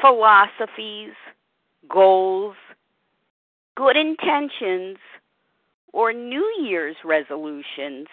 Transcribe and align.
philosophies, 0.00 1.12
goals, 1.90 2.56
good 3.76 3.96
intentions, 3.96 4.96
or 5.92 6.12
New 6.12 6.46
Year's 6.60 6.96
resolutions 7.04 8.06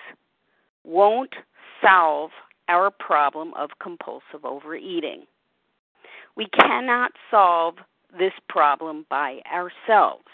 won't 0.83 1.33
solve 1.81 2.31
our 2.67 2.91
problem 2.91 3.53
of 3.55 3.71
compulsive 3.81 4.43
overeating. 4.43 5.25
We 6.35 6.47
cannot 6.47 7.11
solve 7.31 7.75
this 8.17 8.33
problem 8.47 9.05
by 9.09 9.39
ourselves. 9.51 10.27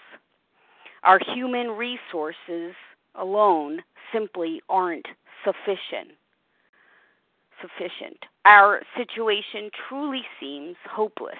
Our 1.04 1.20
human 1.34 1.70
resources 1.70 2.74
alone 3.16 3.82
simply 4.12 4.62
aren't 4.70 5.08
sufficient. 5.44 6.18
Sufficient. 7.62 8.18
Our 8.46 8.82
situation 8.98 9.70
truly 9.88 10.24
seems 10.40 10.76
hopeless. 10.90 11.36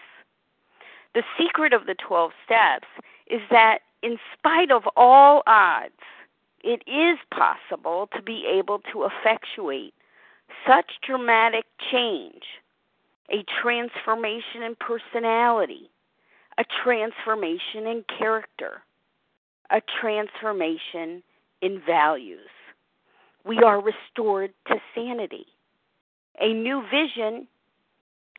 The 1.14 1.24
secret 1.38 1.74
of 1.74 1.86
the 1.86 1.96
12 2.08 2.32
steps 2.46 2.88
is 3.28 3.42
that 3.52 3.80
in 4.06 4.20
spite 4.38 4.70
of 4.72 4.84
all 4.96 5.42
odds, 5.48 5.94
it 6.64 6.84
is 6.88 7.18
possible 7.32 8.08
to 8.16 8.22
be 8.22 8.46
able 8.46 8.80
to 8.94 9.08
effectuate 9.08 9.96
such 10.68 10.86
dramatic 11.06 11.66
change, 11.92 12.44
a 13.32 13.44
transformation 13.64 14.62
in 14.62 14.76
personality, 14.80 15.90
a 16.60 16.64
transformation 16.84 17.88
in 17.88 18.06
character, 18.20 18.84
a 19.72 19.82
transformation 20.00 21.24
in 21.64 21.82
values. 21.84 22.50
We 23.44 23.58
are 23.58 23.82
restored 23.82 24.54
to 24.68 24.76
sanity. 24.94 25.48
A 26.40 26.54
new 26.54 26.84
vision 26.92 27.48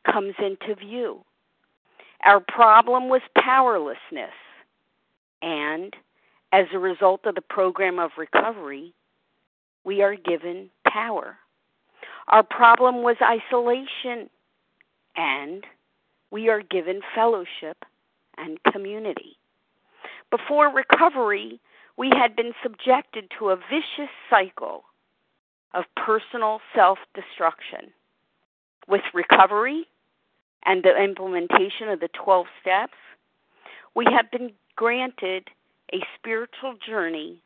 comes 0.09 0.35
into 0.39 0.75
view. 0.75 1.25
Our 2.25 2.39
problem 2.39 3.09
was 3.09 3.21
powerlessness 3.35 4.31
and 5.41 5.95
as 6.51 6.65
a 6.73 6.79
result 6.79 7.25
of 7.25 7.35
the 7.35 7.41
program 7.41 7.99
of 7.99 8.11
recovery, 8.17 8.93
we 9.83 10.01
are 10.01 10.15
given 10.15 10.69
power. 10.87 11.37
Our 12.29 12.43
problem 12.43 13.03
was 13.03 13.17
isolation, 13.21 14.29
and 15.15 15.65
we 16.31 16.49
are 16.49 16.61
given 16.61 17.01
fellowship 17.15 17.77
and 18.37 18.59
community. 18.71 19.37
Before 20.29 20.73
recovery, 20.73 21.59
we 21.97 22.09
had 22.09 22.35
been 22.35 22.53
subjected 22.61 23.31
to 23.39 23.49
a 23.49 23.55
vicious 23.55 24.11
cycle 24.29 24.83
of 25.73 25.85
personal 25.95 26.59
self 26.75 26.99
destruction. 27.13 27.91
With 28.87 29.01
recovery 29.13 29.85
and 30.65 30.83
the 30.83 30.95
implementation 31.01 31.89
of 31.89 31.99
the 31.99 32.09
12 32.09 32.45
steps, 32.61 32.97
we 33.95 34.05
have 34.11 34.29
been 34.31 34.51
granted 34.77 35.49
a 35.93 35.97
spiritual 36.17 36.75
journey 36.87 37.41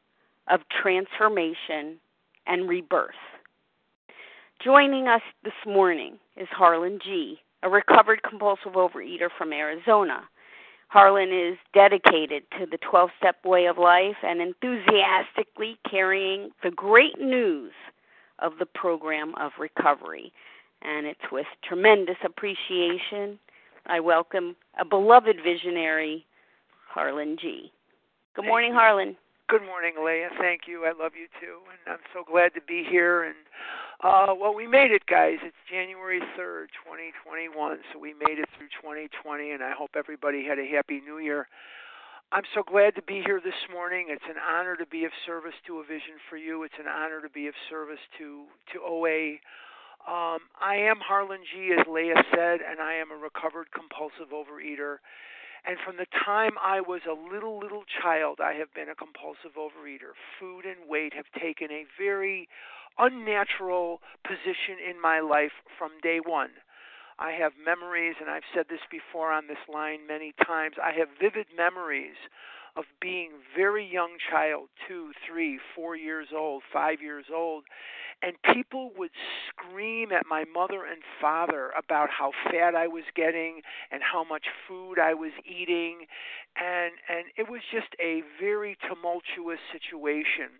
of 0.52 0.60
transformation 0.82 1.98
and 2.46 2.70
rebirth. 2.70 3.16
Joining 4.64 5.08
us 5.08 5.22
this 5.44 5.54
morning 5.66 6.20
is 6.38 6.48
Harlan 6.52 7.00
G., 7.04 7.40
a 7.64 7.70
recovered 7.70 8.22
compulsive 8.22 8.74
overeater 8.74 9.30
from 9.36 9.54
Arizona. 9.54 10.24
Harlan 10.90 11.30
is 11.32 11.58
dedicated 11.74 12.44
to 12.60 12.66
the 12.70 12.78
12 12.78 13.10
step 13.18 13.38
way 13.46 13.66
of 13.66 13.78
life 13.78 14.18
and 14.24 14.42
enthusiastically 14.42 15.80
carrying 15.90 16.50
the 16.64 16.72
great 16.72 17.20
news 17.20 17.72
of 18.40 18.54
the 18.60 18.66
program 18.66 19.34
of 19.40 19.52
recovery. 19.58 20.34
And 20.82 21.06
it's 21.06 21.32
with 21.32 21.46
tremendous 21.64 22.18
appreciation 22.26 23.40
I 23.88 24.00
welcome 24.00 24.56
a 24.80 24.86
beloved 24.86 25.38
visionary 25.44 26.26
Harlan 26.94 27.38
G. 27.40 27.72
Good 28.36 28.44
Thank 28.44 28.48
morning, 28.48 28.72
you. 28.72 28.78
Harlan. 28.78 29.16
Good 29.48 29.64
morning, 29.64 29.94
Leah. 30.00 30.30
Thank 30.40 30.62
you. 30.68 30.86
I 30.86 30.92
love 30.92 31.12
you 31.16 31.28
too, 31.40 31.60
and 31.68 31.96
I'm 31.96 32.04
so 32.14 32.24
glad 32.24 32.54
to 32.56 32.62
be 32.62 32.84
here. 32.88 33.24
And 33.24 33.36
uh, 34.04 34.34
well, 34.36 34.54
we 34.54 34.68
made 34.68 34.92
it, 34.92 35.06
guys. 35.08 35.38
It's 35.44 35.56
January 35.70 36.20
third, 36.36 36.70
2021, 36.84 37.52
so 37.92 38.00
we 38.00 38.14
made 38.14 38.40
it 38.40 38.48
through 38.58 38.72
2020, 38.80 39.52
and 39.52 39.64
I 39.64 39.72
hope 39.72 39.92
everybody 39.96 40.46
had 40.46 40.60
a 40.60 40.66
happy 40.66 41.02
New 41.06 41.20
Year. 41.20 41.48
I'm 42.32 42.48
so 42.56 42.64
glad 42.64 42.96
to 42.96 43.02
be 43.02 43.22
here 43.26 43.42
this 43.44 43.60
morning. 43.72 44.08
It's 44.08 44.24
an 44.28 44.40
honor 44.40 44.78
to 44.78 44.86
be 44.86 45.04
of 45.04 45.12
service 45.26 45.56
to 45.68 45.80
a 45.80 45.84
vision 45.84 46.16
for 46.30 46.38
you. 46.38 46.64
It's 46.64 46.80
an 46.80 46.88
honor 46.88 47.20
to 47.20 47.30
be 47.30 47.48
of 47.48 47.54
service 47.70 48.00
to 48.20 48.48
to 48.72 48.80
OA. 48.84 49.40
Um, 50.08 50.40
I 50.60 50.76
am 50.80 50.98
Harlan 51.04 51.44
G, 51.44 51.76
as 51.78 51.86
Leah 51.92 52.24
said, 52.34 52.60
and 52.64 52.80
I 52.80 52.96
am 52.96 53.12
a 53.12 53.20
recovered 53.20 53.68
compulsive 53.76 54.32
overeater. 54.32 55.04
And 55.66 55.78
from 55.86 55.98
the 55.98 56.08
time 56.26 56.54
I 56.62 56.82
was 56.82 57.02
a 57.06 57.14
little, 57.14 57.60
little 57.60 57.84
child, 58.02 58.40
I 58.42 58.54
have 58.54 58.74
been 58.74 58.90
a 58.90 58.96
compulsive 58.96 59.54
overeater. 59.58 60.18
Food 60.40 60.66
and 60.66 60.90
weight 60.90 61.14
have 61.14 61.30
taken 61.40 61.72
a 61.72 61.86
very 61.98 62.50
unnatural 62.98 64.02
position 64.24 64.82
in 64.82 65.00
my 65.00 65.20
life 65.20 65.54
from 65.78 65.92
day 66.02 66.20
one. 66.24 66.50
I 67.20 67.32
have 67.32 67.54
memories, 67.64 68.16
and 68.20 68.30
I've 68.30 68.48
said 68.54 68.66
this 68.70 68.82
before 68.90 69.32
on 69.32 69.46
this 69.48 69.62
line 69.72 70.08
many 70.08 70.34
times. 70.46 70.76
I 70.82 70.92
have 70.98 71.08
vivid 71.22 71.46
memories 71.56 72.18
of 72.76 72.86
being 73.02 73.32
very 73.56 73.86
young 73.86 74.18
child, 74.30 74.70
two, 74.88 75.12
three, 75.28 75.60
four 75.76 75.96
years 75.96 76.30
old, 76.36 76.64
five 76.72 77.02
years 77.02 77.26
old, 77.34 77.64
and 78.22 78.36
people 78.54 78.92
would 78.98 79.12
scream 79.50 80.12
at 80.12 80.26
my 80.30 80.46
mother 80.54 80.86
and 80.86 81.02
father 81.20 81.72
about 81.78 82.10
how 82.10 82.32
fat 82.52 82.76
I 82.76 82.88
was 82.88 83.04
getting 83.16 83.62
and 83.92 84.02
how 84.04 84.24
much 84.24 84.46
food 84.68 85.00
I 85.00 85.14
was 85.14 85.32
eating 85.46 86.06
and 86.56 86.94
and 87.10 87.26
it 87.38 87.50
was 87.50 87.62
just 87.72 87.88
a 88.00 88.22
very 88.40 88.78
tumultuous 88.88 89.60
situation 89.72 90.60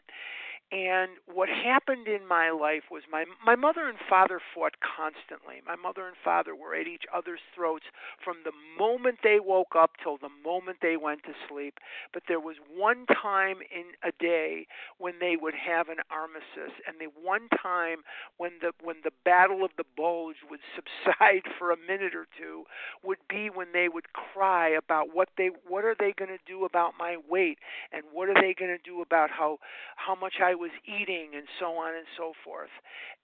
and 0.72 1.12
what 1.28 1.50
happened 1.50 2.08
in 2.08 2.26
my 2.26 2.50
life 2.50 2.84
was 2.90 3.04
my 3.12 3.26
my 3.46 3.56
mother 3.56 3.90
and 3.90 3.98
father 4.10 4.40
fought 4.56 4.76
constantly. 4.80 5.60
My 5.68 5.76
mother 5.76 6.08
and 6.08 6.16
father 6.24 6.56
were 6.56 6.74
at 6.74 6.88
each 6.88 7.04
other's 7.14 7.42
throats 7.54 7.84
from 8.24 8.38
the 8.46 8.54
moment 8.80 9.20
they 9.22 9.40
woke 9.44 9.76
up 9.78 9.92
till 10.02 10.18
the 10.18 10.32
moment 10.44 10.78
they 10.82 10.96
went 10.96 11.24
to 11.24 11.34
sleep. 11.50 11.76
But 12.14 12.24
there 12.30 12.40
was 12.40 12.56
one 12.74 13.06
time 13.06 13.58
in 13.68 13.92
a 14.02 14.14
day 14.18 14.66
when 14.98 15.16
they 15.20 15.36
would 15.36 15.56
have 15.56 15.90
an 15.90 16.00
armistice, 16.10 16.80
and 16.88 16.96
the 17.00 17.12
one 17.22 17.50
time 17.62 18.08
when 18.38 18.52
the 18.62 18.72
when 18.82 18.98
the 19.04 19.12
battle 19.26 19.66
of 19.66 19.72
the 19.78 19.86
bulge 19.98 20.40
would 20.50 20.62
subside 20.76 21.44
for 21.60 21.72
a 21.72 21.78
minute 21.78 22.16
or 22.16 22.28
two 22.40 22.64
would 23.04 23.20
be 23.30 23.50
when 23.50 23.68
they 23.74 23.90
would 23.90 24.14
cry 24.14 24.70
about 24.70 25.14
what 25.14 25.28
they 25.38 25.50
what 25.68 25.84
are 25.84 25.96
they 26.00 26.14
going 26.18 26.32
to 26.32 26.40
do 26.48 26.64
about 26.64 26.94
my 26.98 27.18
weight 27.30 27.58
and 27.92 28.04
what 28.14 28.30
are 28.30 28.40
they 28.40 28.56
going 28.58 28.72
to 28.72 28.90
do 28.90 29.02
about 29.02 29.30
how 29.30 29.58
how 29.98 30.16
much 30.16 30.36
I 30.42 30.56
was 30.62 30.70
eating 30.86 31.34
and 31.34 31.50
so 31.58 31.74
on 31.82 31.98
and 31.98 32.06
so 32.14 32.38
forth. 32.46 32.70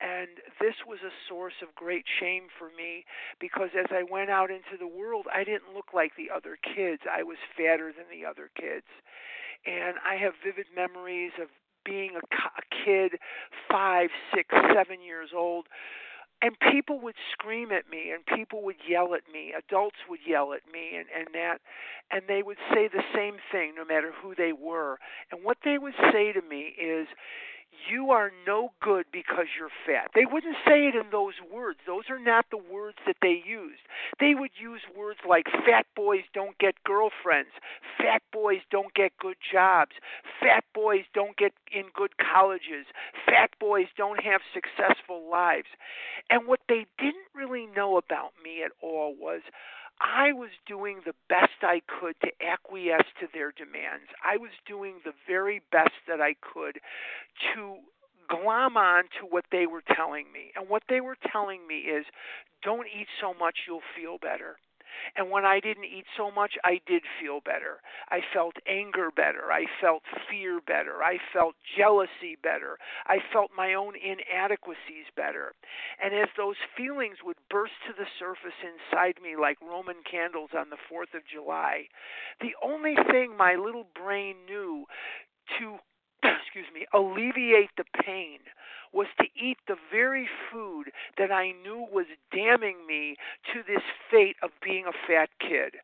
And 0.01 0.41
this 0.57 0.73
was 0.89 0.97
a 1.05 1.13
source 1.29 1.61
of 1.61 1.77
great 1.77 2.05
shame 2.19 2.49
for 2.57 2.73
me 2.73 3.05
because 3.37 3.69
as 3.77 3.93
I 3.93 4.01
went 4.01 4.33
out 4.33 4.49
into 4.49 4.73
the 4.79 4.89
world, 4.89 5.29
I 5.29 5.45
didn't 5.45 5.77
look 5.77 5.93
like 5.93 6.17
the 6.17 6.33
other 6.33 6.57
kids. 6.57 7.05
I 7.05 7.21
was 7.21 7.37
fatter 7.53 7.93
than 7.93 8.09
the 8.09 8.25
other 8.25 8.49
kids. 8.57 8.89
And 9.69 10.01
I 10.01 10.17
have 10.17 10.33
vivid 10.41 10.65
memories 10.73 11.31
of 11.37 11.53
being 11.85 12.17
a, 12.17 12.25
a 12.25 12.65
kid, 12.83 13.21
five, 13.69 14.09
six, 14.33 14.49
seven 14.73 15.05
years 15.05 15.29
old, 15.35 15.67
and 16.41 16.55
people 16.71 16.99
would 16.99 17.15
scream 17.31 17.71
at 17.71 17.89
me 17.89 18.11
and 18.11 18.25
people 18.25 18.63
would 18.63 18.77
yell 18.87 19.13
at 19.15 19.23
me 19.31 19.53
adults 19.57 19.97
would 20.09 20.19
yell 20.25 20.53
at 20.53 20.61
me 20.71 20.95
and 20.95 21.07
and 21.15 21.27
that 21.33 21.59
and 22.11 22.23
they 22.27 22.41
would 22.41 22.57
say 22.73 22.87
the 22.87 23.03
same 23.13 23.35
thing 23.51 23.73
no 23.75 23.83
matter 23.85 24.11
who 24.21 24.33
they 24.35 24.53
were. 24.53 24.97
And 25.31 25.43
what 25.43 25.57
they 25.63 25.77
would 25.77 25.95
say 26.11 26.31
to 26.31 26.41
me 26.41 26.73
is 26.79 27.07
you 27.89 28.11
are 28.11 28.31
no 28.45 28.71
good 28.81 29.05
because 29.11 29.45
you're 29.57 29.71
fat. 29.85 30.11
They 30.13 30.25
wouldn't 30.25 30.57
say 30.65 30.87
it 30.87 30.95
in 30.95 31.09
those 31.11 31.35
words. 31.51 31.79
Those 31.85 32.09
are 32.09 32.19
not 32.19 32.45
the 32.51 32.57
words 32.57 32.97
that 33.05 33.17
they 33.21 33.41
used. 33.45 33.81
They 34.19 34.33
would 34.35 34.51
use 34.59 34.81
words 34.95 35.19
like 35.27 35.45
fat 35.65 35.85
boys 35.95 36.23
don't 36.33 36.57
get 36.57 36.75
girlfriends, 36.83 37.51
fat 37.97 38.21
boys 38.31 38.61
don't 38.71 38.93
get 38.93 39.11
good 39.19 39.37
jobs, 39.51 39.91
fat 40.39 40.63
boys 40.73 41.03
don't 41.13 41.37
get 41.37 41.53
in 41.71 41.85
good 41.93 42.17
colleges, 42.17 42.85
fat 43.25 43.51
boys 43.59 43.87
don't 43.97 44.23
have 44.23 44.41
successful 44.53 45.29
lives. 45.29 45.67
And 46.29 46.47
what 46.47 46.61
they 46.67 46.85
didn't 46.97 47.31
really 47.33 47.67
know 47.75 47.97
about 47.97 48.31
me 48.43 48.63
at 48.63 48.71
all 48.81 49.15
was 49.19 49.41
I 49.99 50.31
was 50.33 50.49
doing 50.67 51.01
the 51.05 51.15
best 51.29 51.63
I 51.63 51.81
could 51.87 52.15
to 52.21 52.31
acquiesce 52.45 53.07
to 53.19 53.27
their 53.33 53.51
demands. 53.51 54.07
I 54.23 54.37
was 54.37 54.51
doing 54.67 54.95
the 55.03 55.13
very 55.27 55.61
best 55.71 55.95
that 56.07 56.21
I 56.21 56.35
could 56.41 56.79
to 57.53 57.77
glom 58.29 58.77
on 58.77 59.03
to 59.19 59.25
what 59.29 59.45
they 59.51 59.65
were 59.65 59.83
telling 59.95 60.31
me. 60.31 60.51
And 60.55 60.69
what 60.69 60.83
they 60.89 61.01
were 61.01 61.17
telling 61.31 61.65
me 61.67 61.77
is 61.79 62.05
don't 62.63 62.87
eat 62.87 63.07
so 63.21 63.33
much, 63.33 63.55
you'll 63.67 63.87
feel 63.95 64.17
better. 64.17 64.57
And 65.15 65.29
when 65.29 65.45
I 65.45 65.59
didn't 65.59 65.85
eat 65.85 66.05
so 66.15 66.31
much, 66.31 66.53
I 66.63 66.79
did 66.85 67.03
feel 67.19 67.41
better. 67.41 67.81
I 68.09 68.21
felt 68.33 68.55
anger 68.67 69.09
better. 69.11 69.51
I 69.51 69.65
felt 69.81 70.03
fear 70.29 70.59
better. 70.61 71.03
I 71.03 71.17
felt 71.33 71.55
jealousy 71.77 72.37
better. 72.41 72.77
I 73.05 73.17
felt 73.33 73.51
my 73.55 73.73
own 73.73 73.93
inadequacies 73.95 75.07
better. 75.15 75.53
And 76.01 76.13
as 76.13 76.29
those 76.37 76.57
feelings 76.75 77.17
would 77.23 77.37
burst 77.49 77.73
to 77.87 77.93
the 77.93 78.07
surface 78.19 78.57
inside 78.63 79.15
me 79.21 79.35
like 79.39 79.57
Roman 79.61 80.03
candles 80.09 80.51
on 80.57 80.69
the 80.69 80.77
4th 80.91 81.15
of 81.15 81.23
July, 81.31 81.87
the 82.41 82.55
only 82.63 82.95
thing 83.11 83.35
my 83.35 83.55
little 83.55 83.87
brain 83.95 84.35
knew 84.45 84.85
to 85.59 85.77
excuse 86.23 86.67
me, 86.73 86.85
alleviate 86.93 87.69
the 87.77 87.85
pain 88.03 88.39
was 88.93 89.07
to 89.19 89.25
eat 89.35 89.57
the 89.67 89.75
very 89.91 90.27
food 90.51 90.91
that 91.17 91.31
I 91.31 91.51
knew 91.51 91.87
was 91.91 92.05
damning 92.31 92.85
me 92.87 93.15
to 93.53 93.61
this 93.67 93.83
fate 94.11 94.37
of 94.41 94.51
being 94.63 94.85
a 94.85 95.07
fat 95.07 95.29
kid. 95.39 95.75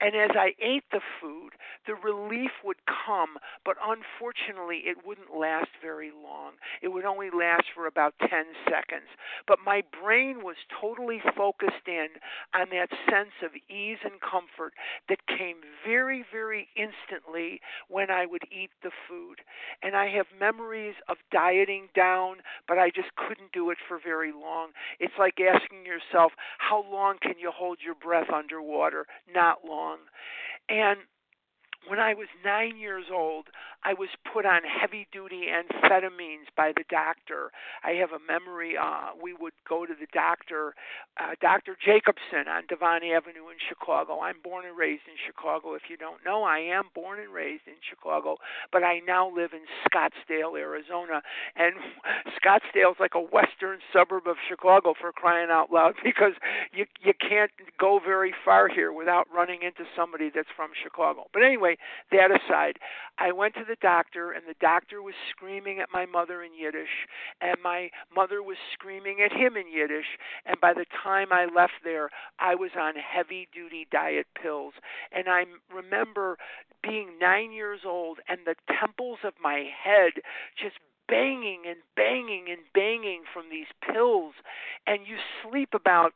And 0.00 0.14
as 0.14 0.30
I 0.34 0.54
ate 0.60 0.84
the 0.92 1.00
food, 1.20 1.52
the 1.86 1.94
relief 1.94 2.50
would 2.64 2.84
come, 2.86 3.38
but 3.64 3.76
unfortunately, 3.82 4.82
it 4.84 5.06
wouldn't 5.06 5.36
last 5.36 5.70
very 5.82 6.10
long. 6.10 6.52
It 6.82 6.88
would 6.88 7.04
only 7.04 7.30
last 7.30 7.64
for 7.74 7.86
about 7.86 8.14
10 8.20 8.28
seconds. 8.64 9.08
But 9.46 9.58
my 9.64 9.82
brain 10.02 10.42
was 10.42 10.56
totally 10.80 11.20
focused 11.36 11.86
in 11.86 12.08
on 12.54 12.68
that 12.70 12.90
sense 13.08 13.34
of 13.42 13.50
ease 13.68 13.98
and 14.04 14.20
comfort 14.20 14.74
that 15.08 15.26
came 15.26 15.58
very, 15.86 16.24
very 16.30 16.68
instantly 16.76 17.60
when 17.88 18.10
I 18.10 18.26
would 18.26 18.44
eat 18.50 18.70
the 18.82 18.90
food. 19.08 19.40
And 19.82 19.96
I 19.96 20.08
have 20.10 20.26
memories 20.38 20.94
of 21.08 21.16
dieting 21.32 21.88
down 21.94 22.36
but 22.68 22.78
I 22.78 22.90
just 22.90 23.08
couldn't 23.16 23.52
do 23.52 23.70
it 23.70 23.78
for 23.88 23.98
very 24.02 24.32
long. 24.32 24.70
It's 24.98 25.14
like 25.18 25.38
asking 25.40 25.84
yourself, 25.84 26.32
how 26.58 26.84
long 26.90 27.16
can 27.20 27.34
you 27.38 27.50
hold 27.54 27.78
your 27.84 27.94
breath 27.94 28.30
underwater? 28.32 29.06
Not 29.32 29.58
long. 29.66 29.98
And 30.68 31.00
when 31.88 31.98
I 31.98 32.14
was 32.14 32.28
nine 32.44 32.76
years 32.76 33.06
old, 33.12 33.48
I 33.84 33.94
was 33.94 34.08
put 34.32 34.44
on 34.44 34.60
heavy 34.62 35.06
duty 35.12 35.48
amphetamines 35.48 36.52
by 36.56 36.72
the 36.76 36.84
doctor. 36.90 37.50
I 37.82 37.92
have 37.92 38.10
a 38.12 38.20
memory. 38.20 38.76
Uh, 38.76 39.16
we 39.22 39.32
would 39.32 39.54
go 39.68 39.86
to 39.86 39.94
the 39.98 40.06
doctor, 40.12 40.74
uh, 41.18 41.34
Dr. 41.40 41.76
Jacobson 41.80 42.44
on 42.48 42.64
Devon 42.68 43.00
Avenue 43.08 43.48
in 43.48 43.56
Chicago. 43.68 44.20
I'm 44.20 44.36
born 44.44 44.66
and 44.66 44.76
raised 44.76 45.08
in 45.08 45.16
Chicago. 45.24 45.74
If 45.74 45.88
you 45.88 45.96
don't 45.96 46.20
know, 46.24 46.42
I 46.44 46.58
am 46.58 46.92
born 46.94 47.20
and 47.20 47.32
raised 47.32 47.64
in 47.66 47.80
Chicago, 47.88 48.36
but 48.70 48.84
I 48.84 49.00
now 49.06 49.32
live 49.34 49.52
in 49.52 49.64
Scottsdale, 49.88 50.58
Arizona. 50.58 51.22
And 51.56 51.74
Scottsdale 52.36 52.92
is 52.92 53.00
like 53.00 53.14
a 53.14 53.20
western 53.20 53.78
suburb 53.92 54.26
of 54.26 54.36
Chicago 54.48 54.92
for 55.00 55.12
crying 55.12 55.48
out 55.50 55.72
loud 55.72 55.94
because 56.04 56.34
you 56.72 56.84
you 57.00 57.14
can't 57.16 57.50
go 57.78 57.98
very 57.98 58.34
far 58.44 58.68
here 58.68 58.92
without 58.92 59.26
running 59.34 59.62
into 59.62 59.88
somebody 59.96 60.30
that's 60.34 60.52
from 60.54 60.70
Chicago. 60.76 61.28
But 61.32 61.42
anyway, 61.42 61.76
that 62.12 62.30
aside, 62.30 62.76
I 63.18 63.32
went 63.32 63.54
to 63.54 63.64
the 63.70 63.76
doctor, 63.80 64.32
and 64.32 64.42
the 64.48 64.58
doctor 64.60 65.00
was 65.00 65.14
screaming 65.30 65.78
at 65.78 65.88
my 65.92 66.04
mother 66.04 66.42
in 66.42 66.50
Yiddish, 66.58 67.06
and 67.40 67.56
my 67.62 67.90
mother 68.14 68.42
was 68.42 68.56
screaming 68.72 69.18
at 69.24 69.30
him 69.30 69.56
in 69.56 69.70
Yiddish. 69.72 70.18
And 70.44 70.60
by 70.60 70.74
the 70.74 70.86
time 71.04 71.28
I 71.30 71.46
left 71.46 71.84
there, 71.84 72.10
I 72.40 72.56
was 72.56 72.72
on 72.76 72.94
heavy 72.96 73.48
duty 73.54 73.86
diet 73.92 74.26
pills. 74.34 74.74
And 75.12 75.28
I 75.28 75.44
remember 75.72 76.36
being 76.82 77.18
nine 77.20 77.52
years 77.52 77.80
old, 77.86 78.18
and 78.28 78.40
the 78.44 78.56
temples 78.80 79.18
of 79.22 79.34
my 79.40 79.68
head 79.70 80.14
just 80.60 80.76
banging 81.06 81.62
and 81.68 81.78
banging 81.96 82.46
and 82.50 82.62
banging 82.74 83.22
from 83.32 83.50
these 83.50 83.66
pills 83.82 84.34
and 84.86 85.08
you 85.08 85.16
sleep 85.42 85.70
about 85.74 86.12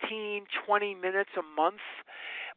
15 0.00 0.46
20 0.66 0.94
minutes 0.94 1.28
a 1.36 1.42
month 1.60 1.84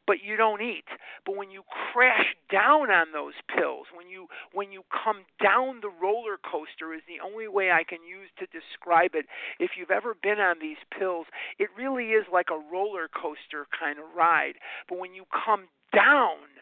but 0.06 0.22
you 0.22 0.36
don't 0.36 0.62
eat. 0.62 0.84
But 1.24 1.36
when 1.36 1.50
you 1.50 1.62
crash 1.92 2.36
down 2.50 2.90
on 2.90 3.12
those 3.12 3.34
pills, 3.48 3.86
when 3.94 4.08
you 4.08 4.28
when 4.52 4.72
you 4.72 4.82
come 4.92 5.24
down 5.42 5.80
the 5.80 5.90
roller 5.90 6.38
coaster 6.38 6.94
is 6.94 7.02
the 7.06 7.24
only 7.24 7.48
way 7.48 7.70
I 7.70 7.84
can 7.84 8.04
use 8.04 8.30
to 8.38 8.46
describe 8.46 9.14
it. 9.14 9.26
If 9.58 9.72
you've 9.76 9.90
ever 9.90 10.14
been 10.14 10.38
on 10.38 10.56
these 10.60 10.80
pills, 10.96 11.26
it 11.58 11.68
really 11.76 12.12
is 12.12 12.26
like 12.32 12.48
a 12.50 12.60
roller 12.72 13.08
coaster 13.08 13.66
kind 13.78 13.98
of 13.98 14.04
ride. 14.16 14.54
But 14.88 14.98
when 14.98 15.14
you 15.14 15.24
come 15.32 15.68
down 15.94 16.53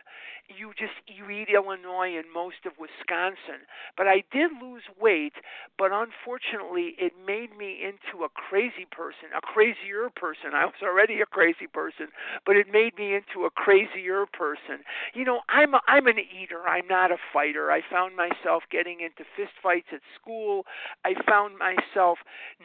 you 0.49 0.73
just 0.79 0.95
you 1.07 1.31
eat 1.31 1.49
Illinois 1.53 2.17
and 2.17 2.27
most 2.33 2.67
of 2.67 2.73
Wisconsin. 2.79 3.65
But 3.97 4.07
I 4.07 4.25
did 4.33 4.51
lose 4.61 4.83
weight, 5.01 5.35
but 5.79 5.91
unfortunately 5.93 6.95
it 6.99 7.13
made 7.27 7.57
me 7.57 7.81
into 7.83 8.25
a 8.25 8.29
crazy 8.29 8.87
person, 8.91 9.31
a 9.37 9.41
crazier 9.41 10.11
person. 10.15 10.55
I 10.55 10.67
was 10.67 10.81
already 10.83 11.21
a 11.21 11.27
crazy 11.27 11.67
person, 11.67 12.09
but 12.47 12.57
it 12.57 12.67
made 12.71 12.97
me 12.99 13.15
into 13.15 13.47
a 13.47 13.51
crazier 13.51 14.27
person. 14.27 14.85
You 15.15 15.25
know, 15.25 15.41
I'm 15.49 15.75
a, 15.75 15.81
I'm 15.87 16.07
an 16.07 16.19
eater. 16.19 16.63
I'm 16.67 16.87
not 16.89 17.11
a 17.11 17.19
fighter. 17.33 17.71
I 17.71 17.81
found 17.91 18.17
myself 18.17 18.65
getting 18.71 19.01
into 19.01 19.25
fist 19.37 19.55
fights 19.63 19.89
at 19.93 20.01
school. 20.21 20.65
I 21.05 21.15
found 21.29 21.57
myself 21.59 22.19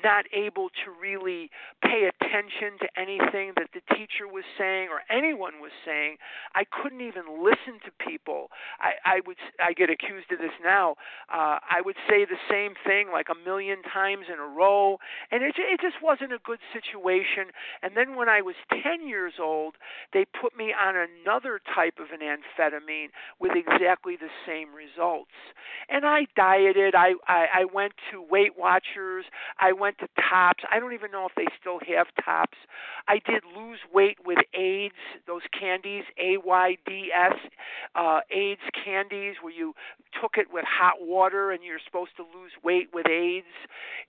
not 0.03 0.25
able 0.33 0.69
to 0.85 0.91
really 1.01 1.49
pay 1.83 2.09
attention 2.09 2.79
to 2.81 2.87
anything 2.99 3.53
that 3.57 3.69
the 3.73 3.81
teacher 3.95 4.27
was 4.27 4.43
saying 4.57 4.89
or 4.89 5.01
anyone 5.09 5.59
was 5.61 5.71
saying. 5.85 6.17
I 6.55 6.63
couldn't 6.65 7.01
even 7.01 7.43
listen 7.43 7.66
to 7.85 7.91
people. 7.99 8.49
I, 8.79 9.17
I 9.17 9.21
would 9.25 9.37
I 9.59 9.73
get 9.73 9.89
accused 9.89 10.31
of 10.31 10.39
this 10.39 10.55
now. 10.63 10.95
Uh, 11.31 11.59
I 11.69 11.81
would 11.83 11.95
say 12.07 12.25
the 12.25 12.39
same 12.49 12.73
thing 12.85 13.09
like 13.11 13.27
a 13.29 13.37
million 13.47 13.83
times 13.83 14.25
in 14.31 14.39
a 14.39 14.47
row, 14.47 14.97
and 15.31 15.43
it 15.43 15.55
it 15.57 15.81
just 15.81 16.01
wasn't 16.01 16.33
a 16.33 16.39
good 16.43 16.59
situation. 16.73 17.51
And 17.83 17.95
then 17.95 18.15
when 18.15 18.29
I 18.29 18.41
was 18.41 18.55
10 18.71 19.07
years 19.07 19.33
old, 19.41 19.75
they 20.13 20.25
put 20.25 20.55
me 20.57 20.73
on 20.73 20.95
another 20.95 21.59
type 21.75 21.99
of 21.99 22.07
an 22.11 22.21
amphetamine 22.25 23.09
with 23.39 23.51
exactly 23.55 24.15
the 24.15 24.31
same 24.45 24.69
results. 24.73 25.35
And 25.89 26.05
I 26.05 26.27
dieted. 26.35 26.95
I 26.95 27.13
I, 27.27 27.45
I 27.61 27.65
went 27.73 27.93
to 28.11 28.21
Weight 28.21 28.57
Watchers. 28.57 29.25
I 29.59 29.73
went 29.73 29.97
to 29.99 30.07
Tops. 30.29 30.63
I 30.71 30.79
don't 30.79 30.93
even 30.93 31.11
know 31.11 31.25
if 31.25 31.35
they 31.35 31.47
still 31.59 31.79
have 31.95 32.07
Tops. 32.23 32.57
I 33.07 33.19
did 33.25 33.43
lose 33.55 33.79
weight 33.93 34.17
with 34.25 34.39
Ayds. 34.53 34.95
those 35.25 35.41
candies, 35.57 36.03
A 36.17 36.37
Y 36.43 36.77
D 36.85 37.11
S 37.13 37.37
uh, 37.95 38.19
Ayds 38.31 38.61
candies 38.83 39.35
where 39.41 39.53
you 39.53 39.73
took 40.21 40.37
it 40.37 40.47
with 40.51 40.65
hot 40.67 40.95
water 41.01 41.51
and 41.51 41.63
you're 41.63 41.81
supposed 41.85 42.15
to 42.17 42.23
lose 42.23 42.51
weight 42.63 42.89
with 42.93 43.07
Ayds. 43.07 43.53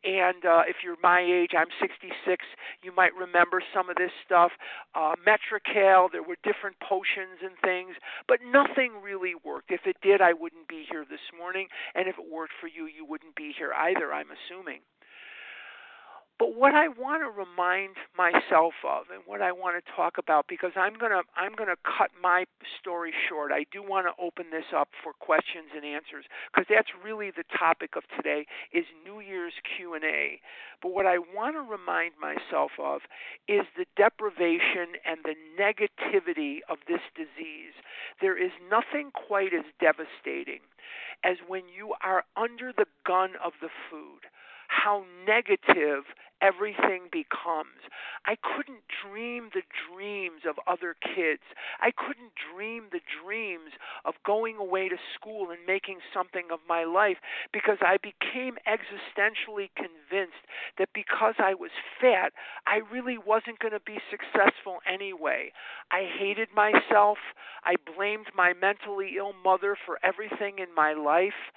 And 0.05 0.45
uh, 0.45 0.63
if 0.67 0.77
you're 0.85 0.97
my 1.03 1.21
age, 1.21 1.53
I'm 1.57 1.73
66, 1.81 2.45
you 2.83 2.95
might 2.95 3.15
remember 3.15 3.63
some 3.75 3.91
of 3.91 3.97
this 3.97 4.13
stuff. 4.25 4.53
Uh, 4.95 5.15
Metrecal, 5.25 6.09
there 6.13 6.23
were 6.23 6.39
different 6.45 6.77
potions 6.81 7.43
and 7.43 7.57
things, 7.63 7.97
but 8.27 8.41
nothing 8.45 9.01
really 9.03 9.35
worked. 9.45 9.71
If 9.71 9.87
it 9.87 9.97
did, 10.03 10.21
I 10.21 10.33
wouldn't 10.33 10.69
be 10.69 10.85
here 10.91 11.05
this 11.09 11.25
morning. 11.37 11.69
And 11.95 12.09
if 12.09 12.17
it 12.19 12.25
worked 12.31 12.55
for 12.61 12.69
you, 12.69 12.87
you 12.87 13.05
wouldn't 13.05 13.35
be 13.35 13.53
here 13.57 13.73
either, 13.73 14.13
I'm 14.13 14.29
assuming 14.31 14.81
But 16.39 16.55
what 16.55 16.73
I 16.73 16.87
want 16.87 17.23
to 17.27 17.31
remind 17.35 17.97
myself 18.17 18.75
of 18.87 19.11
and 19.13 19.23
what 19.27 19.43
I 19.43 19.51
want 19.51 19.75
to 19.75 19.93
talk 19.93 20.19
about 20.19 20.47
because 20.49 20.71
I'm 20.77 20.95
going 20.95 21.11
to 21.11 21.23
I'm 21.35 21.55
going 21.57 21.69
to 21.69 21.81
cut 21.83 22.11
my 22.23 22.45
story 22.79 23.13
short. 23.29 23.51
I 23.51 23.67
do 23.73 23.83
want 23.83 24.07
to 24.07 24.15
open 24.23 24.47
this 24.53 24.71
up 24.75 24.89
for 25.03 25.13
questions 25.15 25.75
and 25.75 25.85
answers 25.85 26.27
because 26.55 26.67
that's 26.71 26.95
really 27.03 27.33
the 27.35 27.43
topic 27.59 27.97
of 27.97 28.05
today 28.17 28.47
is 28.73 28.85
New 29.05 29.19
Year's 29.19 29.55
Q&A. 29.67 30.41
But 30.81 30.95
what 30.95 31.07
I 31.07 31.19
want 31.19 31.57
to 31.57 31.63
remind 31.67 32.15
myself 32.23 32.71
of 32.79 33.03
is 33.49 33.67
the 33.77 33.87
deprivation 33.97 34.95
and 35.03 35.19
the 35.27 35.35
negativity 35.59 36.63
of 36.71 36.79
this 36.87 37.03
disease. 37.19 37.75
There 38.21 38.39
is 38.39 38.53
nothing 38.71 39.11
quite 39.11 39.51
as 39.53 39.67
devastating 39.81 40.63
as 41.25 41.39
when 41.49 41.67
you 41.67 41.95
are 42.01 42.23
under 42.37 42.73
the 42.73 42.87
gun 43.05 43.31
of 43.43 43.53
the 43.61 43.75
food 43.91 44.31
how 44.69 45.05
negative 45.27 46.05
everything 46.41 47.09
becomes. 47.11 47.83
I 48.25 48.37
couldn't 48.37 48.87
dream 49.03 49.51
the 49.55 49.63
dreams 49.91 50.43
of 50.49 50.57
other 50.67 50.95
kids. 51.03 51.43
I 51.81 51.91
couldn't 51.91 52.33
dream 52.39 52.85
the 52.93 53.01
dreams 53.23 53.73
of 54.05 54.15
going 54.25 54.57
away 54.57 54.89
to 54.89 54.97
school 55.15 55.51
and 55.51 55.59
making 55.67 55.99
something 56.15 56.47
of 56.53 56.61
my 56.69 56.85
life 56.85 57.19
because 57.53 57.79
I 57.81 57.97
became 57.99 58.57
existentially 58.67 59.71
convinced 59.75 60.47
that 60.79 60.91
because 60.95 61.35
I 61.39 61.55
was 61.55 61.71
fat, 62.01 62.33
I 62.67 62.81
really 62.93 63.19
wasn't 63.19 63.59
going 63.59 63.75
to 63.75 63.81
be 63.85 63.99
successful 64.11 64.79
anyway. 64.87 65.53
I 65.91 66.07
hated 66.19 66.49
myself. 66.55 67.19
I 67.65 67.75
blamed 67.97 68.29
my 68.37 68.53
mentally 68.55 69.15
ill 69.19 69.33
mother 69.45 69.77
for 69.87 69.99
everything 70.05 70.59
in 70.59 70.73
my 70.75 70.93
life 70.93 71.51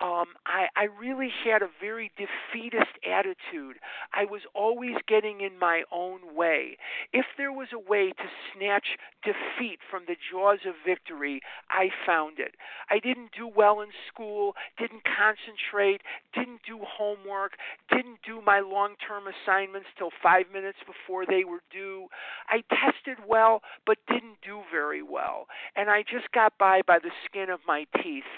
um, 0.00 0.26
I, 0.46 0.66
I 0.76 0.84
really 1.00 1.30
had 1.44 1.62
a 1.62 1.68
very 1.80 2.10
defeatist 2.16 2.92
attitude. 3.06 3.76
I 4.12 4.24
was 4.24 4.42
always 4.54 4.96
getting 5.06 5.40
in 5.40 5.58
my 5.58 5.82
own 5.92 6.34
way. 6.34 6.76
If 7.12 7.26
there 7.36 7.52
was 7.52 7.68
a 7.72 7.78
way 7.78 8.10
to 8.10 8.24
snatch 8.52 8.98
defeat 9.22 9.78
from 9.90 10.04
the 10.06 10.16
jaws 10.30 10.60
of 10.66 10.74
victory, 10.86 11.40
I 11.70 11.90
found 12.06 12.38
it. 12.38 12.54
I 12.90 12.98
didn't 12.98 13.30
do 13.36 13.48
well 13.48 13.80
in 13.80 13.88
school, 14.12 14.54
didn't 14.78 15.02
concentrate, 15.04 16.02
didn't 16.34 16.62
do 16.66 16.80
homework, 16.82 17.52
didn't 17.90 18.18
do 18.26 18.40
my 18.44 18.60
long 18.60 18.94
term 19.06 19.24
assignments 19.26 19.88
till 19.98 20.10
five 20.22 20.46
minutes 20.52 20.78
before 20.86 21.26
they 21.26 21.44
were 21.44 21.62
due. 21.70 22.08
I 22.48 22.62
tested 22.68 23.18
well, 23.26 23.62
but 23.86 23.98
didn't 24.08 24.42
do 24.44 24.62
very 24.70 25.02
well. 25.02 25.46
And 25.76 25.90
I 25.90 26.02
just 26.02 26.30
got 26.32 26.58
by 26.58 26.82
by 26.86 26.98
the 26.98 27.10
skin 27.26 27.50
of 27.50 27.60
my 27.66 27.86
teeth. 28.02 28.28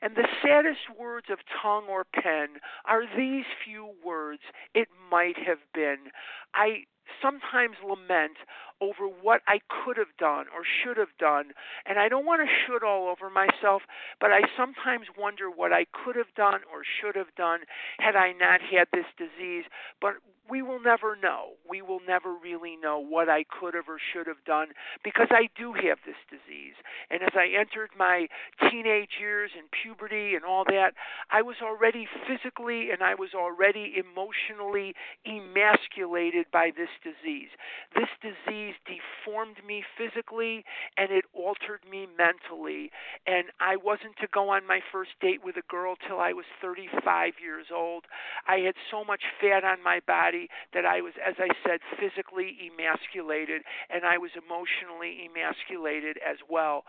And 0.00 0.14
the 0.14 0.28
saddest 0.42 0.97
words 0.98 1.26
of 1.30 1.38
tongue 1.62 1.86
or 1.88 2.04
pen 2.04 2.60
are 2.84 3.02
these 3.16 3.44
few 3.64 3.90
words, 4.04 4.42
it 4.74 4.88
might 5.10 5.36
have 5.46 5.58
been. 5.74 6.10
I 6.54 6.84
sometimes 7.22 7.76
lament 7.82 8.36
over 8.80 9.06
what 9.06 9.40
I 9.48 9.60
could 9.68 9.96
have 9.96 10.14
done 10.18 10.46
or 10.54 10.62
should 10.62 10.96
have 10.96 11.16
done. 11.18 11.52
And 11.86 11.98
I 11.98 12.08
don't 12.08 12.26
want 12.26 12.42
to 12.42 12.48
should 12.66 12.84
all 12.84 13.08
over 13.08 13.30
myself, 13.30 13.82
but 14.20 14.30
I 14.30 14.42
sometimes 14.56 15.06
wonder 15.18 15.50
what 15.50 15.72
I 15.72 15.86
could 15.90 16.16
have 16.16 16.32
done 16.36 16.60
or 16.72 16.82
should 16.84 17.16
have 17.16 17.34
done 17.36 17.60
had 17.98 18.14
I 18.14 18.32
not 18.32 18.60
had 18.60 18.88
this 18.92 19.08
disease. 19.16 19.64
But 20.00 20.14
we 20.48 20.62
will 20.62 20.80
never 20.80 21.16
know. 21.16 21.52
We 21.68 21.82
will 21.82 22.00
never 22.06 22.32
really 22.32 22.76
know 22.76 22.98
what 22.98 23.28
I 23.28 23.44
could 23.44 23.74
have 23.74 23.88
or 23.88 23.98
should 24.12 24.26
have 24.26 24.42
done 24.46 24.68
because 25.04 25.28
I 25.30 25.48
do 25.56 25.72
have 25.72 25.98
this 26.06 26.16
disease. 26.30 26.74
And 27.10 27.22
as 27.22 27.34
I 27.34 27.52
entered 27.58 27.90
my 27.98 28.28
teenage 28.70 29.20
years 29.20 29.50
and 29.56 29.68
puberty 29.70 30.34
and 30.34 30.44
all 30.44 30.64
that, 30.64 30.92
I 31.30 31.42
was 31.42 31.56
already 31.62 32.06
physically 32.26 32.90
and 32.90 33.02
I 33.02 33.14
was 33.14 33.30
already 33.34 33.94
emotionally 34.00 34.94
emasculated 35.26 36.46
by 36.52 36.70
this 36.76 36.90
disease. 37.04 37.52
This 37.94 38.08
disease 38.22 38.74
deformed 38.88 39.60
me 39.66 39.84
physically 39.96 40.64
and 40.96 41.12
it 41.12 41.24
altered 41.34 41.80
me 41.90 42.08
mentally. 42.16 42.90
And 43.26 43.52
I 43.60 43.76
wasn't 43.76 44.16
to 44.20 44.28
go 44.32 44.50
on 44.50 44.66
my 44.66 44.80
first 44.92 45.12
date 45.20 45.44
with 45.44 45.56
a 45.56 45.66
girl 45.68 45.96
till 46.08 46.20
I 46.20 46.32
was 46.32 46.46
35 46.62 47.34
years 47.42 47.66
old. 47.74 48.04
I 48.46 48.64
had 48.64 48.74
so 48.90 49.04
much 49.04 49.22
fat 49.40 49.64
on 49.64 49.82
my 49.82 50.00
body 50.06 50.37
that 50.74 50.86
I 50.86 51.00
was, 51.00 51.14
as 51.18 51.34
I 51.38 51.48
said, 51.66 51.80
physically 51.98 52.54
emasculated 52.62 53.62
and 53.90 54.04
I 54.04 54.18
was 54.18 54.30
emotionally 54.38 55.26
emasculated 55.26 56.18
as 56.22 56.38
well. 56.48 56.84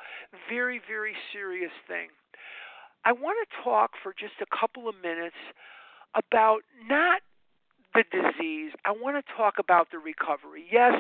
Very, 0.50 0.80
very 0.86 1.16
serious 1.34 1.74
thing. 1.88 2.10
I 3.06 3.14
want 3.14 3.38
to 3.42 3.64
talk 3.64 3.92
for 4.04 4.14
just 4.14 4.38
a 4.44 4.50
couple 4.54 4.90
of 4.90 4.96
minutes 5.02 5.40
about 6.14 6.62
not 6.88 7.22
the 7.94 8.04
disease, 8.12 8.72
I 8.86 8.92
want 8.92 9.18
to 9.18 9.34
talk 9.36 9.56
about 9.58 9.90
the 9.92 9.98
recovery. 9.98 10.66
Yes, 10.72 10.94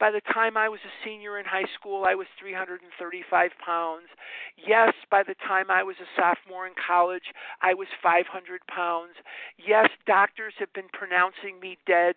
by 0.00 0.10
the 0.10 0.20
time 0.32 0.56
I 0.56 0.68
was 0.68 0.80
a 0.84 0.94
senior 1.04 1.38
in 1.38 1.44
high 1.44 1.70
school, 1.78 2.04
I 2.04 2.14
was 2.14 2.26
335 2.40 3.50
pounds. 3.64 4.08
Yes, 4.56 4.92
by 5.10 5.22
the 5.22 5.36
time 5.46 5.70
I 5.70 5.82
was 5.82 5.96
a 6.02 6.08
sophomore 6.18 6.66
in 6.66 6.74
college, 6.74 7.30
I 7.62 7.74
was 7.74 7.86
500 8.02 8.26
pounds. 8.66 9.14
Yes, 9.56 9.88
doctors 10.06 10.54
have 10.58 10.72
been 10.72 10.90
pronouncing 10.92 11.60
me 11.60 11.78
dead 11.86 12.16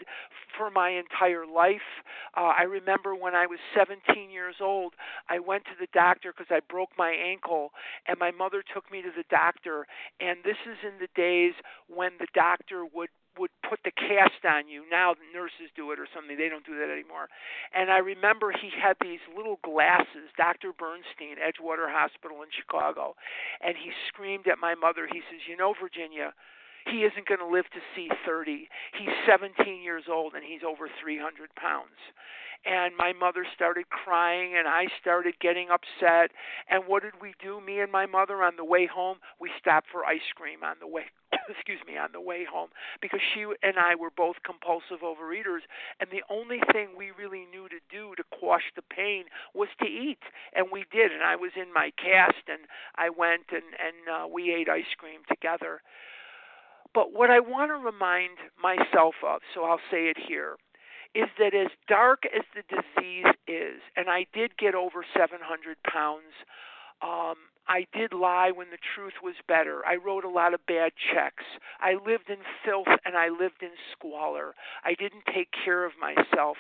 for 0.58 0.72
my 0.72 0.90
entire 0.90 1.46
life. 1.46 1.86
Uh, 2.36 2.54
I 2.58 2.64
remember 2.64 3.16
when 3.16 3.36
I 3.36 3.46
was 3.46 3.60
17 3.78 4.32
years 4.32 4.56
old, 4.60 4.94
I 5.30 5.40
went 5.40 5.66
to 5.66 5.78
the 5.80 5.88
doctor 5.94 6.34
because 6.34 6.50
I 6.50 6.62
broke 6.68 6.92
my 6.98 7.12
ankle, 7.12 7.72
and 8.08 8.18
my 8.18 8.32
mother 8.32 8.64
took 8.74 8.92
me 8.92 9.02
to 9.02 9.12
the 9.16 9.26
doctor. 9.30 9.86
And 10.20 10.40
this 10.44 10.58
is 10.66 10.78
in 10.82 11.00
the 11.00 11.10
days 11.16 11.54
when 11.88 12.12
the 12.20 12.28
doctor 12.34 12.86
would 12.86 13.10
would 13.38 13.52
put 13.68 13.80
the 13.84 13.92
cast 13.92 14.46
on 14.46 14.68
you. 14.68 14.84
Now 14.90 15.14
the 15.14 15.28
nurses 15.34 15.72
do 15.76 15.92
it 15.92 16.00
or 16.00 16.08
something. 16.14 16.38
They 16.38 16.50
don't 16.50 16.66
do 16.66 16.78
that 16.80 16.90
anymore. 16.92 17.28
And 17.74 17.92
I 17.92 18.00
remember 18.00 18.52
he 18.52 18.70
had 18.72 18.98
these 19.02 19.24
little 19.36 19.60
glasses, 19.64 20.32
Dr. 20.38 20.72
Bernstein, 20.74 21.38
Edgewater 21.38 21.92
Hospital 21.92 22.42
in 22.44 22.50
Chicago, 22.52 23.16
and 23.62 23.76
he 23.76 23.92
screamed 24.08 24.48
at 24.48 24.60
my 24.60 24.76
mother. 24.76 25.08
He 25.08 25.22
says, 25.30 25.48
"You 25.48 25.58
know, 25.58 25.74
Virginia, 25.74 26.34
he 26.86 27.04
isn't 27.04 27.28
going 27.28 27.40
to 27.40 27.48
live 27.48 27.66
to 27.74 27.82
see 27.96 28.10
30. 28.26 28.70
He's 29.00 29.10
17 29.28 29.82
years 29.82 30.06
old 30.10 30.34
and 30.34 30.44
he's 30.44 30.62
over 30.64 30.90
300 31.02 31.54
pounds." 31.56 32.00
and 32.66 32.96
my 32.98 33.14
mother 33.14 33.46
started 33.54 33.90
crying 33.90 34.54
and 34.58 34.68
I 34.68 34.88
started 35.00 35.36
getting 35.40 35.70
upset. 35.70 36.32
And 36.70 36.84
what 36.88 37.04
did 37.04 37.14
we 37.22 37.34
do 37.42 37.62
me 37.62 37.80
and 37.80 37.92
my 37.92 38.06
mother 38.06 38.42
on 38.42 38.56
the 38.58 38.66
way 38.66 38.88
home? 38.88 39.18
We 39.40 39.52
stopped 39.60 39.88
for 39.92 40.04
ice 40.04 40.26
cream 40.36 40.64
on 40.64 40.78
the 40.80 40.88
way 40.88 41.06
excuse 41.50 41.80
me 41.86 41.98
on 41.98 42.10
the 42.12 42.22
way 42.22 42.46
home. 42.46 42.70
Because 43.02 43.22
she 43.34 43.46
and 43.62 43.78
I 43.78 43.96
were 43.96 44.10
both 44.10 44.38
compulsive 44.44 45.06
overeaters. 45.06 45.62
And 46.00 46.10
the 46.10 46.24
only 46.30 46.60
thing 46.74 46.90
we 46.98 47.12
really 47.12 47.46
knew 47.52 47.70
to 47.70 47.80
do 47.90 48.16
to 48.18 48.24
quash 48.38 48.74
the 48.76 48.82
pain 48.82 49.26
was 49.54 49.70
to 49.82 49.88
eat. 49.88 50.22
And 50.54 50.68
we 50.72 50.86
did. 50.92 51.12
And 51.12 51.22
I 51.22 51.36
was 51.36 51.52
in 51.56 51.72
my 51.72 51.92
cast 51.98 52.50
and 52.50 52.66
I 52.96 53.10
went 53.10 53.46
and 53.52 53.78
and 53.78 54.10
uh, 54.10 54.28
we 54.28 54.54
ate 54.54 54.70
ice 54.70 54.94
cream 54.98 55.22
together 55.30 55.82
but 56.96 57.14
what 57.14 57.30
I 57.30 57.42
want 57.42 57.70
to 57.70 57.76
remind 57.76 58.38
myself 58.62 59.16
of 59.24 59.42
so 59.54 59.66
I'll 59.66 59.84
say 59.92 60.08
it 60.08 60.18
here 60.18 60.56
is 61.14 61.30
that 61.40 61.54
as 61.54 61.72
dark 61.88 62.24
as 62.26 62.44
the 62.56 62.64
disease 62.68 63.32
is, 63.48 63.80
and 63.96 64.10
I 64.10 64.26
did 64.34 64.58
get 64.58 64.76
over 64.76 65.06
700 65.16 65.78
pounds, 65.84 66.36
um, 67.02 67.36
I 67.68 67.88
did 67.94 68.14
lie 68.14 68.52
when 68.52 68.70
the 68.70 68.78
truth 68.96 69.16
was 69.24 69.36
better. 69.48 69.82
I 69.86 69.96
wrote 69.96 70.24
a 70.24 70.30
lot 70.30 70.54
of 70.54 70.66
bad 70.68 70.92
checks. 71.14 71.44
I 71.82 71.94
lived 71.94 72.30
in 72.30 72.38
filth 72.64 72.88
and 73.06 73.16
I 73.18 73.30
lived 73.30 73.62
in 73.62 73.72
squalor. 73.92 74.54
I 74.84 74.94
didn't 74.94 75.26
take 75.34 75.50
care 75.64 75.84
of 75.84 75.94
myself. 76.00 76.58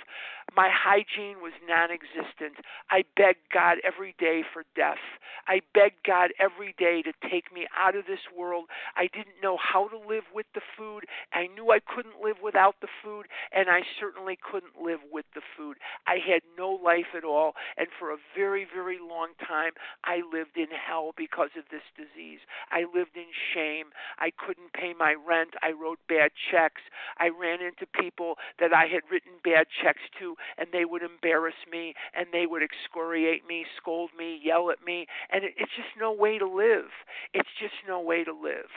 My 0.55 0.69
hygiene 0.71 1.41
was 1.41 1.53
non 1.67 1.89
existent. 1.91 2.57
I 2.89 3.03
begged 3.15 3.53
God 3.53 3.77
every 3.83 4.15
day 4.17 4.41
for 4.53 4.63
death. 4.75 5.01
I 5.47 5.62
begged 5.74 6.05
God 6.05 6.31
every 6.39 6.74
day 6.77 7.03
to 7.03 7.13
take 7.29 7.53
me 7.53 7.67
out 7.77 7.95
of 7.95 8.05
this 8.05 8.25
world. 8.35 8.65
I 8.95 9.07
didn't 9.07 9.41
know 9.43 9.57
how 9.62 9.88
to 9.89 9.97
live 9.97 10.25
with 10.33 10.47
the 10.55 10.62
food. 10.77 11.05
I 11.33 11.47
knew 11.47 11.71
I 11.71 11.79
couldn't 11.79 12.24
live 12.24 12.38
without 12.43 12.81
the 12.81 12.88
food, 13.03 13.27
and 13.51 13.69
I 13.69 13.81
certainly 14.00 14.38
couldn't 14.41 14.81
live 14.81 15.01
with 15.12 15.25
the 15.35 15.41
food. 15.57 15.77
I 16.07 16.17
had 16.25 16.41
no 16.57 16.69
life 16.71 17.13
at 17.15 17.24
all, 17.24 17.53
and 17.77 17.88
for 18.00 18.12
a 18.12 18.17
very, 18.35 18.65
very 18.65 18.97
long 18.97 19.29
time, 19.45 19.74
I 20.03 20.21
lived 20.31 20.57
in 20.57 20.67
hell 20.69 20.95
because 21.18 21.50
of 21.58 21.66
this 21.72 21.86
disease. 21.96 22.40
I 22.72 22.86
lived 22.88 23.16
in 23.16 23.30
shame. 23.54 23.88
I 24.20 24.32
couldn't 24.32 24.74
pay 24.74 24.94
my 24.98 25.16
rent. 25.16 25.52
I 25.62 25.72
wrote 25.72 26.00
bad 26.08 26.32
checks. 26.52 26.82
I 27.18 27.30
ran 27.30 27.62
into 27.62 27.86
people 27.86 28.36
that 28.60 28.74
I 28.74 28.88
had 28.88 29.04
written 29.12 29.44
bad 29.44 29.68
checks 29.82 30.04
to 30.20 30.36
and 30.58 30.68
they 30.72 30.86
would 30.86 31.04
embarrass 31.04 31.60
me 31.70 31.94
and 32.14 32.28
they 32.32 32.46
would 32.46 32.64
excoriate 32.64 33.46
me, 33.48 33.66
scold 33.78 34.12
me, 34.18 34.40
yell 34.44 34.72
at 34.72 34.84
me, 34.86 35.08
and 35.32 35.44
it, 35.44 35.54
it's 35.58 35.75
just 35.75 35.94
no 36.00 36.14
way 36.14 36.38
to 36.38 36.48
live. 36.48 36.92
It's 37.34 37.52
just 37.60 37.75
no 37.88 38.00
way 38.00 38.24
to 38.24 38.34
live. 38.34 38.72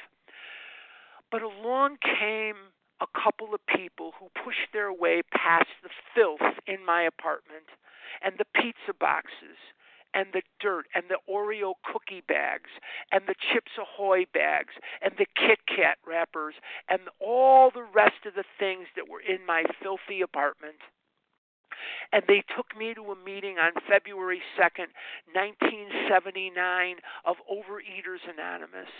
But 1.30 1.42
along 1.42 1.98
came 2.02 2.72
a 3.00 3.06
couple 3.14 3.54
of 3.54 3.60
people 3.66 4.12
who 4.18 4.28
pushed 4.42 4.72
their 4.72 4.92
way 4.92 5.22
past 5.32 5.70
the 5.82 5.90
filth 6.14 6.58
in 6.66 6.84
my 6.84 7.02
apartment 7.02 7.70
and 8.22 8.34
the 8.38 8.48
pizza 8.54 8.92
boxes 8.98 9.58
and 10.14 10.26
the 10.32 10.42
dirt 10.60 10.86
and 10.94 11.04
the 11.08 11.18
Oreo 11.30 11.74
cookie 11.84 12.22
bags 12.26 12.70
and 13.12 13.22
the 13.26 13.34
Chips 13.52 13.72
Ahoy 13.78 14.26
bags 14.32 14.74
and 15.02 15.12
the 15.18 15.26
Kit 15.36 15.58
Kat 15.66 15.98
wrappers 16.06 16.54
and 16.88 17.02
all 17.20 17.70
the 17.70 17.86
rest 17.94 18.26
of 18.26 18.34
the 18.34 18.44
things 18.58 18.86
that 18.96 19.08
were 19.08 19.20
in 19.20 19.44
my 19.46 19.64
filthy 19.82 20.20
apartment. 20.22 20.80
And 22.12 22.22
they 22.26 22.42
took 22.56 22.76
me 22.76 22.94
to 22.94 23.12
a 23.12 23.24
meeting 23.24 23.58
on 23.58 23.72
February 23.88 24.42
2nd, 24.58 24.90
1979, 25.34 26.96
of 27.24 27.36
Overeaters 27.48 28.24
Anonymous 28.28 28.90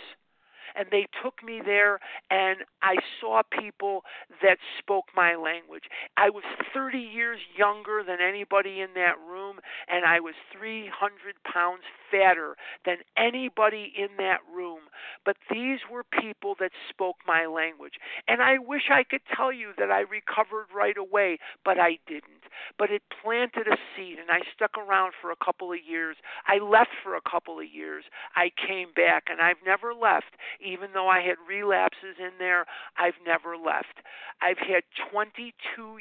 and 0.75 0.87
they 0.91 1.07
took 1.23 1.43
me 1.43 1.61
there 1.63 1.99
and 2.29 2.59
I 2.81 2.95
saw 3.19 3.41
people 3.49 4.03
that 4.41 4.57
spoke 4.77 5.05
my 5.15 5.35
language. 5.35 5.83
I 6.17 6.29
was 6.29 6.43
30 6.73 6.97
years 6.97 7.39
younger 7.55 8.03
than 8.05 8.17
anybody 8.21 8.81
in 8.81 8.93
that 8.95 9.15
room 9.27 9.59
and 9.87 10.05
I 10.05 10.19
was 10.19 10.35
300 10.57 11.35
pounds 11.43 11.83
fatter 12.11 12.55
than 12.85 12.97
anybody 13.17 13.93
in 13.97 14.09
that 14.17 14.39
room. 14.53 14.79
But 15.25 15.37
these 15.49 15.79
were 15.91 16.03
people 16.03 16.55
that 16.59 16.71
spoke 16.89 17.17
my 17.27 17.45
language. 17.45 17.93
And 18.27 18.41
I 18.41 18.57
wish 18.57 18.89
I 18.91 19.03
could 19.03 19.21
tell 19.35 19.51
you 19.51 19.71
that 19.77 19.91
I 19.91 20.01
recovered 20.01 20.67
right 20.75 20.97
away, 20.97 21.39
but 21.63 21.79
I 21.79 21.99
didn't. 22.07 22.43
But 22.77 22.91
it 22.91 23.03
planted 23.21 23.67
a 23.67 23.77
seed 23.95 24.17
and 24.19 24.29
I 24.29 24.41
stuck 24.53 24.77
around 24.77 25.13
for 25.21 25.31
a 25.31 25.45
couple 25.45 25.71
of 25.71 25.79
years. 25.87 26.17
I 26.47 26.57
left 26.63 26.91
for 27.03 27.15
a 27.15 27.21
couple 27.29 27.59
of 27.59 27.65
years. 27.71 28.03
I 28.35 28.51
came 28.67 28.91
back 28.95 29.25
and 29.29 29.41
I've 29.41 29.63
never 29.65 29.93
left 29.93 30.35
even 30.59 30.89
though 30.93 31.07
I 31.07 31.21
had 31.21 31.37
relapses 31.47 32.17
in 32.19 32.31
there, 32.37 32.65
I've 32.97 33.19
never 33.25 33.57
left. 33.57 34.03
I've 34.41 34.57
had 34.57 34.83
22 35.11 35.53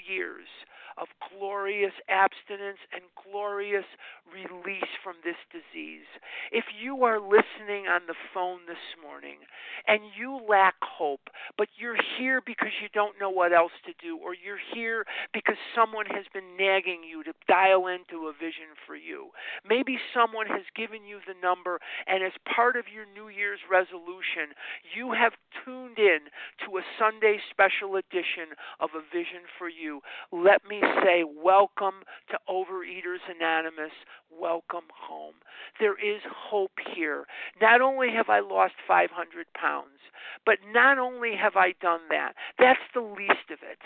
years 0.08 0.46
of 1.00 1.08
glorious 1.30 1.94
abstinence 2.08 2.82
and 2.92 3.02
glorious 3.22 3.86
release 4.28 4.92
from 5.02 5.14
this 5.24 5.38
disease. 5.50 6.08
If 6.52 6.64
you 6.74 7.04
are 7.04 7.20
listening 7.20 7.86
on 7.88 8.02
the 8.06 8.18
phone 8.34 8.66
this 8.66 8.82
morning 9.00 9.38
and 9.86 10.02
you 10.18 10.40
lack 10.48 10.74
hope, 10.82 11.30
but 11.56 11.68
you're 11.78 11.96
here 12.18 12.42
because 12.44 12.74
you 12.82 12.88
don't 12.92 13.18
know 13.20 13.30
what 13.30 13.52
else 13.52 13.72
to 13.86 13.92
do, 14.02 14.18
or 14.18 14.34
you're 14.34 14.60
here 14.74 15.04
because 15.32 15.56
someone 15.74 16.06
has 16.06 16.24
been 16.34 16.56
nagging 16.58 17.00
you 17.08 17.22
to 17.24 17.32
dial 17.46 17.86
into 17.86 18.28
a 18.28 18.32
vision 18.32 18.74
for 18.86 18.96
you, 18.96 19.30
maybe 19.68 19.98
someone 20.12 20.46
has 20.46 20.66
given 20.76 21.06
you 21.06 21.20
the 21.26 21.38
number, 21.40 21.78
and 22.06 22.24
as 22.24 22.32
part 22.44 22.76
of 22.76 22.84
your 22.92 23.06
New 23.14 23.28
Year's 23.30 23.62
resolution, 23.70 24.52
you 24.96 25.12
have 25.12 25.32
tuned 25.64 25.98
in 25.98 26.28
to 26.66 26.78
a 26.78 26.82
Sunday 26.98 27.38
special 27.50 27.96
edition 27.96 28.52
of 28.80 28.90
A 28.94 29.02
Vision 29.14 29.46
for 29.56 29.68
You. 29.68 30.00
Let 30.32 30.66
me 30.68 30.80
say, 31.02 31.24
welcome 31.24 32.02
to 32.30 32.38
Overeaters 32.48 33.22
Anonymous. 33.28 33.92
Welcome 34.30 34.84
home. 34.94 35.34
There 35.80 35.94
is 35.94 36.20
hope 36.30 36.72
here. 36.94 37.24
Not 37.60 37.80
only 37.80 38.10
have 38.10 38.28
I 38.28 38.40
lost 38.40 38.74
500 38.86 39.46
pounds, 39.54 39.98
but 40.44 40.58
not 40.72 40.98
only 40.98 41.34
have 41.36 41.56
I 41.56 41.74
done 41.80 42.00
that, 42.10 42.32
that's 42.58 42.80
the 42.94 43.00
least 43.00 43.50
of 43.50 43.58
it. 43.62 43.78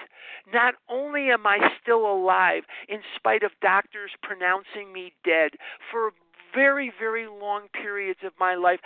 Not 0.53 0.75
only 0.89 1.31
am 1.31 1.47
I 1.47 1.59
still 1.83 2.07
alive 2.11 2.65
in 2.89 3.01
spite 3.17 3.43
of 3.43 3.53
doctors 3.61 4.11
pronouncing 4.23 4.93
me 4.93 5.13
dead 5.25 5.53
for 5.91 6.13
very, 6.55 6.93
very 6.99 7.27
long 7.27 7.69
periods 7.73 8.21
of 8.25 8.33
my 8.39 8.55
life, 8.55 8.81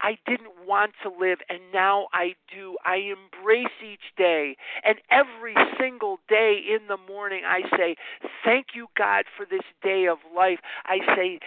I 0.00 0.18
didn't 0.26 0.66
want 0.66 0.92
to 1.02 1.10
live, 1.10 1.38
and 1.48 1.60
now 1.72 2.08
I 2.12 2.34
do. 2.52 2.76
I 2.84 2.96
embrace 2.96 3.72
each 3.84 4.14
day. 4.16 4.56
And 4.84 4.98
every 5.10 5.54
single 5.78 6.18
day 6.28 6.58
in 6.58 6.86
the 6.88 6.96
morning, 6.96 7.42
I 7.46 7.62
say, 7.76 7.96
Thank 8.44 8.68
you, 8.74 8.88
God, 8.96 9.24
for 9.36 9.46
this 9.46 9.64
day 9.82 10.06
of 10.06 10.18
life. 10.34 10.60
I 10.86 10.98
say, 11.14 11.40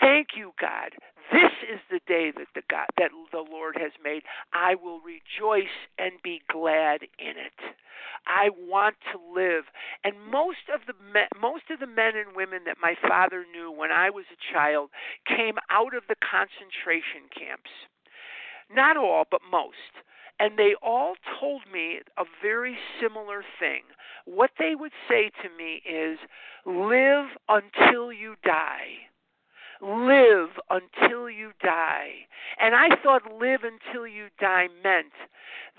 Thank 0.00 0.28
you, 0.36 0.52
God. 0.60 0.90
This 1.32 1.52
is 1.64 1.80
the 1.90 2.00
day 2.06 2.30
that 2.36 2.48
the 2.54 2.62
God 2.68 2.86
that 2.98 3.10
the 3.32 3.44
Lord 3.50 3.76
has 3.80 3.92
made. 4.04 4.22
I 4.52 4.74
will 4.74 5.00
rejoice 5.00 5.72
and 5.98 6.12
be 6.22 6.42
glad 6.52 7.02
in 7.18 7.40
it. 7.40 7.56
I 8.26 8.50
want 8.68 8.96
to 9.12 9.18
live. 9.18 9.64
And 10.04 10.14
most 10.30 10.68
of 10.72 10.82
the 10.86 10.94
men, 11.12 11.28
most 11.40 11.70
of 11.70 11.80
the 11.80 11.86
men 11.86 12.16
and 12.16 12.36
women 12.36 12.64
that 12.66 12.76
my 12.82 12.94
father 13.08 13.44
knew 13.50 13.72
when 13.72 13.90
I 13.90 14.10
was 14.10 14.26
a 14.30 14.52
child 14.52 14.90
came 15.26 15.56
out 15.70 15.94
of 15.94 16.04
the 16.08 16.20
concentration 16.20 17.32
camps. 17.32 17.70
Not 18.70 18.98
all, 18.98 19.24
but 19.30 19.40
most. 19.50 20.04
And 20.38 20.58
they 20.58 20.74
all 20.82 21.14
told 21.40 21.62
me 21.72 22.00
a 22.18 22.24
very 22.42 22.76
similar 23.00 23.42
thing. 23.58 23.82
What 24.24 24.50
they 24.58 24.74
would 24.74 24.92
say 25.08 25.30
to 25.42 25.48
me 25.56 25.82
is, 25.88 26.18
live 26.66 27.26
until 27.48 28.12
you 28.12 28.34
die 28.44 29.08
live 29.82 30.50
until 30.70 31.28
you 31.28 31.50
die. 31.62 32.26
And 32.60 32.74
I 32.74 32.96
thought 33.02 33.22
live 33.40 33.60
until 33.64 34.06
you 34.06 34.26
die 34.40 34.68
meant 34.82 35.12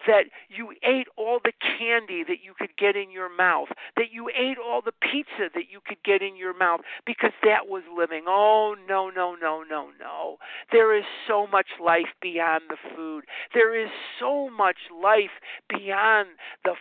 that 0.05 0.25
you 0.49 0.73
ate 0.83 1.07
all 1.15 1.39
the 1.43 1.53
candy 1.61 2.23
that 2.27 2.43
you 2.43 2.53
could 2.57 2.75
get 2.77 2.95
in 2.95 3.11
your 3.11 3.33
mouth, 3.33 3.69
that 3.95 4.11
you 4.11 4.29
ate 4.29 4.57
all 4.57 4.81
the 4.81 4.91
pizza 4.91 5.49
that 5.53 5.71
you 5.71 5.79
could 5.85 6.03
get 6.03 6.21
in 6.21 6.35
your 6.35 6.57
mouth, 6.57 6.81
because 7.05 7.31
that 7.43 7.67
was 7.67 7.83
living. 7.95 8.25
Oh, 8.27 8.75
no, 8.87 9.09
no, 9.09 9.35
no, 9.35 9.63
no, 9.63 9.89
no. 9.99 10.37
There 10.71 10.97
is 10.97 11.05
so 11.27 11.47
much 11.47 11.67
life 11.83 12.11
beyond 12.21 12.63
the 12.69 12.77
food. 12.95 13.23
There 13.53 13.79
is 13.81 13.89
so 14.19 14.49
much 14.49 14.77
life 15.01 15.39
beyond 15.69 16.29
the 16.65 16.73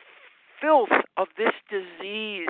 filth 0.63 0.91
of 1.17 1.29
this 1.37 1.55
disease. 1.69 2.49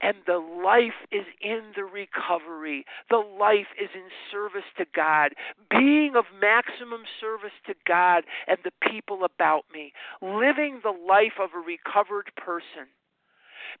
And 0.00 0.16
the 0.26 0.38
life 0.38 1.06
is 1.12 1.26
in 1.42 1.72
the 1.76 1.84
recovery. 1.84 2.86
The 3.10 3.18
life 3.18 3.68
is 3.80 3.90
in 3.94 4.08
service 4.32 4.64
to 4.78 4.86
God, 4.96 5.34
being 5.70 6.16
of 6.16 6.24
maximum 6.40 7.02
service 7.20 7.52
to 7.66 7.74
God 7.86 8.24
and 8.48 8.56
the 8.64 8.72
people 8.80 9.24
about 9.24 9.66
me, 9.72 9.92
living 10.22 10.80
the 10.82 10.96
life 11.06 11.38
of 11.38 11.50
a 11.54 11.58
recovered 11.58 12.32
person. 12.36 12.88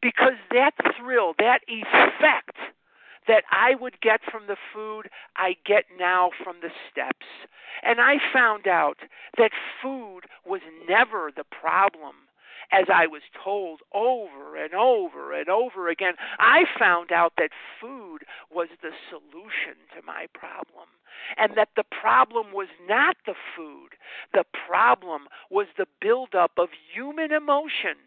Because 0.02 0.34
that 0.52 0.72
thrill, 0.98 1.34
that 1.38 1.60
effect, 1.66 2.56
that 3.26 3.44
I 3.50 3.74
would 3.80 4.00
get 4.00 4.20
from 4.30 4.46
the 4.46 4.56
food, 4.74 5.08
I 5.36 5.56
get 5.64 5.84
now 5.98 6.30
from 6.42 6.56
the 6.60 6.70
steps. 6.90 7.26
And 7.82 8.00
I 8.00 8.16
found 8.32 8.66
out 8.66 8.98
that 9.38 9.52
food 9.82 10.22
was 10.44 10.60
never 10.88 11.30
the 11.34 11.44
problem 11.44 12.14
as 12.72 12.86
I 12.92 13.06
was 13.06 13.22
told 13.42 13.80
over 13.92 14.56
and 14.56 14.74
over 14.74 15.32
and 15.32 15.48
over 15.48 15.88
again, 15.88 16.14
I 16.38 16.64
found 16.78 17.12
out 17.12 17.32
that 17.38 17.50
food 17.80 18.24
was 18.50 18.68
the 18.82 18.92
solution 19.08 19.76
to 19.96 20.02
my 20.06 20.26
problem. 20.32 20.86
And 21.36 21.52
that 21.56 21.70
the 21.76 21.84
problem 21.84 22.52
was 22.52 22.68
not 22.88 23.16
the 23.26 23.34
food, 23.56 23.90
the 24.32 24.44
problem 24.66 25.28
was 25.50 25.66
the 25.76 25.86
buildup 26.00 26.52
of 26.58 26.68
human 26.94 27.32
emotion. 27.32 27.98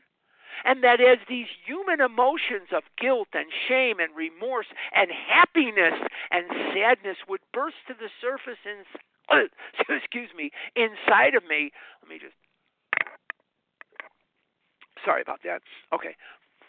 And 0.66 0.84
that 0.84 1.02
as 1.02 1.18
these 1.28 1.48
human 1.66 2.00
emotions 2.00 2.70
of 2.72 2.84
guilt 2.98 3.30
and 3.34 3.48
shame 3.68 4.00
and 4.00 4.16
remorse 4.16 4.68
and 4.96 5.10
happiness 5.12 5.94
and 6.32 6.46
sadness 6.74 7.18
would 7.28 7.42
burst 7.54 7.78
to 7.88 7.94
the 7.94 8.10
surface 8.22 8.62
in, 8.64 8.86
excuse 9.90 10.30
me, 10.38 10.52
inside 10.76 11.36
of 11.36 11.44
me, 11.48 11.72
let 12.02 12.10
me 12.10 12.20
just 12.20 12.36
Sorry 15.06 15.22
about 15.22 15.40
that. 15.44 15.62
Okay. 15.94 16.16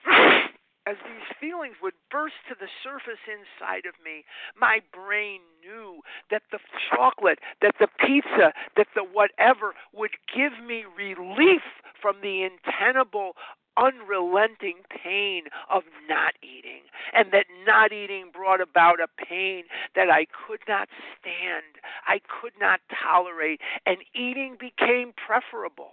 As 0.86 0.96
these 1.06 1.36
feelings 1.40 1.76
would 1.82 1.94
burst 2.10 2.34
to 2.48 2.54
the 2.58 2.68
surface 2.82 3.24
inside 3.24 3.86
of 3.86 3.94
me, 4.04 4.24
my 4.54 4.80
brain 4.92 5.40
knew 5.62 6.00
that 6.30 6.42
the 6.52 6.58
chocolate, 6.90 7.38
that 7.62 7.76
the 7.80 7.88
pizza, 7.98 8.52
that 8.76 8.88
the 8.94 9.02
whatever 9.02 9.72
would 9.94 10.10
give 10.34 10.52
me 10.62 10.84
relief 10.84 11.62
from 12.02 12.16
the 12.20 12.42
untenable, 12.42 13.32
unrelenting 13.78 14.84
pain 14.90 15.44
of 15.72 15.84
not 16.06 16.34
eating, 16.42 16.82
and 17.14 17.32
that 17.32 17.46
not 17.66 17.90
eating 17.90 18.30
brought 18.30 18.60
about 18.60 19.00
a 19.00 19.08
pain 19.08 19.64
that 19.96 20.10
I 20.10 20.26
could 20.26 20.60
not 20.68 20.88
stand, 21.18 21.80
I 22.06 22.20
could 22.28 22.52
not 22.60 22.80
tolerate, 22.92 23.62
and 23.86 23.98
eating 24.14 24.58
became 24.60 25.14
preferable 25.16 25.92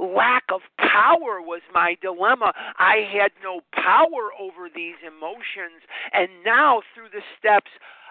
lack 0.00 0.44
of 0.52 0.62
power 0.78 1.40
was 1.40 1.60
my 1.72 1.96
dilemma. 2.00 2.52
I 2.78 3.06
had 3.12 3.32
no 3.42 3.60
power 3.72 4.30
over 4.38 4.68
these 4.74 4.96
emotions. 5.06 5.82
And 6.12 6.28
now, 6.44 6.82
through 6.94 7.10
the 7.12 7.22
steps, 7.38 7.70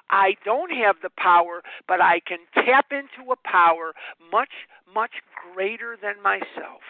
I 0.10 0.36
don't 0.44 0.72
have 0.72 0.98
the 1.02 1.12
power, 1.18 1.62
but 1.88 2.02
I 2.02 2.20
can 2.20 2.40
tap 2.54 2.88
into 2.92 3.32
a 3.32 3.36
power 3.36 3.94
much, 4.32 4.68
much 4.94 5.12
greater 5.54 5.98
than 6.02 6.22
myself. 6.24 6.82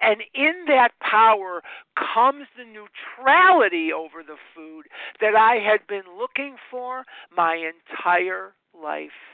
And 0.00 0.22
in 0.34 0.64
that 0.68 0.92
power 1.00 1.62
comes 1.96 2.46
the 2.56 2.64
neutrality 2.64 3.92
over 3.92 4.22
the 4.22 4.38
food 4.54 4.86
that 5.20 5.36
I 5.36 5.56
had 5.56 5.86
been 5.86 6.16
looking 6.18 6.56
for 6.70 7.04
my 7.36 7.56
entire 7.56 8.54
life. 8.74 9.33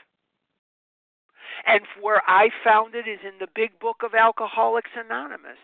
And 1.65 1.81
where 1.99 2.21
I 2.27 2.49
found 2.63 2.95
it 2.95 3.07
is 3.07 3.19
in 3.23 3.39
the 3.39 3.47
big 3.53 3.79
book 3.79 4.03
of 4.03 4.13
Alcoholics 4.13 4.91
Anonymous. 4.95 5.59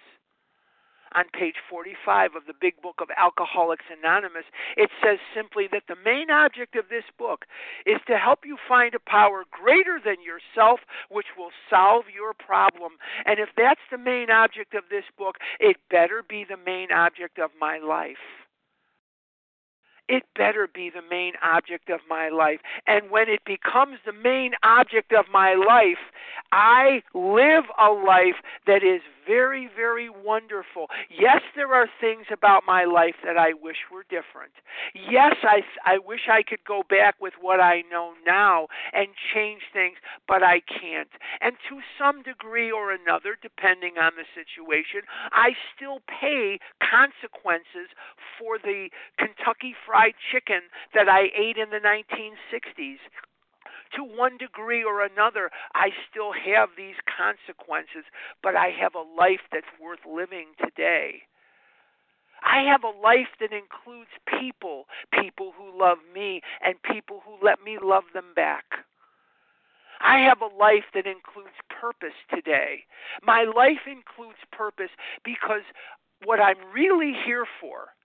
on 1.16 1.24
page 1.34 1.56
45 1.70 2.36
of 2.36 2.46
the 2.48 2.54
big 2.60 2.82
book 2.82 3.00
of 3.02 3.08
Alcoholics 3.16 3.86
Anonymous, 3.90 4.44
it 4.76 4.90
says 5.02 5.20
simply 5.34 5.68
that 5.72 5.84
the 5.88 5.96
main 6.04 6.30
object 6.30 6.76
of 6.76 6.90
this 6.90 7.06
book 7.18 7.46
is 7.86 7.98
to 8.08 8.18
help 8.18 8.46
you 8.46 8.58
find 8.68 8.94
a 8.94 9.00
power 9.00 9.46
greater 9.50 10.00
than 10.04 10.18
yourself 10.22 10.82
which 11.10 11.28
will 11.38 11.52
solve 11.70 12.06
your 12.14 12.34
problem. 12.34 12.94
And 13.26 13.40
if 13.40 13.50
that's 13.56 13.82
the 13.90 13.98
main 13.98 14.30
object 14.30 14.74
of 14.74 14.84
this 14.90 15.06
book, 15.18 15.38
it 15.60 15.78
better 15.90 16.24
be 16.28 16.44
the 16.44 16.58
main 16.58 16.92
object 16.92 17.40
of 17.40 17.52
my 17.60 17.78
life 17.80 18.47
it 20.08 20.24
better 20.36 20.68
be 20.74 20.90
the 20.90 21.02
main 21.10 21.34
object 21.44 21.90
of 21.90 22.00
my 22.10 22.30
life. 22.30 22.60
And 22.86 23.10
when 23.10 23.30
it 23.30 23.44
becomes 23.46 23.98
the 24.06 24.14
main 24.14 24.52
object 24.64 25.14
of 25.14 25.26
my 25.32 25.54
life, 25.56 26.00
I 26.52 27.02
live 27.14 27.66
a 27.80 27.92
life 27.92 28.36
that 28.66 28.84
is 28.84 29.02
very, 29.28 29.70
very 29.76 30.10
wonderful. 30.10 30.88
Yes, 31.10 31.42
there 31.56 31.74
are 31.74 31.88
things 32.00 32.28
about 32.32 32.64
my 32.66 32.86
life 32.86 33.16
that 33.26 33.38
I 33.38 33.52
wish 33.62 33.76
were 33.92 34.06
different. 34.10 34.54
Yes, 34.96 35.36
I, 35.44 35.64
I 35.86 35.98
wish 35.98 36.30
I 36.32 36.44
could 36.44 36.64
go 36.66 36.84
back 36.90 37.16
with 37.20 37.34
what 37.42 37.60
I 37.60 37.84
know 37.92 38.14
now 38.26 38.68
and 38.94 39.08
change 39.34 39.64
things, 39.74 39.98
but 40.28 40.44
I 40.44 40.62
can't. 40.62 41.10
And 41.42 41.58
to 41.68 41.80
some 42.00 42.24
degree 42.24 42.72
or 42.72 42.94
another, 42.94 43.38
depending 43.42 43.98
on 43.98 44.14
the 44.16 44.24
situation, 44.34 45.02
I 45.34 45.52
still 45.76 46.00
pay 46.08 46.60
consequences 46.80 47.92
for 48.40 48.58
the 48.58 48.88
Kentucky 49.18 49.76
Fried 49.86 49.97
Chicken 50.32 50.62
that 50.94 51.10
I 51.10 51.30
ate 51.36 51.58
in 51.58 51.70
the 51.70 51.80
1960s 51.80 53.00
to 53.96 54.04
one 54.04 54.38
degree 54.38 54.84
or 54.84 55.02
another, 55.02 55.50
I 55.74 55.90
still 56.10 56.32
have 56.34 56.70
these 56.78 56.96
consequences, 57.06 58.06
but 58.44 58.56
I 58.56 58.68
have 58.70 58.96
a 58.96 59.06
life 59.18 59.42
that's 59.52 59.68
worth 59.82 60.00
living 60.06 60.48
today. 60.64 61.24
I 62.44 62.62
have 62.62 62.84
a 62.84 63.00
life 63.02 63.34
that 63.40 63.52
includes 63.52 64.12
people, 64.40 64.86
people 65.12 65.54
who 65.58 65.78
love 65.78 65.98
me, 66.14 66.42
and 66.64 66.82
people 66.84 67.22
who 67.26 67.44
let 67.44 67.64
me 67.64 67.78
love 67.82 68.04
them 68.14 68.34
back. 68.36 68.66
I 70.00 70.20
have 70.20 70.42
a 70.42 70.56
life 70.56 70.86
that 70.94 71.08
includes 71.08 71.56
purpose 71.70 72.14
today. 72.34 72.84
My 73.24 73.44
life 73.44 73.88
includes 73.88 74.38
purpose 74.52 74.92
because 75.24 75.64
what 76.24 76.40
I'm 76.40 76.58
really 76.74 77.14
here 77.26 77.46
for 77.60 77.97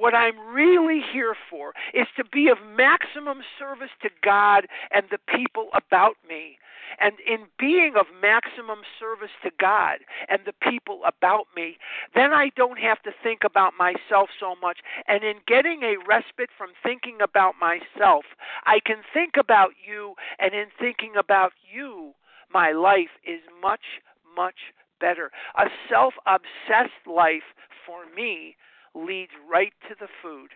what 0.00 0.14
I'm 0.14 0.38
really 0.48 1.02
here 1.12 1.34
for 1.50 1.74
is 1.92 2.06
to 2.16 2.24
be 2.24 2.48
of 2.48 2.56
maximum 2.74 3.40
service 3.58 3.90
to 4.00 4.08
God 4.24 4.66
and 4.90 5.04
the 5.10 5.18
people 5.36 5.68
about 5.74 6.16
me. 6.26 6.56
And 6.98 7.14
in 7.20 7.46
being 7.58 7.94
of 8.00 8.06
maximum 8.20 8.80
service 8.98 9.30
to 9.44 9.50
God 9.60 9.98
and 10.28 10.40
the 10.46 10.54
people 10.70 11.02
about 11.04 11.46
me, 11.54 11.76
then 12.14 12.32
I 12.32 12.50
don't 12.56 12.78
have 12.78 13.02
to 13.02 13.12
think 13.22 13.40
about 13.44 13.74
myself 13.78 14.30
so 14.40 14.54
much. 14.60 14.78
And 15.06 15.22
in 15.22 15.36
getting 15.46 15.82
a 15.82 15.96
respite 16.08 16.50
from 16.56 16.70
thinking 16.82 17.18
about 17.22 17.54
myself, 17.60 18.24
I 18.64 18.80
can 18.84 19.02
think 19.12 19.34
about 19.38 19.72
you. 19.86 20.14
And 20.38 20.54
in 20.54 20.66
thinking 20.80 21.12
about 21.18 21.52
you, 21.70 22.12
my 22.52 22.72
life 22.72 23.20
is 23.22 23.40
much, 23.60 24.00
much 24.34 24.72
better. 24.98 25.30
A 25.58 25.66
self 25.90 26.14
obsessed 26.26 27.06
life 27.06 27.54
for 27.86 28.04
me 28.16 28.56
leads 28.94 29.32
right 29.50 29.72
to 29.88 29.94
the 29.98 30.08
food. 30.22 30.50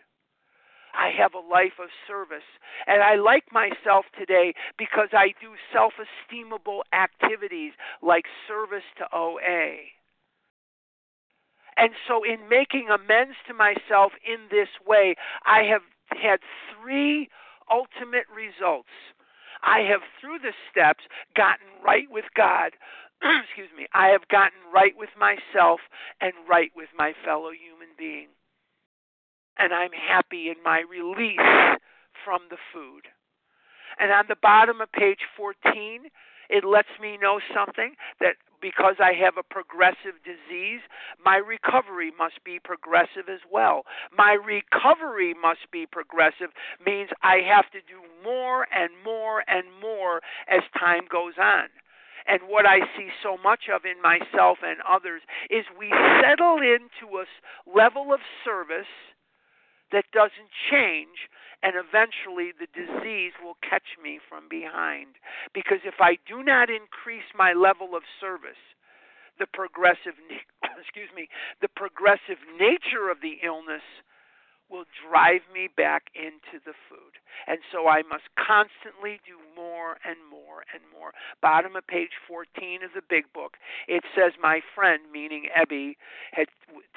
I 0.94 1.10
have 1.10 1.34
a 1.34 1.38
life 1.38 1.78
of 1.82 1.88
service. 2.06 2.46
And 2.86 3.02
I 3.02 3.16
like 3.16 3.52
myself 3.52 4.06
today 4.18 4.54
because 4.78 5.08
I 5.12 5.34
do 5.40 5.54
self 5.72 5.94
esteemable 5.98 6.80
activities 6.92 7.72
like 8.02 8.24
service 8.46 8.86
to 8.98 9.04
OA. 9.12 9.90
And 11.76 11.90
so, 12.06 12.22
in 12.22 12.48
making 12.48 12.88
amends 12.88 13.34
to 13.48 13.54
myself 13.54 14.12
in 14.24 14.46
this 14.50 14.68
way, 14.86 15.16
I 15.44 15.62
have 15.64 15.82
had 16.10 16.38
three 16.70 17.28
ultimate 17.70 18.26
results. 18.30 18.94
I 19.64 19.80
have, 19.90 20.02
through 20.20 20.38
the 20.38 20.52
steps, 20.70 21.04
gotten 21.34 21.66
right 21.84 22.06
with 22.10 22.26
God. 22.36 22.72
Excuse 23.22 23.70
me. 23.76 23.86
I 23.94 24.08
have 24.08 24.28
gotten 24.28 24.58
right 24.72 24.92
with 24.96 25.10
myself 25.18 25.80
and 26.20 26.32
right 26.48 26.70
with 26.76 26.90
my 26.96 27.12
fellow 27.24 27.50
human 27.50 27.73
being. 28.04 28.28
And 29.58 29.72
I'm 29.72 29.92
happy 29.92 30.48
in 30.48 30.56
my 30.62 30.82
release 30.90 31.78
from 32.24 32.40
the 32.50 32.58
food. 32.72 33.08
And 33.98 34.10
on 34.12 34.24
the 34.28 34.36
bottom 34.42 34.80
of 34.80 34.90
page 34.92 35.20
14, 35.36 36.10
it 36.50 36.64
lets 36.64 36.88
me 37.00 37.16
know 37.16 37.40
something 37.54 37.94
that 38.20 38.34
because 38.60 38.96
I 38.98 39.12
have 39.12 39.36
a 39.38 39.42
progressive 39.42 40.20
disease, 40.24 40.80
my 41.24 41.36
recovery 41.36 42.12
must 42.18 42.42
be 42.44 42.58
progressive 42.62 43.28
as 43.28 43.40
well. 43.50 43.82
My 44.16 44.32
recovery 44.32 45.34
must 45.34 45.70
be 45.70 45.86
progressive 45.86 46.50
means 46.84 47.10
I 47.22 47.36
have 47.46 47.70
to 47.72 47.80
do 47.80 48.00
more 48.22 48.66
and 48.74 48.90
more 49.04 49.44
and 49.48 49.64
more 49.80 50.20
as 50.48 50.62
time 50.78 51.04
goes 51.10 51.34
on. 51.40 51.68
And 52.26 52.48
what 52.48 52.66
I 52.66 52.80
see 52.96 53.08
so 53.22 53.36
much 53.36 53.68
of 53.68 53.84
in 53.84 54.00
myself 54.00 54.58
and 54.62 54.80
others 54.88 55.22
is 55.50 55.64
we 55.78 55.92
settle 56.22 56.58
into 56.58 57.20
a 57.20 57.24
level 57.68 58.12
of 58.12 58.20
service 58.44 58.90
that 59.92 60.08
doesn't 60.12 60.50
change, 60.70 61.28
and 61.62 61.76
eventually 61.76 62.50
the 62.56 62.68
disease 62.72 63.32
will 63.42 63.56
catch 63.60 64.00
me 64.02 64.18
from 64.28 64.48
behind. 64.48 65.20
Because 65.52 65.84
if 65.84 66.00
I 66.00 66.16
do 66.26 66.42
not 66.42 66.70
increase 66.70 67.28
my 67.36 67.52
level 67.52 67.94
of 67.94 68.02
service, 68.20 68.60
the 69.38 69.46
progressive 69.46 70.16
excuse 70.80 71.10
me, 71.14 71.28
the 71.60 71.68
progressive 71.68 72.40
nature 72.58 73.10
of 73.10 73.20
the 73.20 73.38
illness 73.44 73.84
will 74.70 74.84
drive 75.08 75.42
me 75.52 75.68
back 75.76 76.10
into 76.14 76.62
the 76.64 76.74
food. 76.88 77.20
And 77.46 77.58
so 77.70 77.88
I 77.88 78.02
must 78.02 78.24
constantly 78.36 79.20
do 79.26 79.36
more 79.56 79.98
and 80.04 80.16
more 80.30 80.64
and 80.72 80.82
more. 80.92 81.12
Bottom 81.42 81.76
of 81.76 81.86
page 81.86 82.16
14 82.26 82.82
of 82.84 82.90
the 82.94 83.02
big 83.02 83.32
book, 83.32 83.56
it 83.88 84.04
says, 84.14 84.32
My 84.40 84.60
friend, 84.74 85.02
meaning 85.12 85.48
Ebby, 85.56 85.96
had 86.32 86.46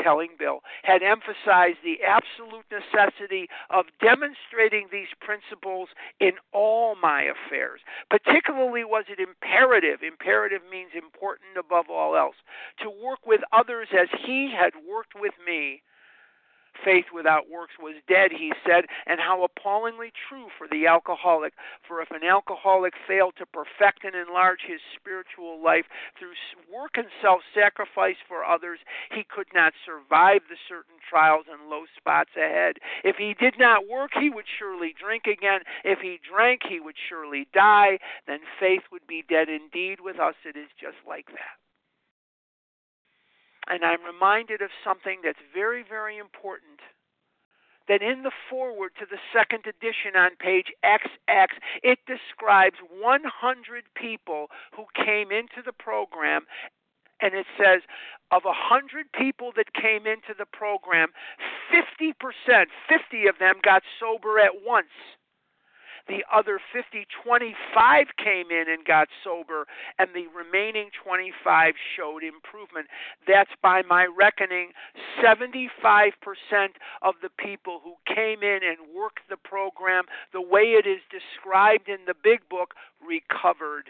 telling 0.01 0.29
Bill, 0.39 0.61
had 0.83 1.03
emphasized 1.03 1.79
the 1.83 1.99
absolute 2.05 2.65
necessity 2.71 3.47
of 3.69 3.85
demonstrating 4.01 4.87
these 4.91 5.11
principles 5.19 5.89
in 6.19 6.33
all 6.53 6.95
my 6.95 7.23
affairs. 7.23 7.81
Particularly 8.09 8.83
was 8.83 9.05
it 9.09 9.19
imperative, 9.19 10.01
imperative 10.03 10.61
means 10.69 10.91
important 10.95 11.57
above 11.59 11.89
all 11.89 12.15
else, 12.15 12.35
to 12.81 12.89
work 12.89 13.25
with 13.25 13.41
others 13.51 13.89
as 13.91 14.07
he 14.25 14.51
had 14.55 14.73
worked 14.87 15.13
with 15.15 15.33
me 15.45 15.81
faith 16.83 17.05
without 17.13 17.49
works 17.49 17.73
was 17.79 17.95
dead, 18.07 18.31
he 18.31 18.53
said, 18.65 18.85
and 19.05 19.19
how 19.19 19.43
appallingly 19.43 20.11
true 20.27 20.47
for 20.57 20.67
the 20.67 20.87
alcoholic. 20.87 21.53
For 21.87 22.01
if 22.01 22.11
an 22.11 22.23
alcoholic 22.23 22.93
failed 23.07 23.35
to 23.37 23.45
perfect 23.45 24.03
and 24.03 24.15
enlarge 24.15 24.61
his 24.65 24.81
spiritual 24.95 25.61
life 25.63 25.85
through 26.17 26.33
work 26.73 26.91
and 26.95 27.07
self 27.21 27.41
sacrifice 27.53 28.17
for 28.27 28.43
others, 28.43 28.79
he 29.11 29.23
could 29.23 29.47
not 29.53 29.73
survive 29.85 30.41
the 30.49 30.57
certain 30.67 30.95
trials 31.09 31.45
and 31.51 31.69
low 31.69 31.85
spots 31.95 32.31
ahead. 32.35 32.77
If 33.03 33.17
he 33.17 33.33
did 33.33 33.55
not 33.59 33.87
work, 33.87 34.11
he 34.19 34.29
would 34.29 34.45
surely 34.59 34.93
drink 34.97 35.25
again. 35.25 35.61
If 35.83 35.99
he 35.99 36.19
drank, 36.27 36.61
he 36.67 36.79
would 36.79 36.95
surely 37.09 37.47
die. 37.53 37.99
Then 38.27 38.39
faith 38.59 38.83
would 38.91 39.07
be 39.07 39.23
dead 39.27 39.49
indeed. 39.49 39.99
With 39.99 40.19
us, 40.19 40.35
it 40.45 40.57
is 40.57 40.69
just 40.79 40.97
like 41.07 41.27
that. 41.27 41.66
And 43.69 43.83
I'm 43.83 44.03
reminded 44.03 44.61
of 44.61 44.69
something 44.83 45.19
that's 45.23 45.39
very, 45.53 45.83
very 45.87 46.17
important. 46.17 46.79
That 47.87 48.01
in 48.01 48.23
the 48.23 48.31
foreword 48.49 48.91
to 48.99 49.05
the 49.09 49.17
second 49.33 49.63
edition 49.65 50.15
on 50.17 50.35
page 50.39 50.73
XX, 50.83 51.47
it 51.83 51.99
describes 52.05 52.75
100 52.99 53.83
people 53.95 54.47
who 54.75 54.85
came 54.93 55.31
into 55.31 55.61
the 55.65 55.71
program 55.71 56.45
and 57.21 57.33
it 57.33 57.45
says 57.57 57.81
of 58.31 58.43
100 58.43 59.11
people 59.11 59.51
that 59.55 59.73
came 59.73 60.05
into 60.05 60.35
the 60.37 60.45
program, 60.45 61.09
50%, 61.73 62.13
50 62.87 63.27
of 63.27 63.39
them 63.39 63.55
got 63.63 63.83
sober 63.99 64.39
at 64.39 64.63
once. 64.63 64.93
The 66.07 66.23
other 66.33 66.59
50, 66.73 67.05
25 67.23 68.07
came 68.17 68.49
in 68.49 68.65
and 68.69 68.85
got 68.85 69.07
sober, 69.23 69.67
and 69.99 70.09
the 70.13 70.27
remaining 70.27 70.89
25 71.03 71.73
showed 71.95 72.23
improvement. 72.23 72.87
That's 73.27 73.51
by 73.61 73.81
my 73.83 74.05
reckoning 74.05 74.71
75% 75.21 76.11
of 77.01 77.15
the 77.21 77.29
people 77.37 77.81
who 77.83 77.95
came 78.13 78.41
in 78.41 78.59
and 78.63 78.95
worked 78.95 79.27
the 79.29 79.37
program 79.37 80.05
the 80.31 80.41
way 80.41 80.75
it 80.79 80.87
is 80.87 81.01
described 81.11 81.89
in 81.89 81.99
the 82.07 82.15
big 82.23 82.47
book 82.49 82.73
recovered. 83.05 83.89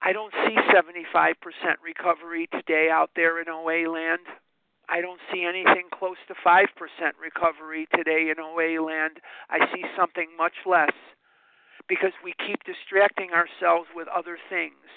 I 0.00 0.12
don't 0.12 0.32
see 0.46 0.54
75% 0.54 1.34
recovery 1.82 2.48
today 2.52 2.88
out 2.90 3.10
there 3.16 3.40
in 3.40 3.48
OA 3.48 3.90
land. 3.90 4.20
I 4.88 5.00
don't 5.00 5.20
see 5.32 5.44
anything 5.44 5.88
close 5.92 6.16
to 6.28 6.34
5% 6.34 6.66
recovery 7.20 7.86
today 7.94 8.32
in 8.32 8.40
OA 8.40 8.82
land. 8.82 9.20
I 9.50 9.66
see 9.74 9.84
something 9.96 10.28
much 10.36 10.64
less 10.64 10.94
because 11.88 12.12
we 12.24 12.34
keep 12.46 12.64
distracting 12.64 13.30
ourselves 13.32 13.88
with 13.94 14.08
other 14.08 14.38
things. 14.48 14.88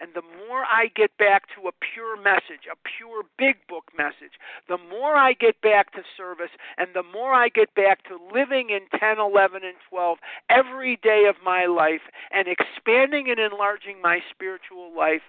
And 0.00 0.10
the 0.14 0.22
more 0.22 0.64
I 0.64 0.90
get 0.94 1.16
back 1.18 1.44
to 1.54 1.68
a 1.68 1.72
pure 1.94 2.20
message, 2.20 2.66
a 2.70 2.76
pure 2.98 3.22
big 3.38 3.56
book 3.68 3.90
message, 3.96 4.34
the 4.68 4.78
more 4.78 5.14
I 5.14 5.34
get 5.34 5.60
back 5.60 5.92
to 5.92 6.02
service, 6.16 6.50
and 6.78 6.88
the 6.94 7.04
more 7.04 7.32
I 7.32 7.48
get 7.48 7.74
back 7.74 8.02
to 8.08 8.18
living 8.32 8.70
in 8.70 8.86
10, 8.98 9.18
11, 9.18 9.62
and 9.64 9.76
12 9.88 10.18
every 10.50 10.98
day 11.02 11.26
of 11.28 11.36
my 11.44 11.66
life 11.66 12.02
and 12.32 12.48
expanding 12.48 13.30
and 13.30 13.38
enlarging 13.38 14.02
my 14.02 14.18
spiritual 14.30 14.90
life, 14.96 15.22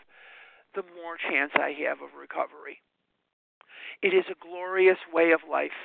the 0.74 0.84
more 1.02 1.18
chance 1.18 1.52
I 1.56 1.70
have 1.86 2.02
of 2.02 2.18
recovery. 2.20 2.82
It 4.06 4.14
is 4.14 4.26
a 4.30 4.38
glorious 4.38 5.00
way 5.12 5.32
of 5.32 5.40
life. 5.50 5.82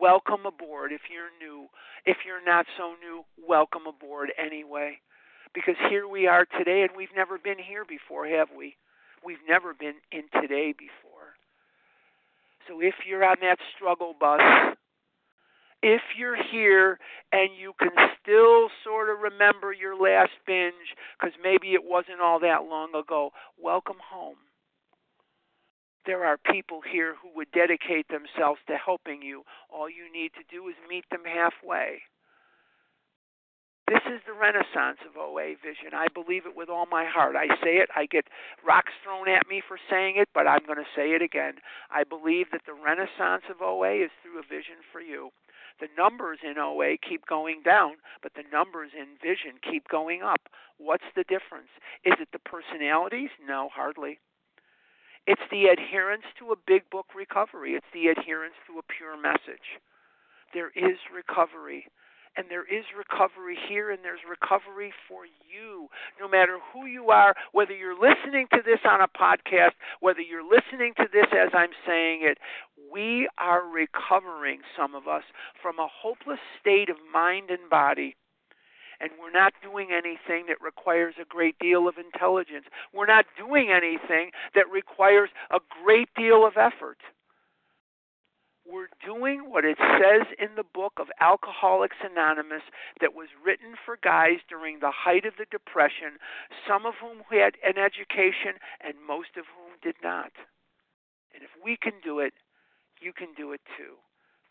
Welcome 0.00 0.46
aboard 0.46 0.90
if 0.90 1.02
you're 1.12 1.28
new. 1.38 1.66
If 2.06 2.16
you're 2.24 2.42
not 2.42 2.64
so 2.78 2.94
new, 2.98 3.24
welcome 3.46 3.82
aboard 3.86 4.32
anyway 4.42 5.00
because 5.52 5.74
here 5.90 6.08
we 6.08 6.26
are 6.26 6.46
today 6.46 6.80
and 6.80 6.96
we've 6.96 7.14
never 7.14 7.36
been 7.36 7.58
here 7.58 7.84
before, 7.84 8.26
have 8.26 8.48
we? 8.56 8.76
We've 9.22 9.44
never 9.46 9.74
been 9.74 9.96
in 10.10 10.22
today 10.40 10.72
before. 10.72 11.36
So 12.68 12.80
if 12.80 12.94
you're 13.06 13.22
on 13.22 13.36
that 13.42 13.58
struggle 13.76 14.14
bus, 14.18 14.40
if 15.82 16.00
you're 16.16 16.42
here 16.42 16.98
and 17.32 17.50
you 17.60 17.74
can 17.78 17.92
still 18.22 18.70
sort 18.82 19.10
of 19.10 19.18
remember 19.20 19.74
your 19.74 19.94
last 19.94 20.32
binge 20.46 20.96
because 21.20 21.34
maybe 21.44 21.74
it 21.74 21.84
wasn't 21.84 22.22
all 22.22 22.40
that 22.40 22.64
long 22.64 22.94
ago, 22.94 23.32
welcome 23.60 24.00
home. 24.10 24.36
There 26.06 26.24
are 26.24 26.38
people 26.38 26.80
here 26.80 27.16
who 27.20 27.28
would 27.34 27.50
dedicate 27.50 28.06
themselves 28.08 28.60
to 28.68 28.76
helping 28.78 29.22
you. 29.22 29.42
All 29.68 29.90
you 29.90 30.06
need 30.12 30.30
to 30.34 30.46
do 30.48 30.68
is 30.68 30.76
meet 30.88 31.04
them 31.10 31.24
halfway. 31.26 32.02
This 33.88 34.02
is 34.06 34.20
the 34.26 34.32
renaissance 34.34 34.98
of 35.06 35.16
OA 35.16 35.54
vision. 35.62 35.94
I 35.94 36.06
believe 36.12 36.46
it 36.46 36.56
with 36.56 36.68
all 36.68 36.86
my 36.86 37.04
heart. 37.06 37.36
I 37.36 37.46
say 37.62 37.78
it, 37.78 37.88
I 37.94 38.06
get 38.06 38.26
rocks 38.66 38.92
thrown 39.02 39.28
at 39.28 39.46
me 39.48 39.62
for 39.66 39.78
saying 39.90 40.16
it, 40.16 40.28
but 40.34 40.46
I'm 40.46 40.66
going 40.66 40.78
to 40.78 40.94
say 40.94 41.14
it 41.14 41.22
again. 41.22 41.54
I 41.90 42.02
believe 42.02 42.50
that 42.50 42.66
the 42.66 42.74
renaissance 42.74 43.46
of 43.50 43.62
OA 43.62 44.06
is 44.06 44.10
through 44.22 44.38
a 44.38 44.42
vision 44.42 44.82
for 44.90 45.00
you. 45.00 45.30
The 45.78 45.86
numbers 45.96 46.38
in 46.42 46.58
OA 46.58 46.98
keep 46.98 47.26
going 47.26 47.62
down, 47.62 47.98
but 48.22 48.34
the 48.34 48.42
numbers 48.50 48.90
in 48.96 49.18
vision 49.22 49.58
keep 49.62 49.86
going 49.86 50.22
up. 50.22 50.42
What's 50.78 51.06
the 51.14 51.24
difference? 51.24 51.70
Is 52.04 52.14
it 52.18 52.28
the 52.32 52.42
personalities? 52.42 53.30
No, 53.46 53.68
hardly. 53.72 54.18
It's 55.26 55.42
the 55.50 55.66
adherence 55.66 56.24
to 56.38 56.52
a 56.52 56.56
big 56.66 56.88
book 56.90 57.06
recovery. 57.14 57.72
It's 57.74 57.86
the 57.92 58.08
adherence 58.08 58.54
to 58.66 58.78
a 58.78 58.82
pure 58.86 59.20
message. 59.20 59.80
There 60.54 60.70
is 60.74 60.98
recovery 61.14 61.86
and 62.36 62.46
there 62.50 62.64
is 62.64 62.84
recovery 62.96 63.56
here 63.68 63.90
and 63.90 64.04
there's 64.04 64.20
recovery 64.28 64.92
for 65.08 65.24
you 65.24 65.88
no 66.20 66.28
matter 66.28 66.58
who 66.72 66.86
you 66.86 67.08
are 67.08 67.34
whether 67.52 67.74
you're 67.74 67.94
listening 67.98 68.46
to 68.52 68.60
this 68.64 68.80
on 68.84 69.00
a 69.00 69.08
podcast 69.08 69.72
whether 70.00 70.20
you're 70.20 70.44
listening 70.44 70.92
to 70.96 71.06
this 71.12 71.26
as 71.32 71.50
I'm 71.54 71.70
saying 71.86 72.20
it 72.22 72.38
we 72.92 73.28
are 73.38 73.62
recovering 73.66 74.60
some 74.76 74.94
of 74.94 75.08
us 75.08 75.24
from 75.62 75.78
a 75.78 75.88
hopeless 75.90 76.40
state 76.60 76.90
of 76.90 76.96
mind 77.12 77.50
and 77.50 77.68
body 77.70 78.16
and 79.00 79.10
we're 79.20 79.30
not 79.30 79.52
doing 79.62 79.88
anything 79.92 80.46
that 80.46 80.60
requires 80.60 81.14
a 81.20 81.24
great 81.24 81.58
deal 81.58 81.88
of 81.88 81.96
intelligence. 81.98 82.66
We're 82.92 83.06
not 83.06 83.26
doing 83.36 83.70
anything 83.70 84.30
that 84.54 84.70
requires 84.70 85.30
a 85.50 85.58
great 85.82 86.08
deal 86.14 86.46
of 86.46 86.56
effort 86.56 86.98
we're 88.70 88.90
doing 89.04 89.50
what 89.50 89.64
it 89.64 89.78
says 89.78 90.26
in 90.38 90.56
the 90.56 90.64
book 90.64 90.94
of 90.98 91.06
Alcoholics 91.20 91.96
Anonymous 92.02 92.62
that 93.00 93.14
was 93.14 93.28
written 93.44 93.74
for 93.84 93.98
guys 94.02 94.38
during 94.48 94.80
the 94.80 94.90
height 94.90 95.24
of 95.24 95.34
the 95.38 95.46
Depression, 95.50 96.18
some 96.66 96.84
of 96.84 96.94
whom 97.00 97.22
had 97.30 97.54
an 97.64 97.78
education 97.78 98.58
and 98.82 98.94
most 99.06 99.38
of 99.38 99.44
whom 99.54 99.78
did 99.82 99.96
not. 100.02 100.32
And 101.34 101.42
if 101.42 101.50
we 101.62 101.76
can 101.76 101.94
do 102.02 102.18
it, 102.18 102.34
you 103.00 103.12
can 103.12 103.28
do 103.36 103.52
it 103.52 103.60
too. 103.76 103.94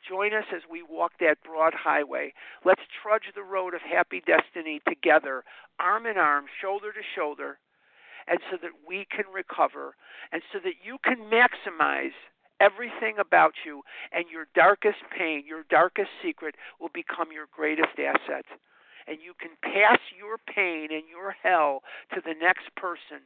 Join 0.08 0.34
us 0.34 0.46
as 0.54 0.62
we 0.70 0.84
walk 0.84 1.14
that 1.20 1.44
broad 1.44 1.74
highway. 1.74 2.34
Let's 2.64 2.82
trudge 3.02 3.34
the 3.34 3.44
road 3.44 3.74
of 3.74 3.82
happy 3.82 4.22
destiny 4.26 4.82
together, 4.88 5.44
arm 5.80 6.06
in 6.06 6.18
arm, 6.18 6.46
shoulder 6.62 6.92
to 6.92 7.02
shoulder, 7.16 7.58
and 8.28 8.40
so 8.52 8.58
that 8.62 8.72
we 8.88 9.06
can 9.10 9.26
recover 9.34 9.96
and 10.32 10.42
so 10.52 10.60
that 10.64 10.76
you 10.84 10.98
can 11.04 11.30
maximize 11.30 12.14
everything 12.60 13.16
about 13.20 13.54
you, 13.66 13.82
and 14.12 14.26
your 14.32 14.48
darkest 14.56 15.04
pain, 15.18 15.44
your 15.46 15.66
darkest 15.70 16.10
secret 16.24 16.56
will 16.80 16.92
become 16.94 17.32
your 17.32 17.48
greatest 17.54 18.00
asset. 18.00 18.46
And 19.08 19.18
you 19.22 19.34
can 19.40 19.52
pass 19.62 20.00
your 20.18 20.38
pain 20.38 20.88
and 20.92 21.04
your 21.10 21.36
hell 21.44 21.84
to 22.14 22.22
the 22.26 22.34
next 22.40 22.74
person. 22.76 23.22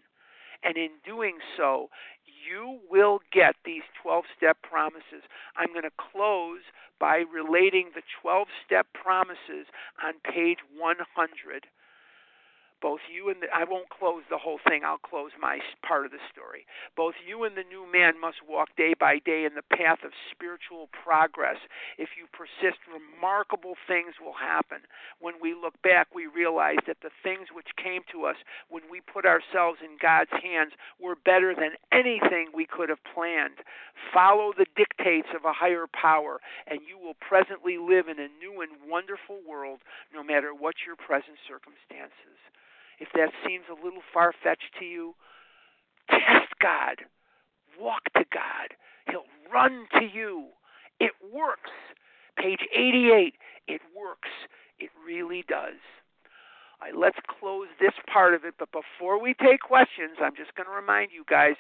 And 0.64 0.78
in 0.78 0.90
doing 1.06 1.38
so, 1.56 1.90
you 2.26 2.80
will 2.90 3.20
get 3.32 3.56
these 3.66 3.84
12 4.02 4.26
step 4.36 4.58
promises. 4.62 5.24
I'm 5.56 5.70
going 5.70 5.84
to 5.84 6.12
close 6.12 6.62
by 7.00 7.24
relating 7.32 7.92
the 7.96 8.02
12 8.22 8.48
step 8.66 8.88
promises 8.94 9.68
on 10.04 10.14
page 10.24 10.60
100 10.78 11.68
both 12.82 13.02
you 13.12 13.30
and 13.30 13.44
the, 13.44 13.48
I 13.54 13.64
won't 13.64 13.90
close 13.90 14.24
the 14.30 14.38
whole 14.38 14.60
thing. 14.68 14.84
I'll 14.84 14.98
close 14.98 15.32
my 15.40 15.60
part 15.86 16.06
of 16.06 16.12
the 16.12 16.24
story. 16.32 16.66
Both 16.96 17.16
you 17.26 17.44
and 17.44 17.56
the 17.56 17.68
new 17.68 17.90
man 17.92 18.20
must 18.20 18.38
walk 18.48 18.70
day 18.76 18.94
by 18.98 19.20
day 19.20 19.46
in 19.46 19.56
the 19.56 19.76
path 19.76 20.00
of 20.04 20.12
spiritual 20.32 20.90
progress. 20.92 21.58
If 21.98 22.10
you 22.18 22.28
persist, 22.32 22.80
remarkable 22.88 23.76
things 23.88 24.16
will 24.24 24.36
happen. 24.40 24.80
When 25.20 25.36
we 25.42 25.54
look 25.54 25.76
back, 25.82 26.16
we 26.16 26.28
realize 26.28 26.80
that 26.88 27.04
the 27.04 27.12
things 27.24 27.52
which 27.54 27.76
came 27.76 28.02
to 28.12 28.26
us 28.26 28.38
when 28.70 28.84
we 28.90 29.02
put 29.02 29.26
ourselves 29.26 29.80
in 29.84 30.00
God's 30.02 30.32
hands 30.32 30.74
were 31.00 31.16
better 31.16 31.54
than 31.54 31.76
anything 31.92 32.50
we 32.54 32.66
could 32.66 32.90
have 32.90 33.04
planned. 33.14 33.60
Follow 34.14 34.54
the 34.56 34.68
dictates 34.76 35.30
of 35.36 35.46
a 35.46 35.54
higher 35.54 35.88
power, 35.92 36.40
and 36.68 36.80
you 36.88 36.98
will 36.98 37.16
presently 37.20 37.78
live 37.78 38.08
in 38.08 38.20
a 38.20 38.32
new 38.40 38.62
and 38.62 38.72
wonderful 38.88 39.40
world, 39.48 39.80
no 40.14 40.24
matter 40.24 40.54
what 40.54 40.76
your 40.86 40.96
present 40.96 41.38
circumstances. 41.48 42.40
If 43.00 43.10
that 43.14 43.32
seems 43.46 43.66
a 43.70 43.84
little 43.84 44.02
far 44.14 44.34
fetched 44.44 44.76
to 44.80 44.86
you, 44.86 45.16
test 46.10 46.54
God. 46.62 47.06
Walk 47.80 48.04
to 48.16 48.26
God. 48.32 48.76
He'll 49.10 49.24
run 49.52 49.86
to 49.94 50.06
you. 50.06 50.48
It 51.00 51.12
works. 51.34 51.72
Page 52.38 52.62
88. 52.74 53.34
It 53.68 53.82
works. 53.96 54.30
It 54.80 54.90
really 55.06 55.44
does. 55.48 55.80
Let's 56.96 57.18
close 57.40 57.68
this 57.80 57.94
part 58.12 58.34
of 58.34 58.46
it. 58.46 58.56
But 58.58 58.70
before 58.72 59.22
we 59.22 59.34
take 59.34 59.62
questions, 59.62 60.18
I'm 60.22 60.36
just 60.36 60.56
going 60.56 60.68
to 60.68 60.76
remind 60.76 61.12
you 61.12 61.24
guys 61.30 61.56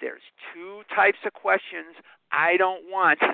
there's 0.00 0.22
two 0.52 0.82
types 0.94 1.18
of 1.26 1.32
questions 1.32 1.96
I 2.32 2.56
don't 2.56 2.84
want. 2.90 3.20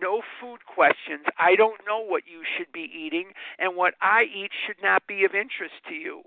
No 0.00 0.22
food 0.40 0.60
questions. 0.64 1.26
I 1.38 1.56
don't 1.56 1.80
know 1.86 1.98
what 1.98 2.22
you 2.26 2.42
should 2.56 2.70
be 2.72 2.88
eating, 2.94 3.32
and 3.58 3.76
what 3.76 3.94
I 4.00 4.22
eat 4.22 4.50
should 4.66 4.80
not 4.82 5.06
be 5.06 5.24
of 5.24 5.34
interest 5.34 5.74
to 5.88 5.94
you. 5.94 6.22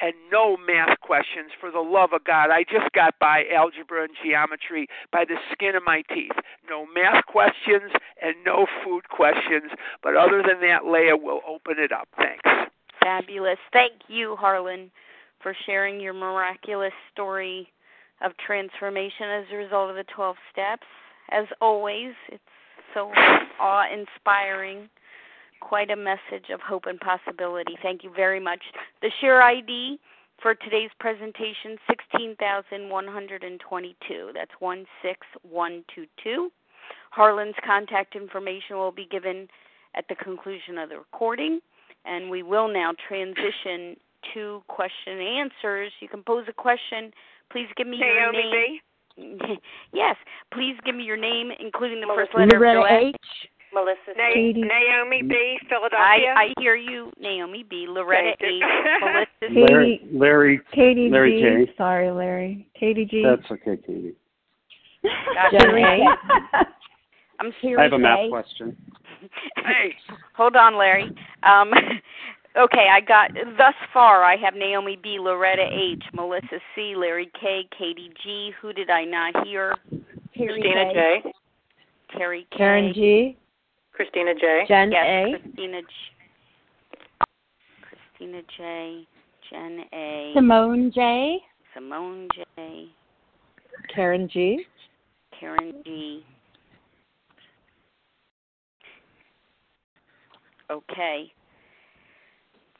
And 0.00 0.14
no 0.30 0.56
math 0.56 1.00
questions 1.00 1.50
for 1.60 1.70
the 1.70 1.80
love 1.80 2.10
of 2.12 2.24
God. 2.24 2.50
I 2.50 2.62
just 2.62 2.92
got 2.94 3.18
by 3.18 3.44
algebra 3.52 4.04
and 4.04 4.14
geometry 4.22 4.86
by 5.12 5.24
the 5.24 5.36
skin 5.52 5.74
of 5.74 5.82
my 5.84 6.02
teeth. 6.14 6.36
No 6.68 6.86
math 6.86 7.26
questions 7.26 7.90
and 8.22 8.36
no 8.46 8.66
food 8.84 9.08
questions. 9.08 9.72
But 10.02 10.16
other 10.16 10.42
than 10.46 10.60
that, 10.60 10.86
Leah 10.86 11.16
will 11.16 11.40
open 11.46 11.74
it 11.78 11.92
up. 11.92 12.08
Thanks. 12.16 12.68
Fabulous. 13.00 13.58
Thank 13.72 13.92
you, 14.08 14.36
Harlan, 14.36 14.90
for 15.42 15.54
sharing 15.66 16.00
your 16.00 16.12
miraculous 16.12 16.92
story 17.12 17.68
of 18.22 18.32
transformation 18.44 19.28
as 19.28 19.44
a 19.52 19.56
result 19.56 19.90
of 19.90 19.96
the 19.96 20.04
12 20.14 20.36
steps. 20.52 20.86
As 21.30 21.46
always, 21.60 22.12
it's 22.28 22.42
so 22.94 23.10
awe 23.60 23.84
inspiring. 23.92 24.88
Quite 25.60 25.90
a 25.90 25.96
message 25.96 26.50
of 26.52 26.60
hope 26.60 26.84
and 26.86 27.00
possibility. 27.00 27.76
Thank 27.82 28.04
you 28.04 28.12
very 28.14 28.40
much. 28.40 28.62
The 29.02 29.10
share 29.20 29.42
ID 29.42 29.98
for 30.40 30.54
today's 30.54 30.90
presentation 31.00 31.76
16122. 31.90 34.30
That's 34.34 34.52
16122. 34.60 36.52
Harlan's 37.10 37.56
contact 37.66 38.14
information 38.14 38.76
will 38.76 38.92
be 38.92 39.06
given 39.06 39.48
at 39.94 40.06
the 40.08 40.14
conclusion 40.14 40.78
of 40.78 40.90
the 40.90 40.98
recording 40.98 41.60
and 42.04 42.30
we 42.30 42.42
will 42.42 42.68
now 42.68 42.92
transition 43.08 43.96
to 44.34 44.62
question 44.68 45.18
and 45.18 45.50
answers. 45.50 45.92
You 46.00 46.08
can 46.08 46.22
pose 46.22 46.44
a 46.48 46.52
question. 46.52 47.12
Please 47.50 47.68
give 47.76 47.86
me 47.86 47.98
Naomi 47.98 48.38
your 49.16 49.32
name. 49.32 49.40
B. 49.48 49.58
yes, 49.92 50.16
please 50.52 50.76
give 50.84 50.94
me 50.94 51.04
your 51.04 51.16
name, 51.16 51.50
including 51.58 52.00
the 52.00 52.06
first 52.14 52.30
letter 52.34 52.58
Loretta 52.58 52.80
of 52.80 52.90
your 52.90 53.08
H. 53.08 53.16
Melissa 53.74 54.16
Na- 54.16 54.32
Katie. 54.32 54.62
Naomi 54.62 55.22
B. 55.22 55.58
Philadelphia. 55.68 56.34
I 56.36 56.52
hear 56.58 56.74
you, 56.76 57.12
Naomi 57.20 57.64
B. 57.68 57.86
Loretta 57.88 58.36
Thank 58.40 58.52
H. 58.52 58.62
you. 58.62 59.00
Melissa 59.50 59.54
C. 59.54 59.66
Larry, 59.68 60.00
Larry, 60.12 60.60
Katie 60.72 61.08
Larry 61.10 61.40
G. 61.40 61.66
K. 61.66 61.74
Sorry, 61.76 62.10
Larry. 62.10 62.68
Katie 62.78 63.04
G. 63.04 63.24
that's 63.24 63.50
okay, 63.50 63.80
Katie. 63.84 64.14
Gotcha. 65.02 65.58
Jen 65.58 65.74
A. 65.76 66.64
I'm 67.40 67.52
I 67.78 67.82
have 67.82 67.92
a 67.92 67.98
math 67.98 68.30
question. 68.30 68.76
Hey, 69.56 69.94
Hold 70.36 70.56
on, 70.56 70.76
Larry. 70.76 71.10
Um, 71.42 71.72
Okay, 72.58 72.88
I 72.90 73.00
got 73.00 73.32
thus 73.56 73.74
far. 73.92 74.24
I 74.24 74.36
have 74.36 74.54
Naomi 74.54 74.98
B, 75.00 75.18
Loretta 75.20 75.62
H, 75.62 76.02
Melissa 76.12 76.58
C, 76.74 76.94
Larry 76.96 77.30
K, 77.40 77.68
Katie 77.76 78.10
G. 78.24 78.50
Who 78.60 78.72
did 78.72 78.90
I 78.90 79.04
not 79.04 79.46
hear? 79.46 79.76
Christina 80.34 80.92
J. 80.92 81.22
Terry 82.16 82.46
K. 82.50 82.56
Karen 82.56 82.92
G. 82.92 83.36
Christina 83.92 84.34
J. 84.34 84.64
Jen 84.66 84.90
Yes, 84.90 85.04
A. 85.06 85.38
Christina 85.40 85.82
G. 85.82 85.88
Christina 87.82 88.42
J. 88.56 89.06
Jen 89.50 89.84
A. 89.92 90.32
Simone 90.34 90.90
J. 90.92 91.38
Simone 91.74 92.28
J. 92.34 92.88
Karen 93.94 94.28
G. 94.28 94.66
Karen 95.38 95.74
G. 95.84 96.24
Okay. 100.70 101.32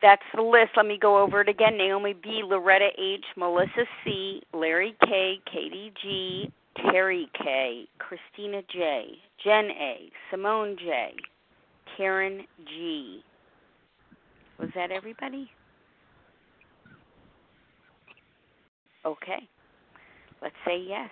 That's 0.01 0.23
the 0.35 0.43
list. 0.43 0.73
Let 0.77 0.87
me 0.87 0.99
go 1.01 1.21
over 1.21 1.41
it 1.41 1.49
again. 1.49 1.77
Naomi 1.77 2.15
B, 2.15 2.43
Loretta 2.45 2.89
H, 2.99 3.25
Melissa 3.37 3.85
C, 4.05 4.43
Larry 4.53 4.95
K, 5.05 5.41
Katie 5.51 5.93
G, 6.01 6.53
Terry 6.77 7.29
K, 7.37 7.89
Christina 7.99 8.63
J, 8.73 9.19
Jen 9.43 9.71
A, 9.71 10.11
Simone 10.31 10.77
J, 10.79 11.15
Karen 11.97 12.45
G. 12.67 13.25
Was 14.61 14.71
that 14.75 14.93
everybody? 14.93 15.51
Okay. 19.05 19.49
Let's 20.41 20.55
say 20.65 20.79
yes. 20.79 21.11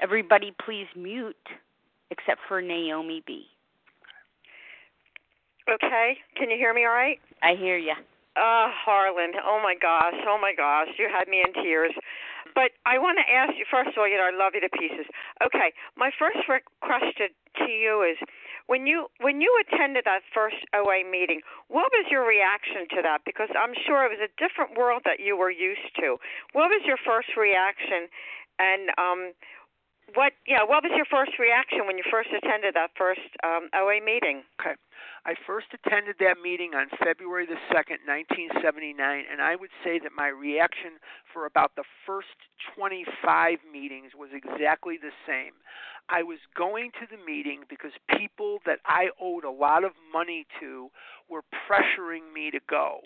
Everybody 0.00 0.54
please 0.64 0.86
mute 0.96 1.36
except 2.10 2.40
for 2.48 2.62
Naomi 2.62 3.22
B. 3.26 3.44
Okay, 5.68 6.16
can 6.36 6.48
you 6.50 6.56
hear 6.56 6.72
me 6.72 6.84
all 6.86 6.96
right? 6.96 7.20
I 7.42 7.54
hear 7.54 7.76
you. 7.76 7.92
Uh, 8.36 8.72
Harlan, 8.72 9.32
oh 9.44 9.60
my 9.62 9.74
gosh, 9.74 10.16
oh 10.26 10.38
my 10.40 10.54
gosh, 10.56 10.88
you 10.98 11.08
had 11.12 11.28
me 11.28 11.44
in 11.44 11.52
tears. 11.62 11.92
But 12.54 12.72
I 12.86 12.98
want 12.98 13.18
to 13.20 13.26
ask 13.28 13.52
you, 13.58 13.66
first 13.70 13.92
of 13.92 13.98
all, 13.98 14.08
you 14.08 14.16
know, 14.16 14.24
I 14.24 14.32
love 14.32 14.54
you 14.54 14.62
to 14.64 14.72
pieces. 14.72 15.04
Okay, 15.44 15.76
my 15.96 16.10
first 16.18 16.38
question 16.80 17.28
to 17.60 17.68
you 17.68 18.00
is 18.00 18.16
when 18.66 18.86
you 18.86 19.08
when 19.20 19.40
you 19.40 19.52
attended 19.60 20.04
that 20.06 20.22
first 20.32 20.56
OA 20.72 21.04
meeting, 21.04 21.40
what 21.68 21.92
was 21.92 22.06
your 22.10 22.24
reaction 22.24 22.88
to 22.96 23.02
that? 23.02 23.20
Because 23.26 23.48
I'm 23.52 23.74
sure 23.84 24.08
it 24.08 24.12
was 24.16 24.24
a 24.24 24.32
different 24.40 24.78
world 24.78 25.02
that 25.04 25.20
you 25.20 25.36
were 25.36 25.50
used 25.50 25.92
to. 26.00 26.16
What 26.52 26.72
was 26.72 26.80
your 26.86 26.98
first 27.04 27.36
reaction 27.36 28.08
and 28.58 28.90
um 28.98 29.32
what 30.14 30.32
yeah, 30.46 30.64
what 30.64 30.82
was 30.82 30.92
your 30.96 31.04
first 31.04 31.38
reaction 31.38 31.86
when 31.86 31.98
you 31.98 32.04
first 32.10 32.30
attended 32.30 32.74
that 32.74 32.90
first 32.96 33.24
um 33.44 33.68
OA 33.74 34.00
meeting? 34.04 34.42
Okay. 34.60 34.74
I 35.26 35.34
first 35.46 35.66
attended 35.74 36.16
that 36.20 36.40
meeting 36.42 36.72
on 36.74 36.88
February 37.04 37.44
the 37.44 37.60
2nd, 37.68 38.00
1979, 38.08 38.96
and 39.30 39.42
I 39.42 39.56
would 39.56 39.70
say 39.84 39.98
that 39.98 40.12
my 40.16 40.28
reaction 40.28 40.96
for 41.32 41.44
about 41.44 41.76
the 41.76 41.84
first 42.06 42.32
25 42.74 43.58
meetings 43.70 44.12
was 44.16 44.30
exactly 44.32 44.96
the 44.96 45.12
same. 45.26 45.52
I 46.08 46.22
was 46.22 46.38
going 46.56 46.92
to 47.00 47.06
the 47.10 47.22
meeting 47.22 47.64
because 47.68 47.92
people 48.16 48.58
that 48.64 48.78
I 48.86 49.10
owed 49.20 49.44
a 49.44 49.50
lot 49.50 49.84
of 49.84 49.92
money 50.12 50.46
to 50.60 50.88
were 51.28 51.42
pressuring 51.68 52.32
me 52.32 52.50
to 52.50 52.60
go. 52.68 53.00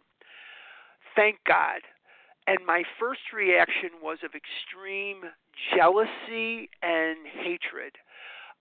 Thank 1.17 1.39
God. 1.45 1.83
And 2.47 2.59
my 2.67 2.83
first 2.99 3.33
reaction 3.33 3.91
was 4.03 4.19
of 4.25 4.33
extreme 4.35 5.31
jealousy 5.75 6.71
and 6.83 7.19
hatred. 7.27 7.99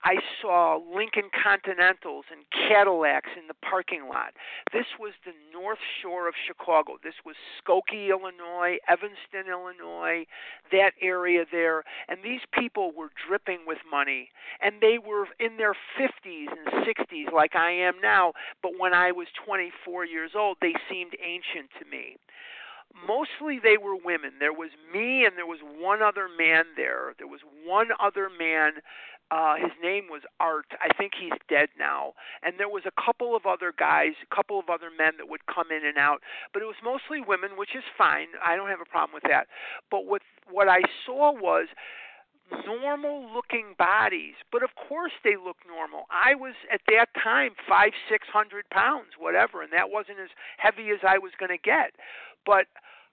I 0.03 0.15
saw 0.41 0.79
Lincoln 0.95 1.29
Continentals 1.29 2.25
and 2.31 2.41
Cadillacs 2.67 3.29
in 3.37 3.47
the 3.47 3.53
parking 3.53 4.07
lot. 4.09 4.33
This 4.73 4.87
was 4.99 5.13
the 5.25 5.33
North 5.53 5.77
Shore 6.01 6.27
of 6.27 6.33
Chicago. 6.47 6.97
This 7.03 7.13
was 7.23 7.35
Skokie, 7.61 8.09
Illinois, 8.09 8.77
Evanston, 8.87 9.45
Illinois, 9.47 10.25
that 10.71 10.93
area 11.01 11.45
there. 11.51 11.83
And 12.09 12.23
these 12.23 12.41
people 12.51 12.91
were 12.97 13.11
dripping 13.27 13.59
with 13.67 13.77
money. 13.89 14.29
And 14.59 14.81
they 14.81 14.97
were 14.97 15.27
in 15.39 15.57
their 15.57 15.73
50s 15.73 16.49
and 16.49 16.83
60s, 16.83 17.31
like 17.31 17.55
I 17.55 17.71
am 17.71 18.01
now. 18.01 18.33
But 18.63 18.79
when 18.79 18.95
I 18.95 19.11
was 19.11 19.27
24 19.45 20.05
years 20.05 20.31
old, 20.35 20.57
they 20.61 20.73
seemed 20.89 21.13
ancient 21.23 21.69
to 21.79 21.85
me 21.85 22.17
mostly 23.07 23.59
they 23.61 23.77
were 23.77 23.95
women. 23.95 24.33
There 24.39 24.53
was 24.53 24.69
me 24.93 25.25
and 25.25 25.37
there 25.37 25.45
was 25.45 25.59
one 25.79 26.01
other 26.01 26.27
man 26.27 26.65
there. 26.75 27.13
There 27.17 27.27
was 27.27 27.41
one 27.65 27.89
other 27.99 28.29
man 28.29 28.73
uh, 29.31 29.55
his 29.55 29.71
name 29.81 30.07
was 30.11 30.23
Art. 30.41 30.65
I 30.81 30.93
think 30.93 31.13
he's 31.17 31.31
dead 31.47 31.69
now. 31.79 32.13
And 32.43 32.55
there 32.59 32.67
was 32.67 32.83
a 32.85 32.91
couple 33.01 33.33
of 33.33 33.45
other 33.45 33.73
guys, 33.77 34.11
a 34.21 34.35
couple 34.35 34.59
of 34.59 34.69
other 34.69 34.89
men 34.91 35.13
that 35.17 35.29
would 35.29 35.45
come 35.47 35.71
in 35.71 35.87
and 35.87 35.97
out, 35.97 36.19
but 36.51 36.61
it 36.61 36.65
was 36.65 36.75
mostly 36.83 37.21
women, 37.25 37.51
which 37.55 37.73
is 37.73 37.83
fine. 37.97 38.27
I 38.45 38.57
don't 38.57 38.67
have 38.67 38.81
a 38.81 38.89
problem 38.89 39.13
with 39.13 39.23
that. 39.31 39.47
But 39.89 40.05
what 40.05 40.21
what 40.51 40.67
I 40.67 40.81
saw 41.05 41.31
was 41.31 41.67
normal 42.65 43.27
looking 43.33 43.75
bodies 43.77 44.35
but 44.51 44.63
of 44.63 44.69
course 44.75 45.13
they 45.23 45.35
look 45.35 45.57
normal 45.67 46.05
i 46.11 46.35
was 46.35 46.53
at 46.71 46.81
that 46.87 47.07
time 47.21 47.51
five 47.67 47.91
six 48.09 48.27
hundred 48.31 48.69
pounds 48.69 49.15
whatever 49.19 49.61
and 49.61 49.71
that 49.71 49.89
wasn't 49.89 50.17
as 50.19 50.29
heavy 50.57 50.89
as 50.89 50.99
i 51.07 51.17
was 51.17 51.31
going 51.39 51.51
to 51.51 51.61
get 51.61 51.91
but 52.45 52.67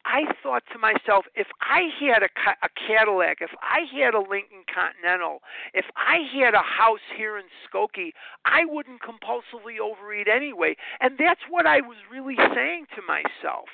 I 0.05 0.25
thought 0.43 0.63
to 0.73 0.79
myself, 0.79 1.27
if 1.35 1.49
I 1.61 1.91
had 2.01 2.23
a, 2.23 2.31
a 2.63 2.69
Cadillac, 2.87 3.39
if 3.41 3.51
I 3.61 3.85
had 3.93 4.15
a 4.15 4.21
Lincoln 4.21 4.65
Continental, 4.73 5.41
if 5.75 5.85
I 5.97 6.25
had 6.33 6.55
a 6.55 6.65
house 6.65 7.05
here 7.17 7.37
in 7.37 7.45
Skokie, 7.67 8.13
I 8.47 8.65
wouldn't 8.65 9.03
compulsively 9.03 9.79
overeat 9.83 10.27
anyway. 10.27 10.77
And 11.01 11.19
that's 11.19 11.43
what 11.51 11.67
I 11.67 11.83
was 11.83 11.99
really 12.11 12.37
saying 12.55 12.87
to 12.97 13.03
myself. 13.03 13.69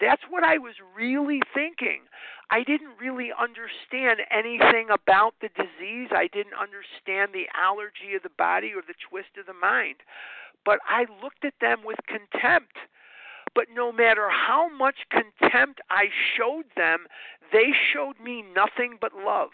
That's 0.00 0.22
what 0.28 0.44
I 0.44 0.58
was 0.58 0.74
really 0.96 1.40
thinking. 1.54 2.02
I 2.50 2.62
didn't 2.64 2.96
really 3.00 3.30
understand 3.38 4.20
anything 4.30 4.88
about 4.90 5.34
the 5.40 5.50
disease. 5.54 6.08
I 6.12 6.28
didn't 6.32 6.54
understand 6.54 7.32
the 7.32 7.46
allergy 7.54 8.16
of 8.16 8.22
the 8.22 8.34
body 8.38 8.72
or 8.74 8.80
the 8.80 8.96
twist 9.08 9.36
of 9.38 9.46
the 9.46 9.52
mind. 9.52 9.96
But 10.64 10.80
I 10.88 11.06
looked 11.22 11.44
at 11.44 11.54
them 11.60 11.80
with 11.84 11.98
contempt 12.08 12.76
but 13.54 13.66
no 13.74 13.90
matter 13.90 14.28
how 14.30 14.68
much 14.68 15.08
contempt 15.10 15.80
I 15.90 16.10
showed 16.36 16.66
them, 16.76 17.06
they 17.52 17.72
showed 17.92 18.20
me 18.20 18.44
nothing 18.54 18.98
but 19.00 19.12
love. 19.14 19.50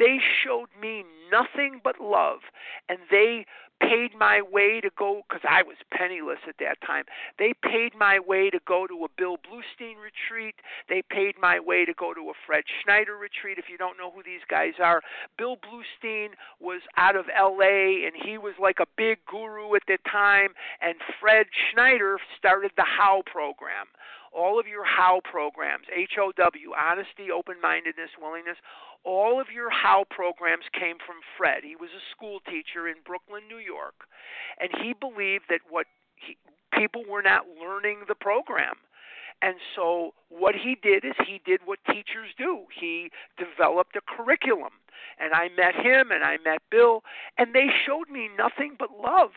They 0.00 0.18
showed 0.42 0.68
me 0.80 1.04
nothing 1.30 1.80
but 1.84 2.00
love, 2.00 2.40
and 2.88 2.98
they 3.12 3.46
paid 3.80 4.14
my 4.18 4.40
way 4.42 4.80
to 4.80 4.90
go 4.96 5.22
because 5.28 5.42
I 5.48 5.62
was 5.62 5.76
penniless 5.92 6.38
at 6.48 6.56
that 6.58 6.80
time. 6.86 7.04
They 7.38 7.54
paid 7.62 7.92
my 7.98 8.18
way 8.18 8.50
to 8.50 8.60
go 8.66 8.86
to 8.86 9.04
a 9.04 9.08
Bill 9.16 9.36
Bluestein 9.36 9.96
retreat. 10.00 10.56
They 10.88 11.02
paid 11.02 11.34
my 11.40 11.60
way 11.60 11.84
to 11.84 11.94
go 11.94 12.14
to 12.14 12.30
a 12.30 12.32
Fred 12.46 12.64
Schneider 12.82 13.16
retreat. 13.16 13.58
If 13.58 13.66
you 13.70 13.78
don't 13.78 13.98
know 13.98 14.10
who 14.10 14.22
these 14.22 14.44
guys 14.48 14.74
are, 14.82 15.02
Bill 15.38 15.56
Bluestein 15.56 16.30
was 16.60 16.82
out 16.96 17.16
of 17.16 17.26
L.A. 17.36 18.04
and 18.06 18.14
he 18.14 18.38
was 18.38 18.54
like 18.60 18.78
a 18.80 18.86
big 18.96 19.18
guru 19.26 19.74
at 19.74 19.82
the 19.86 19.98
time. 20.10 20.50
And 20.80 20.96
Fred 21.20 21.46
Schneider 21.70 22.18
started 22.38 22.72
the 22.76 22.84
How 22.84 23.22
program 23.26 23.86
all 24.34 24.58
of 24.58 24.66
your 24.66 24.84
how 24.84 25.20
programs, 25.24 25.86
H 25.94 26.18
O 26.20 26.32
W, 26.36 26.72
honesty, 26.74 27.30
open 27.30 27.56
mindedness, 27.62 28.10
willingness, 28.20 28.58
all 29.04 29.40
of 29.40 29.48
your 29.54 29.70
how 29.70 30.04
programs 30.10 30.64
came 30.72 30.96
from 30.98 31.16
Fred. 31.36 31.62
He 31.62 31.76
was 31.76 31.90
a 31.90 32.04
school 32.14 32.40
teacher 32.40 32.88
in 32.88 32.96
Brooklyn, 33.04 33.42
New 33.48 33.58
York, 33.62 34.08
and 34.60 34.70
he 34.82 34.94
believed 34.98 35.44
that 35.48 35.60
what 35.68 35.86
he, 36.16 36.36
people 36.72 37.04
were 37.08 37.22
not 37.22 37.44
learning 37.60 38.04
the 38.08 38.14
program. 38.14 38.74
And 39.42 39.56
so 39.76 40.14
what 40.30 40.54
he 40.54 40.76
did 40.80 41.04
is 41.04 41.12
he 41.26 41.40
did 41.44 41.60
what 41.64 41.78
teachers 41.86 42.32
do. 42.38 42.64
He 42.80 43.10
developed 43.36 43.96
a 43.96 44.00
curriculum. 44.00 44.72
And 45.20 45.34
I 45.34 45.48
met 45.54 45.74
him 45.74 46.10
and 46.10 46.24
I 46.24 46.38
met 46.42 46.62
Bill 46.70 47.02
and 47.36 47.54
they 47.54 47.66
showed 47.84 48.08
me 48.08 48.30
nothing 48.38 48.76
but 48.78 48.88
love. 48.98 49.30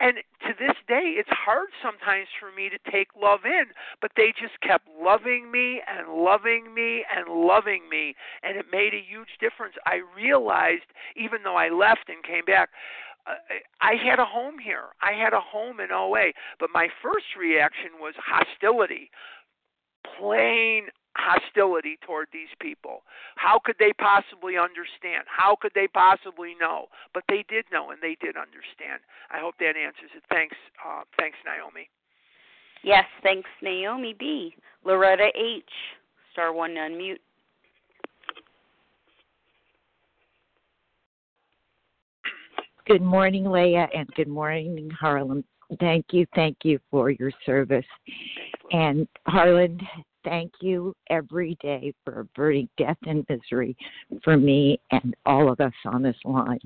And 0.00 0.18
to 0.46 0.54
this 0.58 0.76
day, 0.86 1.18
it's 1.18 1.28
hard 1.32 1.68
sometimes 1.82 2.28
for 2.38 2.52
me 2.52 2.70
to 2.70 2.78
take 2.90 3.08
love 3.20 3.40
in, 3.44 3.64
but 4.00 4.12
they 4.16 4.32
just 4.40 4.60
kept 4.62 4.86
loving 4.88 5.50
me 5.50 5.82
and 5.88 6.08
loving 6.08 6.72
me 6.72 7.04
and 7.14 7.28
loving 7.28 7.88
me, 7.90 8.14
and 8.44 8.56
it 8.56 8.66
made 8.70 8.94
a 8.94 9.02
huge 9.02 9.38
difference. 9.40 9.74
I 9.86 10.00
realized, 10.14 10.86
even 11.16 11.42
though 11.42 11.56
I 11.56 11.70
left 11.70 12.08
and 12.08 12.22
came 12.22 12.44
back, 12.44 12.70
uh, 13.26 13.34
I 13.80 13.94
had 13.94 14.20
a 14.20 14.24
home 14.24 14.58
here. 14.58 14.94
I 15.02 15.12
had 15.12 15.32
a 15.32 15.40
home 15.40 15.80
in 15.80 15.90
OA, 15.90 16.30
but 16.60 16.70
my 16.72 16.88
first 17.02 17.34
reaction 17.36 17.98
was 18.00 18.14
hostility, 18.18 19.10
plain 20.16 20.88
hostility 21.18 21.98
toward 22.06 22.28
these 22.32 22.48
people. 22.60 23.02
How 23.36 23.58
could 23.62 23.76
they 23.78 23.92
possibly 23.98 24.56
understand? 24.56 25.26
How 25.26 25.56
could 25.60 25.72
they 25.74 25.88
possibly 25.88 26.54
know? 26.60 26.86
But 27.12 27.24
they 27.28 27.44
did 27.48 27.64
know 27.72 27.90
and 27.90 28.00
they 28.00 28.16
did 28.20 28.36
understand. 28.36 29.02
I 29.30 29.40
hope 29.40 29.54
that 29.58 29.76
answers 29.76 30.10
it. 30.16 30.22
Thanks, 30.30 30.56
uh, 30.78 31.02
thanks, 31.18 31.36
Naomi. 31.44 31.90
Yes, 32.82 33.04
thanks, 33.22 33.50
Naomi 33.60 34.14
B. 34.18 34.54
Loretta 34.84 35.28
H. 35.34 35.64
Star 36.32 36.52
one 36.52 36.70
unmute. 36.70 37.18
Good 42.86 43.02
morning, 43.02 43.44
Leah, 43.44 43.88
and 43.94 44.08
good 44.14 44.28
morning, 44.28 44.88
Harlan. 44.98 45.44
thank 45.78 46.06
you, 46.10 46.24
thank 46.34 46.56
you 46.62 46.78
for 46.90 47.10
your 47.10 47.30
service. 47.44 47.84
And 48.72 49.06
Harlan, 49.26 49.78
thank 50.24 50.52
you 50.60 50.94
every 51.10 51.56
day 51.60 51.92
for 52.04 52.20
averting 52.20 52.68
death 52.76 52.96
and 53.06 53.24
misery 53.28 53.76
for 54.22 54.36
me 54.36 54.80
and 54.90 55.14
all 55.26 55.50
of 55.50 55.60
us 55.60 55.72
on 55.84 56.02
this 56.02 56.16
line. 56.24 56.60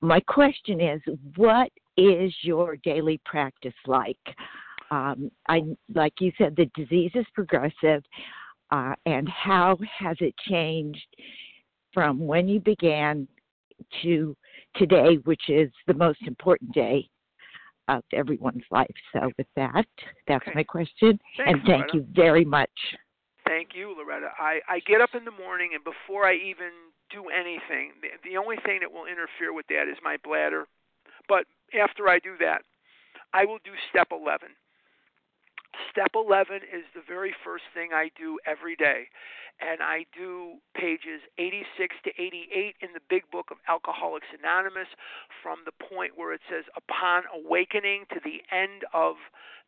My 0.00 0.20
question 0.20 0.80
is, 0.80 1.00
what 1.36 1.70
is 1.96 2.32
your 2.42 2.76
daily 2.76 3.20
practice 3.24 3.74
like? 3.86 4.16
Um, 4.90 5.30
I 5.48 5.62
like 5.94 6.14
you 6.20 6.32
said, 6.36 6.54
the 6.56 6.70
disease 6.74 7.12
is 7.14 7.24
progressive, 7.34 8.02
uh, 8.70 8.94
and 9.06 9.28
how 9.28 9.78
has 9.98 10.16
it 10.20 10.34
changed 10.48 11.06
from 11.94 12.18
when 12.18 12.48
you 12.48 12.60
began 12.60 13.26
to 14.02 14.36
today, 14.76 15.16
which 15.24 15.42
is 15.48 15.70
the 15.86 15.94
most 15.94 16.20
important 16.26 16.72
day 16.72 17.08
of 17.88 18.02
everyone's 18.12 18.64
life. 18.70 18.94
So, 19.12 19.30
with 19.38 19.46
that, 19.56 19.86
that's 20.26 20.42
Okay. 20.46 20.52
my 20.54 20.62
question. 20.64 21.18
Thanks, 21.36 21.52
and 21.52 21.62
thank 21.64 21.92
Loretta. 21.92 21.96
you 21.96 22.06
very 22.14 22.44
much. 22.44 22.70
Thank 23.46 23.70
you, 23.74 23.94
Loretta. 23.96 24.28
I, 24.38 24.60
I 24.68 24.80
get 24.80 25.00
up 25.00 25.10
in 25.14 25.24
the 25.24 25.30
morning, 25.32 25.70
and 25.74 25.82
before 25.82 26.26
I 26.26 26.34
even 26.34 26.70
do 27.10 27.28
anything, 27.28 27.92
the, 28.00 28.08
the 28.28 28.36
only 28.36 28.56
thing 28.64 28.80
that 28.80 28.92
will 28.92 29.06
interfere 29.06 29.52
with 29.52 29.66
that 29.68 29.88
is 29.90 29.98
my 30.02 30.16
bladder. 30.24 30.66
But 31.28 31.46
after 31.78 32.08
I 32.08 32.18
do 32.18 32.34
that, 32.40 32.62
I 33.34 33.44
will 33.44 33.58
do 33.64 33.72
step 33.90 34.08
11. 34.12 34.48
Step 35.92 36.12
11 36.16 36.56
is 36.72 36.84
the 36.94 37.02
very 37.06 37.34
first 37.44 37.64
thing 37.74 37.90
I 37.92 38.10
do 38.16 38.38
every 38.46 38.74
day. 38.76 39.08
And 39.60 39.82
I 39.82 40.06
do 40.16 40.56
pages 40.74 41.20
86 41.38 41.94
to 42.04 42.10
88 42.18 42.74
in 42.80 42.92
the 42.94 43.04
big 43.08 43.30
book 43.30 43.52
of 43.52 43.58
Alcoholics 43.68 44.26
Anonymous 44.36 44.88
from 45.42 45.58
the 45.64 45.72
point 45.72 46.16
where 46.16 46.32
it 46.32 46.40
says, 46.50 46.64
upon 46.74 47.24
awakening 47.32 48.06
to 48.10 48.20
the 48.24 48.40
end 48.50 48.82
of 48.94 49.16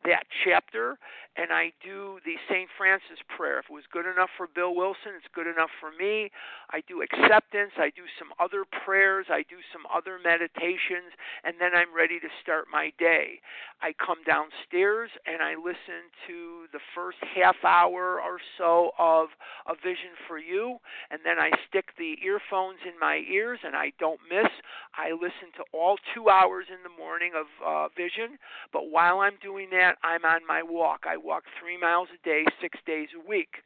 that 0.04 0.24
chapter. 0.44 0.98
And 1.36 1.50
I 1.50 1.72
do 1.82 2.20
the 2.24 2.36
St. 2.48 2.68
Francis 2.78 3.18
prayer. 3.26 3.58
If 3.58 3.66
it 3.66 3.74
was 3.74 3.88
good 3.90 4.06
enough 4.06 4.30
for 4.36 4.46
Bill 4.46 4.74
Wilson, 4.74 5.16
it's 5.16 5.26
good 5.34 5.48
enough 5.48 5.70
for 5.80 5.90
me. 5.90 6.30
I 6.70 6.82
do 6.86 7.02
acceptance. 7.02 7.72
I 7.76 7.90
do 7.90 8.06
some 8.18 8.30
other 8.38 8.64
prayers. 8.84 9.26
I 9.30 9.42
do 9.48 9.58
some 9.72 9.82
other 9.90 10.20
meditations. 10.22 11.10
And 11.42 11.56
then 11.58 11.74
I'm 11.74 11.90
ready 11.90 12.20
to 12.20 12.30
start 12.42 12.66
my 12.70 12.92
day. 12.98 13.40
I 13.82 13.94
come 13.98 14.22
downstairs 14.22 15.10
and 15.26 15.42
I 15.42 15.56
listen 15.58 16.06
to 16.26 16.66
the 16.72 16.80
first 16.94 17.18
half 17.34 17.56
hour 17.64 18.20
or 18.20 18.38
so 18.58 18.90
of 18.98 19.28
A 19.66 19.74
Vision 19.74 20.14
for 20.26 20.38
You, 20.38 20.78
and 21.10 21.20
then 21.24 21.38
I 21.38 21.50
stick 21.68 21.86
the 21.98 22.16
earphones 22.24 22.78
in 22.84 22.98
my 23.00 23.22
ears 23.30 23.60
and 23.64 23.76
I 23.76 23.92
don't 23.98 24.20
miss. 24.28 24.50
I 24.96 25.12
listen 25.12 25.52
to 25.56 25.64
all 25.72 25.96
two 26.14 26.28
hours 26.28 26.66
in 26.68 26.82
the 26.82 26.96
morning 26.96 27.32
of 27.36 27.46
uh, 27.64 27.88
Vision, 27.96 28.38
but 28.72 28.90
while 28.90 29.20
I'm 29.20 29.38
doing 29.42 29.68
that, 29.70 29.96
I'm 30.02 30.24
on 30.24 30.46
my 30.46 30.62
walk. 30.62 31.04
I 31.06 31.16
walk 31.16 31.44
three 31.60 31.78
miles 31.78 32.08
a 32.14 32.24
day, 32.24 32.44
six 32.60 32.78
days 32.86 33.08
a 33.14 33.28
week. 33.28 33.62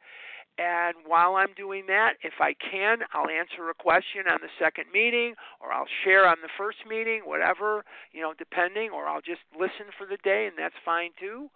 And 0.59 0.97
while 1.07 1.37
I'm 1.37 1.55
doing 1.57 1.85
that, 1.87 2.15
if 2.25 2.35
I 2.41 2.53
can, 2.53 2.99
I'll 3.15 3.31
answer 3.31 3.71
a 3.71 3.75
question 3.75 4.27
on 4.29 4.41
the 4.43 4.51
second 4.59 4.87
meeting, 4.93 5.35
or 5.61 5.73
I'll 5.73 5.87
share 6.03 6.27
on 6.27 6.39
the 6.43 6.51
first 6.59 6.79
meeting, 6.89 7.23
whatever, 7.25 7.85
you 8.11 8.23
know, 8.23 8.35
depending, 8.37 8.91
or 8.91 9.07
I'll 9.07 9.23
just 9.23 9.43
listen 9.55 9.95
for 9.97 10.05
the 10.05 10.19
day, 10.25 10.49
and 10.51 10.59
that's 10.59 10.75
fine 10.85 11.11
too. 11.19 11.49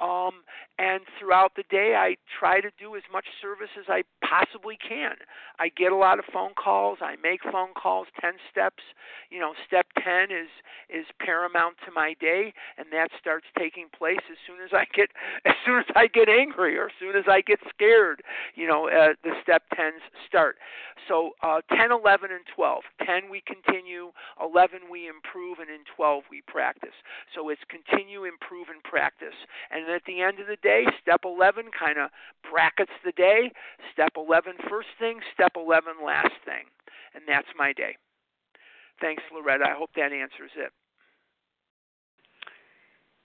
Um, 0.00 0.44
and 0.78 1.02
throughout 1.18 1.52
the 1.56 1.64
day, 1.68 1.96
I 1.96 2.16
try 2.38 2.60
to 2.60 2.70
do 2.78 2.94
as 2.94 3.02
much 3.12 3.26
service 3.42 3.70
as 3.78 3.86
I 3.88 4.04
possibly 4.22 4.78
can. 4.78 5.16
I 5.58 5.70
get 5.70 5.90
a 5.90 5.96
lot 5.96 6.20
of 6.20 6.24
phone 6.32 6.54
calls. 6.54 6.98
I 7.00 7.16
make 7.20 7.42
phone 7.42 7.74
calls. 7.74 8.06
Ten 8.20 8.34
steps, 8.50 8.82
you 9.30 9.40
know, 9.40 9.54
step 9.66 9.86
ten 9.98 10.30
is 10.30 10.48
is 10.88 11.06
paramount 11.18 11.76
to 11.84 11.90
my 11.90 12.14
day, 12.20 12.54
and 12.78 12.86
that 12.92 13.10
starts 13.20 13.46
taking 13.58 13.86
place 13.96 14.22
as 14.30 14.38
soon 14.46 14.62
as 14.64 14.70
I 14.72 14.84
get 14.94 15.10
as 15.44 15.54
soon 15.66 15.80
as 15.80 15.90
I 15.96 16.06
get 16.06 16.28
angry 16.28 16.78
or 16.78 16.86
as 16.86 16.96
soon 17.00 17.16
as 17.16 17.24
I 17.28 17.40
get 17.40 17.58
scared. 17.68 18.22
You 18.54 18.68
know, 18.68 18.88
uh, 18.88 19.14
the 19.24 19.34
step 19.42 19.62
tens 19.74 20.02
start. 20.28 20.56
So 21.08 21.32
uh, 21.42 21.62
10, 21.74 21.90
11, 21.90 22.30
and 22.30 22.44
12. 22.54 22.82
10 23.06 23.30
we 23.30 23.42
continue, 23.46 24.12
11 24.42 24.92
we 24.92 25.08
improve, 25.08 25.58
and 25.58 25.70
in 25.70 25.82
12 25.96 26.24
we 26.30 26.42
practice. 26.46 26.94
So 27.34 27.48
it's 27.48 27.62
continue, 27.70 28.24
improve, 28.24 28.68
and 28.68 28.82
practice. 28.82 29.34
And 29.70 29.87
at 29.88 30.02
the 30.06 30.22
end 30.22 30.40
of 30.40 30.46
the 30.46 30.56
day, 30.62 30.84
step 31.00 31.20
11 31.24 31.70
kind 31.78 31.98
of 31.98 32.10
brackets 32.50 32.92
the 33.04 33.12
day. 33.12 33.50
Step 33.92 34.12
11 34.16 34.54
first 34.68 34.88
thing, 34.98 35.20
step 35.34 35.52
11 35.56 35.94
last 36.04 36.34
thing. 36.44 36.66
And 37.14 37.24
that's 37.26 37.48
my 37.56 37.72
day. 37.72 37.96
Thanks, 39.00 39.22
Loretta. 39.32 39.64
I 39.64 39.74
hope 39.78 39.90
that 39.96 40.12
answers 40.12 40.50
it. 40.56 40.72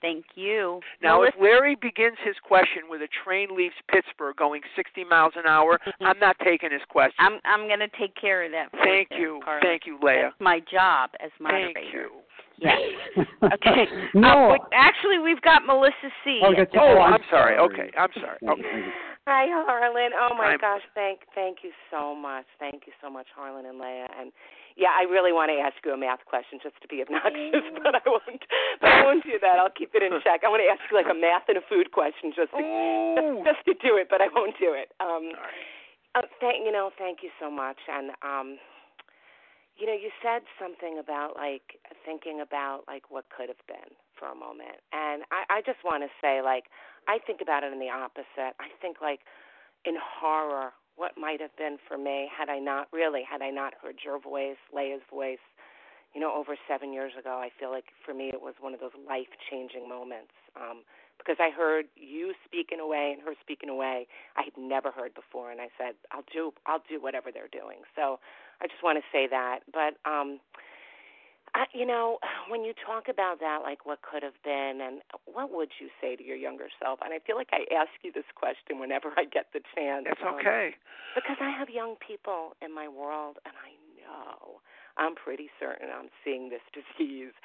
Thank 0.04 0.26
you. 0.36 0.82
Now, 1.02 1.20
Melissa- 1.20 1.38
if 1.38 1.42
Larry 1.42 1.76
begins 1.76 2.18
his 2.26 2.36
question 2.44 2.84
with 2.90 3.02
a 3.02 3.08
train 3.24 3.56
leaves 3.56 3.74
Pittsburgh 3.90 4.36
going 4.36 4.62
60 4.76 5.06
miles 5.06 5.32
an 5.38 5.48
hour, 5.48 5.80
I'm 6.02 6.20
not 6.20 6.36
taking 6.44 6.72
his 6.72 6.82
question. 6.90 7.16
I'm 7.20 7.40
I'm 7.46 7.68
going 7.68 7.80
to 7.80 7.88
take 7.98 8.14
care 8.20 8.44
of 8.44 8.52
that. 8.52 8.70
For 8.72 8.84
Thank 8.84 9.08
you, 9.12 9.18
you. 9.18 9.42
Thank 9.62 9.84
you, 9.86 9.98
Leah. 10.04 10.24
That's 10.24 10.42
my 10.42 10.60
job 10.60 11.12
as 11.24 11.32
moderator. 11.40 11.72
Thank 11.74 11.94
you. 11.94 12.10
Yes. 12.58 12.80
Okay. 13.44 13.86
no. 14.16 14.30
Uh, 14.30 14.52
wait, 14.54 14.62
actually, 14.74 15.20
we've 15.20 15.42
got 15.42 15.66
Melissa 15.66 16.10
C. 16.24 16.40
Oh, 16.42 16.52
that's- 16.56 16.74
Oh, 16.74 16.98
I'm 17.02 17.14
I'm 17.20 17.26
sorry. 17.30 17.58
sorry. 17.58 17.70
Okay, 17.70 17.88
I'm 17.98 18.10
sorry. 18.18 18.40
Okay. 18.42 18.82
Hi, 19.28 19.46
Harlan. 19.52 20.12
Oh 20.18 20.34
my 20.36 20.56
I'm- 20.56 20.60
gosh, 20.60 20.82
thank 20.96 21.20
thank 21.36 21.60
you 21.64 21.72
so 21.92 22.16
much. 22.16 22.46
Thank 22.60 22.88
you 22.88 22.94
so 23.02 23.10
much, 23.10 23.28
Harlan 23.36 23.66
and 23.66 23.78
Leah. 23.78 24.08
And 24.20 24.32
yeah, 24.76 24.90
I 24.98 25.04
really 25.04 25.32
want 25.32 25.52
to 25.54 25.60
ask 25.62 25.76
you 25.86 25.94
a 25.94 25.98
math 25.98 26.26
question 26.26 26.58
just 26.64 26.76
to 26.82 26.88
be 26.88 27.02
obnoxious, 27.04 27.62
but 27.84 27.94
I 27.96 28.02
won't. 28.08 28.42
But 28.82 28.90
I 28.90 29.04
won't 29.06 29.24
do 29.24 29.38
that. 29.42 29.60
I'll 29.60 29.70
keep 29.70 29.94
it 29.94 30.02
in 30.02 30.12
check. 30.24 30.42
I 30.44 30.50
want 30.50 30.64
to 30.66 30.70
ask 30.72 30.82
you 30.90 30.98
like 30.98 31.12
a 31.12 31.14
math 31.18 31.46
and 31.48 31.58
a 31.60 31.66
food 31.70 31.92
question 31.92 32.34
just 32.36 32.52
to 32.58 32.64
Ooh. 32.64 33.44
just, 33.46 33.46
just 33.54 33.62
to 33.70 33.74
do 33.86 33.96
it, 33.98 34.08
but 34.10 34.22
I 34.22 34.28
won't 34.34 34.58
do 34.58 34.74
it. 34.74 34.90
Um, 35.00 35.30
All 35.38 35.46
right. 35.46 36.26
uh, 36.26 36.28
thank 36.42 36.66
you 36.66 36.72
know, 36.72 36.90
thank 36.98 37.22
you 37.22 37.30
so 37.40 37.52
much. 37.52 37.78
And 37.88 38.12
um, 38.26 38.58
you 39.78 39.88
know, 39.88 39.94
you 39.94 40.10
said 40.22 40.44
something 40.62 41.00
about 41.00 41.36
like 41.36 41.82
thinking 42.06 42.42
about 42.42 42.84
like 42.88 43.10
what 43.10 43.26
could 43.36 43.50
have 43.50 43.62
been 43.68 43.98
for 44.18 44.30
a 44.30 44.36
moment, 44.36 44.78
and 44.94 45.24
I, 45.34 45.60
I 45.60 45.62
just 45.66 45.82
want 45.84 46.04
to 46.04 46.10
say 46.22 46.42
like 46.42 46.66
I 47.08 47.18
think 47.26 47.42
about 47.42 47.64
it 47.64 47.74
in 47.74 47.80
the 47.80 47.90
opposite. 47.90 48.54
I 48.62 48.70
think 48.82 49.02
like 49.02 49.22
in 49.86 49.96
horror, 49.98 50.74
what 50.96 51.18
might 51.18 51.42
have 51.42 51.56
been 51.58 51.78
for 51.88 51.98
me 51.98 52.30
had 52.30 52.50
I 52.50 52.60
not 52.60 52.88
really 52.94 53.24
had 53.26 53.42
I 53.42 53.50
not 53.50 53.74
heard 53.82 53.98
your 54.06 54.20
voice, 54.20 54.62
Leah's 54.74 55.02
voice. 55.10 55.44
You 56.14 56.22
know, 56.22 56.30
over 56.30 56.54
seven 56.70 56.94
years 56.94 57.14
ago, 57.18 57.42
I 57.42 57.50
feel 57.60 57.72
like 57.72 57.90
for 58.06 58.14
me 58.14 58.30
it 58.30 58.40
was 58.40 58.54
one 58.62 58.76
of 58.76 58.80
those 58.80 58.94
life 59.10 59.34
changing 59.50 59.90
moments. 59.90 60.30
Um, 60.56 60.86
because 61.18 61.38
I 61.40 61.50
heard 61.50 61.86
you 61.96 62.34
speak 62.46 62.70
in 62.72 62.80
a 62.80 62.88
way 62.88 63.14
and 63.14 63.22
her 63.26 63.34
speak 63.42 63.62
in 63.64 63.70
a 63.70 63.76
way 63.76 64.08
I 64.36 64.44
had 64.44 64.54
never 64.58 64.92
heard 64.92 65.14
before, 65.14 65.52
and 65.52 65.62
I 65.62 65.70
said, 65.78 65.96
"I'll 66.12 66.26
do, 66.32 66.54
I'll 66.66 66.84
do 66.88 67.02
whatever 67.02 67.32
they're 67.32 67.52
doing." 67.52 67.82
So 67.96 68.20
I 68.64 68.68
just 68.68 68.82
want 68.82 68.98
to 68.98 69.06
say 69.12 69.28
that. 69.28 69.60
But 69.68 70.00
um, 70.10 70.40
I, 71.54 71.66
you 71.74 71.86
know, 71.86 72.18
when 72.50 72.64
you 72.64 72.74
talk 72.74 73.06
about 73.10 73.40
that, 73.40 73.60
like 73.62 73.86
what 73.86 74.02
could 74.02 74.24
have 74.24 74.38
been, 74.44 74.82
and 74.82 75.02
what 75.26 75.54
would 75.54 75.70
you 75.80 75.90
say 76.02 76.16
to 76.16 76.24
your 76.24 76.38
younger 76.38 76.68
self? 76.82 77.00
And 77.04 77.14
I 77.14 77.20
feel 77.20 77.36
like 77.36 77.54
I 77.54 77.68
ask 77.76 77.94
you 78.02 78.12
this 78.12 78.28
question 78.34 78.80
whenever 78.80 79.14
I 79.18 79.26
get 79.26 79.54
the 79.54 79.62
chance. 79.76 80.06
That's 80.08 80.24
um, 80.26 80.40
okay. 80.40 80.74
because 81.14 81.38
I 81.42 81.52
have 81.52 81.70
young 81.70 81.96
people 82.02 82.56
in 82.62 82.74
my 82.74 82.88
world, 82.88 83.38
and 83.46 83.54
I 83.54 83.78
know 84.02 84.64
I'm 84.98 85.14
pretty 85.14 85.50
certain 85.60 85.90
I'm 85.94 86.10
seeing 86.26 86.50
this 86.50 86.66
disease, 86.74 87.38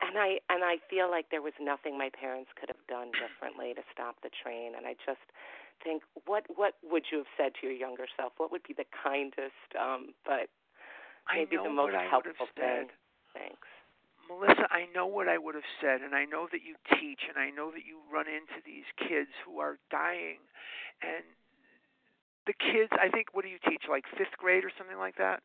and 0.00 0.16
I 0.16 0.40
and 0.48 0.64
I 0.64 0.80
feel 0.88 1.10
like 1.10 1.28
there 1.28 1.42
was 1.42 1.56
nothing 1.60 1.98
my 1.98 2.08
parents 2.08 2.48
could 2.56 2.72
have 2.72 2.84
done 2.88 3.12
differently 3.12 3.74
to 3.76 3.84
stop 3.92 4.16
the 4.24 4.30
train, 4.32 4.72
and 4.72 4.86
I 4.86 4.96
just 5.04 5.20
think 5.84 6.02
what 6.24 6.44
what 6.48 6.80
would 6.80 7.12
you 7.12 7.28
have 7.28 7.32
said 7.36 7.52
to 7.60 7.68
your 7.68 7.76
younger 7.76 8.08
self? 8.16 8.32
What 8.36 8.52
would 8.52 8.64
be 8.64 8.72
the 8.72 8.88
kindest, 8.88 9.68
um, 9.76 10.16
but 10.24 10.48
maybe 11.36 11.56
know 11.56 11.64
the 11.64 11.70
most 11.70 11.92
what 11.92 11.94
I 11.94 12.04
would 12.04 12.10
helpful 12.10 12.46
have 12.46 12.56
said. 12.56 12.86
thing? 12.88 12.96
Thanks. 13.34 13.68
Melissa, 14.30 14.70
I 14.70 14.86
know 14.94 15.10
what 15.10 15.26
I 15.26 15.38
would 15.38 15.58
have 15.58 15.66
said, 15.82 16.02
and 16.02 16.14
I 16.14 16.24
know 16.24 16.46
that 16.54 16.62
you 16.62 16.78
teach, 16.94 17.26
and 17.26 17.34
I 17.34 17.50
know 17.50 17.74
that 17.74 17.82
you 17.82 17.98
run 18.06 18.30
into 18.30 18.62
these 18.62 18.86
kids 18.94 19.34
who 19.42 19.58
are 19.58 19.74
dying, 19.90 20.38
and 21.02 21.26
the 22.46 22.54
kids. 22.54 22.90
I 22.94 23.10
think 23.10 23.34
what 23.34 23.42
do 23.42 23.50
you 23.50 23.58
teach? 23.66 23.90
Like 23.90 24.04
fifth 24.16 24.38
grade 24.38 24.64
or 24.64 24.70
something 24.78 24.98
like 24.98 25.16
that? 25.18 25.42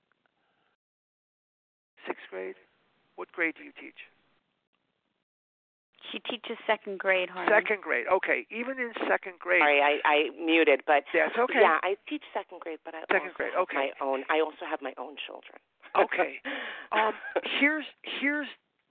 Sixth 2.06 2.30
grade? 2.30 2.56
What 3.16 3.32
grade 3.32 3.56
do 3.58 3.64
you 3.64 3.74
teach? 3.74 3.98
She 6.12 6.20
teaches 6.20 6.58
second 6.68 6.99
grade, 6.99 7.30
Harlan. 7.30 7.51
Second 7.51 7.82
grade. 7.82 8.06
Okay, 8.12 8.45
even 8.51 8.80
in 8.80 8.91
second 9.08 9.39
grade. 9.39 9.62
Sorry, 9.62 9.82
I, 9.82 9.99
I 10.06 10.18
muted, 10.38 10.82
but 10.86 11.03
That's 11.14 11.38
okay. 11.38 11.60
yeah, 11.62 11.80
I 11.84 11.95
teach 12.08 12.24
second 12.34 12.60
grade, 12.62 12.80
but 12.86 12.93
I 12.93 13.01
Second 13.12 13.30
also 13.30 13.38
grade, 13.38 13.51
have 13.53 13.64
okay. 13.64 13.78
my 13.78 14.06
own. 14.06 14.24
I 14.30 14.39
also 14.41 14.66
have 14.70 14.82
my 14.82 14.93
own 14.97 15.16
children. 15.26 15.58
Okay. 15.97 16.39
Um, 16.91 17.12
here's 17.60 17.84
here's 18.22 18.47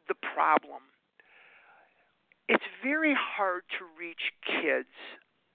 the 0.08 0.14
problem. 0.34 0.82
It's 2.48 2.64
very 2.82 3.14
hard 3.16 3.62
to 3.78 3.86
reach 3.98 4.20
kids 4.44 4.92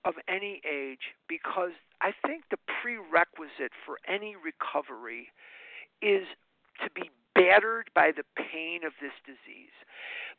of 0.06 0.16
any 0.28 0.62
age 0.66 1.14
because 1.28 1.72
I 2.02 2.12
think 2.26 2.46
the 2.50 2.58
prerequisite 2.82 3.76
for 3.86 4.00
any 4.08 4.36
recovery 4.40 5.28
is 6.02 6.26
to 6.84 6.90
be 6.96 7.12
battered 7.36 7.90
by 7.96 8.12
the 8.16 8.24
pain 8.36 8.84
of 8.86 8.94
this 9.02 9.14
disease. 9.26 9.76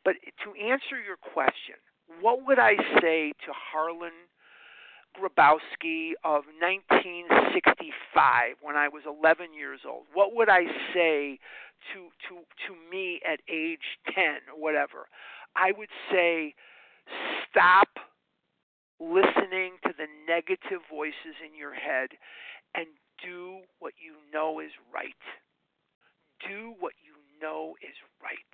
But 0.03 0.15
to 0.43 0.53
answer 0.59 0.99
your 0.99 1.17
question, 1.17 1.75
what 2.19 2.45
would 2.45 2.59
I 2.59 2.75
say 2.99 3.31
to 3.45 3.51
Harlan 3.53 4.27
Grabowski 5.15 6.13
of 6.23 6.45
1965 6.59 8.55
when 8.61 8.75
I 8.75 8.87
was 8.87 9.03
11 9.05 9.53
years 9.53 9.81
old? 9.87 10.05
What 10.13 10.35
would 10.35 10.49
I 10.49 10.65
say 10.93 11.39
to 11.93 12.09
to 12.29 12.45
to 12.67 12.75
me 12.89 13.19
at 13.25 13.39
age 13.49 13.99
10 14.13 14.53
or 14.53 14.61
whatever? 14.61 15.07
I 15.55 15.71
would 15.77 15.89
say 16.11 16.53
stop 17.49 17.89
listening 18.99 19.77
to 19.83 19.93
the 19.97 20.07
negative 20.27 20.81
voices 20.89 21.35
in 21.43 21.57
your 21.57 21.73
head 21.73 22.09
and 22.75 22.87
do 23.23 23.61
what 23.79 23.93
you 23.97 24.13
know 24.31 24.59
is 24.59 24.71
right. 24.93 25.13
Do 26.47 26.73
what 26.79 26.93
you 27.03 27.13
know 27.41 27.75
is 27.81 27.95
right. 28.21 28.53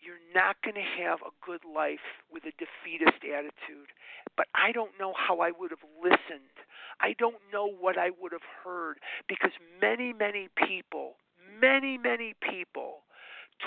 You're 0.00 0.20
not 0.34 0.56
going 0.62 0.76
to 0.76 1.02
have 1.04 1.20
a 1.24 1.32
good 1.44 1.64
life 1.64 2.04
with 2.30 2.44
a 2.44 2.52
defeatist 2.60 3.24
attitude. 3.24 3.88
But 4.36 4.46
I 4.54 4.72
don't 4.72 4.92
know 4.98 5.14
how 5.16 5.40
I 5.40 5.50
would 5.56 5.70
have 5.70 5.86
listened. 6.02 6.52
I 7.00 7.14
don't 7.18 7.40
know 7.52 7.66
what 7.68 7.96
I 7.96 8.10
would 8.20 8.32
have 8.32 8.46
heard 8.64 8.98
because 9.28 9.52
many, 9.80 10.12
many 10.12 10.48
people, 10.56 11.16
many, 11.60 11.96
many 11.96 12.34
people 12.42 13.04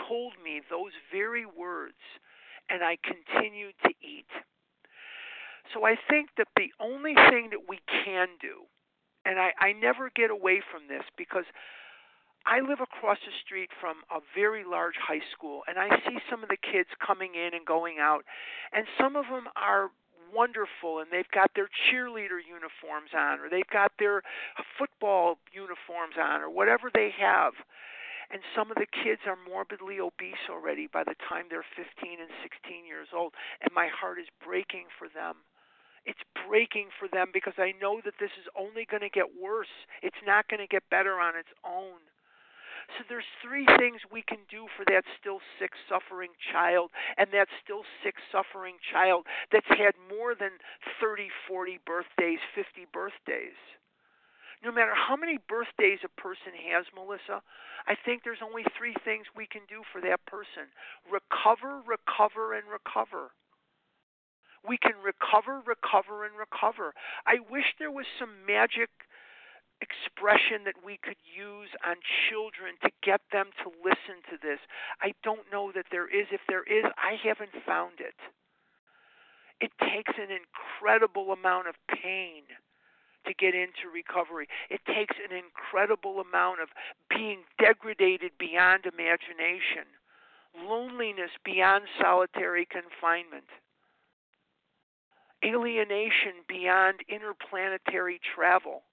told 0.08 0.34
me 0.44 0.62
those 0.70 0.92
very 1.12 1.46
words, 1.46 2.02
and 2.70 2.84
I 2.84 2.98
continued 3.02 3.74
to 3.84 3.90
eat. 4.02 4.30
So 5.74 5.86
I 5.86 5.96
think 6.10 6.30
that 6.38 6.48
the 6.56 6.72
only 6.80 7.16
thing 7.30 7.50
that 7.52 7.68
we 7.68 7.80
can 8.06 8.28
do, 8.42 8.68
and 9.26 9.40
I, 9.40 9.52
I 9.60 9.74
never 9.74 10.12
get 10.16 10.32
away 10.32 10.62
from 10.72 10.88
this 10.88 11.04
because 11.18 11.46
I 12.48 12.62
live 12.64 12.80
across 12.80 13.20
the 13.28 13.36
street 13.44 13.70
from 13.76 14.08
a 14.08 14.24
very 14.34 14.64
large 14.64 14.96
high 14.96 15.20
school, 15.36 15.68
and 15.68 15.78
I 15.78 15.92
see 16.08 16.16
some 16.32 16.44
of 16.44 16.50
the 16.50 16.56
kids 16.56 16.88
coming 17.06 17.36
in 17.36 17.52
and 17.52 17.68
going 17.68 18.00
out, 18.00 18.24
and 18.72 18.88
some 18.98 19.18
of 19.20 19.28
them 19.28 19.52
are 19.60 19.92
wonderful 20.34 21.00
and 21.00 21.08
they've 21.12 21.32
got 21.32 21.52
their 21.56 21.70
cheerleader 21.88 22.44
uniforms 22.44 23.12
on 23.16 23.40
or 23.40 23.50
they've 23.50 23.72
got 23.72 23.92
their 24.00 24.22
football 24.78 25.40
uniforms 25.52 26.16
on 26.20 26.42
or 26.42 26.50
whatever 26.50 26.92
they 26.94 27.12
have. 27.18 27.54
And 28.30 28.42
some 28.52 28.70
of 28.70 28.76
the 28.76 28.92
kids 28.92 29.24
are 29.26 29.40
morbidly 29.48 30.04
obese 30.04 30.52
already 30.52 30.88
by 30.92 31.08
the 31.08 31.16
time 31.32 31.48
they're 31.50 31.64
15 31.80 32.20
and 32.20 32.32
16 32.44 32.84
years 32.84 33.08
old 33.16 33.34
and 33.64 33.72
my 33.74 33.88
heart 33.88 34.20
is 34.20 34.28
breaking 34.44 34.92
for 35.00 35.08
them. 35.08 35.48
It's 36.04 36.24
breaking 36.48 36.92
for 37.00 37.08
them 37.08 37.32
because 37.32 37.56
I 37.58 37.72
know 37.80 38.00
that 38.04 38.20
this 38.20 38.36
is 38.40 38.48
only 38.56 38.84
going 38.84 39.04
to 39.04 39.12
get 39.12 39.32
worse. 39.32 39.72
It's 40.04 40.20
not 40.28 40.48
going 40.52 40.60
to 40.60 40.68
get 40.68 40.84
better 40.92 41.20
on 41.20 41.40
its 41.40 41.52
own 41.64 42.04
so 42.96 43.04
there's 43.10 43.28
three 43.44 43.68
things 43.78 44.00
we 44.12 44.24
can 44.24 44.40
do 44.50 44.68
for 44.76 44.86
that 44.88 45.04
still 45.20 45.40
sick, 45.60 45.72
suffering 45.90 46.32
child, 46.52 46.92
and 47.18 47.28
that 47.34 47.48
still 47.64 47.84
sick, 48.04 48.16
suffering 48.32 48.76
child 48.92 49.26
that's 49.52 49.68
had 49.68 49.94
more 50.10 50.36
than 50.36 50.52
30, 51.02 51.28
40 51.48 51.80
birthdays, 51.86 52.40
50 52.56 52.88
birthdays. 52.94 53.60
No 54.64 54.72
matter 54.72 54.96
how 54.96 55.16
many 55.16 55.38
birthdays 55.48 56.00
a 56.04 56.22
person 56.22 56.56
has, 56.72 56.86
Melissa, 56.96 57.44
I 57.86 57.96
think 57.96 58.24
there's 58.24 58.42
only 58.42 58.64
three 58.78 58.96
things 59.06 59.28
we 59.36 59.46
can 59.46 59.62
do 59.70 59.84
for 59.92 60.02
that 60.02 60.26
person 60.26 60.72
recover, 61.12 61.82
recover, 61.86 62.54
and 62.56 62.66
recover. 62.68 63.32
We 64.68 64.78
can 64.78 64.98
recover, 65.04 65.62
recover, 65.64 66.26
and 66.26 66.34
recover. 66.36 66.94
I 67.26 67.40
wish 67.50 67.76
there 67.78 67.92
was 67.92 68.06
some 68.20 68.34
magic 68.46 68.90
expression 69.82 70.66
that 70.66 70.82
we 70.86 70.98
could 70.98 71.20
use 71.24 71.70
on 71.86 71.98
children 72.30 72.76
to 72.82 72.90
get 73.04 73.22
them 73.32 73.50
to 73.64 73.70
listen 73.84 74.24
to 74.30 74.38
this. 74.42 74.60
I 75.02 75.14
don't 75.24 75.46
know 75.52 75.72
that 75.76 75.86
there 75.92 76.08
is. 76.08 76.28
If 76.32 76.42
there 76.50 76.64
is, 76.64 76.86
I 76.98 77.18
haven't 77.22 77.54
found 77.66 78.00
it. 78.00 78.18
It 79.60 79.72
takes 79.82 80.14
an 80.18 80.30
incredible 80.30 81.32
amount 81.34 81.68
of 81.68 81.76
pain 81.90 82.44
to 83.26 83.34
get 83.34 83.56
into 83.56 83.90
recovery. 83.94 84.48
It 84.70 84.82
takes 84.86 85.16
an 85.18 85.36
incredible 85.36 86.22
amount 86.22 86.62
of 86.62 86.70
being 87.10 87.42
degraded 87.60 88.32
beyond 88.40 88.86
imagination, 88.86 89.90
loneliness 90.66 91.32
beyond 91.44 91.86
solitary 92.00 92.66
confinement, 92.66 93.50
alienation 95.44 96.46
beyond 96.48 97.02
interplanetary 97.10 98.20
travel 98.36 98.84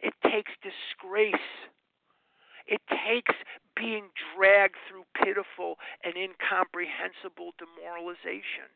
it 0.00 0.14
takes 0.22 0.52
disgrace. 0.62 1.34
It 2.66 2.80
takes 2.88 3.34
being 3.74 4.10
dragged 4.36 4.76
through 4.88 5.04
pitiful 5.14 5.78
and 6.04 6.14
incomprehensible 6.16 7.54
demoralization. 7.56 8.68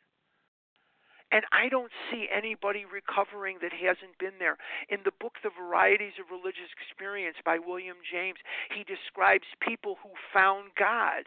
And 1.33 1.45
I 1.51 1.69
don't 1.71 1.91
see 2.11 2.29
anybody 2.31 2.85
recovering 2.85 3.57
that 3.63 3.73
hasn't 3.73 4.19
been 4.21 4.37
there. 4.39 4.59
In 4.91 5.01
the 5.05 5.17
book, 5.19 5.41
The 5.43 5.51
Varieties 5.51 6.21
of 6.21 6.31
Religious 6.31 6.69
Experience 6.77 7.37
by 7.43 7.59
William 7.59 7.97
James, 8.05 8.37
he 8.69 8.85
describes 8.85 9.49
people 9.61 9.97
who 10.03 10.11
found 10.33 10.77
God. 10.79 11.25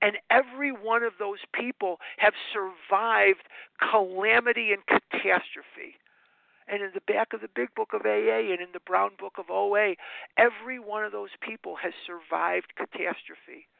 And 0.00 0.16
every 0.30 0.72
one 0.72 1.02
of 1.02 1.14
those 1.18 1.44
people 1.52 2.00
have 2.16 2.32
survived 2.52 3.44
calamity 3.90 4.72
and 4.72 4.82
catastrophe. 4.86 6.00
And 6.68 6.82
in 6.82 6.90
the 6.94 7.12
back 7.12 7.32
of 7.32 7.40
the 7.40 7.52
big 7.54 7.74
book 7.74 7.94
of 7.94 8.02
AA 8.02 8.50
and 8.50 8.60
in 8.60 8.72
the 8.72 8.82
brown 8.84 9.10
book 9.18 9.34
of 9.38 9.50
OA, 9.50 9.94
every 10.36 10.78
one 10.78 11.04
of 11.04 11.12
those 11.12 11.30
people 11.40 11.76
has 11.82 11.92
survived 12.06 12.74
catastrophe. 12.76 13.70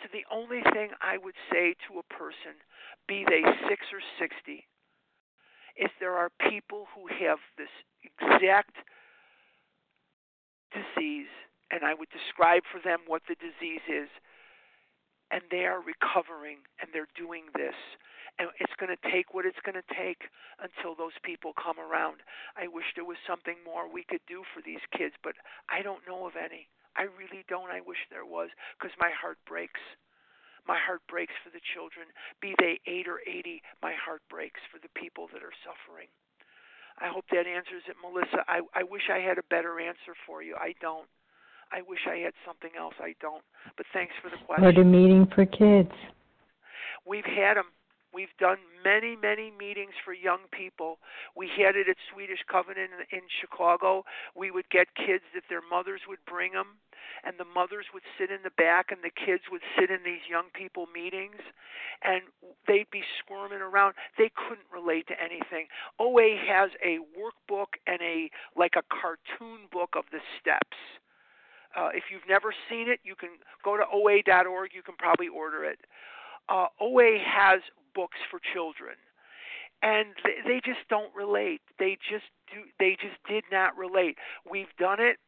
So 0.00 0.08
the 0.10 0.24
only 0.32 0.62
thing 0.72 0.90
I 1.00 1.18
would 1.18 1.36
say 1.52 1.74
to 1.86 2.00
a 2.00 2.14
person, 2.14 2.56
be 3.06 3.24
they 3.28 3.42
six 3.68 3.86
or 3.92 4.00
60, 4.18 4.66
is 5.76 5.90
there 6.00 6.16
are 6.16 6.30
people 6.50 6.86
who 6.94 7.06
have 7.08 7.38
this 7.56 7.70
exact 8.02 8.74
disease, 10.72 11.30
and 11.70 11.84
I 11.84 11.94
would 11.94 12.08
describe 12.08 12.62
for 12.72 12.80
them 12.82 13.00
what 13.06 13.22
the 13.28 13.36
disease 13.36 13.84
is, 13.86 14.08
and 15.30 15.42
they 15.50 15.64
are 15.64 15.80
recovering 15.80 16.58
and 16.80 16.90
they're 16.92 17.08
doing 17.16 17.44
this 17.54 17.76
and 18.38 18.48
it's 18.60 18.72
going 18.80 18.92
to 18.92 19.00
take 19.10 19.34
what 19.34 19.44
it's 19.44 19.60
going 19.64 19.76
to 19.76 19.90
take 19.92 20.28
until 20.60 20.96
those 20.96 21.16
people 21.22 21.52
come 21.56 21.76
around. 21.78 22.24
I 22.56 22.68
wish 22.68 22.86
there 22.96 23.08
was 23.08 23.20
something 23.26 23.56
more 23.64 23.90
we 23.90 24.04
could 24.04 24.24
do 24.28 24.42
for 24.54 24.62
these 24.64 24.82
kids, 24.96 25.14
but 25.22 25.36
I 25.68 25.82
don't 25.82 26.04
know 26.08 26.26
of 26.26 26.36
any. 26.36 26.68
I 26.96 27.08
really 27.16 27.44
don't. 27.48 27.72
I 27.72 27.80
wish 27.80 28.00
there 28.08 28.28
was 28.28 28.48
because 28.76 28.92
my 29.00 29.10
heart 29.12 29.38
breaks. 29.48 29.80
My 30.66 30.78
heart 30.78 31.02
breaks 31.10 31.34
for 31.42 31.50
the 31.50 31.64
children, 31.74 32.06
be 32.38 32.54
they 32.62 32.78
8 32.86 33.08
or 33.08 33.18
80. 33.26 33.62
My 33.82 33.94
heart 33.98 34.22
breaks 34.30 34.60
for 34.70 34.78
the 34.78 34.92
people 34.94 35.26
that 35.34 35.42
are 35.42 35.56
suffering. 35.66 36.06
I 37.02 37.08
hope 37.10 37.24
that 37.32 37.50
answers 37.50 37.82
it, 37.88 37.96
Melissa. 37.98 38.46
I, 38.46 38.62
I 38.70 38.84
wish 38.84 39.10
I 39.10 39.18
had 39.18 39.38
a 39.38 39.46
better 39.50 39.80
answer 39.80 40.14
for 40.24 40.42
you. 40.42 40.54
I 40.54 40.74
don't. 40.80 41.08
I 41.72 41.80
wish 41.88 42.00
I 42.06 42.16
had 42.22 42.34
something 42.46 42.70
else. 42.78 42.94
I 43.00 43.14
don't. 43.20 43.42
But 43.76 43.86
thanks 43.92 44.12
for 44.22 44.28
the 44.30 44.36
question. 44.44 44.64
What 44.64 44.78
a 44.78 44.84
meeting 44.84 45.26
for 45.34 45.46
kids. 45.46 45.90
We've 47.06 47.24
had 47.24 47.56
them. 47.56 47.72
We've 48.12 48.34
done 48.38 48.58
many, 48.84 49.16
many 49.16 49.50
meetings 49.50 49.94
for 50.04 50.12
young 50.12 50.44
people. 50.52 50.98
We 51.34 51.48
had 51.48 51.76
it 51.76 51.88
at 51.88 51.96
Swedish 52.12 52.44
Covenant 52.50 52.90
in, 53.10 53.18
in 53.18 53.24
Chicago. 53.40 54.04
We 54.36 54.50
would 54.50 54.68
get 54.70 54.94
kids 54.94 55.24
that 55.34 55.44
their 55.48 55.62
mothers 55.64 56.02
would 56.06 56.20
bring 56.28 56.52
them, 56.52 56.76
and 57.24 57.34
the 57.38 57.48
mothers 57.48 57.86
would 57.94 58.02
sit 58.18 58.30
in 58.30 58.44
the 58.44 58.52
back, 58.60 58.92
and 58.92 59.00
the 59.02 59.10
kids 59.10 59.44
would 59.50 59.62
sit 59.78 59.90
in 59.90 60.04
these 60.04 60.28
young 60.28 60.52
people 60.52 60.86
meetings, 60.92 61.40
and 62.04 62.22
they'd 62.68 62.90
be 62.92 63.02
squirming 63.18 63.64
around. 63.64 63.94
They 64.18 64.30
couldn't 64.36 64.68
relate 64.68 65.08
to 65.08 65.16
anything. 65.16 65.66
OA 65.98 66.36
has 66.36 66.70
a 66.84 67.00
workbook 67.16 67.80
and 67.86 68.00
a 68.02 68.30
like 68.56 68.74
a 68.76 68.84
cartoon 68.92 69.72
book 69.72 69.96
of 69.96 70.04
the 70.12 70.20
steps. 70.40 70.76
Uh, 71.74 71.88
if 71.94 72.04
you've 72.12 72.28
never 72.28 72.52
seen 72.68 72.88
it, 72.88 73.00
you 73.02 73.14
can 73.14 73.30
go 73.64 73.76
to 73.76 73.84
oa.org. 73.88 74.70
You 74.74 74.82
can 74.82 74.96
probably 74.98 75.28
order 75.28 75.64
it. 75.64 75.80
Uh, 76.48 76.66
OA 76.80 77.16
has 77.24 77.60
books 77.94 78.18
for 78.30 78.40
children 78.52 78.94
and 79.82 80.14
they 80.46 80.60
just 80.64 80.86
don't 80.88 81.14
relate 81.14 81.60
they 81.78 81.96
just 82.10 82.26
do 82.52 82.62
they 82.78 82.96
just 83.00 83.18
did 83.28 83.44
not 83.50 83.76
relate 83.76 84.16
we've 84.48 84.74
done 84.78 85.00
it 85.00 85.18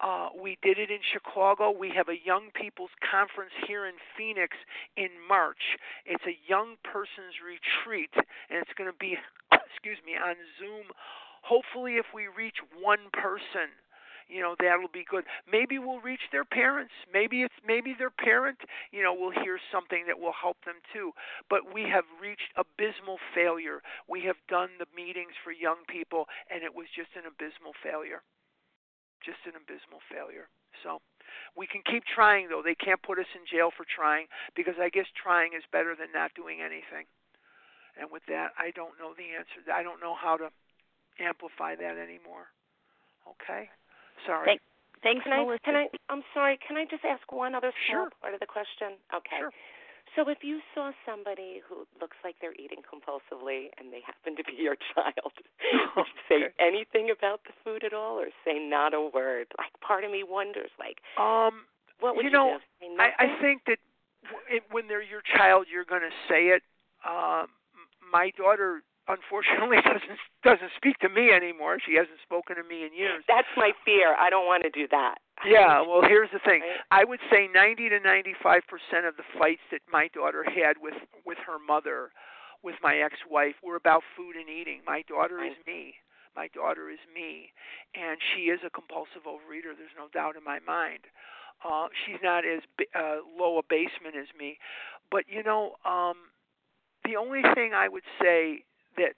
uh, 0.00 0.28
we 0.36 0.58
did 0.62 0.78
it 0.78 0.90
in 0.90 1.00
Chicago. 1.12 1.72
We 1.72 1.90
have 1.96 2.08
a 2.08 2.20
young 2.20 2.52
people's 2.52 2.92
conference 3.00 3.52
here 3.66 3.86
in 3.86 3.94
Phoenix 4.16 4.56
in 4.96 5.08
March. 5.26 5.80
It's 6.04 6.24
a 6.28 6.36
young 6.46 6.76
person's 6.84 7.40
retreat, 7.40 8.12
and 8.12 8.60
it's 8.60 8.76
going 8.76 8.92
to 8.92 8.98
be, 9.00 9.16
excuse 9.52 9.96
me, 10.04 10.12
on 10.12 10.36
Zoom. 10.60 10.92
Hopefully, 11.40 11.96
if 11.96 12.12
we 12.12 12.28
reach 12.28 12.60
one 12.76 13.08
person, 13.16 13.72
you 14.28 14.42
know 14.42 14.54
that'll 14.58 14.92
be 14.92 15.04
good 15.08 15.24
maybe 15.50 15.78
we'll 15.78 16.00
reach 16.00 16.20
their 16.32 16.44
parents 16.44 16.92
maybe 17.12 17.42
it's 17.42 17.54
maybe 17.66 17.94
their 17.98 18.10
parent 18.10 18.58
you 18.92 19.02
know 19.02 19.14
will 19.14 19.32
hear 19.32 19.58
something 19.72 20.04
that 20.06 20.18
will 20.18 20.34
help 20.34 20.56
them 20.64 20.76
too 20.92 21.12
but 21.50 21.60
we 21.72 21.82
have 21.82 22.04
reached 22.20 22.50
abysmal 22.56 23.18
failure 23.34 23.82
we 24.08 24.22
have 24.22 24.36
done 24.48 24.70
the 24.78 24.86
meetings 24.94 25.34
for 25.44 25.52
young 25.52 25.84
people 25.88 26.26
and 26.50 26.62
it 26.62 26.74
was 26.74 26.86
just 26.94 27.10
an 27.16 27.26
abysmal 27.26 27.72
failure 27.82 28.22
just 29.24 29.40
an 29.46 29.54
abysmal 29.56 30.00
failure 30.10 30.48
so 30.82 31.00
We 31.56 31.66
can 31.66 31.82
keep 31.86 32.04
trying 32.04 32.48
though. 32.48 32.62
They 32.64 32.74
can't 32.74 33.02
put 33.02 33.18
us 33.18 33.30
in 33.34 33.42
jail 33.46 33.70
for 33.76 33.86
trying 33.88 34.26
because 34.54 34.74
I 34.80 34.90
guess 34.90 35.06
trying 35.16 35.54
is 35.54 35.64
better 35.72 35.94
than 35.96 36.12
not 36.14 36.34
doing 36.34 36.60
anything. 36.60 37.06
And 37.98 38.10
with 38.12 38.22
that, 38.28 38.52
I 38.58 38.70
don't 38.76 38.98
know 39.00 39.14
the 39.16 39.32
answer. 39.38 39.64
I 39.72 39.82
don't 39.82 40.00
know 40.00 40.14
how 40.14 40.36
to 40.36 40.50
amplify 41.18 41.74
that 41.76 41.96
anymore. 41.96 42.52
Okay? 43.24 43.70
Sorry. 44.24 44.46
Thank, 44.46 44.60
thanks, 45.02 45.24
can 45.24 45.32
I, 45.32 45.56
Can 45.64 45.76
I? 45.76 45.86
I'm 46.08 46.22
sorry. 46.32 46.58
Can 46.66 46.76
I 46.76 46.84
just 46.88 47.04
ask 47.04 47.30
one 47.32 47.54
other 47.54 47.72
small 47.88 48.06
Sure. 48.06 48.10
part 48.20 48.34
of 48.34 48.40
the 48.40 48.46
question? 48.46 48.96
Okay. 49.14 49.38
Sure. 49.38 49.50
So 50.14 50.30
if 50.30 50.38
you 50.42 50.60
saw 50.74 50.92
somebody 51.04 51.60
who 51.68 51.84
looks 52.00 52.16
like 52.24 52.36
they're 52.40 52.54
eating 52.54 52.78
compulsively 52.80 53.68
and 53.76 53.92
they 53.92 54.00
happen 54.06 54.36
to 54.36 54.44
be 54.44 54.54
your 54.56 54.76
child, 54.94 55.32
would 55.96 56.06
say 56.28 56.48
anything 56.58 57.10
about 57.10 57.40
the 57.44 57.52
food 57.64 57.84
at 57.84 57.92
all, 57.92 58.16
or 58.18 58.28
say 58.44 58.58
not 58.58 58.94
a 58.94 59.00
word? 59.02 59.48
Like 59.58 59.72
part 59.80 60.04
of 60.04 60.10
me 60.10 60.22
wonders, 60.22 60.70
like, 60.78 60.98
Um, 61.18 61.66
what 62.00 62.16
would 62.16 62.24
you 62.24 62.30
you, 62.30 62.36
know, 62.36 62.58
do? 62.80 62.86
I, 62.98 63.10
I 63.18 63.40
think 63.42 63.62
that 63.66 63.78
when 64.70 64.88
they're 64.88 65.02
your 65.02 65.22
child, 65.36 65.66
you're 65.70 65.84
going 65.84 66.02
to 66.02 66.14
say 66.28 66.48
it. 66.48 66.62
Um, 67.04 67.48
my 68.12 68.30
daughter, 68.36 68.82
unfortunately, 69.08 69.78
doesn't 69.84 70.20
doesn't 70.42 70.72
speak 70.76 70.98
to 71.00 71.08
me 71.08 71.30
anymore. 71.30 71.78
She 71.84 71.94
hasn't 71.94 72.20
spoken 72.22 72.56
to 72.56 72.64
me 72.64 72.84
in 72.84 72.94
years. 72.94 73.24
That's 73.28 73.50
my 73.56 73.72
fear. 73.84 74.14
I 74.14 74.30
don't 74.30 74.46
want 74.46 74.62
to 74.64 74.70
do 74.70 74.86
that. 74.90 75.18
Yeah, 75.44 75.82
well, 75.82 76.00
here's 76.02 76.30
the 76.32 76.40
thing. 76.40 76.62
I 76.90 77.04
would 77.04 77.20
say 77.30 77.46
90 77.52 77.90
to 77.90 78.00
95 78.00 78.62
percent 78.66 79.04
of 79.06 79.16
the 79.16 79.26
fights 79.38 79.62
that 79.70 79.80
my 79.90 80.08
daughter 80.14 80.44
had 80.44 80.80
with 80.80 80.96
with 81.24 81.38
her 81.46 81.58
mother, 81.58 82.10
with 82.62 82.76
my 82.82 82.96
ex-wife, 82.98 83.54
were 83.62 83.76
about 83.76 84.02
food 84.16 84.36
and 84.36 84.48
eating. 84.48 84.80
My 84.86 85.02
daughter 85.08 85.44
is 85.44 85.56
me. 85.66 85.94
My 86.34 86.48
daughter 86.52 86.90
is 86.90 87.00
me, 87.14 87.52
and 87.94 88.18
she 88.20 88.52
is 88.52 88.60
a 88.64 88.70
compulsive 88.70 89.24
overeater. 89.24 89.72
There's 89.72 89.96
no 89.96 90.08
doubt 90.12 90.36
in 90.36 90.44
my 90.44 90.60
mind. 90.60 91.08
Uh, 91.64 91.88
she's 92.04 92.20
not 92.22 92.44
as 92.44 92.60
b- 92.76 92.86
uh, 92.94 93.24
low 93.24 93.56
a 93.56 93.62
basement 93.62 94.14
as 94.20 94.28
me, 94.38 94.58
but 95.10 95.24
you 95.28 95.42
know, 95.42 95.76
um, 95.86 96.28
the 97.04 97.16
only 97.16 97.40
thing 97.54 97.72
I 97.72 97.88
would 97.88 98.04
say 98.20 98.64
that 98.96 99.14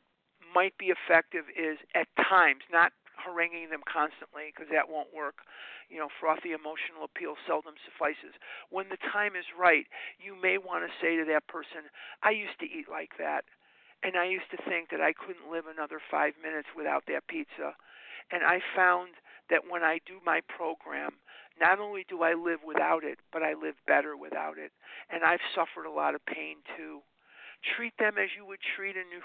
might 0.54 0.76
be 0.78 0.90
effective 0.92 1.44
is 1.52 1.78
at 1.94 2.08
times, 2.16 2.62
not 2.72 2.92
haranguing 3.18 3.70
them 3.70 3.82
constantly 3.84 4.54
because 4.54 4.70
that 4.70 4.88
won't 4.88 5.12
work. 5.14 5.42
You 5.88 5.98
know, 5.98 6.08
frothy 6.20 6.52
emotional 6.52 7.04
appeal 7.04 7.34
seldom 7.46 7.74
suffices. 7.82 8.36
When 8.70 8.88
the 8.88 9.00
time 9.00 9.34
is 9.34 9.48
right, 9.56 9.86
you 10.20 10.36
may 10.36 10.58
want 10.58 10.84
to 10.84 10.92
say 11.00 11.16
to 11.16 11.24
that 11.32 11.48
person, 11.48 11.88
I 12.22 12.30
used 12.30 12.60
to 12.60 12.68
eat 12.68 12.86
like 12.90 13.16
that, 13.18 13.44
and 14.02 14.16
I 14.16 14.28
used 14.28 14.50
to 14.52 14.60
think 14.68 14.90
that 14.90 15.00
I 15.00 15.16
couldn't 15.16 15.50
live 15.50 15.64
another 15.66 15.98
five 15.98 16.34
minutes 16.42 16.68
without 16.76 17.04
that 17.08 17.26
pizza. 17.26 17.74
And 18.30 18.44
I 18.44 18.60
found 18.76 19.16
that 19.48 19.64
when 19.68 19.82
I 19.82 19.98
do 20.04 20.20
my 20.24 20.44
program, 20.44 21.16
not 21.58 21.80
only 21.80 22.04
do 22.06 22.22
I 22.22 22.34
live 22.34 22.60
without 22.62 23.02
it, 23.02 23.18
but 23.32 23.42
I 23.42 23.54
live 23.54 23.74
better 23.86 24.14
without 24.14 24.58
it. 24.58 24.70
And 25.10 25.24
I've 25.24 25.42
suffered 25.56 25.88
a 25.88 25.90
lot 25.90 26.14
of 26.14 26.24
pain 26.26 26.60
too 26.76 27.00
treat 27.76 27.94
them 27.98 28.14
as 28.18 28.30
you 28.36 28.46
would 28.46 28.60
treat 28.76 28.96
a 28.96 29.02
new 29.10 29.22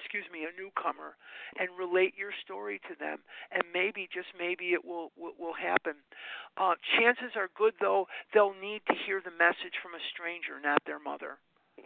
excuse 0.00 0.26
me 0.32 0.44
a 0.44 0.52
newcomer 0.58 1.16
and 1.58 1.68
relate 1.78 2.14
your 2.16 2.32
story 2.44 2.80
to 2.90 2.94
them. 2.98 3.18
And 3.52 3.62
maybe 3.72 4.08
just 4.12 4.28
maybe 4.38 4.74
it 4.74 4.84
will 4.84 5.12
will, 5.16 5.34
will 5.38 5.56
happen. 5.56 5.94
Uh 6.56 6.74
chances 6.98 7.36
are 7.36 7.48
good 7.56 7.74
though 7.80 8.06
they'll 8.32 8.56
need 8.56 8.82
to 8.88 8.94
hear 9.06 9.20
the 9.22 9.34
message 9.34 9.78
from 9.82 9.94
a 9.94 10.02
stranger 10.12 10.58
not 10.62 10.82
their 10.86 11.00
mother. 11.00 11.38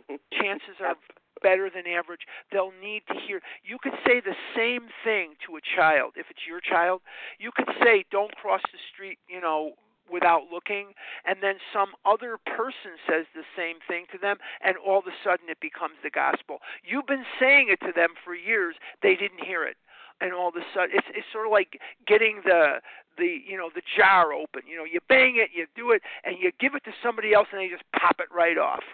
Chances 0.33 0.77
are 0.85 0.97
better 1.43 1.71
than 1.71 1.87
average. 1.87 2.29
They'll 2.53 2.75
need 2.83 3.03
to 3.09 3.15
hear. 3.27 3.41
You 3.65 3.79
could 3.81 3.97
say 4.05 4.21
the 4.21 4.37
same 4.55 4.89
thing 5.03 5.35
to 5.47 5.57
a 5.57 5.63
child. 5.77 6.13
If 6.17 6.27
it's 6.31 6.45
your 6.47 6.61
child 6.61 7.01
you 7.39 7.51
could 7.55 7.69
say 7.83 8.05
don't 8.11 8.35
cross 8.37 8.61
the 8.73 8.79
street 8.93 9.19
you 9.29 9.41
know 9.41 9.73
without 10.11 10.51
looking 10.53 10.95
and 11.25 11.39
then 11.43 11.57
some 11.73 11.91
other 12.05 12.39
person 12.45 12.99
says 13.09 13.27
the 13.35 13.47
same 13.57 13.77
thing 13.87 14.07
to 14.13 14.19
them 14.19 14.37
and 14.65 14.77
all 14.77 14.99
of 14.99 15.07
a 15.07 15.17
sudden 15.25 15.49
it 15.49 15.61
becomes 15.61 15.95
the 16.03 16.11
gospel. 16.11 16.59
You've 16.85 17.07
been 17.07 17.27
saying 17.41 17.69
it 17.71 17.81
to 17.87 17.93
them 17.93 18.11
for 18.25 18.35
years. 18.35 18.77
They 19.03 19.15
didn't 19.15 19.45
hear 19.45 19.65
it 19.65 19.77
and 20.21 20.33
all 20.33 20.49
of 20.49 20.57
a 20.57 20.64
sudden 20.75 20.91
it's 20.93 21.07
it's 21.14 21.27
sort 21.33 21.47
of 21.47 21.53
like 21.53 21.81
getting 22.07 22.41
the 22.45 22.81
the 23.19 23.39
you 23.47 23.57
know 23.57 23.69
the 23.75 23.83
jar 23.97 24.33
open. 24.33 24.62
You 24.66 24.77
know 24.77 24.85
you 24.85 25.01
bang 25.09 25.37
it 25.37 25.51
you 25.53 25.66
do 25.77 25.91
it 25.91 26.03
and 26.25 26.37
you 26.41 26.51
give 26.59 26.75
it 26.75 26.85
to 26.85 26.93
somebody 27.03 27.35
else 27.35 27.49
and 27.53 27.61
they 27.61 27.69
just 27.69 27.85
pop 27.99 28.16
it 28.21 28.29
right 28.35 28.57
off. 28.57 28.85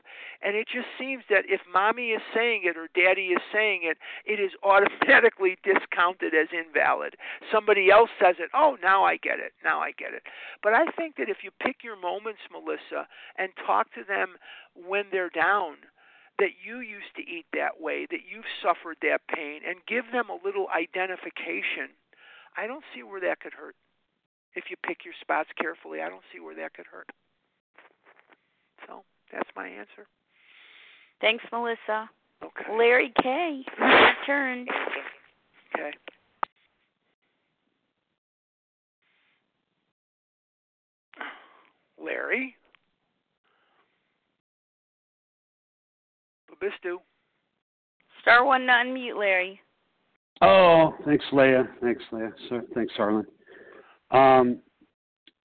And 0.43 0.57
it 0.57 0.67
just 0.67 0.89
seems 0.99 1.25
that 1.31 1.45
if 1.47 1.61
mommy 1.73 2.11
is 2.11 2.23
saying 2.35 2.63
it 2.65 2.77
or 2.77 2.89
daddy 2.95 3.37
is 3.37 3.43
saying 3.53 3.81
it 3.85 3.99
it 4.25 4.41
is 4.41 4.53
automatically 4.63 5.57
discounted 5.65 6.35
as 6.35 6.49
invalid. 6.53 7.17
Somebody 7.53 7.91
else 7.91 8.11
says 8.21 8.37
it 8.39 8.51
oh 8.55 8.77
now 8.83 9.05
i 9.05 9.17
get 9.17 9.39
it 9.39 9.53
now 9.63 9.81
i 9.81 9.93
get 9.93 10.15
it. 10.15 10.23
But 10.63 10.75
i 10.75 10.87
think 10.97 11.17
that 11.17 11.29
if 11.29 11.39
you 11.45 11.51
pick 11.61 11.85
your 11.85 11.97
moments 11.97 12.41
melissa 12.51 13.07
and 13.37 13.53
talk 13.67 13.93
to 13.95 14.03
them 14.07 14.37
when 14.75 15.05
they're 15.13 15.31
down 15.31 15.77
that 16.39 16.59
you 16.65 16.81
used 16.81 17.15
to 17.17 17.23
eat 17.23 17.47
that 17.53 17.81
way, 17.81 18.07
that 18.11 18.27
you've 18.31 18.49
suffered 18.63 18.97
that 19.03 19.21
pain, 19.29 19.61
and 19.67 19.79
give 19.87 20.05
them 20.13 20.31
a 20.31 20.39
little 20.45 20.67
identification, 20.75 21.95
I 22.57 22.67
don't 22.67 22.85
see 22.95 23.03
where 23.03 23.21
that 23.21 23.41
could 23.41 23.53
hurt. 23.53 23.77
If 24.55 24.65
you 24.71 24.77
pick 24.87 25.05
your 25.05 25.15
spots 25.21 25.49
carefully, 25.61 26.01
I 26.01 26.09
don't 26.09 26.23
see 26.33 26.41
where 26.41 26.55
that 26.57 26.75
could 26.75 26.87
hurt. 26.87 27.09
So 28.87 29.03
that's 29.33 29.49
my 29.57 29.69
answer. 29.69 30.07
Thanks, 31.21 31.45
Melissa. 31.53 32.11
Okay. 32.43 32.77
Larry 32.77 33.13
K. 33.23 33.65
Your 33.79 34.13
turn. 34.27 34.67
Okay. 35.75 35.93
Larry. 42.03 42.57
Babistu. 46.65 46.97
Star 48.23 48.45
one 48.45 48.63
to 48.63 48.73
unmute, 48.73 49.19
Larry. 49.19 49.61
Oh, 50.41 50.95
thanks, 51.05 51.25
Leah. 51.33 51.69
Thanks, 51.83 52.03
Leah. 52.11 52.33
So, 52.49 52.63
thanks, 52.75 52.93
Harlan. 52.97 53.27
Um, 54.11 54.61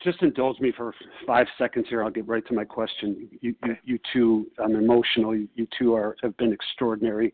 just 0.03 0.21
indulge 0.21 0.59
me 0.59 0.71
for 0.75 0.93
five 1.27 1.47
seconds 1.57 1.85
here. 1.89 2.03
I'll 2.03 2.09
get 2.09 2.27
right 2.27 2.45
to 2.47 2.53
my 2.53 2.63
question. 2.63 3.29
You, 3.41 3.53
you, 3.65 3.75
you 3.83 3.99
two, 4.13 4.47
I'm 4.63 4.75
emotional. 4.75 5.35
You, 5.35 5.47
you 5.55 5.67
two 5.77 5.93
are 5.93 6.15
have 6.23 6.35
been 6.37 6.53
extraordinary 6.53 7.33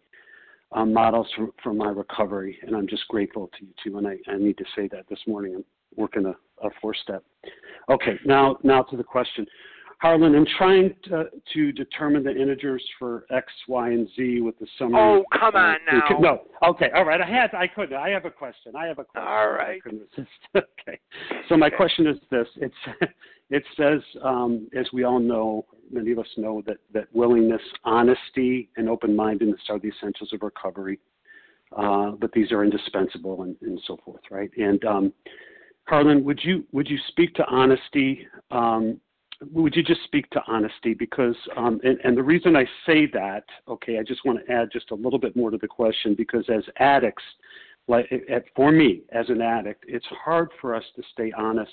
um, 0.72 0.92
models 0.92 1.28
for, 1.36 1.50
for 1.62 1.74
my 1.74 1.90
recovery, 1.90 2.58
and 2.64 2.76
I'm 2.76 2.88
just 2.88 3.08
grateful 3.08 3.50
to 3.60 3.66
you 3.66 3.74
two. 3.84 3.98
And 4.00 4.08
I, 4.08 4.18
I 4.28 4.38
need 4.38 4.58
to 4.58 4.66
say 4.76 4.88
that 4.90 5.06
this 5.10 5.20
morning. 5.28 5.56
I'm 5.56 5.66
working 5.96 6.26
a, 6.26 6.36
a 6.66 6.70
four 6.82 6.96
step. 6.96 7.24
Okay, 7.90 8.20
now 8.26 8.58
now 8.64 8.82
to 8.84 8.98
the 8.98 9.04
question. 9.04 9.46
Harlan, 10.00 10.36
I'm 10.36 10.46
trying 10.58 10.94
to, 11.06 11.26
to 11.54 11.72
determine 11.72 12.24
the 12.24 12.36
integers 12.36 12.84
for 13.00 13.26
X, 13.32 13.52
Y, 13.68 13.90
and 13.90 14.08
Z 14.16 14.42
with 14.42 14.58
the 14.60 14.68
summary. 14.78 15.02
Oh, 15.02 15.24
come 15.32 15.56
on 15.56 15.76
uh, 15.90 15.94
now. 15.94 16.20
No, 16.20 16.42
okay, 16.70 16.90
all 16.94 17.06
right. 17.06 17.22
I 17.22 17.26
had, 17.26 17.54
I 17.54 17.68
couldn't. 17.68 17.98
I 17.98 18.10
have 18.10 18.26
a 18.26 18.32
question. 18.32 18.76
I 18.76 18.88
have 18.88 19.00
a 19.00 19.06
question. 19.06 19.28
All 19.28 19.52
right. 19.52 19.78
I 19.78 19.80
couldn't 19.80 20.08
resist. 20.18 20.32
okay. 20.56 21.00
So 21.50 21.58
my 21.58 21.68
Okay. 21.68 21.78
question 21.78 22.08
is 22.08 22.18
this: 22.30 22.48
It's, 22.58 22.76
it 23.50 23.64
says, 23.78 24.02
um, 24.22 24.68
as 24.78 24.86
we 24.92 25.04
all 25.04 25.20
know, 25.20 25.66
many 25.92 26.12
of 26.12 26.20
us 26.20 26.28
know 26.38 26.62
that 26.68 26.78
that 26.94 27.08
willingness, 27.14 27.62
honesty, 27.84 28.70
and 28.78 28.90
open-mindedness 28.90 29.62
are 29.70 29.80
the 29.80 29.90
essentials 29.90 30.34
of 30.34 30.42
recovery. 30.42 31.00
Uh, 31.76 32.12
but 32.12 32.32
these 32.32 32.52
are 32.52 32.64
indispensable 32.64 33.42
and, 33.42 33.56
and 33.62 33.82
so 33.88 33.98
forth, 34.06 34.22
right? 34.30 34.52
And 34.56 34.84
um, 34.86 35.14
Harlan, 35.86 36.24
would 36.24 36.40
you 36.44 36.66
would 36.72 36.90
you 36.90 36.98
speak 37.10 37.34
to 37.36 37.46
honesty? 37.48 38.28
Um, 38.52 39.00
would 39.52 39.76
you 39.76 39.84
just 39.84 40.04
speak 40.04 40.30
to 40.32 40.42
honesty? 40.48 40.94
Because, 40.94 41.36
um, 41.58 41.80
and, 41.84 41.98
and 42.04 42.18
the 42.18 42.24
reason 42.24 42.56
I 42.56 42.66
say 42.86 43.06
that, 43.14 43.44
okay, 43.68 44.00
I 44.00 44.04
just 44.04 44.26
want 44.26 44.46
to 44.46 44.52
add 44.52 44.70
just 44.72 44.92
a 44.92 44.96
little 44.96 45.20
bit 45.20 45.36
more 45.36 45.52
to 45.52 45.58
the 45.58 45.68
question 45.68 46.16
because 46.16 46.46
as 46.50 46.64
addicts, 46.78 47.24
like 47.88 48.10
for 48.56 48.72
me 48.72 49.02
as 49.12 49.30
an 49.30 49.42
addict, 49.42 49.86
it's 49.88 50.06
hard 50.08 50.50
for 50.60 50.74
us 50.76 50.84
to 50.96 51.04
stay 51.14 51.32
honest, 51.38 51.72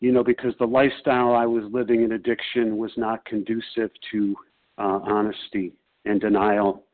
you 0.00 0.12
know, 0.12 0.22
because 0.22 0.54
the 0.58 0.66
lifestyle 0.66 1.34
I 1.34 1.46
was 1.46 1.64
living 1.72 2.02
in 2.02 2.12
addiction 2.12 2.76
was 2.76 2.92
not 2.96 3.24
conducive 3.24 3.90
to 4.12 4.36
uh, 4.78 5.00
honesty 5.02 5.72
and 6.04 6.20
denial. 6.20 6.84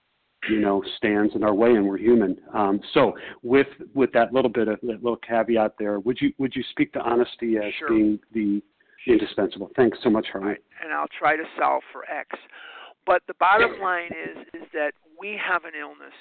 You 0.50 0.60
know, 0.60 0.82
stands 0.98 1.34
in 1.34 1.42
our 1.42 1.54
way, 1.54 1.70
and 1.70 1.88
we're 1.88 1.96
human. 1.96 2.36
Um, 2.52 2.78
so, 2.92 3.14
with 3.42 3.66
with 3.94 4.12
that 4.12 4.34
little 4.34 4.50
bit 4.50 4.68
of 4.68 4.78
that 4.82 5.02
little 5.02 5.16
caveat 5.16 5.76
there, 5.78 6.00
would 6.00 6.20
you 6.20 6.34
would 6.36 6.54
you 6.54 6.62
speak 6.70 6.92
to 6.92 7.00
honesty 7.00 7.56
as 7.56 7.72
Sure. 7.78 7.88
being 7.88 8.20
the 8.34 8.62
indispensable. 9.06 9.70
Thanks 9.76 9.98
so 10.02 10.10
much. 10.10 10.26
Right, 10.34 10.58
and 10.82 10.92
I'll 10.92 11.12
try 11.18 11.36
to 11.36 11.44
solve 11.58 11.82
for 11.92 12.04
X. 12.10 12.30
But 13.06 13.22
the 13.26 13.34
bottom 13.38 13.80
line 13.80 14.12
is 14.12 14.38
is 14.54 14.68
that 14.72 14.92
we 15.18 15.38
have 15.40 15.64
an 15.64 15.76
illness, 15.78 16.16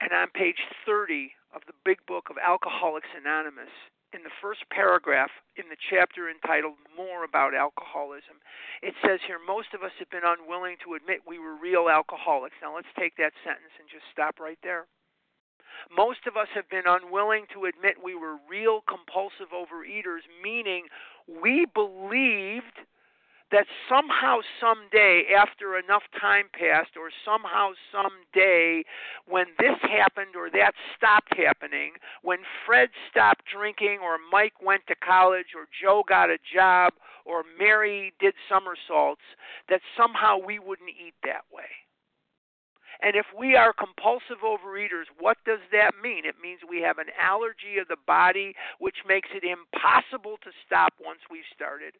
and 0.00 0.12
on 0.12 0.28
page 0.34 0.58
30 0.86 1.32
of 1.54 1.62
the 1.66 1.74
big 1.84 1.98
book 2.06 2.28
of 2.30 2.36
Alcoholics 2.42 3.08
Anonymous, 3.16 3.70
in 4.12 4.22
the 4.22 4.38
first 4.44 4.60
paragraph 4.68 5.32
in 5.56 5.68
the 5.72 5.80
chapter 5.88 6.28
entitled 6.28 6.76
More 6.96 7.24
About 7.24 7.56
Alcoholism, 7.56 8.44
it 8.84 8.94
says 9.00 9.20
here 9.26 9.40
most 9.40 9.72
of 9.72 9.82
us 9.82 9.92
have 9.98 10.12
been 10.12 10.24
unwilling 10.24 10.76
to 10.84 10.94
admit 10.94 11.24
we 11.24 11.40
were 11.40 11.56
real 11.56 11.88
alcoholics. 11.88 12.56
Now 12.60 12.76
let's 12.76 12.92
take 12.98 13.16
that 13.16 13.32
sentence 13.40 13.72
and 13.80 13.88
just 13.88 14.04
stop 14.12 14.36
right 14.36 14.60
there. 14.62 14.84
Most 15.94 16.26
of 16.26 16.36
us 16.36 16.48
have 16.54 16.68
been 16.68 16.86
unwilling 16.86 17.46
to 17.54 17.64
admit 17.64 18.02
we 18.02 18.14
were 18.14 18.36
real 18.48 18.82
compulsive 18.88 19.52
overeaters, 19.52 20.22
meaning 20.42 20.86
we 21.26 21.66
believed 21.74 22.86
that 23.52 23.66
somehow, 23.86 24.38
someday, 24.58 25.24
after 25.36 25.76
enough 25.76 26.02
time 26.18 26.46
passed, 26.58 26.96
or 26.96 27.10
somehow, 27.22 27.72
someday, 27.92 28.82
when 29.26 29.44
this 29.58 29.76
happened 29.82 30.34
or 30.34 30.48
that 30.50 30.72
stopped 30.96 31.36
happening, 31.36 31.92
when 32.22 32.38
Fred 32.64 32.88
stopped 33.10 33.44
drinking, 33.44 33.98
or 34.02 34.16
Mike 34.32 34.54
went 34.62 34.86
to 34.88 34.94
college, 34.94 35.52
or 35.54 35.68
Joe 35.68 36.02
got 36.08 36.30
a 36.30 36.38
job, 36.54 36.94
or 37.26 37.44
Mary 37.58 38.14
did 38.18 38.34
somersaults, 38.48 39.22
that 39.68 39.82
somehow 39.96 40.38
we 40.38 40.58
wouldn't 40.58 40.88
eat 40.88 41.14
that 41.22 41.44
way. 41.52 41.68
And 43.02 43.16
if 43.16 43.26
we 43.36 43.56
are 43.56 43.72
compulsive 43.72 44.46
overeaters, 44.46 45.10
what 45.18 45.36
does 45.44 45.58
that 45.72 45.92
mean? 46.00 46.24
It 46.24 46.36
means 46.40 46.60
we 46.62 46.82
have 46.82 46.98
an 46.98 47.10
allergy 47.20 47.78
of 47.80 47.88
the 47.88 47.96
body, 48.06 48.54
which 48.78 49.02
makes 49.06 49.28
it 49.34 49.42
impossible 49.42 50.38
to 50.44 50.50
stop 50.64 50.94
once 51.04 51.20
we've 51.30 51.50
started 51.54 51.94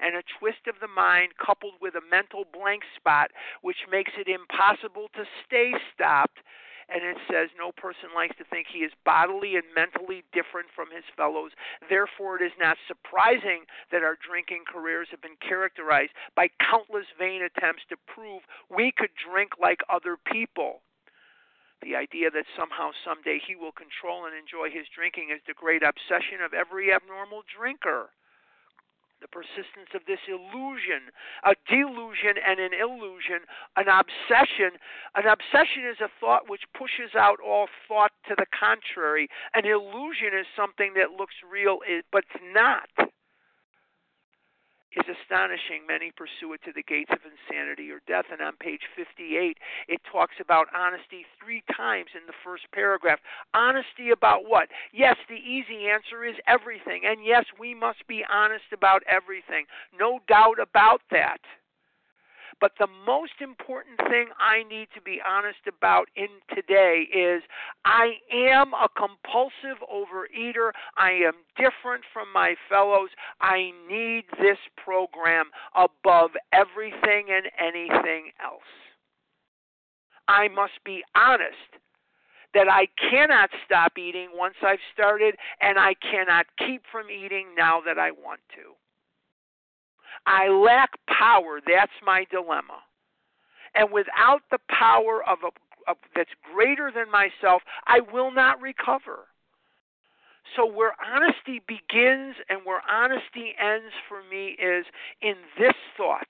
and 0.00 0.14
a 0.14 0.22
twist 0.38 0.66
of 0.68 0.76
the 0.80 0.88
mind 0.88 1.32
coupled 1.44 1.74
with 1.80 1.94
a 1.94 2.10
mental 2.10 2.44
blank 2.52 2.82
spot, 2.96 3.30
which 3.62 3.86
makes 3.90 4.12
it 4.16 4.28
impossible 4.28 5.08
to 5.14 5.24
stay 5.46 5.72
stopped. 5.94 6.38
And 6.88 7.04
it 7.04 7.18
says, 7.28 7.52
No 7.52 7.72
person 7.72 8.16
likes 8.16 8.36
to 8.38 8.48
think 8.48 8.66
he 8.72 8.80
is 8.80 8.92
bodily 9.04 9.56
and 9.56 9.64
mentally 9.76 10.24
different 10.32 10.68
from 10.74 10.88
his 10.88 11.04
fellows. 11.16 11.52
Therefore, 11.88 12.40
it 12.40 12.44
is 12.44 12.56
not 12.58 12.80
surprising 12.88 13.68
that 13.92 14.02
our 14.02 14.16
drinking 14.16 14.64
careers 14.64 15.08
have 15.10 15.20
been 15.20 15.36
characterized 15.36 16.16
by 16.34 16.48
countless 16.58 17.06
vain 17.18 17.44
attempts 17.44 17.84
to 17.90 17.96
prove 18.08 18.42
we 18.72 18.90
could 18.90 19.12
drink 19.20 19.52
like 19.60 19.84
other 19.92 20.16
people. 20.16 20.80
The 21.82 21.94
idea 21.94 22.30
that 22.30 22.48
somehow, 22.58 22.90
someday, 23.04 23.38
he 23.38 23.54
will 23.54 23.70
control 23.70 24.26
and 24.26 24.34
enjoy 24.34 24.72
his 24.72 24.88
drinking 24.90 25.30
is 25.30 25.44
the 25.46 25.54
great 25.54 25.84
obsession 25.84 26.42
of 26.42 26.52
every 26.52 26.92
abnormal 26.92 27.44
drinker 27.46 28.10
the 29.20 29.28
persistence 29.28 29.90
of 29.94 30.02
this 30.06 30.22
illusion, 30.28 31.10
a 31.44 31.54
delusion 31.68 32.38
and 32.38 32.60
an 32.60 32.72
illusion, 32.72 33.46
an 33.76 33.88
obsession. 33.88 34.78
An 35.14 35.26
obsession 35.26 35.86
is 35.88 36.00
a 36.00 36.10
thought 36.20 36.48
which 36.48 36.62
pushes 36.76 37.14
out 37.18 37.38
all 37.44 37.66
thought 37.86 38.12
to 38.28 38.34
the 38.36 38.46
contrary. 38.52 39.28
An 39.54 39.66
illusion 39.66 40.34
is 40.38 40.46
something 40.56 40.94
that 40.94 41.18
looks 41.18 41.34
real 41.42 41.78
but 42.12 42.24
it's 42.34 42.42
not 42.54 42.88
is 44.96 45.04
astonishing. 45.04 45.84
Many 45.86 46.12
pursue 46.12 46.52
it 46.54 46.62
to 46.64 46.72
the 46.72 46.82
gates 46.82 47.10
of 47.12 47.20
insanity 47.24 47.90
or 47.90 48.00
death. 48.06 48.26
And 48.30 48.40
on 48.40 48.56
page 48.56 48.82
58, 48.96 49.58
it 49.88 50.00
talks 50.10 50.36
about 50.40 50.68
honesty 50.74 51.26
three 51.36 51.62
times 51.76 52.10
in 52.14 52.26
the 52.26 52.36
first 52.44 52.64
paragraph. 52.72 53.20
Honesty 53.54 54.10
about 54.10 54.48
what? 54.48 54.68
Yes, 54.92 55.16
the 55.28 55.40
easy 55.40 55.88
answer 55.88 56.24
is 56.24 56.36
everything. 56.46 57.02
And 57.04 57.24
yes, 57.24 57.44
we 57.58 57.74
must 57.74 58.06
be 58.06 58.24
honest 58.30 58.72
about 58.72 59.02
everything. 59.08 59.66
No 59.98 60.20
doubt 60.28 60.58
about 60.60 61.02
that. 61.10 61.40
But 62.60 62.72
the 62.78 62.88
most 63.06 63.40
important 63.40 63.98
thing 64.08 64.28
I 64.38 64.62
need 64.68 64.88
to 64.94 65.00
be 65.00 65.20
honest 65.26 65.60
about 65.68 66.08
in 66.16 66.28
today 66.54 67.06
is 67.14 67.42
I 67.84 68.14
am 68.32 68.72
a 68.74 68.88
compulsive 68.88 69.78
overeater. 69.86 70.72
I 70.96 71.10
am 71.12 71.34
different 71.56 72.04
from 72.12 72.32
my 72.32 72.56
fellows. 72.68 73.10
I 73.40 73.70
need 73.88 74.24
this 74.40 74.58
program 74.76 75.46
above 75.76 76.30
everything 76.52 77.28
and 77.30 77.46
anything 77.58 78.30
else. 78.42 78.62
I 80.26 80.48
must 80.48 80.84
be 80.84 81.02
honest 81.16 81.78
that 82.54 82.68
I 82.70 82.88
cannot 83.10 83.50
stop 83.64 83.92
eating 83.98 84.30
once 84.34 84.54
I've 84.62 84.82
started, 84.92 85.36
and 85.60 85.78
I 85.78 85.94
cannot 85.94 86.46
keep 86.58 86.82
from 86.90 87.06
eating 87.10 87.48
now 87.56 87.80
that 87.84 87.98
I 87.98 88.10
want 88.10 88.40
to. 88.56 88.74
I 90.28 90.48
lack 90.48 90.90
power. 91.06 91.60
That's 91.66 91.92
my 92.04 92.26
dilemma. 92.30 92.84
And 93.74 93.90
without 93.90 94.42
the 94.50 94.58
power 94.68 95.22
of 95.26 95.38
a 95.42 95.50
of, 95.90 95.96
that's 96.14 96.30
greater 96.54 96.92
than 96.94 97.10
myself, 97.10 97.62
I 97.86 98.00
will 98.12 98.30
not 98.30 98.60
recover. 98.60 99.24
So, 100.54 100.66
where 100.66 100.92
honesty 101.00 101.62
begins 101.66 102.36
and 102.50 102.60
where 102.64 102.82
honesty 102.90 103.54
ends 103.58 103.94
for 104.06 104.22
me 104.30 104.56
is 104.60 104.84
in 105.22 105.34
this 105.58 105.74
thought 105.96 106.28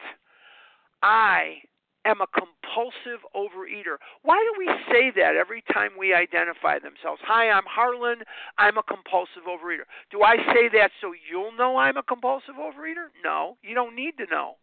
I 1.03 1.63
am 2.09 2.21
a 2.21 2.27
compulsive 2.27 3.21
overeater. 3.37 4.01
Why 4.23 4.37
do 4.41 4.53
we 4.59 4.69
say 4.91 5.13
that 5.21 5.37
every 5.37 5.63
time 5.73 5.91
we 5.99 6.15
identify 6.15 6.79
themselves? 6.79 7.21
Hi, 7.25 7.51
I'm 7.51 7.69
Harlan. 7.69 8.25
I'm 8.57 8.79
a 8.79 8.83
compulsive 8.83 9.45
overeater. 9.47 9.85
Do 10.11 10.23
I 10.23 10.37
say 10.55 10.69
that 10.73 10.91
so 11.01 11.13
you'll 11.13 11.53
know 11.53 11.77
I'm 11.77 11.97
a 11.97 12.03
compulsive 12.03 12.57
overeater? 12.57 13.13
No, 13.23 13.57
you 13.63 13.75
don't 13.75 13.95
need 13.95 14.17
to 14.19 14.27
know. 14.31 14.57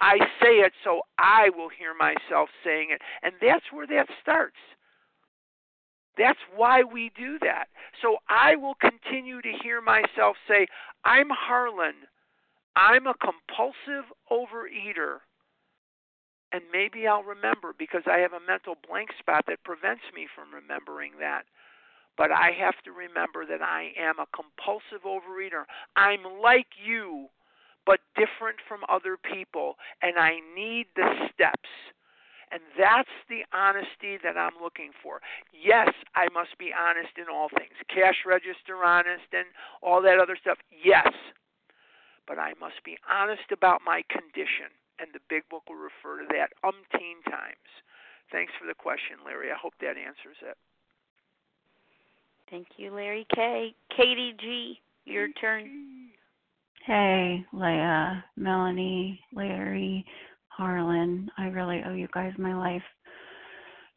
I 0.00 0.18
say 0.40 0.60
it 0.64 0.72
so 0.84 1.02
I 1.18 1.50
will 1.50 1.68
hear 1.68 1.94
myself 1.94 2.48
saying 2.64 2.88
it. 2.90 3.02
And 3.22 3.34
that's 3.40 3.64
where 3.72 3.86
that 3.86 4.08
starts. 4.22 4.56
That's 6.16 6.38
why 6.54 6.82
we 6.82 7.10
do 7.16 7.38
that. 7.40 7.68
So 8.02 8.16
I 8.28 8.56
will 8.56 8.74
continue 8.74 9.40
to 9.40 9.52
hear 9.62 9.80
myself 9.80 10.36
say, 10.48 10.66
I'm 11.04 11.28
Harlan. 11.30 11.94
I'm 12.76 13.06
a 13.06 13.14
compulsive 13.14 14.10
overeater 14.30 15.20
and 16.52 16.62
maybe 16.72 17.06
I'll 17.06 17.22
remember 17.22 17.74
because 17.78 18.02
I 18.06 18.18
have 18.18 18.32
a 18.32 18.42
mental 18.46 18.74
blank 18.88 19.10
spot 19.18 19.44
that 19.46 19.62
prevents 19.62 20.02
me 20.14 20.26
from 20.34 20.52
remembering 20.52 21.12
that. 21.20 21.44
But 22.18 22.32
I 22.32 22.50
have 22.58 22.74
to 22.84 22.92
remember 22.92 23.46
that 23.46 23.62
I 23.62 23.92
am 23.96 24.18
a 24.18 24.26
compulsive 24.34 25.06
overeater. 25.06 25.64
I'm 25.96 26.20
like 26.42 26.66
you, 26.76 27.30
but 27.86 28.00
different 28.14 28.58
from 28.66 28.80
other 28.90 29.16
people, 29.16 29.76
and 30.02 30.18
I 30.18 30.42
need 30.54 30.86
the 30.96 31.08
steps. 31.32 31.70
And 32.50 32.60
that's 32.76 33.14
the 33.30 33.46
honesty 33.54 34.18
that 34.26 34.36
I'm 34.36 34.58
looking 34.60 34.90
for. 35.02 35.22
Yes, 35.54 35.94
I 36.18 36.26
must 36.34 36.58
be 36.58 36.74
honest 36.74 37.14
in 37.14 37.30
all 37.32 37.48
things. 37.48 37.78
Cash 37.86 38.26
register 38.26 38.82
honest 38.84 39.30
and 39.32 39.46
all 39.82 40.02
that 40.02 40.18
other 40.18 40.34
stuff. 40.34 40.58
Yes. 40.68 41.14
But 42.26 42.42
I 42.42 42.54
must 42.58 42.82
be 42.84 42.98
honest 43.06 43.54
about 43.54 43.82
my 43.86 44.02
condition 44.10 44.74
and 45.00 45.10
the 45.12 45.20
big 45.28 45.48
book 45.48 45.62
will 45.68 45.76
refer 45.76 46.20
to 46.22 46.28
that 46.28 46.52
umpteen 46.64 47.24
times. 47.30 47.70
Thanks 48.30 48.52
for 48.60 48.66
the 48.66 48.74
question, 48.74 49.16
Larry. 49.24 49.50
I 49.50 49.56
hope 49.60 49.74
that 49.80 49.96
answers 49.96 50.38
it. 50.42 50.56
Thank 52.50 52.66
you, 52.76 52.92
Larry 52.92 53.26
K. 53.34 53.74
Katie 53.96 54.34
G, 54.40 54.78
your 55.04 55.28
turn. 55.40 56.10
Hey, 56.84 57.44
Leah, 57.52 58.24
Melanie, 58.36 59.20
Larry, 59.32 60.04
Harlan. 60.48 61.30
I 61.38 61.46
really 61.46 61.82
owe 61.86 61.94
you 61.94 62.08
guys 62.12 62.32
my 62.38 62.54
life. 62.54 62.82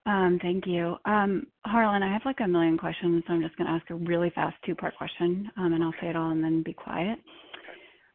Um, 0.05 0.37
thank 0.41 0.67
you. 0.67 0.97
Um, 1.05 1.47
Harlan, 1.65 2.03
I 2.03 2.11
have 2.11 2.23
like 2.25 2.41
a 2.43 2.47
million 2.47 2.77
questions, 2.77 3.23
so 3.25 3.33
I'm 3.33 3.41
just 3.41 3.55
going 3.55 3.67
to 3.67 3.73
ask 3.73 3.89
a 3.89 3.95
really 3.95 4.31
fast 4.35 4.55
two 4.65 4.75
part 4.75 4.95
question, 4.97 5.49
um, 5.57 5.73
and 5.73 5.83
I'll 5.83 5.93
say 6.01 6.09
it 6.09 6.15
all 6.15 6.31
and 6.31 6.43
then 6.43 6.61
be 6.61 6.73
quiet. 6.73 7.19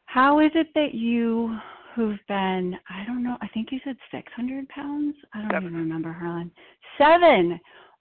How 0.05 0.41
is 0.41 0.51
it 0.55 0.69
that 0.75 0.95
you 0.95 1.57
who've 1.99 2.19
been, 2.29 2.77
I 2.89 3.05
don't 3.05 3.25
know, 3.25 3.37
I 3.43 3.49
think 3.49 3.73
you 3.73 3.81
said 3.85 3.97
600 4.13 4.69
pounds? 4.69 5.17
I 5.35 5.41
don't 5.41 5.51
Seven. 5.51 5.67
even 5.67 5.79
remember, 5.79 6.13
Harlan. 6.13 6.49
Seven. 6.97 7.59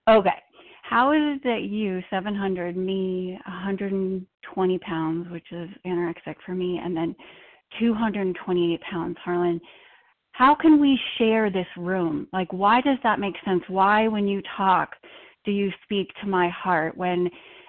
Okay. 0.08 0.38
How 0.84 1.14
is 1.14 1.38
it 1.38 1.44
that 1.44 1.62
you, 1.64 2.02
700, 2.12 2.78
me, 2.78 3.40
120 3.48 4.80
pounds, 4.80 5.32
which 5.32 5.52
is 5.52 5.70
anorexic 5.84 6.36
for 6.46 6.54
me, 6.54 6.80
and 6.82 6.96
then 6.96 7.16
228 7.80 8.82
pounds, 8.82 9.18
Harlan? 9.26 9.60
How 10.34 10.54
can 10.54 10.80
we 10.80 11.00
share 11.18 11.50
this 11.50 11.66
room? 11.76 12.28
Like, 12.32 12.54
why 12.54 12.82
does 12.82 13.00
that 13.02 13.20
make 13.20 13.34
sense? 13.44 13.64
Why, 13.68 14.08
when 14.08 14.28
you 14.28 14.44
talk, 14.56 14.92
do 15.44 15.52
you 15.52 15.72
speak 15.84 16.10
to 16.22 16.28
my 16.28 16.50
heart? 16.50 16.96
When 16.96 17.28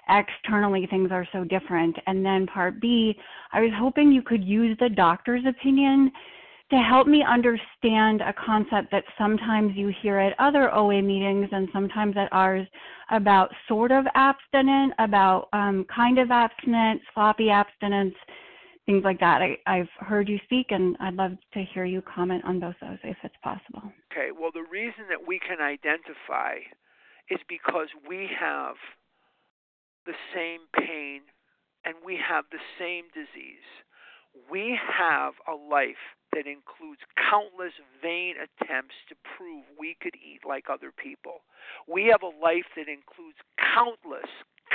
externally 0.09 0.87
things 0.91 1.11
are 1.11 1.27
so 1.33 1.45
different. 1.45 1.97
And 2.07 2.25
then 2.25 2.47
part 2.47 2.81
B, 2.81 3.17
I 3.53 3.61
was 3.61 3.71
hoping 3.77 4.13
you 4.13 4.23
could 4.23 4.45
use 4.45 4.77
the 4.81 4.89
doctor's 4.89 5.45
opinion 5.47 6.11
to 6.71 6.77
help 6.77 7.07
me 7.07 7.25
understand 7.27 8.21
a 8.21 8.35
concept 8.35 8.91
that 8.91 9.05
sometimes 9.17 9.73
you 9.75 9.91
hear 10.03 10.19
at 10.19 10.39
other 10.39 10.75
OA 10.75 11.01
meetings 11.01 11.49
and 11.51 11.69
sometimes 11.73 12.15
at 12.17 12.29
ours 12.31 12.67
about 13.11 13.51
sort 13.67 13.91
of 13.91 14.05
abstinent, 14.15 14.93
about 14.99 15.49
um, 15.55 15.87
kind 15.95 16.19
of 16.19 16.31
abstinent, 16.31 17.01
sloppy 17.15 17.49
abstinence, 17.49 18.15
things 18.85 19.03
like 19.03 19.19
that. 19.21 19.41
I, 19.41 19.57
I've 19.67 19.89
heard 19.99 20.29
you 20.29 20.39
speak, 20.45 20.67
and 20.71 20.95
I'd 21.01 21.15
love 21.15 21.33
to 21.55 21.65
hear 21.73 21.87
you 21.87 22.03
comment 22.03 22.45
on 22.45 22.61
both 22.61 22.75
those 22.83 22.99
if 23.03 23.17
it's 23.23 23.35
possible. 23.43 23.83
Okay, 24.13 24.29
well, 24.39 24.51
the 24.53 24.67
reason 24.71 25.05
that 25.09 25.27
we 25.27 25.39
can 25.39 25.61
identify 25.63 26.57
is 27.31 27.39
because 27.49 27.89
we 28.07 28.29
have 28.39 28.75
the 30.09 30.17
same 30.33 30.65
pain 30.73 31.29
and 31.85 31.95
we 32.05 32.17
have 32.17 32.45
the 32.51 32.65
same 32.81 33.05
disease. 33.13 33.69
We 34.51 34.79
have 34.81 35.35
a 35.45 35.53
life 35.53 36.17
that 36.33 36.49
includes 36.49 37.01
countless 37.17 37.77
vain 38.01 38.35
attempts 38.41 38.97
to 39.09 39.15
prove 39.37 39.65
we 39.79 39.97
could 40.01 40.17
eat 40.17 40.49
like 40.49 40.73
other 40.73 40.93
people. 40.93 41.45
We 41.87 42.09
have 42.09 42.25
a 42.25 42.33
life 42.33 42.73
that 42.77 42.89
includes 42.89 43.37
countless, 43.61 44.29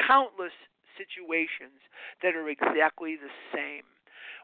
countless 0.07 0.53
situations 0.97 1.81
that 2.21 2.35
are 2.35 2.49
exactly 2.49 3.17
the 3.17 3.33
same. 3.53 3.89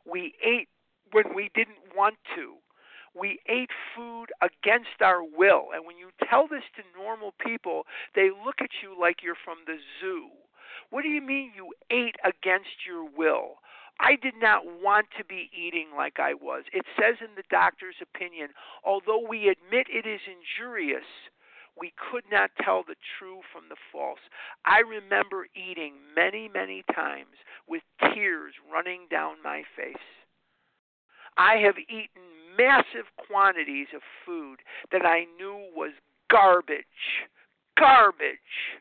We 0.10 0.34
ate 0.42 0.70
when 1.12 1.34
we 1.36 1.50
didn't 1.54 1.94
want 1.96 2.18
to. 2.36 2.58
We 3.18 3.40
ate 3.50 3.74
food 3.96 4.28
against 4.42 5.02
our 5.02 5.24
will. 5.24 5.74
And 5.74 5.86
when 5.86 5.98
you 5.98 6.10
tell 6.30 6.48
this 6.48 6.66
to 6.78 6.84
normal 6.98 7.34
people, 7.44 7.86
they 8.16 8.30
look 8.30 8.62
at 8.62 8.70
you 8.82 8.94
like 9.00 9.22
you're 9.24 9.40
from 9.44 9.66
the 9.66 9.78
zoo. 10.00 10.30
What 10.90 11.04
do 11.04 11.10
you 11.10 11.22
mean 11.22 11.52
you 11.56 11.74
ate 11.92 12.16
against 12.24 12.86
your 12.88 13.04
will? 13.04 13.60
I 14.00 14.16
did 14.16 14.36
not 14.40 14.64
want 14.66 15.08
to 15.18 15.26
be 15.26 15.52
eating 15.54 15.90
like 15.96 16.20
I 16.20 16.34
was. 16.34 16.64
It 16.72 16.86
says 16.96 17.18
in 17.20 17.36
the 17.36 17.44
doctor's 17.50 18.00
opinion, 18.02 18.50
although 18.86 19.20
we 19.20 19.50
admit 19.50 19.88
it 19.90 20.08
is 20.08 20.22
injurious, 20.26 21.04
we 21.78 21.94
could 22.12 22.24
not 22.32 22.52
tell 22.64 22.84
the 22.84 22.96
true 23.18 23.42
from 23.52 23.64
the 23.70 23.76
false. 23.92 24.20
I 24.66 24.80
remember 24.80 25.48
eating 25.56 25.94
many, 26.16 26.50
many 26.54 26.84
times 26.96 27.36
with 27.68 27.84
tears 28.14 28.54
running 28.72 29.08
down 29.12 29.36
my 29.44 29.64
face. 29.76 29.96
I 31.38 31.56
have 31.58 31.76
eaten 31.78 32.24
massive 32.58 33.08
quantities 33.28 33.88
of 33.96 34.02
food 34.26 34.60
that 34.92 35.06
I 35.06 35.26
knew 35.38 35.68
was 35.76 35.92
garbage. 36.30 37.28
Garbage. 37.78 38.80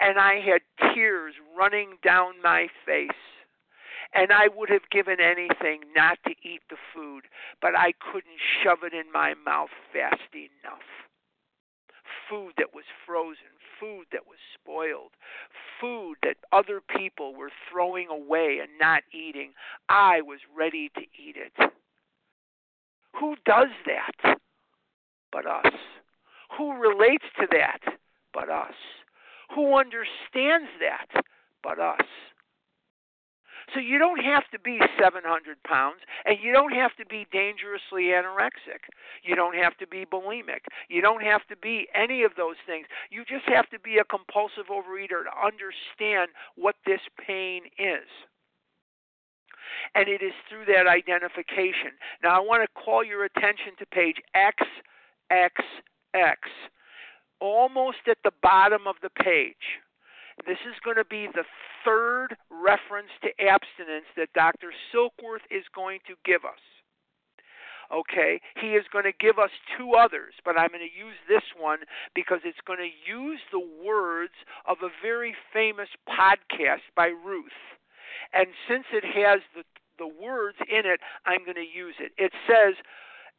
And 0.00 0.18
I 0.18 0.40
had 0.40 0.62
tears 0.94 1.34
running 1.56 1.98
down 2.02 2.34
my 2.42 2.68
face 2.84 3.10
and 4.14 4.32
I 4.32 4.48
would 4.54 4.68
have 4.68 4.90
given 4.90 5.20
anything 5.20 5.80
not 5.96 6.18
to 6.26 6.32
eat 6.42 6.60
the 6.68 6.76
food, 6.94 7.24
but 7.60 7.76
I 7.76 7.92
couldn't 7.92 8.40
shove 8.62 8.78
it 8.82 8.92
in 8.92 9.10
my 9.12 9.34
mouth 9.34 9.70
fast 9.92 10.34
enough. 10.34 10.84
Food 12.28 12.52
that 12.58 12.74
was 12.74 12.84
frozen, 13.06 13.56
food 13.80 14.06
that 14.12 14.26
was 14.26 14.38
spoiled, 14.54 15.12
food 15.80 16.16
that 16.22 16.36
other 16.52 16.80
people 16.80 17.34
were 17.34 17.50
throwing 17.70 18.08
away 18.08 18.58
and 18.60 18.70
not 18.80 19.02
eating. 19.12 19.52
I 19.88 20.20
was 20.20 20.40
ready 20.56 20.90
to 20.94 21.00
eat 21.00 21.36
it. 21.36 21.72
Who 23.18 23.36
does 23.44 23.68
that 23.86 24.38
but 25.30 25.46
us? 25.46 25.72
Who 26.58 26.72
relates 26.74 27.24
to 27.40 27.46
that 27.52 27.80
but 28.34 28.50
us? 28.50 28.74
Who 29.54 29.78
understands 29.78 30.68
that 30.80 31.22
but 31.62 31.78
us? 31.78 32.06
So 33.74 33.80
you 33.80 33.98
don't 33.98 34.22
have 34.22 34.44
to 34.52 34.58
be 34.58 34.80
700 35.00 35.62
pounds, 35.62 36.00
and 36.26 36.36
you 36.42 36.52
don't 36.52 36.72
have 36.72 36.94
to 36.96 37.06
be 37.06 37.26
dangerously 37.32 38.12
anorexic. 38.12 38.84
You 39.22 39.34
don't 39.34 39.54
have 39.54 39.76
to 39.78 39.86
be 39.86 40.04
bulimic. 40.04 40.66
You 40.88 41.00
don't 41.00 41.22
have 41.22 41.46
to 41.48 41.56
be 41.56 41.88
any 41.94 42.22
of 42.22 42.32
those 42.36 42.56
things. 42.66 42.86
You 43.10 43.24
just 43.24 43.48
have 43.48 43.70
to 43.70 43.78
be 43.78 43.98
a 43.98 44.04
compulsive 44.04 44.68
overeater 44.68 45.24
to 45.24 45.32
understand 45.42 46.30
what 46.56 46.76
this 46.84 47.00
pain 47.24 47.62
is. 47.78 48.08
And 49.94 50.08
it 50.08 50.22
is 50.22 50.32
through 50.48 50.66
that 50.66 50.86
identification. 50.86 51.92
Now, 52.22 52.36
I 52.36 52.40
want 52.40 52.62
to 52.62 52.82
call 52.82 53.04
your 53.04 53.24
attention 53.24 53.72
to 53.78 53.86
page 53.86 54.16
XXX, 54.36 56.36
almost 57.42 58.06
at 58.08 58.18
the 58.22 58.30
bottom 58.40 58.86
of 58.86 58.94
the 59.02 59.10
page. 59.10 59.82
This 60.46 60.62
is 60.62 60.78
going 60.84 60.96
to 60.96 61.04
be 61.04 61.26
the 61.34 61.44
third 61.84 62.38
reference 62.48 63.10
to 63.22 63.28
abstinence 63.42 64.06
that 64.16 64.32
Dr. 64.32 64.70
Silkworth 64.94 65.44
is 65.50 65.66
going 65.74 65.98
to 66.06 66.14
give 66.24 66.44
us. 66.46 66.62
Okay, 67.92 68.40
he 68.56 68.72
is 68.72 68.86
going 68.90 69.04
to 69.04 69.12
give 69.20 69.38
us 69.38 69.50
two 69.76 69.92
others, 69.92 70.32
but 70.46 70.56
I'm 70.56 70.72
going 70.72 70.80
to 70.80 70.96
use 70.96 71.18
this 71.28 71.44
one 71.60 71.84
because 72.14 72.40
it's 72.42 72.62
going 72.64 72.78
to 72.78 72.88
use 73.04 73.40
the 73.52 73.60
words 73.84 74.32
of 74.64 74.78
a 74.80 74.88
very 75.02 75.34
famous 75.52 75.90
podcast 76.08 76.88
by 76.96 77.12
Ruth. 77.12 77.60
And 78.32 78.48
since 78.66 78.86
it 78.94 79.04
has 79.04 79.44
the 79.52 79.64
the 79.98 80.08
words 80.08 80.56
in 80.68 80.88
it, 80.88 81.00
I'm 81.26 81.44
going 81.44 81.60
to 81.60 81.68
use 81.68 81.94
it. 82.00 82.12
It 82.16 82.32
says, 82.48 82.74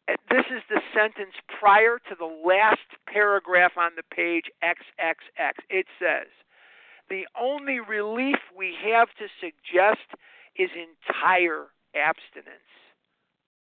this 0.07 0.45
is 0.51 0.61
the 0.69 0.81
sentence 0.93 1.35
prior 1.59 1.99
to 2.09 2.15
the 2.17 2.29
last 2.45 2.87
paragraph 3.07 3.73
on 3.77 3.91
the 3.95 4.03
page 4.15 4.45
XXX. 4.63 5.53
It 5.69 5.85
says, 5.99 6.27
the 7.09 7.27
only 7.39 7.79
relief 7.79 8.39
we 8.55 8.75
have 8.91 9.09
to 9.19 9.27
suggest 9.39 10.07
is 10.55 10.69
entire 10.75 11.67
abstinence. 11.95 12.71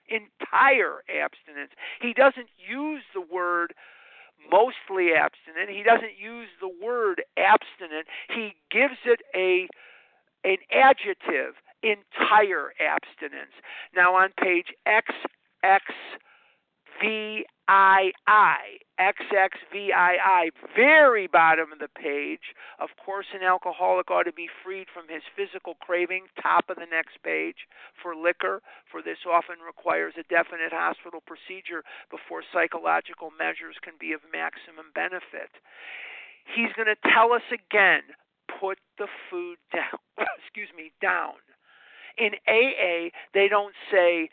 Entire 0.08 1.02
abstinence. 1.08 1.72
He 2.00 2.12
doesn't 2.12 2.48
use 2.58 3.02
the 3.14 3.20
word 3.22 3.74
mostly 4.50 5.12
abstinent. 5.12 5.70
He 5.70 5.82
doesn't 5.82 6.18
use 6.18 6.48
the 6.60 6.68
word 6.68 7.22
abstinent. 7.36 8.06
He 8.28 8.54
gives 8.70 8.98
it 9.04 9.20
a 9.34 9.68
an 10.46 10.58
adjective, 10.70 11.54
entire 11.82 12.74
abstinence. 12.78 13.56
Now 13.96 14.14
on 14.14 14.28
page 14.38 14.74
XXVII, 15.64 17.46
XXVII, 19.00 20.52
very 20.76 21.26
bottom 21.26 21.72
of 21.72 21.78
the 21.78 21.88
page. 21.88 22.52
Of 22.78 22.90
course, 23.04 23.26
an 23.34 23.42
alcoholic 23.42 24.10
ought 24.10 24.24
to 24.24 24.32
be 24.32 24.48
freed 24.62 24.88
from 24.92 25.08
his 25.08 25.22
physical 25.34 25.74
craving, 25.80 26.26
top 26.42 26.68
of 26.68 26.76
the 26.76 26.86
next 26.90 27.22
page, 27.22 27.66
for 28.02 28.14
liquor, 28.14 28.60
for 28.90 29.02
this 29.02 29.18
often 29.26 29.56
requires 29.64 30.14
a 30.18 30.24
definite 30.28 30.72
hospital 30.72 31.22
procedure 31.24 31.82
before 32.10 32.42
psychological 32.52 33.30
measures 33.32 33.76
can 33.82 33.94
be 33.98 34.12
of 34.12 34.20
maximum 34.32 34.92
benefit. 34.94 35.50
He's 36.54 36.72
going 36.76 36.92
to 36.92 37.00
tell 37.08 37.32
us 37.32 37.48
again 37.48 38.02
put 38.60 38.78
the 38.98 39.08
food 39.30 39.56
down. 39.72 39.98
excuse 40.38 40.68
me, 40.76 40.92
down. 41.00 41.34
In 42.16 42.38
AA, 42.46 43.10
they 43.32 43.48
don't 43.48 43.74
say 43.90 44.28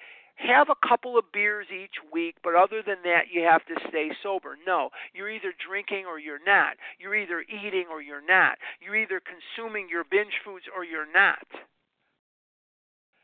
have 0.48 0.70
a 0.70 0.88
couple 0.88 1.18
of 1.18 1.32
beers 1.32 1.68
each 1.72 1.98
week, 2.12 2.36
but 2.44 2.56
other 2.56 2.82
than 2.86 2.98
that, 3.04 3.32
you 3.32 3.42
have 3.44 3.66
to 3.66 3.76
stay 3.90 4.12
sober. 4.24 4.58
No, 4.66 4.90
you're 5.14 5.30
either 5.30 5.54
drinking 5.68 6.06
or 6.06 6.20
you're 6.20 6.44
not. 6.46 6.78
You're 7.00 7.16
either 7.16 7.42
eating 7.42 7.86
or 7.92 8.02
you're 8.02 8.26
not. 8.26 8.58
You're 8.82 8.96
either 8.96 9.22
consuming 9.22 9.88
your 9.90 10.04
binge 10.04 10.34
foods 10.44 10.66
or 10.76 10.84
you're 10.84 11.12
not. 11.12 11.46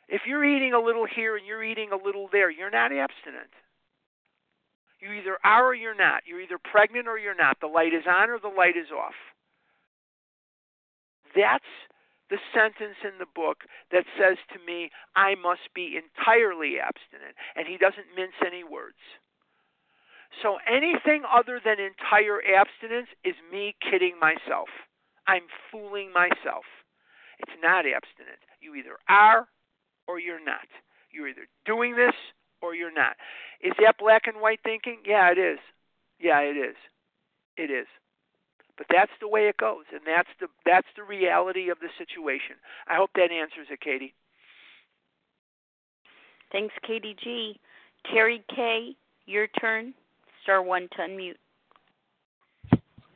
If 0.07 0.21
you're 0.25 0.45
eating 0.45 0.73
a 0.73 0.79
little 0.79 1.05
here 1.05 1.35
and 1.35 1.45
you're 1.45 1.63
eating 1.63 1.91
a 1.91 2.03
little 2.03 2.29
there, 2.31 2.49
you're 2.49 2.71
not 2.71 2.91
abstinent. 2.91 3.51
You 4.99 5.11
either 5.13 5.37
are 5.43 5.67
or 5.67 5.75
you're 5.75 5.95
not. 5.95 6.23
You're 6.25 6.41
either 6.41 6.57
pregnant 6.57 7.07
or 7.07 7.17
you're 7.17 7.35
not. 7.35 7.59
The 7.59 7.67
light 7.67 7.93
is 7.93 8.05
on 8.07 8.29
or 8.29 8.39
the 8.39 8.47
light 8.47 8.77
is 8.77 8.87
off. 8.91 9.13
That's 11.35 11.65
the 12.29 12.39
sentence 12.53 12.99
in 13.03 13.19
the 13.19 13.29
book 13.33 13.63
that 13.91 14.05
says 14.19 14.37
to 14.53 14.59
me, 14.65 14.91
I 15.15 15.35
must 15.35 15.73
be 15.73 15.95
entirely 15.95 16.79
abstinent. 16.79 17.35
And 17.55 17.67
he 17.67 17.77
doesn't 17.77 18.15
mince 18.15 18.35
any 18.45 18.63
words. 18.63 18.99
So 20.41 20.57
anything 20.67 21.23
other 21.23 21.61
than 21.63 21.79
entire 21.79 22.43
abstinence 22.43 23.07
is 23.23 23.35
me 23.51 23.75
kidding 23.79 24.19
myself. 24.19 24.67
I'm 25.25 25.47
fooling 25.71 26.11
myself. 26.13 26.65
It's 27.39 27.57
not 27.61 27.85
abstinent. 27.85 28.39
You 28.59 28.75
either 28.75 28.97
are 29.07 29.47
or 30.07 30.19
you're 30.19 30.43
not. 30.43 30.67
You're 31.11 31.29
either 31.29 31.47
doing 31.65 31.95
this 31.95 32.15
or 32.61 32.75
you're 32.75 32.93
not. 32.93 33.15
Is 33.61 33.73
that 33.81 33.97
black 33.97 34.27
and 34.27 34.41
white 34.41 34.59
thinking? 34.63 34.97
Yeah, 35.05 35.31
it 35.31 35.37
is. 35.37 35.59
Yeah, 36.19 36.39
it 36.39 36.57
is. 36.57 36.75
It 37.55 37.71
is. 37.71 37.87
But 38.77 38.87
that's 38.91 39.11
the 39.19 39.27
way 39.27 39.47
it 39.47 39.57
goes, 39.57 39.85
and 39.91 40.01
that's 40.05 40.29
the 40.39 40.47
that's 40.65 40.87
the 40.95 41.03
reality 41.03 41.69
of 41.69 41.79
the 41.79 41.89
situation. 41.97 42.55
I 42.87 42.95
hope 42.95 43.09
that 43.15 43.31
answers 43.31 43.67
it, 43.71 43.81
Katie. 43.81 44.13
Thanks, 46.51 46.73
Katie 46.85 47.15
G. 47.23 47.59
Terry 48.13 48.43
K. 48.55 48.95
Your 49.25 49.47
turn. 49.59 49.93
Star 50.43 50.61
one 50.61 50.87
to 50.95 50.97
unmute. 50.99 51.35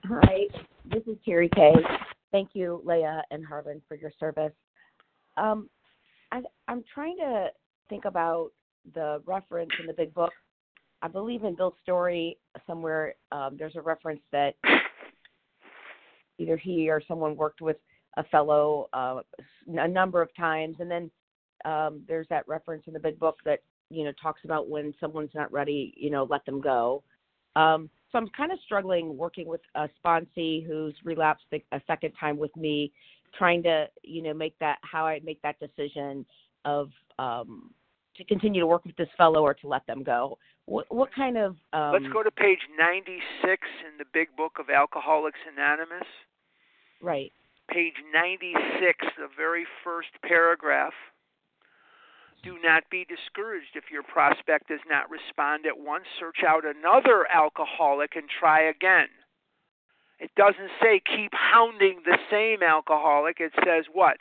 Hi, 0.06 0.48
this 0.86 1.04
is 1.06 1.16
Terry 1.24 1.50
K. 1.54 1.74
Thank 2.32 2.50
you, 2.54 2.82
Leah 2.84 3.24
and 3.30 3.46
Harlan, 3.46 3.82
for 3.88 3.96
your 3.96 4.12
service. 4.20 4.52
Um, 5.38 5.70
I, 6.32 6.42
I'm 6.68 6.84
trying 6.94 7.18
to 7.18 7.50
think 7.88 8.06
about 8.06 8.50
the 8.96 9.22
reference 9.26 9.72
in 9.80 9.86
the 9.86 9.94
big 9.94 10.14
book. 10.14 10.32
I 11.02 11.08
believe 11.08 11.44
in 11.44 11.56
Bill's 11.56 11.74
story 11.84 12.38
somewhere 12.68 13.16
um, 13.32 13.56
there's 13.58 13.76
a 13.76 13.82
reference 13.82 14.22
that 14.32 14.56
either 16.42 16.58
he 16.58 16.90
or 16.90 17.02
someone 17.08 17.36
worked 17.36 17.62
with 17.62 17.78
a 18.18 18.24
fellow 18.26 18.90
uh, 18.94 19.22
a 19.68 19.88
number 19.88 20.22
of 20.22 20.30
times, 20.36 20.76
and 20.80 20.90
then 20.90 21.12
um, 21.66 22.02
there's 22.08 22.28
that 22.30 22.48
reference 22.48 22.84
in 22.88 22.94
the 22.94 23.00
big 23.00 23.20
book 23.20 23.38
that 23.46 23.60
you 23.90 24.04
know 24.04 24.12
talks 24.22 24.42
about 24.44 24.70
when 24.70 24.94
someone's 25.00 25.32
not 25.34 25.52
ready, 25.52 25.94
you 25.96 26.10
know, 26.10 26.28
let 26.30 26.46
them 26.46 26.60
go. 26.60 27.04
Um, 27.56 27.90
so 28.12 28.18
I'm 28.18 28.28
kind 28.36 28.52
of 28.52 28.60
struggling 28.66 29.18
working 29.18 29.48
with 29.48 29.62
a 29.76 29.88
sponsee 30.04 30.66
who's 30.66 30.96
relapsed 31.04 31.46
a 31.54 31.82
second 31.88 32.14
time 32.20 32.38
with 32.38 32.56
me, 32.58 32.92
trying 33.38 33.64
to 33.64 33.88
you 34.04 34.22
know 34.22 34.34
make 34.34 34.58
that 34.60 34.78
how 34.82 35.06
I 35.06 35.22
make 35.24 35.42
that 35.42 35.58
decision 35.60 36.26
of 36.66 36.90
um, 37.20 37.72
to 38.18 38.24
continue 38.26 38.62
to 38.62 38.68
work 38.68 38.86
with 38.86 38.96
this 38.98 39.10
fellow 39.18 39.42
or 39.42 39.54
to 39.56 39.68
let 39.68 39.86
them 39.88 40.04
go. 40.04 40.38
What, 40.66 40.86
what 40.94 41.10
kind 41.14 41.38
of 41.38 41.56
um, 41.74 41.94
Let's 41.94 42.14
go 42.14 42.24
to 42.24 42.32
page 42.32 42.60
96 42.78 43.18
in 43.44 43.98
the 43.98 44.06
big 44.14 44.36
book 44.38 44.54
of 44.60 44.70
Alcoholics 44.70 45.40
Anonymous. 45.52 46.08
Right. 47.02 47.32
Page 47.70 47.96
96, 48.14 49.06
the 49.18 49.28
very 49.36 49.66
first 49.84 50.10
paragraph. 50.24 50.94
Do 52.44 52.58
not 52.64 52.84
be 52.90 53.06
discouraged 53.06 53.76
if 53.76 53.92
your 53.92 54.04
prospect 54.04 54.70
does 54.70 54.82
not 54.90 55.10
respond 55.10 55.66
at 55.66 55.78
once. 55.78 56.06
Search 56.20 56.44
out 56.46 56.64
another 56.66 57.28
alcoholic 57.32 58.16
and 58.16 58.26
try 58.28 58.62
again. 58.64 59.08
It 60.20 60.30
doesn't 60.36 60.70
say 60.82 61.02
keep 61.02 61.34
hounding 61.34 62.02
the 62.06 62.18
same 62.30 62.62
alcoholic. 62.62 63.40
It 63.40 63.54
says 63.66 63.86
what? 63.92 64.18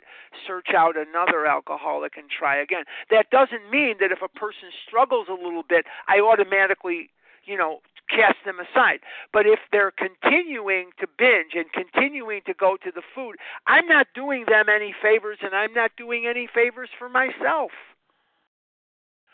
Search 0.47 0.69
out 0.75 0.95
another 0.97 1.45
alcoholic 1.45 2.17
and 2.17 2.25
try 2.27 2.59
again. 2.59 2.85
That 3.11 3.29
doesn't 3.29 3.69
mean 3.69 3.95
that 3.99 4.11
if 4.11 4.21
a 4.23 4.39
person 4.39 4.69
struggles 4.87 5.27
a 5.29 5.33
little 5.33 5.63
bit, 5.67 5.85
I 6.07 6.19
automatically, 6.19 7.11
you 7.45 7.55
know, 7.55 7.81
cast 8.11 8.37
them 8.45 8.59
aside. 8.59 8.99
But 9.33 9.47
if 9.47 9.59
they're 9.71 9.91
continuing 9.91 10.91
to 10.99 11.07
binge 11.17 11.55
and 11.55 11.71
continuing 11.71 12.41
to 12.45 12.53
go 12.53 12.77
to 12.83 12.91
the 12.93 13.01
food, 13.15 13.37
I'm 13.65 13.87
not 13.87 14.07
doing 14.13 14.45
them 14.47 14.67
any 14.69 14.93
favors 15.01 15.39
and 15.41 15.55
I'm 15.55 15.73
not 15.73 15.91
doing 15.97 16.27
any 16.27 16.47
favors 16.53 16.89
for 16.99 17.09
myself. 17.09 17.71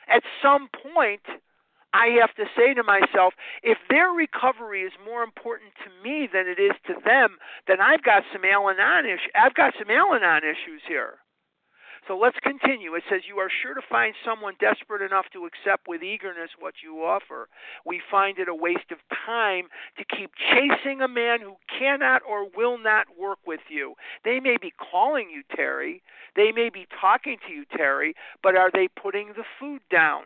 At 0.08 0.24
some 0.42 0.70
point, 0.84 1.26
I 1.94 2.08
have 2.22 2.34
to 2.36 2.46
say 2.56 2.74
to 2.74 2.84
myself, 2.84 3.34
if 3.64 3.78
their 3.90 4.10
recovery 4.12 4.84
is 4.84 4.94
more 5.04 5.24
important 5.24 5.72
to 5.84 5.90
me 6.04 6.28
than 6.32 6.48
it 6.48 6.62
is 6.62 6.78
to 6.88 6.94
them, 7.04 7.38
then 7.68 7.82
I've 7.82 8.04
got 8.04 8.24
some 8.32 8.46
Al-Anon. 8.46 9.06
I've 9.36 9.56
got 9.56 9.74
some 9.80 9.90
Al-Anon 9.90 10.44
issues 10.44 10.82
here. 10.88 11.16
So 12.08 12.18
let's 12.18 12.38
continue. 12.42 12.96
It 12.96 13.04
says, 13.10 13.22
You 13.28 13.38
are 13.40 13.50
sure 13.62 13.74
to 13.74 13.82
find 13.90 14.16
someone 14.24 14.54
desperate 14.60 15.02
enough 15.02 15.26
to 15.34 15.46
accept 15.46 15.88
with 15.88 16.02
eagerness 16.04 16.52
what 16.58 16.76
you 16.82 17.04
offer. 17.04 17.50
We 17.86 18.02
find 18.10 18.40
it 18.40 18.48
a 18.48 18.56
waste 18.56 18.92
of 18.92 19.00
time 19.26 19.66
to 19.98 20.06
keep 20.06 20.32
chasing 20.36 21.02
a 21.02 21.08
man 21.08 21.42
who 21.42 21.56
cannot 21.78 22.22
or 22.28 22.48
will 22.56 22.78
not 22.78 23.08
work 23.20 23.40
with 23.46 23.60
you. 23.70 23.96
They 24.24 24.40
may 24.40 24.56
be 24.62 24.72
calling 24.72 25.30
you, 25.30 25.44
Terry. 25.54 26.02
They 26.36 26.52
may 26.52 26.70
be 26.70 26.88
talking 27.02 27.38
to 27.48 27.54
you, 27.54 27.66
Terry, 27.76 28.16
but 28.42 28.56
are 28.56 28.72
they 28.72 28.88
putting 28.88 29.30
the 29.30 29.44
food 29.60 29.82
down? 29.92 30.24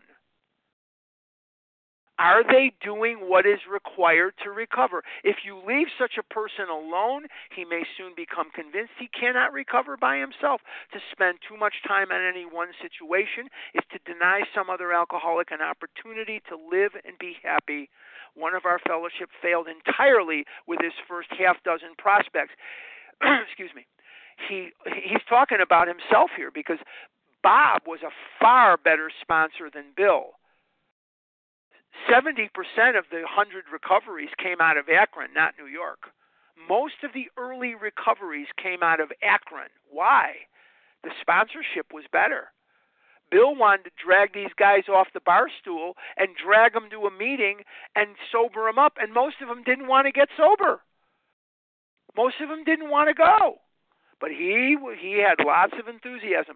Are 2.22 2.44
they 2.46 2.72
doing 2.86 3.18
what 3.26 3.48
is 3.48 3.66
required 3.66 4.38
to 4.44 4.52
recover? 4.52 5.02
If 5.24 5.38
you 5.44 5.58
leave 5.58 5.88
such 5.98 6.22
a 6.22 6.34
person 6.34 6.70
alone, 6.70 7.26
he 7.50 7.66
may 7.66 7.82
soon 7.98 8.14
become 8.16 8.54
convinced 8.54 8.94
he 9.02 9.10
cannot 9.10 9.52
recover 9.52 9.98
by 9.98 10.22
himself. 10.22 10.62
To 10.94 11.00
spend 11.12 11.40
too 11.42 11.58
much 11.58 11.82
time 11.82 12.12
on 12.14 12.22
any 12.22 12.46
one 12.46 12.78
situation 12.78 13.50
is 13.74 13.82
to 13.90 13.98
deny 14.06 14.46
some 14.54 14.70
other 14.70 14.94
alcoholic 14.94 15.50
an 15.50 15.66
opportunity 15.66 16.46
to 16.46 16.62
live 16.62 16.94
and 17.10 17.18
be 17.18 17.42
happy. 17.42 17.90
One 18.36 18.54
of 18.54 18.70
our 18.70 18.78
fellowship 18.86 19.34
failed 19.42 19.66
entirely 19.66 20.46
with 20.68 20.78
his 20.80 20.94
first 21.10 21.34
half 21.34 21.58
dozen 21.66 21.98
prospects. 21.98 22.54
Excuse 23.50 23.74
me. 23.74 23.90
He 24.48 24.70
he's 24.86 25.26
talking 25.28 25.58
about 25.58 25.88
himself 25.90 26.30
here 26.38 26.52
because 26.54 26.78
Bob 27.42 27.82
was 27.88 28.06
a 28.06 28.14
far 28.40 28.78
better 28.78 29.10
sponsor 29.26 29.74
than 29.74 29.98
Bill 29.98 30.38
70% 32.10 32.50
of 32.98 33.06
the 33.12 33.24
100 33.24 33.66
recoveries 33.72 34.30
came 34.38 34.62
out 34.62 34.78
of 34.78 34.90
Akron, 34.90 35.34
not 35.34 35.54
New 35.58 35.68
York. 35.68 36.12
Most 36.70 37.04
of 37.04 37.14
the 37.14 37.28
early 37.38 37.76
recoveries 37.76 38.48
came 38.62 38.84
out 38.84 39.00
of 39.00 39.12
Akron. 39.22 39.70
Why? 39.90 40.48
The 41.04 41.12
sponsorship 41.22 41.94
was 41.94 42.06
better. 42.12 42.52
Bill 43.32 43.56
wanted 43.56 43.86
to 43.86 44.04
drag 44.04 44.34
these 44.34 44.54
guys 44.58 44.84
off 44.90 45.08
the 45.14 45.22
bar 45.22 45.48
stool 45.62 45.96
and 46.18 46.36
drag 46.36 46.74
them 46.74 46.90
to 46.92 47.08
a 47.08 47.12
meeting 47.12 47.62
and 47.96 48.16
sober 48.32 48.66
them 48.66 48.78
up, 48.78 48.98
and 49.00 49.14
most 49.14 49.38
of 49.42 49.48
them 49.48 49.64
didn't 49.64 49.88
want 49.88 50.06
to 50.06 50.12
get 50.12 50.28
sober. 50.36 50.82
Most 52.16 52.36
of 52.42 52.50
them 52.50 52.66
didn't 52.66 52.90
want 52.90 53.08
to 53.08 53.14
go, 53.14 53.62
but 54.22 54.30
he 54.30 54.78
he 55.02 55.20
had 55.20 55.44
lots 55.44 55.74
of 55.78 55.90
enthusiasm 55.90 56.56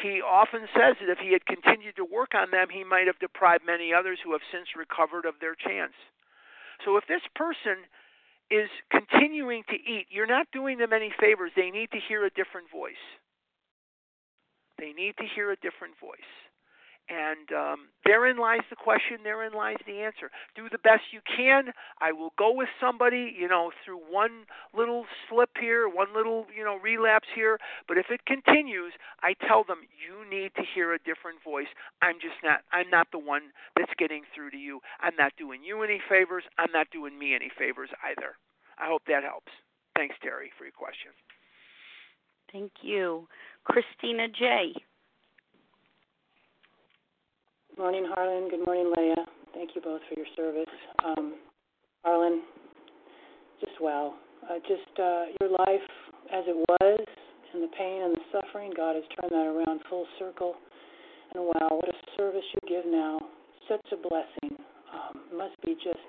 he 0.00 0.22
often 0.22 0.64
says 0.72 0.96
that 1.00 1.12
if 1.12 1.18
he 1.18 1.32
had 1.32 1.44
continued 1.44 1.96
to 1.96 2.04
work 2.04 2.34
on 2.34 2.50
them, 2.50 2.68
he 2.70 2.84
might 2.84 3.06
have 3.06 3.18
deprived 3.18 3.64
many 3.66 3.92
others 3.92 4.18
who 4.24 4.32
have 4.32 4.40
since 4.50 4.68
recovered 4.76 5.26
of 5.26 5.34
their 5.40 5.54
chance. 5.54 5.92
So 6.84 6.96
if 6.96 7.06
this 7.06 7.22
person 7.36 7.84
is 8.50 8.68
continuing 8.90 9.62
to 9.68 9.76
eat, 9.76 10.06
you're 10.10 10.26
not 10.26 10.50
doing 10.52 10.78
them 10.78 10.92
any 10.92 11.12
favors. 11.20 11.52
They 11.54 11.70
need 11.70 11.90
to 11.92 12.00
hear 12.00 12.24
a 12.24 12.30
different 12.30 12.70
voice. 12.72 13.04
They 14.78 14.92
need 14.92 15.14
to 15.18 15.26
hear 15.34 15.52
a 15.52 15.56
different 15.56 15.94
voice. 16.00 16.32
And 17.08 17.52
um, 17.52 17.88
therein 18.06 18.38
lies 18.38 18.62
the 18.70 18.76
question, 18.76 19.18
therein 19.24 19.52
lies 19.52 19.76
the 19.86 20.00
answer. 20.00 20.30
Do 20.54 20.68
the 20.70 20.78
best 20.78 21.12
you 21.12 21.20
can. 21.20 21.72
I 22.00 22.12
will 22.12 22.32
go 22.38 22.52
with 22.54 22.68
somebody, 22.80 23.34
you 23.36 23.48
know, 23.48 23.70
through 23.84 23.98
one 24.08 24.46
little 24.72 25.04
slip 25.28 25.50
here, 25.60 25.88
one 25.88 26.14
little, 26.14 26.46
you 26.56 26.64
know, 26.64 26.78
relapse 26.78 27.28
here. 27.34 27.58
But 27.88 27.98
if 27.98 28.06
it 28.10 28.24
continues, 28.24 28.92
I 29.22 29.34
tell 29.46 29.64
them, 29.64 29.84
you 29.92 30.24
need 30.30 30.54
to 30.56 30.62
hear 30.74 30.94
a 30.94 30.98
different 30.98 31.42
voice. 31.44 31.68
I'm 32.00 32.16
just 32.16 32.38
not, 32.42 32.60
I'm 32.72 32.88
not 32.88 33.08
the 33.12 33.18
one 33.18 33.52
that's 33.76 33.92
getting 33.98 34.22
through 34.34 34.50
to 34.50 34.58
you. 34.58 34.80
I'm 35.00 35.16
not 35.18 35.32
doing 35.36 35.62
you 35.64 35.82
any 35.82 36.00
favors. 36.08 36.44
I'm 36.56 36.72
not 36.72 36.86
doing 36.90 37.18
me 37.18 37.34
any 37.34 37.50
favors 37.58 37.90
either. 38.06 38.38
I 38.78 38.86
hope 38.86 39.02
that 39.08 39.22
helps. 39.22 39.52
Thanks, 39.96 40.16
Terry, 40.22 40.50
for 40.56 40.64
your 40.64 40.72
question. 40.72 41.12
Thank 42.52 42.72
you. 42.82 43.28
Christina 43.64 44.28
J. 44.28 44.74
Good 47.72 47.80
morning, 47.80 48.04
Harlan. 48.14 48.50
Good 48.50 48.66
morning, 48.66 48.92
Leah. 48.98 49.24
Thank 49.54 49.70
you 49.74 49.80
both 49.80 50.02
for 50.06 50.20
your 50.20 50.28
service. 50.36 50.68
Um, 51.06 51.36
Harlan, 52.04 52.42
just 53.60 53.80
wow. 53.80 54.12
Uh, 54.44 54.60
just 54.68 55.00
uh, 55.00 55.24
your 55.40 55.48
life 55.48 55.88
as 56.30 56.44
it 56.46 56.54
was, 56.68 57.00
and 57.54 57.62
the 57.62 57.72
pain 57.78 58.02
and 58.02 58.12
the 58.12 58.20
suffering, 58.28 58.72
God 58.76 58.94
has 58.96 59.04
turned 59.16 59.32
that 59.32 59.48
around 59.48 59.80
full 59.88 60.04
circle. 60.18 60.54
And 61.32 61.44
wow, 61.44 61.80
what 61.80 61.88
a 61.88 61.96
service 62.14 62.44
you 62.52 62.60
give 62.68 62.84
now. 62.84 63.18
Such 63.66 63.86
a 63.92 63.96
blessing. 63.96 64.60
Um, 64.92 65.38
must 65.38 65.56
be 65.64 65.72
just 65.82 66.04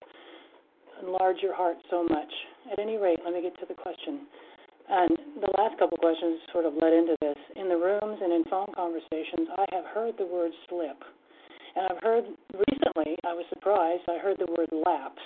enlarge 1.02 1.38
your 1.42 1.56
heart 1.56 1.78
so 1.90 2.04
much. 2.04 2.32
At 2.74 2.80
any 2.80 2.98
rate, 2.98 3.20
let 3.24 3.34
me 3.34 3.42
get 3.42 3.58
to 3.62 3.66
the 3.66 3.74
question. 3.74 4.28
And 4.90 5.18
the 5.40 5.52
last 5.58 5.80
couple 5.80 5.96
questions 5.96 6.42
sort 6.52 6.66
of 6.66 6.74
led 6.74 6.92
into 6.92 7.16
this. 7.22 7.38
In 7.56 7.70
the 7.70 7.78
rooms 7.78 8.20
and 8.22 8.34
in 8.34 8.44
phone 8.52 8.68
conversations, 8.76 9.48
I 9.56 9.64
have 9.72 9.86
heard 9.96 10.16
the 10.18 10.28
word 10.28 10.52
slip 10.68 11.00
and 11.76 11.88
I've 11.90 12.04
heard 12.04 12.26
recently, 12.54 13.18
I 13.24 13.34
was 13.34 13.46
surprised, 13.50 14.04
I 14.08 14.18
heard 14.20 14.38
the 14.38 14.52
word 14.58 14.70
lapse. 14.72 15.24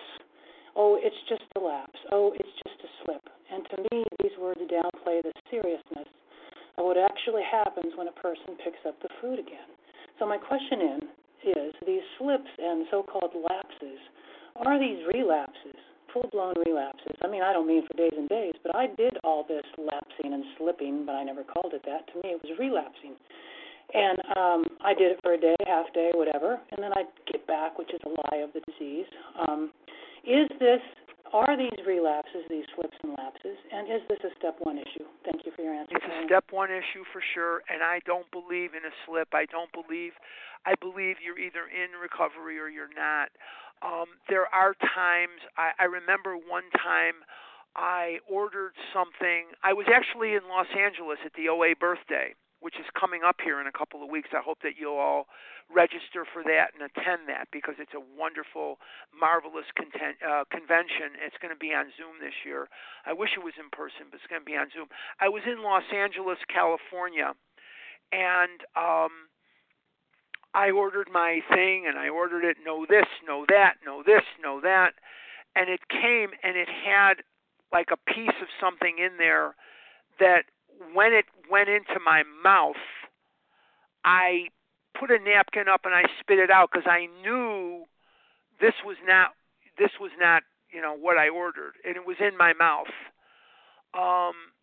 Oh, 0.76 0.98
it's 1.02 1.18
just 1.28 1.44
a 1.56 1.60
lapse. 1.60 2.00
Oh, 2.12 2.34
it's 2.36 2.56
just 2.64 2.80
a 2.86 2.90
slip. 3.04 3.26
And 3.52 3.66
to 3.72 3.78
me, 3.90 4.04
these 4.22 4.38
words 4.40 4.62
downplay 4.70 5.24
the 5.24 5.34
seriousness 5.50 6.08
of 6.78 6.86
what 6.86 6.98
actually 6.98 7.42
happens 7.42 7.94
when 7.98 8.08
a 8.08 8.18
person 8.22 8.56
picks 8.64 8.80
up 8.88 9.02
the 9.02 9.10
food 9.20 9.40
again. 9.40 9.74
So 10.20 10.28
my 10.28 10.38
question 10.38 10.82
in 10.82 11.00
is 11.46 11.74
these 11.86 12.06
slips 12.18 12.50
and 12.58 12.86
so-called 12.92 13.34
lapses, 13.34 14.00
are 14.58 14.80
these 14.80 15.02
relapses, 15.14 15.78
full-blown 16.14 16.56
relapses? 16.66 17.16
I 17.24 17.28
mean, 17.28 17.42
I 17.42 17.54
don't 17.54 17.68
mean 17.68 17.86
for 17.86 17.98
days 17.98 18.14
and 18.18 18.28
days, 18.30 18.54
but 18.64 18.76
I 18.76 18.88
did 18.88 19.18
all 19.24 19.46
this 19.48 19.66
lapsing 19.78 20.34
and 20.34 20.44
slipping, 20.58 21.06
but 21.06 21.14
I 21.14 21.24
never 21.24 21.44
called 21.44 21.74
it 21.74 21.84
that. 21.86 22.08
To 22.14 22.16
me, 22.22 22.34
it 22.34 22.42
was 22.42 22.58
relapsing. 22.60 23.16
And 23.94 24.20
um, 24.36 24.66
I 24.84 24.94
did 24.94 25.12
it 25.16 25.20
for 25.24 25.34
a 25.34 25.40
day, 25.40 25.56
half 25.66 25.92
day, 25.94 26.12
whatever, 26.14 26.60
and 26.72 26.84
then 26.84 26.92
I'd 26.94 27.08
get 27.32 27.48
back, 27.48 27.78
which 27.78 27.94
is 27.94 28.02
a 28.06 28.10
lie 28.10 28.44
of 28.44 28.52
the 28.52 28.60
disease. 28.68 29.06
Um, 29.48 29.72
is 30.28 30.50
this, 30.60 30.84
are 31.32 31.56
these 31.56 31.80
relapses, 31.88 32.44
these 32.50 32.68
slips 32.76 32.98
and 33.04 33.16
lapses, 33.18 33.56
and 33.72 33.88
is 33.88 34.04
this 34.10 34.20
a 34.28 34.36
step 34.36 34.60
one 34.60 34.78
issue? 34.78 35.08
Thank 35.24 35.46
you 35.46 35.54
for 35.56 35.62
your 35.62 35.74
answer. 35.74 35.96
It's 35.96 36.04
a 36.04 36.26
step 36.28 36.46
one 36.52 36.70
issue 36.70 37.08
for 37.14 37.24
sure, 37.34 37.64
and 37.72 37.82
I 37.82 38.00
don't 38.06 38.28
believe 38.32 38.76
in 38.76 38.84
a 38.84 38.94
slip. 39.06 39.30
I 39.32 39.46
don't 39.46 39.72
believe, 39.72 40.12
I 40.66 40.76
believe 40.76 41.24
you're 41.24 41.40
either 41.40 41.72
in 41.72 41.96
recovery 41.96 42.60
or 42.60 42.68
you're 42.68 42.92
not. 42.92 43.32
Um, 43.80 44.20
there 44.28 44.52
are 44.52 44.76
times, 44.84 45.40
I, 45.56 45.72
I 45.80 45.86
remember 45.86 46.36
one 46.36 46.68
time 46.76 47.24
I 47.78 48.20
ordered 48.28 48.74
something. 48.92 49.48
I 49.64 49.72
was 49.72 49.88
actually 49.88 50.36
in 50.36 50.44
Los 50.50 50.68
Angeles 50.76 51.20
at 51.24 51.32
the 51.40 51.48
OA 51.48 51.72
birthday 51.80 52.36
which 52.60 52.76
is 52.80 52.86
coming 52.98 53.22
up 53.22 53.38
here 53.44 53.62
in 53.62 53.68
a 53.68 53.72
couple 53.72 54.04
of 54.04 54.10
weeks. 54.10 54.30
I 54.34 54.42
hope 54.42 54.60
that 54.64 54.74
you'll 54.80 54.98
all 54.98 55.28
register 55.70 56.26
for 56.26 56.44
that 56.44 56.72
and 56.74 56.82
attend 56.82 57.28
that 57.28 57.48
because 57.52 57.76
it's 57.78 57.94
a 57.94 58.02
wonderful, 58.18 58.80
marvelous 59.14 59.68
content, 59.76 60.18
uh, 60.24 60.44
convention. 60.50 61.20
It's 61.20 61.38
going 61.42 61.54
to 61.54 61.60
be 61.60 61.76
on 61.76 61.92
Zoom 62.00 62.18
this 62.24 62.46
year. 62.46 62.68
I 63.06 63.14
wish 63.14 63.36
it 63.36 63.44
was 63.44 63.54
in 63.60 63.70
person, 63.70 64.10
but 64.10 64.18
it's 64.18 64.30
going 64.32 64.42
to 64.42 64.48
be 64.48 64.58
on 64.58 64.72
Zoom. 64.74 64.88
I 65.20 65.30
was 65.30 65.44
in 65.46 65.62
Los 65.62 65.86
Angeles, 65.94 66.40
California, 66.48 67.36
and 68.12 68.64
um, 68.80 69.28
I 70.54 70.72
ordered 70.72 71.10
my 71.12 71.40
thing 71.54 71.86
and 71.86 72.00
I 72.00 72.10
ordered 72.10 72.44
it. 72.44 72.58
No 72.66 72.86
this, 72.88 73.08
no 73.28 73.46
that, 73.50 73.76
no 73.86 74.02
this, 74.02 74.24
no 74.42 74.62
that, 74.62 74.98
and 75.56 75.70
it 75.70 75.82
came 75.90 76.32
and 76.44 76.56
it 76.56 76.70
had 76.70 77.22
like 77.72 77.90
a 77.92 78.00
piece 78.12 78.38
of 78.42 78.48
something 78.60 78.98
in 78.98 79.18
there 79.18 79.56
that 80.20 80.46
when 80.94 81.14
it 81.14 81.26
went 81.50 81.70
into 81.70 82.00
my 82.04 82.24
mouth, 82.44 82.76
I 84.04 84.50
put 85.00 85.12
a 85.12 85.20
napkin 85.20 85.68
up 85.68 85.82
and 85.86 85.94
I 85.94 86.04
spit 86.20 86.40
it 86.40 86.50
out 86.50 86.70
because 86.72 86.88
I 86.88 87.08
knew 87.22 87.86
this 88.60 88.74
was 88.86 88.98
not 89.06 89.32
this 89.78 89.92
was 90.00 90.12
not 90.20 90.44
you 90.72 90.82
know 90.82 90.96
what 90.96 91.18
I 91.18 91.30
ordered, 91.30 91.74
and 91.86 91.96
it 91.96 92.06
was 92.06 92.18
in 92.20 92.38
my 92.38 92.54
mouth. 92.54 92.92
Um, 93.94 94.54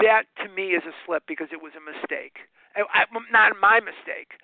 that 0.00 0.24
to 0.42 0.48
me 0.48 0.74
is 0.74 0.82
a 0.84 0.94
slip 1.06 1.24
because 1.28 1.48
it 1.52 1.62
was 1.62 1.72
a 1.76 1.80
mistake. 1.80 2.38
I, 2.76 3.04
not 3.30 3.52
my 3.60 3.78
mistake, 3.78 4.34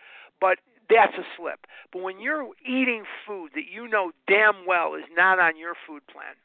but 0.40 0.58
that's 0.88 1.14
a 1.14 1.26
slip. 1.36 1.66
But 1.92 2.02
when 2.02 2.20
you're 2.20 2.46
eating 2.64 3.04
food 3.26 3.50
that 3.54 3.66
you 3.72 3.88
know 3.88 4.12
damn 4.28 4.66
well 4.66 4.94
is 4.94 5.04
not 5.16 5.38
on 5.38 5.56
your 5.56 5.74
food 5.86 6.06
plan, 6.06 6.38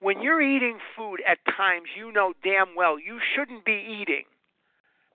when 0.00 0.22
you're 0.22 0.42
eating 0.42 0.78
food 0.96 1.20
at 1.26 1.38
times 1.56 1.88
you 1.96 2.12
know 2.12 2.34
damn 2.44 2.74
well 2.76 2.98
you 2.98 3.18
shouldn't 3.34 3.64
be 3.64 4.00
eating, 4.00 4.24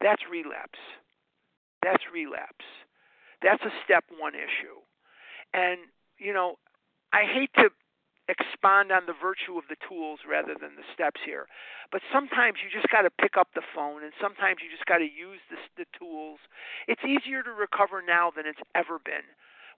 that's 0.01 0.21
relapse. 0.29 0.79
That's 1.83 2.03
relapse. 2.11 2.65
That's 3.41 3.61
a 3.63 3.73
step 3.85 4.03
one 4.17 4.33
issue. 4.33 4.81
And, 5.53 5.79
you 6.17 6.33
know, 6.33 6.57
I 7.13 7.23
hate 7.23 7.51
to 7.55 7.69
expand 8.27 8.91
on 8.91 9.07
the 9.07 9.15
virtue 9.15 9.55
of 9.55 9.63
the 9.71 9.79
tools 9.87 10.19
rather 10.27 10.53
than 10.59 10.75
the 10.75 10.87
steps 10.91 11.21
here. 11.23 11.47
But 11.91 12.03
sometimes 12.11 12.59
you 12.59 12.67
just 12.67 12.91
got 12.91 13.07
to 13.07 13.13
pick 13.21 13.39
up 13.39 13.47
the 13.55 13.63
phone, 13.73 14.03
and 14.03 14.11
sometimes 14.19 14.59
you 14.59 14.67
just 14.67 14.85
got 14.85 14.99
to 14.99 15.07
use 15.07 15.39
the, 15.47 15.57
the 15.79 15.87
tools. 15.95 16.39
It's 16.87 17.03
easier 17.07 17.41
to 17.43 17.51
recover 17.55 18.03
now 18.03 18.31
than 18.35 18.45
it's 18.45 18.61
ever 18.75 18.99
been. 18.99 19.23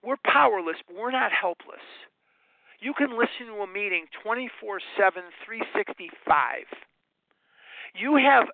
We're 0.02 0.22
powerless, 0.26 0.82
but 0.88 0.98
we're 0.98 1.14
not 1.14 1.32
helpless. 1.32 1.84
You 2.82 2.94
can 2.96 3.14
listen 3.14 3.52
to 3.54 3.62
a 3.62 3.68
meeting 3.68 4.08
24 4.24 4.80
7, 4.98 5.24
365. 5.46 6.66
You 7.94 8.16
have 8.16 8.48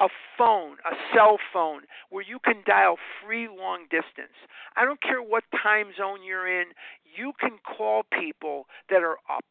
a 0.00 0.08
phone, 0.36 0.76
a 0.84 0.94
cell 1.14 1.38
phone, 1.52 1.82
where 2.10 2.24
you 2.24 2.38
can 2.38 2.62
dial 2.66 2.96
free 3.22 3.48
long 3.48 3.82
distance. 3.90 4.34
I 4.76 4.84
don't 4.84 5.00
care 5.00 5.22
what 5.22 5.44
time 5.62 5.92
zone 5.96 6.24
you're 6.26 6.48
in, 6.60 6.68
you 7.16 7.32
can 7.40 7.58
call 7.64 8.02
people 8.10 8.66
that 8.90 9.02
are 9.02 9.18
up. 9.30 9.44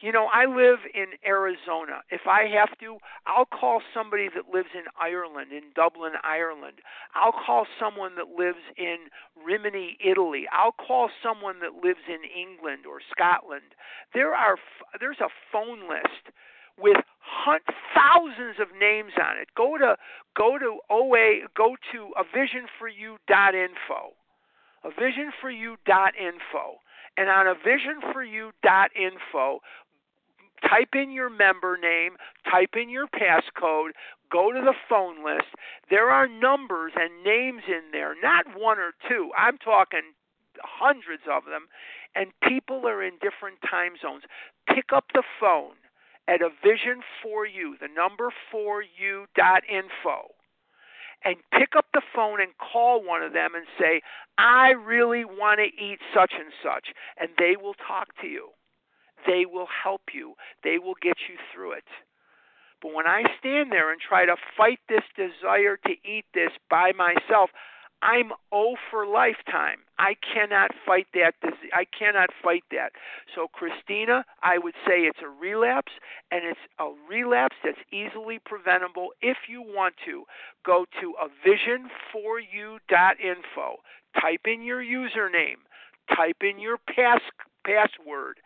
You 0.00 0.12
know, 0.12 0.28
I 0.32 0.44
live 0.44 0.80
in 0.92 1.16
Arizona. 1.26 2.04
If 2.10 2.26
I 2.28 2.44
have 2.52 2.76
to, 2.80 2.98
I'll 3.26 3.46
call 3.46 3.80
somebody 3.94 4.28
that 4.34 4.52
lives 4.52 4.68
in 4.74 4.84
Ireland, 5.00 5.52
in 5.52 5.72
Dublin, 5.74 6.12
Ireland. 6.22 6.84
I'll 7.14 7.32
call 7.32 7.66
someone 7.80 8.14
that 8.16 8.36
lives 8.36 8.60
in 8.76 9.08
Rimini, 9.42 9.96
Italy. 10.04 10.44
I'll 10.52 10.72
call 10.76 11.08
someone 11.22 11.60
that 11.60 11.82
lives 11.82 12.04
in 12.08 12.20
England 12.28 12.84
or 12.84 13.00
Scotland. 13.10 13.72
There 14.12 14.34
are 14.34 14.56
there's 15.00 15.20
a 15.20 15.32
phone 15.50 15.88
list 15.88 16.28
with 16.78 16.98
hunt 17.20 17.62
thousands 17.94 18.56
of 18.60 18.68
names 18.78 19.12
on 19.20 19.38
it. 19.38 19.48
Go 19.56 19.78
to 19.78 19.96
go 20.36 20.58
to 20.58 20.78
OA 20.90 21.46
go 21.56 21.76
to 21.92 22.12
a 22.16 22.24
vision 22.24 22.66
for 22.78 22.88
you 22.88 23.16
dot 23.26 23.54
info. 23.54 24.14
A 24.84 24.90
vision 24.90 25.32
for 25.40 25.50
you 25.50 25.76
dot 25.86 26.14
info. 26.16 26.80
And 27.16 27.28
on 27.28 27.46
a 27.46 27.54
vision 27.54 28.00
for 28.12 28.22
you 28.22 28.52
dot 28.62 28.90
info, 28.94 29.60
type 30.68 30.94
in 30.94 31.10
your 31.10 31.30
member 31.30 31.78
name, 31.80 32.16
type 32.50 32.74
in 32.74 32.90
your 32.90 33.06
passcode, 33.06 33.90
go 34.30 34.52
to 34.52 34.60
the 34.60 34.74
phone 34.88 35.24
list. 35.24 35.48
There 35.88 36.10
are 36.10 36.28
numbers 36.28 36.92
and 36.94 37.24
names 37.24 37.62
in 37.68 37.90
there, 37.92 38.14
not 38.22 38.44
one 38.54 38.78
or 38.78 38.92
two. 39.08 39.30
I'm 39.36 39.56
talking 39.58 40.12
hundreds 40.62 41.22
of 41.30 41.44
them, 41.44 41.68
and 42.14 42.32
people 42.42 42.86
are 42.86 43.02
in 43.02 43.14
different 43.14 43.58
time 43.68 43.92
zones. 44.00 44.24
Pick 44.66 44.92
up 44.92 45.06
the 45.14 45.22
phone 45.40 45.72
at 46.28 46.42
a 46.42 46.50
vision 46.62 47.02
for 47.22 47.46
you, 47.46 47.76
the 47.80 47.88
number 47.88 48.30
for 48.50 48.82
you 48.82 49.26
dot 49.36 49.62
info, 49.68 50.34
and 51.24 51.36
pick 51.52 51.76
up 51.76 51.86
the 51.92 52.02
phone 52.14 52.40
and 52.40 52.50
call 52.58 53.02
one 53.02 53.22
of 53.22 53.32
them 53.32 53.54
and 53.54 53.66
say, 53.78 54.02
I 54.38 54.70
really 54.70 55.24
want 55.24 55.60
to 55.60 55.82
eat 55.82 55.98
such 56.14 56.32
and 56.34 56.52
such, 56.62 56.88
and 57.18 57.30
they 57.38 57.56
will 57.56 57.74
talk 57.74 58.08
to 58.20 58.26
you. 58.26 58.50
They 59.26 59.46
will 59.46 59.68
help 59.82 60.02
you. 60.12 60.34
They 60.62 60.78
will 60.78 60.94
get 61.00 61.16
you 61.28 61.36
through 61.52 61.72
it. 61.72 61.88
But 62.82 62.92
when 62.92 63.06
I 63.06 63.22
stand 63.38 63.72
there 63.72 63.90
and 63.90 64.00
try 64.00 64.26
to 64.26 64.36
fight 64.56 64.80
this 64.88 65.02
desire 65.16 65.78
to 65.86 65.92
eat 66.04 66.26
this 66.34 66.52
by 66.68 66.92
myself, 66.92 67.50
I'm 68.02 68.32
O 68.52 68.76
for 68.90 69.06
lifetime. 69.06 69.78
I 69.98 70.16
cannot 70.20 70.72
fight 70.84 71.06
that. 71.14 71.34
I 71.72 71.86
cannot 71.98 72.28
fight 72.42 72.64
that. 72.70 72.92
So, 73.34 73.48
Christina, 73.48 74.26
I 74.42 74.58
would 74.58 74.74
say 74.86 75.00
it's 75.02 75.22
a 75.22 75.28
relapse, 75.28 75.92
and 76.30 76.44
it's 76.44 76.60
a 76.78 76.90
relapse 77.08 77.56
that's 77.64 77.80
easily 77.90 78.38
preventable. 78.44 79.14
If 79.22 79.48
you 79.48 79.62
want 79.62 79.94
to, 80.04 80.24
go 80.64 80.84
to 81.00 81.14
a 81.20 81.28
vision4you.info. 81.46 83.76
Type 84.20 84.46
in 84.46 84.62
your 84.62 84.82
username. 84.82 85.64
Type 86.14 86.42
in 86.42 86.58
your 86.58 86.76
pass 86.94 87.22
password. 87.64 88.40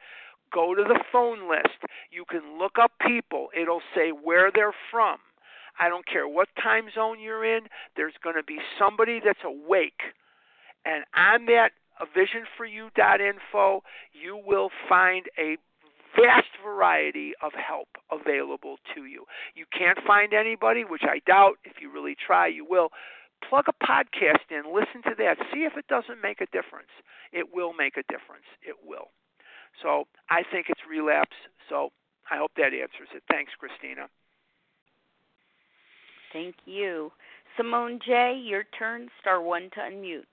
Go 0.52 0.74
to 0.74 0.82
the 0.82 1.00
phone 1.12 1.48
list. 1.48 1.78
You 2.10 2.24
can 2.28 2.58
look 2.58 2.76
up 2.80 2.90
people. 3.06 3.50
It'll 3.60 3.82
say 3.94 4.10
where 4.10 4.50
they're 4.52 4.74
from 4.90 5.18
I 5.80 5.88
don't 5.88 6.06
care 6.06 6.28
what 6.28 6.48
time 6.62 6.88
zone 6.94 7.18
you're 7.20 7.44
in, 7.44 7.62
there's 7.96 8.14
going 8.22 8.36
to 8.36 8.44
be 8.44 8.58
somebody 8.78 9.20
that's 9.24 9.40
awake. 9.44 10.02
And 10.84 11.04
on 11.16 11.46
that 11.46 11.70
visionforyou.info, 12.16 13.82
you 14.12 14.40
will 14.46 14.70
find 14.88 15.26
a 15.38 15.56
vast 16.16 16.50
variety 16.64 17.32
of 17.42 17.52
help 17.52 17.88
available 18.10 18.76
to 18.94 19.04
you. 19.04 19.24
You 19.54 19.64
can't 19.76 19.98
find 20.06 20.32
anybody, 20.32 20.84
which 20.84 21.04
I 21.04 21.20
doubt. 21.26 21.58
If 21.64 21.80
you 21.80 21.90
really 21.90 22.16
try, 22.16 22.46
you 22.46 22.66
will. 22.68 22.88
Plug 23.48 23.64
a 23.68 23.84
podcast 23.84 24.50
in, 24.50 24.74
listen 24.74 25.00
to 25.08 25.16
that, 25.16 25.38
see 25.52 25.60
if 25.60 25.72
it 25.78 25.86
doesn't 25.88 26.20
make 26.22 26.42
a 26.42 26.46
difference. 26.52 26.92
It 27.32 27.54
will 27.54 27.72
make 27.72 27.96
a 27.96 28.04
difference. 28.12 28.44
It 28.60 28.76
will. 28.84 29.12
So 29.82 30.04
I 30.28 30.42
think 30.42 30.66
it's 30.68 30.82
relapse. 30.84 31.36
So 31.68 31.88
I 32.30 32.36
hope 32.36 32.52
that 32.56 32.76
answers 32.76 33.08
it. 33.14 33.22
Thanks, 33.30 33.52
Christina. 33.56 34.08
Thank 36.32 36.54
you. 36.64 37.10
Simone 37.56 37.98
J., 38.06 38.40
your 38.44 38.64
turn. 38.78 39.08
Star 39.20 39.42
one 39.42 39.70
to 39.74 39.80
unmute. 39.80 40.24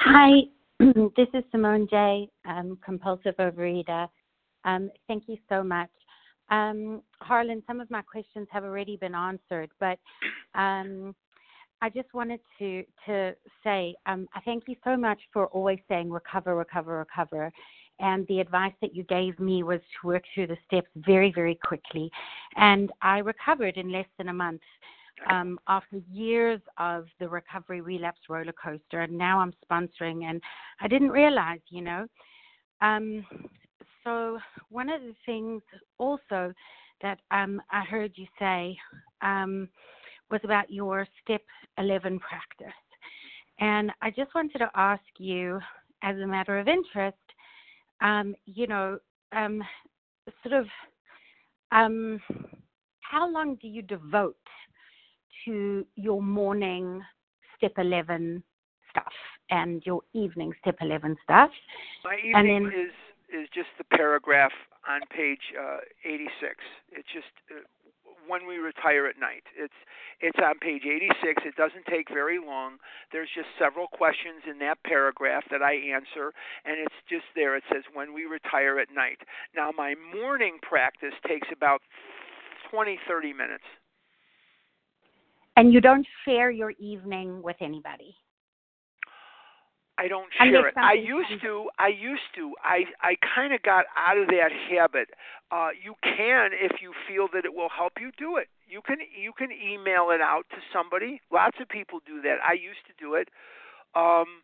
Hi, 0.00 0.42
this 1.16 1.28
is 1.32 1.44
Simone 1.50 1.86
J., 1.88 2.28
um, 2.46 2.76
compulsive 2.84 3.34
overeater. 3.38 4.08
Um, 4.64 4.90
thank 5.08 5.24
you 5.28 5.38
so 5.48 5.62
much. 5.62 5.90
Um, 6.50 7.00
Harlan, 7.20 7.62
some 7.66 7.80
of 7.80 7.90
my 7.90 8.02
questions 8.02 8.46
have 8.50 8.64
already 8.64 8.96
been 8.96 9.14
answered, 9.14 9.70
but 9.80 9.98
um, 10.54 11.14
I 11.80 11.88
just 11.88 12.12
wanted 12.12 12.40
to 12.58 12.84
to 13.06 13.34
say 13.62 13.94
um, 14.06 14.28
I 14.34 14.40
thank 14.40 14.64
you 14.68 14.76
so 14.84 14.96
much 14.96 15.20
for 15.32 15.46
always 15.48 15.78
saying 15.88 16.10
recover, 16.10 16.54
recover, 16.54 16.98
recover. 16.98 17.52
And 18.00 18.26
the 18.26 18.40
advice 18.40 18.72
that 18.80 18.94
you 18.94 19.04
gave 19.04 19.38
me 19.38 19.62
was 19.62 19.80
to 19.80 20.08
work 20.08 20.24
through 20.34 20.48
the 20.48 20.58
steps 20.66 20.88
very, 20.96 21.32
very 21.32 21.58
quickly. 21.64 22.10
And 22.56 22.90
I 23.02 23.18
recovered 23.18 23.76
in 23.76 23.92
less 23.92 24.08
than 24.18 24.28
a 24.28 24.32
month 24.32 24.62
um, 25.30 25.58
after 25.68 25.98
years 26.10 26.60
of 26.78 27.06
the 27.20 27.28
recovery 27.28 27.80
relapse 27.80 28.20
roller 28.28 28.52
coaster. 28.52 29.02
And 29.02 29.16
now 29.16 29.38
I'm 29.40 29.54
sponsoring, 29.70 30.24
and 30.24 30.42
I 30.80 30.88
didn't 30.88 31.10
realize, 31.10 31.60
you 31.68 31.82
know. 31.82 32.06
Um, 32.80 33.24
so, 34.02 34.38
one 34.70 34.90
of 34.90 35.00
the 35.00 35.14
things 35.24 35.62
also 35.98 36.52
that 37.00 37.20
um, 37.30 37.62
I 37.70 37.82
heard 37.82 38.12
you 38.16 38.26
say 38.38 38.76
um, 39.22 39.68
was 40.30 40.40
about 40.44 40.70
your 40.70 41.06
step 41.22 41.42
11 41.78 42.18
practice. 42.20 42.74
And 43.60 43.92
I 44.02 44.10
just 44.10 44.34
wanted 44.34 44.58
to 44.58 44.70
ask 44.74 45.02
you, 45.18 45.60
as 46.02 46.16
a 46.18 46.26
matter 46.26 46.58
of 46.58 46.68
interest, 46.68 47.16
um, 48.04 48.34
you 48.44 48.66
know, 48.66 48.98
um, 49.32 49.62
sort 50.42 50.60
of, 50.60 50.66
um, 51.72 52.20
how 53.00 53.28
long 53.30 53.56
do 53.60 53.66
you 53.66 53.82
devote 53.82 54.36
to 55.44 55.84
your 55.96 56.22
morning 56.22 57.02
step 57.56 57.72
11 57.78 58.42
stuff 58.90 59.12
and 59.50 59.82
your 59.84 60.02
evening 60.12 60.52
step 60.60 60.76
11 60.80 61.16
stuff? 61.24 61.50
My 62.04 62.16
evening 62.16 62.64
then, 62.64 62.72
is 62.72 62.92
is 63.32 63.48
just 63.52 63.68
the 63.78 63.96
paragraph 63.96 64.52
on 64.88 65.00
page 65.10 65.40
uh, 65.58 65.78
86. 66.04 66.54
It's 66.92 67.08
just 67.12 67.26
uh, 67.50 67.62
when 68.26 68.46
we 68.46 68.56
retire 68.56 69.06
at 69.06 69.18
night. 69.18 69.44
It's 69.56 69.74
it's 70.20 70.38
on 70.38 70.58
page 70.58 70.82
86. 70.86 71.42
It 71.44 71.56
doesn't 71.56 71.86
take 71.86 72.08
very 72.08 72.38
long. 72.38 72.78
There's 73.12 73.28
just 73.34 73.48
several 73.58 73.86
questions 73.88 74.42
in 74.48 74.58
that 74.60 74.82
paragraph 74.84 75.44
that 75.50 75.62
I 75.62 75.74
answer, 75.74 76.32
and 76.64 76.78
it's 76.78 76.94
just 77.08 77.26
there. 77.34 77.56
It 77.56 77.64
says 77.70 77.82
when 77.92 78.14
we 78.14 78.24
retire 78.24 78.78
at 78.78 78.88
night. 78.94 79.18
Now 79.54 79.70
my 79.76 79.94
morning 80.14 80.58
practice 80.62 81.14
takes 81.26 81.48
about 81.52 81.80
20 82.70 82.98
30 83.06 83.32
minutes. 83.32 83.64
And 85.56 85.72
you 85.72 85.80
don't 85.80 86.06
share 86.24 86.50
your 86.50 86.72
evening 86.80 87.40
with 87.42 87.56
anybody. 87.60 88.16
I 89.96 90.08
don't 90.08 90.26
share 90.38 90.68
it. 90.68 90.74
I 90.76 90.94
used 90.94 91.40
to. 91.42 91.70
I 91.78 91.88
used 91.88 92.28
to. 92.34 92.54
I 92.62 92.84
I 93.00 93.14
kind 93.34 93.54
of 93.54 93.62
got 93.62 93.86
out 93.96 94.18
of 94.18 94.26
that 94.28 94.50
habit. 94.70 95.08
Uh, 95.52 95.70
you 95.70 95.94
can, 96.02 96.50
if 96.52 96.82
you 96.82 96.92
feel 97.06 97.28
that 97.32 97.44
it 97.44 97.54
will 97.54 97.68
help 97.68 97.94
you, 98.00 98.10
do 98.18 98.36
it. 98.36 98.48
You 98.66 98.82
can 98.82 98.98
you 99.14 99.32
can 99.36 99.50
email 99.52 100.10
it 100.10 100.20
out 100.20 100.46
to 100.50 100.56
somebody. 100.72 101.20
Lots 101.30 101.58
of 101.60 101.68
people 101.68 102.00
do 102.04 102.20
that. 102.22 102.38
I 102.42 102.54
used 102.54 102.82
to 102.88 102.94
do 102.98 103.14
it. 103.14 103.28
Um, 103.94 104.42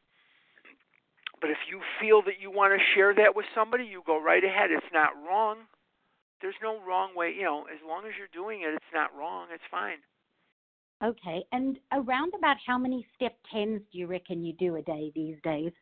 but 1.40 1.50
if 1.50 1.58
you 1.68 1.80
feel 2.00 2.22
that 2.22 2.38
you 2.40 2.50
want 2.50 2.78
to 2.78 2.80
share 2.94 3.14
that 3.14 3.34
with 3.34 3.46
somebody, 3.54 3.84
you 3.84 4.02
go 4.06 4.22
right 4.22 4.44
ahead. 4.44 4.70
It's 4.70 4.92
not 4.92 5.10
wrong. 5.26 5.66
There's 6.42 6.58
no 6.62 6.78
wrong 6.86 7.16
way. 7.16 7.34
You 7.36 7.42
know, 7.42 7.64
as 7.66 7.80
long 7.86 8.06
as 8.06 8.12
you're 8.16 8.30
doing 8.32 8.62
it, 8.62 8.70
it's 8.74 8.92
not 8.94 9.10
wrong. 9.18 9.48
It's 9.52 9.66
fine. 9.70 9.98
Okay. 11.02 11.44
And 11.52 11.78
around 11.92 12.32
about 12.36 12.56
how 12.66 12.78
many 12.78 13.06
step 13.16 13.36
tens 13.52 13.80
do 13.92 13.98
you 13.98 14.06
reckon 14.06 14.44
you 14.44 14.52
do 14.54 14.76
a 14.76 14.82
day 14.82 15.10
these 15.14 15.36
days? 15.42 15.72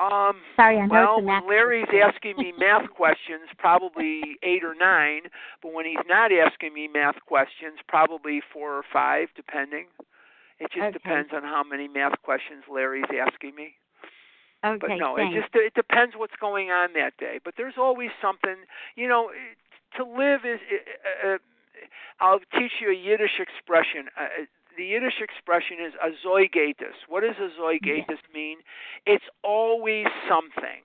Um, 0.00 0.36
Sorry, 0.54 0.78
I 0.78 0.86
know 0.86 0.92
well, 0.94 1.14
it's 1.18 1.22
a 1.24 1.26
math 1.26 1.44
Larry's 1.48 1.86
question. 1.86 2.08
asking 2.14 2.34
me 2.38 2.52
math 2.56 2.88
questions, 2.90 3.50
probably 3.58 4.38
eight 4.44 4.62
or 4.62 4.74
nine. 4.74 5.22
But 5.60 5.72
when 5.72 5.86
he's 5.86 5.96
not 6.06 6.30
asking 6.30 6.72
me 6.72 6.86
math 6.86 7.16
questions, 7.26 7.78
probably 7.88 8.40
four 8.52 8.74
or 8.74 8.84
five, 8.92 9.28
depending. 9.34 9.86
It 10.60 10.70
just 10.72 10.82
Okay. 10.82 10.92
depends 10.92 11.32
on 11.32 11.42
how 11.42 11.62
many 11.64 11.88
math 11.88 12.20
questions 12.22 12.64
Larry's 12.70 13.10
asking 13.10 13.54
me. 13.56 13.74
Okay, 14.64 14.78
But 14.80 14.96
no, 14.98 15.16
thanks. 15.16 15.36
it 15.36 15.40
just 15.40 15.54
it 15.54 15.74
depends 15.74 16.16
what's 16.16 16.34
going 16.40 16.70
on 16.70 16.92
that 16.94 17.16
day. 17.16 17.38
But 17.44 17.54
there's 17.56 17.78
always 17.78 18.10
something, 18.20 18.56
you 18.96 19.08
know, 19.08 19.30
to 19.96 20.04
live 20.04 20.44
is. 20.44 20.60
Uh, 21.24 21.28
uh, 21.34 21.38
I'll 22.20 22.40
teach 22.58 22.72
you 22.80 22.90
a 22.90 22.94
Yiddish 22.94 23.38
expression. 23.38 24.08
Uh, 24.18 24.46
the 24.78 24.84
Yiddish 24.86 25.20
expression 25.20 25.78
is 25.84 25.92
azoigatus. 26.00 26.94
What 27.08 27.22
does 27.22 27.36
azoigatus 27.36 28.20
mean? 28.32 28.58
It's 29.06 29.26
always 29.44 30.06
something. 30.28 30.82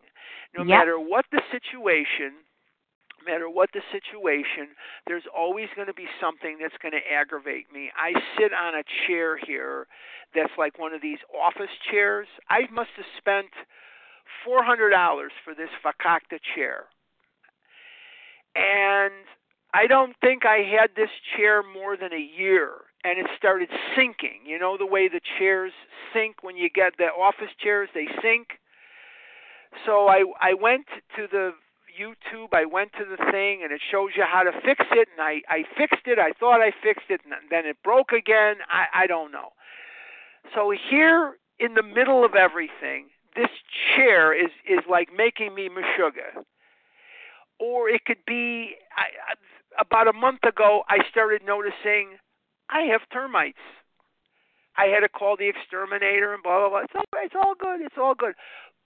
No 0.58 0.64
Yep. 0.66 0.80
matter 0.80 1.00
what 1.00 1.26
the 1.32 1.42
situation, 1.52 2.34
no 3.22 3.32
matter 3.32 3.50
what 3.50 3.72
the 3.72 3.82
situation, 3.92 4.76
there's 5.08 5.28
always 5.28 5.70
going 5.76 5.88
to 5.88 5.94
be 5.94 6.10
something 6.20 6.58
that's 6.60 6.78
going 6.82 6.92
to 6.94 7.12
aggravate 7.12 7.72
me. 7.72 7.92
I 7.96 8.14
sit 8.38 8.52
on 8.54 8.76
a 8.76 8.84
chair 9.08 9.38
here 9.38 9.88
that's 10.36 10.58
like 10.58 10.80
one 10.80 10.94
of 10.94 11.02
these 11.02 11.20
office 11.34 11.72
chairs. 11.92 12.28
I 12.50 12.68
must 12.72 12.92
have 12.98 13.06
spent 13.18 13.50
four 14.44 14.64
hundred 14.64 14.90
dollars 14.90 15.32
for 15.46 15.54
this 15.54 15.70
fakakta 15.86 16.40
chair. 16.56 16.86
And 18.56 19.26
I 19.74 19.88
don't 19.88 20.16
think 20.22 20.46
I 20.46 20.60
had 20.60 20.92
this 20.96 21.10
chair 21.36 21.64
more 21.64 21.98
than 21.98 22.14
a 22.14 22.30
year 22.38 22.74
and 23.04 23.20
it 23.20 23.28
started 23.38 23.70
sinking. 23.96 24.42
You 24.46 24.60
know 24.60 24.78
the 24.78 24.86
way 24.86 25.08
the 25.08 25.22
chairs 25.38 25.74
sink 26.14 26.38
when 26.42 26.58
you 26.58 26.70
get 26.70 26.98
the 26.98 27.06
office 27.06 27.52
chairs, 27.60 27.90
they 27.94 28.08
sink. 28.22 28.60
So 29.86 30.08
I 30.08 30.24
I 30.42 30.54
went 30.54 30.86
to 31.16 31.28
the 31.32 31.52
YouTube, 32.00 32.54
I 32.54 32.66
went 32.66 32.92
to 32.94 33.06
the 33.06 33.18
thing 33.32 33.62
and 33.64 33.72
it 33.72 33.82
shows 33.92 34.12
you 34.16 34.24
how 34.24 34.44
to 34.44 34.52
fix 34.66 34.86
it 34.92 35.08
and 35.12 35.20
I 35.20 35.42
I 35.48 35.64
fixed 35.78 36.08
it. 36.08 36.20
I 36.20 36.32
thought 36.40 36.62
I 36.62 36.72
fixed 36.82 37.10
it 37.10 37.22
and 37.24 37.34
then 37.50 37.66
it 37.66 37.78
broke 37.84 38.12
again. 38.12 38.58
I 38.70 39.04
I 39.04 39.08
don't 39.08 39.32
know. 39.32 39.50
So 40.56 40.72
here 40.72 41.36
in 41.60 41.76
the 41.76 41.84
middle 41.84 42.26
of 42.26 42.36
everything, 42.36 43.08
this 43.36 43.50
chair 43.96 44.34
is 44.34 44.52
is 44.68 44.80
like 44.90 45.10
making 45.16 45.54
me 45.54 45.70
meshuggah. 45.70 46.44
Or 47.60 47.90
it 47.90 48.06
could 48.06 48.26
be 48.26 48.76
I, 48.96 49.06
I, 49.32 49.82
about 49.82 50.08
a 50.08 50.14
month 50.14 50.44
ago 50.44 50.84
I 50.90 51.00
started 51.10 51.42
noticing 51.46 52.18
I 52.74 52.90
have 52.92 53.02
termites. 53.14 53.62
I 54.76 54.86
had 54.88 55.02
to 55.02 55.10
call 55.10 55.38
the 55.38 55.48
exterminator 55.48 56.34
and 56.34 56.42
blah 56.42 56.60
blah 56.60 56.70
blah. 56.70 56.80
It's 56.80 56.96
all 56.96 57.06
it's 57.22 57.36
all 57.36 57.54
good. 57.54 57.82
It's 57.82 57.98
all 57.98 58.16
good. 58.16 58.34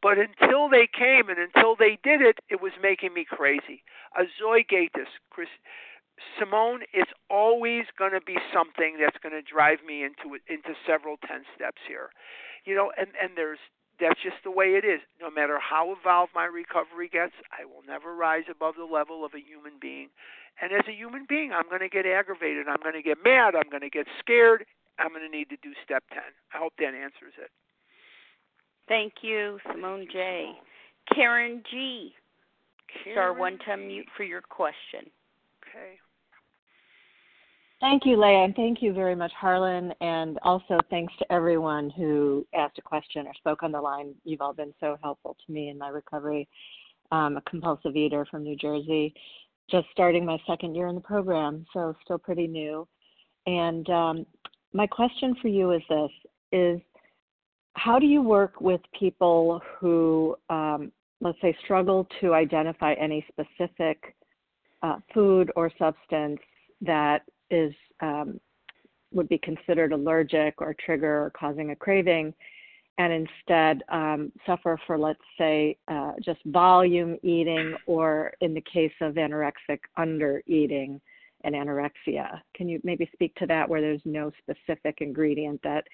But 0.02 0.20
until 0.20 0.70
they 0.70 0.88
came 0.88 1.30
and 1.30 1.40
until 1.40 1.76
they 1.76 1.98
did 2.04 2.22
it, 2.22 2.38
it 2.50 2.62
was 2.62 2.74
making 2.84 3.14
me 3.14 3.26
crazy. 3.26 3.82
A 4.20 4.26
Chris, 5.32 5.48
Simone, 6.38 6.82
it's 6.94 7.12
always 7.30 7.86
going 7.98 8.12
to 8.12 8.22
be 8.22 8.38
something 8.54 8.98
that's 9.00 9.18
going 9.24 9.34
to 9.34 9.42
drive 9.42 9.80
me 9.88 10.04
into 10.04 10.36
into 10.48 10.76
several 10.86 11.16
ten 11.26 11.44
steps 11.56 11.82
here. 11.88 12.10
You 12.66 12.76
know, 12.76 12.92
and 12.98 13.08
and 13.22 13.32
there's 13.36 13.60
that's 14.00 14.22
just 14.22 14.38
the 14.44 14.52
way 14.52 14.78
it 14.78 14.86
is. 14.86 15.02
No 15.20 15.30
matter 15.30 15.60
how 15.60 15.96
evolved 15.98 16.32
my 16.36 16.46
recovery 16.46 17.10
gets, 17.10 17.34
I 17.52 17.66
will 17.66 17.84
never 17.86 18.16
rise 18.16 18.46
above 18.50 18.76
the 18.78 18.86
level 18.86 19.26
of 19.26 19.34
a 19.34 19.42
human 19.42 19.74
being. 19.82 20.10
And 20.62 20.72
as 20.72 20.86
a 20.88 20.94
human 20.94 21.26
being, 21.28 21.52
I'm 21.54 21.70
going 21.70 21.82
to 21.82 21.90
get 21.90 22.06
aggravated. 22.06 22.68
I'm 22.68 22.82
going 22.82 22.96
to 22.96 23.02
get 23.02 23.18
mad. 23.24 23.56
I'm 23.56 23.70
going 23.70 23.86
to 23.86 23.90
get 23.90 24.08
scared. 24.20 24.66
I'm 24.98 25.10
going 25.10 25.26
to 25.26 25.30
need 25.30 25.50
to 25.50 25.58
do 25.62 25.74
step 25.84 26.04
10. 26.14 26.22
I 26.54 26.58
hope 26.58 26.74
that 26.80 26.94
answers 26.94 27.38
it. 27.38 27.52
Thank 28.88 29.22
you, 29.22 29.60
Simone 29.72 30.08
J. 30.12 30.54
Karen 31.14 31.62
G. 31.70 32.14
Star 33.02 33.14
Karen 33.14 33.40
one 33.40 33.60
to 33.66 33.76
G. 33.76 33.86
mute 33.86 34.08
for 34.16 34.24
your 34.24 34.42
question. 34.42 35.12
Okay. 35.62 36.00
Thank 37.80 38.08
you, 38.08 38.20
Leah, 38.20 38.44
and 38.44 38.56
thank 38.56 38.82
you 38.82 38.92
very 38.92 39.14
much, 39.14 39.32
Harlan. 39.40 39.94
And 40.02 40.40
also 40.42 40.80
thanks 40.90 41.14
to 41.20 41.32
everyone 41.32 41.92
who 41.92 42.46
asked 42.56 42.80
a 42.80 42.82
question 42.82 43.28
or 43.28 43.34
spoke 43.36 43.62
on 43.62 43.72
the 43.72 43.80
line. 43.80 44.16
You've 44.24 44.42
all 44.42 44.54
been 44.54 44.74
so 44.80 44.98
helpful 45.04 45.38
to 45.46 45.52
me 45.52 45.70
in 45.70 45.78
my 45.78 45.90
recovery. 45.90 46.48
I'm 47.12 47.38
a 47.38 47.42
compulsive 47.42 47.96
eater 47.96 48.26
from 48.32 48.44
New 48.44 48.56
Jersey, 48.56 49.14
just 49.70 49.86
starting 49.92 50.26
my 50.26 50.40
second 50.48 50.74
year 50.74 50.88
in 50.88 50.96
the 50.96 51.02
program, 51.02 51.68
so 51.72 51.96
still 52.04 52.18
pretty 52.18 52.48
new. 52.48 52.88
And 53.46 53.88
um, 53.92 54.26
my 54.74 54.88
question 54.88 55.36
for 55.40 55.48
you 55.48 55.72
is 55.72 55.82
this: 55.88 56.12
is 56.52 56.82
how 57.74 58.00
do 58.00 58.08
you 58.08 58.24
work 58.24 58.60
with 58.60 58.82
people 59.00 59.62
who, 59.80 60.36
um, 60.50 60.92
let's 61.22 61.40
say, 61.42 61.56
struggle 61.64 62.08
to 62.22 62.34
identify 62.34 62.94
any 62.94 63.24
specific 63.30 64.16
uh, 64.82 64.98
food 65.14 65.52
or 65.56 65.72
substance 65.78 66.40
that 66.82 67.22
is 67.50 67.74
um, 68.02 68.40
would 69.12 69.30
be 69.30 69.38
considered 69.38 69.94
allergic 69.94 70.56
or 70.60 70.76
trigger 70.86 71.24
or 71.24 71.30
causing 71.32 71.72
a 71.72 71.76
craving, 71.76 72.34
and 72.98 73.14
instead 73.14 73.84
um, 73.90 74.32
suffer 74.46 74.80
for, 74.86 74.98
let's 74.98 75.20
say, 75.38 75.78
uh, 75.88 76.14
just 76.24 76.40
volume 76.46 77.16
eating, 77.24 77.76
or 77.86 78.34
in 78.42 78.54
the 78.54 78.62
case 78.62 78.92
of 79.02 79.16
anorexic, 79.16 79.80
under 79.98 80.42
eating 80.46 81.00
and 81.44 81.56
anorexia. 81.56 82.42
Can 82.56 82.68
you 82.68 82.82
maybe 82.84 83.10
speak 83.14 83.34
to 83.36 83.46
that, 83.48 83.70
where 83.70 83.82
there's 83.82 84.02
no 84.06 84.32
specific 84.42 84.98
ingredient 85.02 85.62
that 85.64 85.86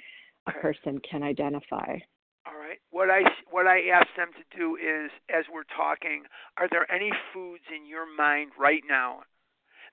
a 0.48 0.52
person 0.54 1.00
can 1.10 1.24
identify? 1.24 1.98
All 2.46 2.60
right. 2.60 2.80
What 2.92 3.10
I 3.10 3.22
what 3.52 3.68
I 3.68 3.88
ask 3.94 4.08
them 4.18 4.32
to 4.34 4.58
do 4.58 4.76
is, 4.76 5.12
as 5.30 5.46
we're 5.54 5.64
talking, 5.78 6.24
are 6.58 6.68
there 6.70 6.92
any 6.92 7.12
foods 7.34 7.64
in 7.74 7.86
your 7.86 8.06
mind 8.18 8.52
right 8.60 8.84
now 8.90 9.22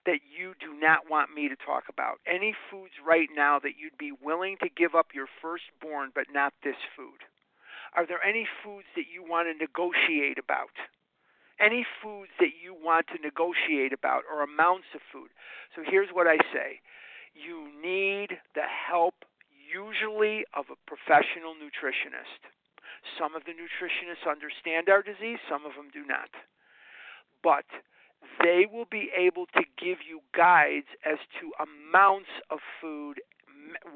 that 0.06 0.20
you 0.24 0.54
do 0.60 0.72
not 0.78 1.10
want 1.10 1.34
me 1.34 1.48
to 1.48 1.56
talk 1.56 1.84
about? 1.88 2.20
Any 2.26 2.54
foods 2.70 2.94
right 3.04 3.28
now 3.34 3.58
that 3.58 3.76
you'd 3.78 3.98
be 3.98 4.12
willing 4.12 4.56
to 4.62 4.68
give 4.68 4.94
up 4.94 5.08
your 5.14 5.28
firstborn, 5.42 6.10
but 6.14 6.32
not 6.32 6.54
this 6.64 6.78
food? 6.96 7.24
Are 7.94 8.06
there 8.06 8.22
any 8.22 8.46
foods 8.64 8.86
that 8.96 9.10
you 9.12 9.22
want 9.22 9.48
to 9.48 9.54
negotiate 9.58 10.38
about? 10.38 10.72
Any 11.58 11.84
foods 12.02 12.32
that 12.38 12.56
you 12.56 12.72
want 12.72 13.08
to 13.08 13.20
negotiate 13.20 13.92
about, 13.92 14.22
or 14.30 14.42
amounts 14.42 14.88
of 14.94 15.02
food? 15.12 15.28
So 15.76 15.82
here's 15.84 16.08
what 16.12 16.26
I 16.26 16.38
say: 16.54 16.80
you 17.34 17.68
need 17.82 18.40
the 18.54 18.64
help 18.64 19.26
usually 19.52 20.46
of 20.56 20.66
a 20.72 20.80
professional 20.88 21.52
nutritionist. 21.54 22.48
Some 23.18 23.34
of 23.36 23.44
the 23.44 23.52
nutritionists 23.52 24.24
understand 24.24 24.88
our 24.88 25.02
disease, 25.02 25.38
some 25.48 25.64
of 25.64 25.74
them 25.76 25.90
do 25.92 26.04
not. 26.04 26.30
But 27.42 27.68
they 28.42 28.66
will 28.70 28.86
be 28.90 29.10
able 29.16 29.46
to 29.46 29.62
give 29.78 29.98
you 30.08 30.20
guides 30.36 30.86
as 31.04 31.18
to 31.40 31.52
amounts 31.60 32.28
of 32.50 32.58
food, 32.80 33.20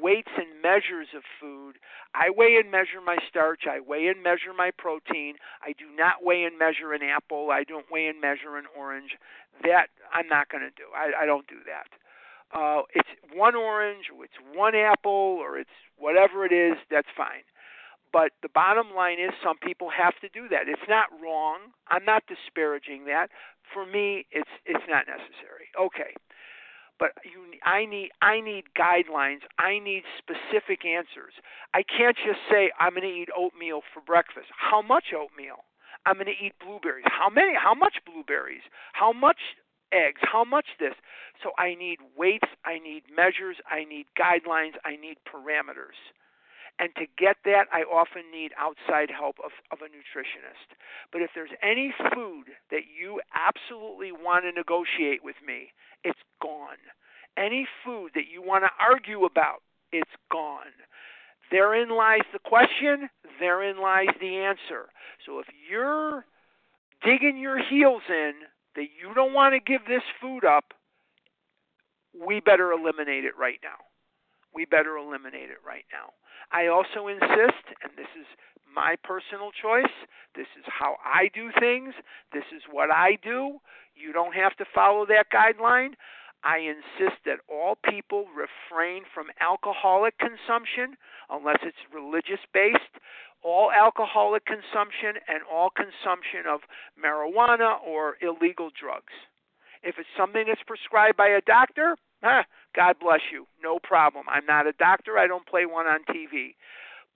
weights 0.00 0.30
and 0.36 0.62
measures 0.62 1.08
of 1.16 1.22
food. 1.40 1.76
I 2.14 2.30
weigh 2.30 2.56
and 2.56 2.70
measure 2.70 3.00
my 3.04 3.16
starch, 3.28 3.64
I 3.68 3.80
weigh 3.80 4.06
and 4.06 4.22
measure 4.22 4.52
my 4.56 4.70
protein. 4.76 5.36
I 5.62 5.72
do 5.72 5.86
not 5.96 6.22
weigh 6.24 6.44
and 6.44 6.58
measure 6.58 6.92
an 6.92 7.02
apple, 7.02 7.50
I 7.50 7.64
don't 7.64 7.86
weigh 7.90 8.06
and 8.06 8.20
measure 8.20 8.56
an 8.56 8.64
orange. 8.76 9.16
That 9.62 9.88
I'm 10.12 10.28
not 10.28 10.48
going 10.48 10.62
to 10.62 10.70
do. 10.70 10.90
I, 10.96 11.22
I 11.22 11.26
don't 11.26 11.46
do 11.46 11.58
that 11.66 11.86
uh, 12.54 12.82
it's 12.94 13.08
one 13.34 13.54
orange 13.54 14.06
or 14.16 14.24
it's 14.24 14.38
one 14.54 14.74
apple 14.74 15.38
or 15.42 15.58
it's 15.58 15.70
whatever 15.98 16.46
it 16.46 16.52
is, 16.52 16.78
that's 16.90 17.08
fine. 17.16 17.42
But 18.14 18.30
the 18.46 18.48
bottom 18.48 18.94
line 18.94 19.18
is 19.18 19.34
some 19.42 19.58
people 19.58 19.90
have 19.90 20.14
to 20.22 20.30
do 20.30 20.46
that. 20.54 20.70
It's 20.70 20.86
not 20.88 21.10
wrong. 21.18 21.74
I'm 21.90 22.04
not 22.04 22.22
disparaging 22.30 23.06
that. 23.06 23.26
For 23.74 23.84
me, 23.84 24.24
it's 24.30 24.54
it's 24.64 24.86
not 24.88 25.10
necessary. 25.10 25.74
Okay. 25.74 26.14
But 26.96 27.18
you 27.26 27.58
I 27.66 27.86
need 27.86 28.10
I 28.22 28.38
need 28.40 28.70
guidelines. 28.78 29.42
I 29.58 29.82
need 29.82 30.04
specific 30.22 30.86
answers. 30.86 31.34
I 31.74 31.82
can't 31.82 32.14
just 32.14 32.38
say 32.48 32.70
I'm 32.78 32.94
going 32.94 33.02
to 33.02 33.10
eat 33.10 33.34
oatmeal 33.36 33.82
for 33.92 33.98
breakfast. 34.00 34.46
How 34.54 34.80
much 34.80 35.10
oatmeal? 35.10 35.66
I'm 36.06 36.14
going 36.14 36.30
to 36.30 36.38
eat 36.38 36.54
blueberries. 36.62 37.10
How 37.10 37.28
many? 37.28 37.58
How 37.58 37.74
much 37.74 37.98
blueberries? 38.06 38.62
How 38.92 39.12
much 39.12 39.58
eggs? 39.90 40.22
How 40.22 40.44
much 40.44 40.66
this? 40.78 40.94
So 41.42 41.50
I 41.58 41.74
need 41.74 41.98
weights, 42.16 42.46
I 42.64 42.78
need 42.78 43.04
measures, 43.10 43.56
I 43.66 43.84
need 43.84 44.06
guidelines, 44.14 44.78
I 44.84 44.94
need 44.94 45.18
parameters. 45.26 45.98
And 46.78 46.90
to 46.96 47.06
get 47.16 47.36
that, 47.44 47.66
I 47.72 47.82
often 47.82 48.22
need 48.32 48.50
outside 48.58 49.10
help 49.10 49.36
of, 49.44 49.52
of 49.70 49.78
a 49.80 49.88
nutritionist. 49.88 50.74
But 51.12 51.22
if 51.22 51.30
there's 51.34 51.54
any 51.62 51.94
food 52.12 52.46
that 52.70 52.90
you 52.90 53.20
absolutely 53.32 54.10
want 54.10 54.44
to 54.44 54.52
negotiate 54.52 55.22
with 55.22 55.36
me, 55.46 55.70
it's 56.02 56.18
gone. 56.42 56.82
Any 57.36 57.66
food 57.84 58.10
that 58.14 58.26
you 58.32 58.42
want 58.42 58.64
to 58.64 58.70
argue 58.80 59.24
about, 59.24 59.62
it's 59.92 60.10
gone. 60.30 60.74
Therein 61.50 61.90
lies 61.90 62.26
the 62.32 62.38
question, 62.40 63.08
therein 63.38 63.80
lies 63.80 64.08
the 64.20 64.38
answer. 64.38 64.88
So 65.26 65.38
if 65.38 65.46
you're 65.70 66.24
digging 67.04 67.38
your 67.38 67.58
heels 67.62 68.02
in 68.08 68.32
that 68.74 68.88
you 69.00 69.14
don't 69.14 69.32
want 69.32 69.54
to 69.54 69.60
give 69.60 69.86
this 69.86 70.02
food 70.20 70.44
up, 70.44 70.74
we 72.14 72.40
better 72.40 72.72
eliminate 72.72 73.24
it 73.24 73.36
right 73.38 73.58
now. 73.62 73.78
We 74.54 74.64
better 74.64 74.96
eliminate 74.96 75.50
it 75.50 75.58
right 75.66 75.84
now. 75.92 76.14
I 76.52 76.68
also 76.68 77.08
insist, 77.08 77.64
and 77.82 77.92
this 77.96 78.10
is 78.18 78.26
my 78.74 78.96
personal 79.02 79.50
choice, 79.50 79.92
this 80.34 80.46
is 80.58 80.64
how 80.66 80.96
I 81.04 81.30
do 81.34 81.50
things, 81.58 81.94
this 82.32 82.44
is 82.54 82.62
what 82.70 82.90
I 82.90 83.18
do. 83.22 83.58
You 83.94 84.12
don't 84.12 84.34
have 84.34 84.56
to 84.56 84.64
follow 84.74 85.06
that 85.06 85.26
guideline. 85.32 85.94
I 86.42 86.58
insist 86.58 87.24
that 87.24 87.38
all 87.48 87.78
people 87.88 88.26
refrain 88.34 89.02
from 89.14 89.26
alcoholic 89.40 90.18
consumption 90.18 90.98
unless 91.30 91.58
it's 91.62 91.78
religious 91.92 92.42
based, 92.52 93.00
all 93.42 93.70
alcoholic 93.72 94.44
consumption, 94.44 95.22
and 95.28 95.40
all 95.50 95.70
consumption 95.70 96.44
of 96.48 96.60
marijuana 97.00 97.80
or 97.86 98.16
illegal 98.20 98.70
drugs. 98.78 99.14
If 99.82 99.96
it's 99.98 100.08
something 100.16 100.44
that's 100.48 100.62
prescribed 100.66 101.16
by 101.16 101.28
a 101.28 101.40
doctor, 101.40 101.96
ah, 102.24 102.44
God 102.74 102.96
bless 103.00 103.20
you. 103.32 103.46
No 103.62 103.78
problem. 103.78 104.26
I'm 104.28 104.46
not 104.46 104.66
a 104.66 104.72
doctor. 104.72 105.18
I 105.18 105.26
don't 105.26 105.46
play 105.46 105.66
one 105.66 105.86
on 105.86 106.00
TV. 106.10 106.54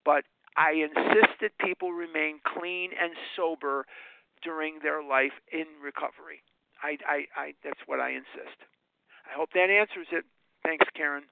But 0.05 0.24
I 0.56 0.72
insist 0.72 1.40
that 1.40 1.52
people 1.59 1.93
remain 1.93 2.40
clean 2.44 2.90
and 3.01 3.12
sober 3.36 3.86
during 4.43 4.78
their 4.82 5.02
life 5.02 5.32
in 5.52 5.64
recovery. 5.82 6.43
I, 6.82 6.97
I, 7.06 7.40
I, 7.40 7.55
that's 7.64 7.80
what 7.86 8.01
I 8.01 8.10
insist. 8.10 8.59
I 9.30 9.36
hope 9.36 9.51
that 9.55 9.70
answers 9.70 10.06
it. 10.12 10.24
Thanks, 10.62 10.86
Karen. 10.97 11.24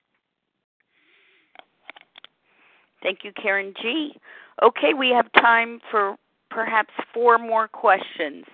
Thank 3.03 3.20
you, 3.23 3.32
Karen 3.40 3.74
G. 3.81 4.16
Okay, 4.62 4.94
we 4.98 5.11
have 5.11 5.27
time 5.40 5.81
for 5.90 6.16
perhaps 6.51 6.90
four 7.12 7.39
more 7.39 7.69
questions. 7.69 8.44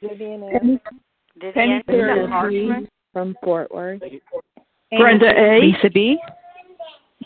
Vivian 0.00 0.42
A. 0.42 0.80
Vivian 1.38 1.82
Penny 1.86 2.78
from 3.12 3.36
Fort 3.42 3.72
Worth. 3.72 4.02
Brenda 4.90 5.26
A. 5.26 5.60
Lisa 5.60 5.90
B. 5.92 6.18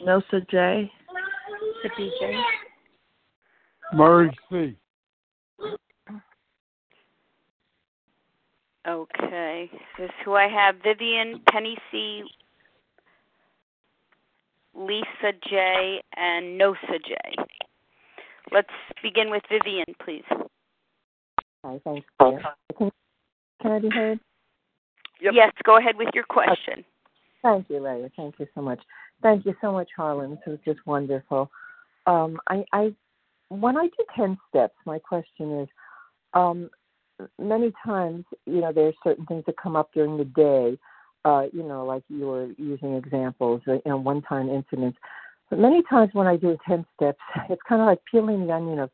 Nosa 0.02 0.48
J. 0.50 0.90
Sippy 1.84 2.10
J. 2.20 2.40
Murray 3.92 4.30
C. 4.50 4.76
Okay, 8.88 9.70
this 9.98 10.04
is 10.04 10.10
who 10.24 10.34
I 10.34 10.46
have: 10.46 10.76
Vivian, 10.84 11.40
Penny 11.50 11.76
C, 11.90 12.22
Lisa 14.74 15.32
J, 15.48 16.00
and 16.16 16.60
Nosa 16.60 16.98
J. 17.04 17.16
Let's 18.52 18.68
begin 19.02 19.30
with 19.30 19.42
Vivian, 19.50 19.86
please. 20.04 20.22
Hi, 21.64 21.80
thanks. 21.82 22.06
Can, 22.20 22.92
can 23.60 23.72
I 23.72 23.78
be 23.80 23.90
heard? 23.90 24.20
Yep. 25.20 25.32
Yes, 25.34 25.52
go 25.64 25.78
ahead 25.78 25.96
with 25.96 26.08
your 26.14 26.24
question. 26.24 26.84
Thank 27.42 27.70
you, 27.70 27.80
Larry. 27.80 28.10
Thank 28.16 28.38
you 28.38 28.46
so 28.54 28.60
much. 28.60 28.80
Thank 29.22 29.46
you 29.46 29.54
so 29.60 29.72
much, 29.72 29.88
Harlan. 29.96 30.30
This 30.30 30.40
was 30.46 30.58
just 30.64 30.84
wonderful. 30.86 31.50
Um, 32.06 32.38
I, 32.48 32.64
I, 32.72 32.94
when 33.48 33.76
I 33.76 33.86
do 33.86 34.04
ten 34.14 34.36
steps, 34.48 34.74
my 34.84 34.98
question 34.98 35.60
is, 35.60 35.68
um, 36.34 36.70
many 37.38 37.72
times, 37.84 38.24
you 38.46 38.60
know, 38.60 38.72
there 38.72 38.88
are 38.88 38.92
certain 39.02 39.26
things 39.26 39.44
that 39.46 39.56
come 39.56 39.76
up 39.76 39.90
during 39.94 40.18
the 40.18 40.24
day. 40.24 40.78
Uh, 41.24 41.46
you 41.52 41.62
know, 41.62 41.84
like 41.84 42.04
you 42.08 42.26
were 42.26 42.52
using 42.56 42.94
examples, 42.94 43.60
uh, 43.66 43.72
you 43.72 43.82
know, 43.86 43.96
one-time 43.96 44.48
incidents. 44.48 44.96
But 45.50 45.58
many 45.58 45.82
times 45.88 46.10
when 46.12 46.26
I 46.26 46.36
do 46.36 46.56
ten 46.66 46.84
steps, 46.94 47.18
it's 47.48 47.62
kind 47.68 47.80
of 47.80 47.86
like 47.86 48.00
peeling 48.10 48.46
the 48.46 48.52
onion 48.52 48.78
of 48.80 48.90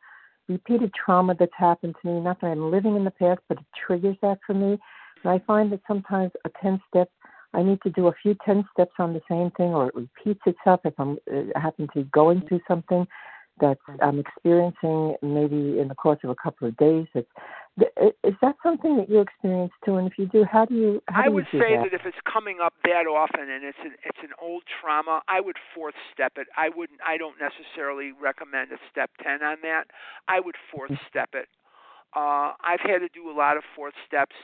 repeated 0.48 0.92
trauma 0.94 1.34
that's 1.38 1.52
happened 1.56 1.94
to 2.02 2.08
me. 2.08 2.20
Not 2.20 2.40
that 2.40 2.48
I'm 2.48 2.70
living 2.70 2.96
in 2.96 3.04
the 3.04 3.10
past, 3.10 3.40
but 3.48 3.58
it 3.58 3.64
triggers 3.86 4.16
that 4.22 4.38
for 4.46 4.54
me. 4.54 4.78
And 5.22 5.32
I 5.32 5.38
find 5.46 5.72
that 5.72 5.80
sometimes 5.86 6.32
a 6.44 6.50
10 6.62 6.80
step, 6.88 7.10
I 7.54 7.62
need 7.62 7.80
to 7.82 7.90
do 7.90 8.08
a 8.08 8.12
few 8.22 8.36
10 8.44 8.64
steps 8.72 8.92
on 8.98 9.12
the 9.12 9.20
same 9.30 9.50
thing, 9.56 9.74
or 9.74 9.88
it 9.88 9.94
repeats 9.94 10.40
itself 10.46 10.80
if 10.84 10.94
I'm 10.98 11.18
uh, 11.30 11.58
happen 11.60 11.88
to 11.94 12.02
be 12.02 12.10
going 12.12 12.42
through 12.48 12.60
something 12.66 13.06
that 13.60 13.76
I'm 14.00 14.18
experiencing 14.18 15.16
maybe 15.22 15.78
in 15.78 15.86
the 15.88 15.94
course 15.94 16.18
of 16.24 16.30
a 16.30 16.34
couple 16.34 16.66
of 16.66 16.76
days. 16.78 17.06
It's, 17.14 17.28
is 18.24 18.34
that 18.40 18.56
something 18.62 18.96
that 18.96 19.08
you 19.08 19.20
experience 19.20 19.72
too? 19.84 19.96
And 19.96 20.10
if 20.10 20.18
you 20.18 20.26
do, 20.26 20.44
how 20.50 20.64
do 20.64 20.74
you? 20.74 21.02
How 21.08 21.22
I 21.22 21.26
do 21.26 21.32
would 21.34 21.46
you 21.52 21.60
say 21.60 21.76
that? 21.76 21.90
that 21.90 21.94
if 21.94 22.06
it's 22.06 22.18
coming 22.30 22.58
up 22.62 22.74
that 22.84 23.06
often 23.06 23.48
and 23.48 23.64
it's 23.64 23.78
an 23.84 23.92
it's 24.04 24.18
an 24.22 24.30
old 24.40 24.62
trauma, 24.80 25.22
I 25.28 25.40
would 25.40 25.56
fourth 25.74 25.94
step 26.12 26.32
it. 26.36 26.48
I 26.56 26.68
wouldn't. 26.68 27.00
I 27.06 27.16
don't 27.16 27.36
necessarily 27.40 28.12
recommend 28.12 28.72
a 28.72 28.78
step 28.90 29.10
ten 29.22 29.42
on 29.42 29.58
that. 29.62 29.84
I 30.28 30.40
would 30.40 30.56
fourth 30.74 30.92
step 31.08 31.30
it. 31.34 31.48
Uh, 32.14 32.52
I've 32.60 32.80
had 32.80 32.98
to 32.98 33.08
do 33.08 33.30
a 33.30 33.34
lot 33.36 33.56
of 33.56 33.62
fourth 33.74 33.94
steps. 34.06 34.36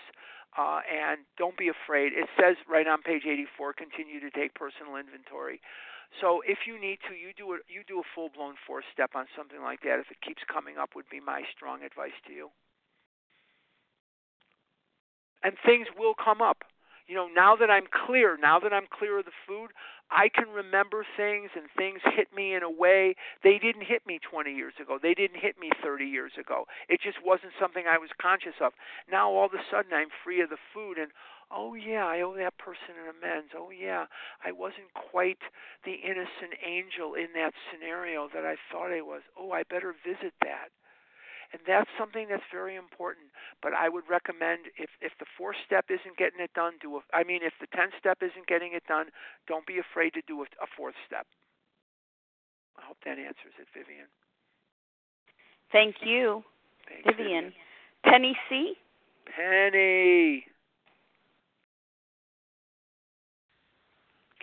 Uh, 0.58 0.82
and 0.90 1.22
don't 1.38 1.56
be 1.56 1.70
afraid. 1.70 2.10
It 2.12 2.26
says 2.34 2.56
right 2.68 2.86
on 2.88 3.02
page 3.02 3.22
84, 3.22 3.74
continue 3.74 4.18
to 4.18 4.30
take 4.30 4.58
personal 4.58 4.98
inventory. 4.98 5.60
So 6.20 6.42
if 6.42 6.66
you 6.66 6.80
need 6.80 6.98
to, 7.06 7.14
you 7.14 7.30
do 7.36 7.54
a 7.54 7.58
you 7.70 7.86
do 7.86 8.00
a 8.00 8.06
full 8.14 8.28
blown 8.34 8.54
fourth 8.66 8.84
step 8.92 9.14
on 9.14 9.26
something 9.36 9.62
like 9.62 9.82
that. 9.82 10.00
If 10.02 10.10
it 10.10 10.18
keeps 10.20 10.42
coming 10.50 10.74
up, 10.74 10.96
would 10.96 11.08
be 11.12 11.20
my 11.20 11.42
strong 11.54 11.84
advice 11.84 12.16
to 12.26 12.32
you. 12.32 12.50
And 15.44 15.54
things 15.64 15.86
will 15.96 16.14
come 16.18 16.42
up. 16.42 16.64
You 17.08 17.14
know, 17.14 17.28
now 17.34 17.56
that 17.56 17.70
I'm 17.70 17.88
clear, 18.06 18.36
now 18.36 18.60
that 18.60 18.72
I'm 18.72 18.86
clear 18.86 19.18
of 19.18 19.24
the 19.24 19.32
food, 19.46 19.70
I 20.10 20.28
can 20.28 20.48
remember 20.48 21.04
things 21.16 21.50
and 21.56 21.64
things 21.76 22.00
hit 22.16 22.28
me 22.36 22.54
in 22.54 22.62
a 22.62 22.70
way 22.70 23.14
they 23.42 23.58
didn't 23.58 23.84
hit 23.84 24.06
me 24.06 24.20
20 24.20 24.52
years 24.52 24.74
ago. 24.80 24.98
They 25.00 25.14
didn't 25.14 25.40
hit 25.40 25.58
me 25.58 25.70
30 25.82 26.04
years 26.04 26.32
ago. 26.38 26.66
It 26.88 27.00
just 27.02 27.18
wasn't 27.24 27.52
something 27.58 27.84
I 27.88 27.96
was 27.96 28.10
conscious 28.20 28.60
of. 28.60 28.72
Now 29.10 29.30
all 29.30 29.46
of 29.46 29.54
a 29.54 29.64
sudden 29.70 29.92
I'm 29.92 30.12
free 30.22 30.40
of 30.40 30.50
the 30.50 30.60
food 30.72 30.98
and 30.98 31.10
oh 31.50 31.74
yeah, 31.74 32.04
I 32.04 32.20
owe 32.20 32.36
that 32.36 32.58
person 32.58 32.96
an 33.00 33.08
amends. 33.16 33.52
Oh 33.56 33.70
yeah, 33.70 34.04
I 34.44 34.52
wasn't 34.52 34.92
quite 34.92 35.40
the 35.84 35.96
innocent 36.04 36.60
angel 36.64 37.14
in 37.14 37.32
that 37.34 37.52
scenario 37.72 38.28
that 38.32 38.44
I 38.44 38.56
thought 38.70 38.92
I 38.92 39.00
was. 39.00 39.22
Oh, 39.36 39.52
I 39.52 39.62
better 39.64 39.94
visit 40.04 40.32
that. 40.42 40.68
And 41.52 41.62
that's 41.66 41.88
something 41.98 42.26
that's 42.28 42.44
very 42.52 42.76
important. 42.76 43.26
But 43.62 43.72
I 43.72 43.88
would 43.88 44.04
recommend 44.08 44.68
if 44.76 44.90
if 45.00 45.12
the 45.18 45.26
fourth 45.36 45.56
step 45.64 45.86
isn't 45.88 46.18
getting 46.18 46.40
it 46.40 46.52
done, 46.54 46.74
do 46.80 46.96
a. 46.96 47.00
I 47.14 47.24
mean, 47.24 47.40
if 47.42 47.54
the 47.60 47.66
tenth 47.74 47.94
step 47.98 48.18
isn't 48.20 48.46
getting 48.46 48.72
it 48.74 48.84
done, 48.86 49.06
don't 49.46 49.66
be 49.66 49.78
afraid 49.78 50.12
to 50.14 50.22
do 50.26 50.42
a, 50.42 50.46
a 50.60 50.68
fourth 50.76 50.96
step. 51.06 51.26
I 52.76 52.82
hope 52.84 52.98
that 53.04 53.18
answers 53.18 53.56
it, 53.58 53.66
Vivian. 53.72 54.06
Thank 55.72 55.96
you, 56.02 56.44
Thanks, 56.88 57.18
Vivian. 57.18 57.52
Penny 58.04 58.36
C. 58.48 58.74
Penny. 59.34 60.44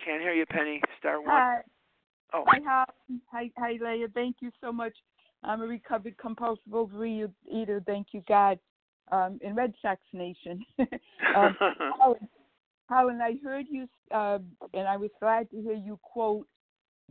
Can't 0.04 0.22
hear 0.22 0.34
you, 0.34 0.46
Penny. 0.46 0.80
Star 0.98 1.20
one. 1.20 1.30
Hi. 1.30 1.60
Oh. 2.32 2.44
Hi, 2.46 2.58
hi, 2.64 2.84
hi, 3.30 3.50
hi, 3.56 3.78
Leah. 3.80 4.08
Thank 4.12 4.36
you 4.40 4.50
so 4.60 4.72
much. 4.72 4.92
I'm 5.46 5.62
a 5.62 5.66
recovered 5.66 6.18
compulsive 6.18 6.72
overeater. 6.72 7.84
Thank 7.86 8.08
you, 8.12 8.22
God. 8.28 8.58
Um, 9.12 9.38
in 9.40 9.54
Red 9.54 9.72
Sox 9.80 10.00
Nation. 10.12 10.64
um, 11.36 11.56
Howard, 12.00 12.18
Howard, 12.88 13.20
I 13.22 13.34
heard 13.42 13.66
you, 13.70 13.88
uh, 14.12 14.38
and 14.74 14.88
I 14.88 14.96
was 14.96 15.10
glad 15.20 15.48
to 15.50 15.62
hear 15.62 15.74
you 15.74 15.98
quote 16.02 16.46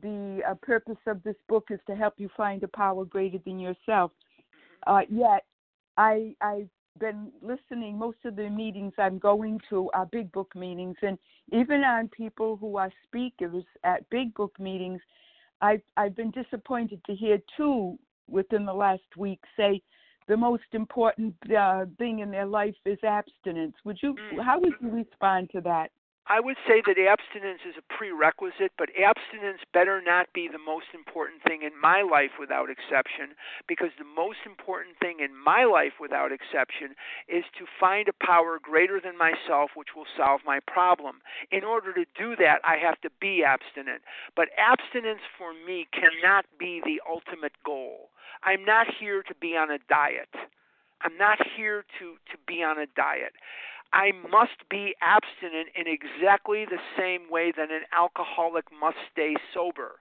the 0.01 0.41
uh, 0.47 0.55
purpose 0.61 0.97
of 1.07 1.23
this 1.23 1.35
book 1.47 1.67
is 1.69 1.79
to 1.87 1.95
help 1.95 2.15
you 2.17 2.29
find 2.35 2.61
a 2.63 2.67
power 2.67 3.05
greater 3.05 3.37
than 3.45 3.59
yourself. 3.59 4.11
Uh, 4.85 5.01
yet, 5.09 5.45
I 5.97 6.35
I've 6.41 6.69
been 6.99 7.31
listening. 7.41 7.97
Most 7.97 8.17
of 8.25 8.35
the 8.35 8.49
meetings 8.49 8.93
I'm 8.97 9.17
going 9.17 9.59
to 9.69 9.89
are 9.93 10.05
big 10.05 10.31
book 10.33 10.53
meetings, 10.53 10.97
and 11.01 11.17
even 11.53 11.83
on 11.83 12.09
people 12.09 12.57
who 12.57 12.77
are 12.77 12.91
speakers 13.05 13.63
at 13.85 14.09
big 14.09 14.33
book 14.33 14.59
meetings, 14.59 15.01
I've 15.61 15.81
I've 15.95 16.15
been 16.15 16.31
disappointed 16.31 17.01
to 17.05 17.15
hear 17.15 17.39
two 17.55 17.97
within 18.29 18.65
the 18.65 18.73
last 18.73 19.17
week 19.17 19.39
say 19.57 19.81
the 20.27 20.37
most 20.37 20.63
important 20.73 21.35
uh, 21.55 21.85
thing 21.97 22.19
in 22.19 22.31
their 22.31 22.47
life 22.47 22.75
is 22.85 22.97
abstinence. 23.03 23.75
Would 23.83 23.99
you? 24.01 24.15
How 24.43 24.59
would 24.59 24.73
you 24.81 24.89
respond 24.89 25.51
to 25.51 25.61
that? 25.61 25.91
I 26.27 26.39
would 26.39 26.57
say 26.67 26.81
that 26.81 26.97
abstinence 26.97 27.61
is 27.69 27.75
a 27.77 27.93
prerequisite, 27.93 28.71
but 28.79 28.89
abstinence 28.97 29.61
better 29.73 30.01
not 30.01 30.33
be 30.33 30.49
the 30.51 30.57
most 30.57 30.87
important 30.95 31.43
thing 31.43 31.61
in 31.61 31.79
my 31.79 32.01
life 32.01 32.31
without 32.39 32.71
exception, 32.71 33.37
because 33.67 33.91
the 33.99 34.09
most 34.09 34.39
important 34.43 34.97
thing 34.97 35.19
in 35.19 35.37
my 35.37 35.65
life 35.65 36.01
without 36.01 36.31
exception 36.31 36.97
is 37.29 37.45
to 37.59 37.69
find 37.79 38.09
a 38.09 38.25
power 38.25 38.57
greater 38.59 38.99
than 38.99 39.15
myself 39.15 39.77
which 39.77 39.93
will 39.95 40.09
solve 40.17 40.41
my 40.43 40.59
problem. 40.65 41.21
In 41.51 41.63
order 41.63 41.93
to 41.93 42.05
do 42.17 42.35
that, 42.37 42.57
I 42.65 42.77
have 42.77 42.99
to 43.01 43.11
be 43.21 43.43
abstinent. 43.43 44.01
But 44.35 44.49
abstinence 44.57 45.21
for 45.37 45.53
me 45.53 45.85
cannot 45.93 46.45
be 46.57 46.81
the 46.83 47.05
ultimate 47.07 47.53
goal. 47.63 48.09
I'm 48.45 48.63
not 48.63 48.87
here 48.99 49.23
to 49.23 49.35
be 49.41 49.57
on 49.57 49.71
a 49.71 49.79
diet. 49.89 50.29
I'm 51.01 51.17
not 51.17 51.39
here 51.57 51.83
to, 51.99 52.15
to 52.31 52.37
be 52.47 52.63
on 52.63 52.79
a 52.79 52.85
diet. 52.95 53.33
I 53.91 54.11
must 54.29 54.69
be 54.69 54.93
abstinent 55.01 55.69
in 55.75 55.85
exactly 55.87 56.65
the 56.65 56.79
same 56.97 57.29
way 57.29 57.51
that 57.57 57.71
an 57.71 57.81
alcoholic 57.91 58.65
must 58.79 58.97
stay 59.11 59.35
sober. 59.53 59.99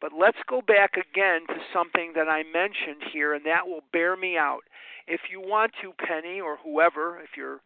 But 0.00 0.12
let's 0.18 0.38
go 0.48 0.62
back 0.62 0.92
again 0.94 1.46
to 1.48 1.60
something 1.72 2.12
that 2.14 2.28
I 2.28 2.42
mentioned 2.42 3.02
here, 3.12 3.34
and 3.34 3.44
that 3.44 3.66
will 3.66 3.82
bear 3.92 4.16
me 4.16 4.38
out. 4.38 4.62
If 5.06 5.22
you 5.30 5.40
want 5.40 5.72
to, 5.82 5.92
Penny, 5.98 6.40
or 6.40 6.56
whoever, 6.64 7.20
if 7.20 7.30
you're 7.36 7.60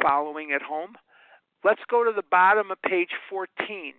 following 0.00 0.52
at 0.52 0.62
home, 0.62 0.94
let's 1.64 1.82
go 1.90 2.04
to 2.04 2.12
the 2.14 2.24
bottom 2.30 2.70
of 2.70 2.80
page 2.82 3.10
14 3.28 3.94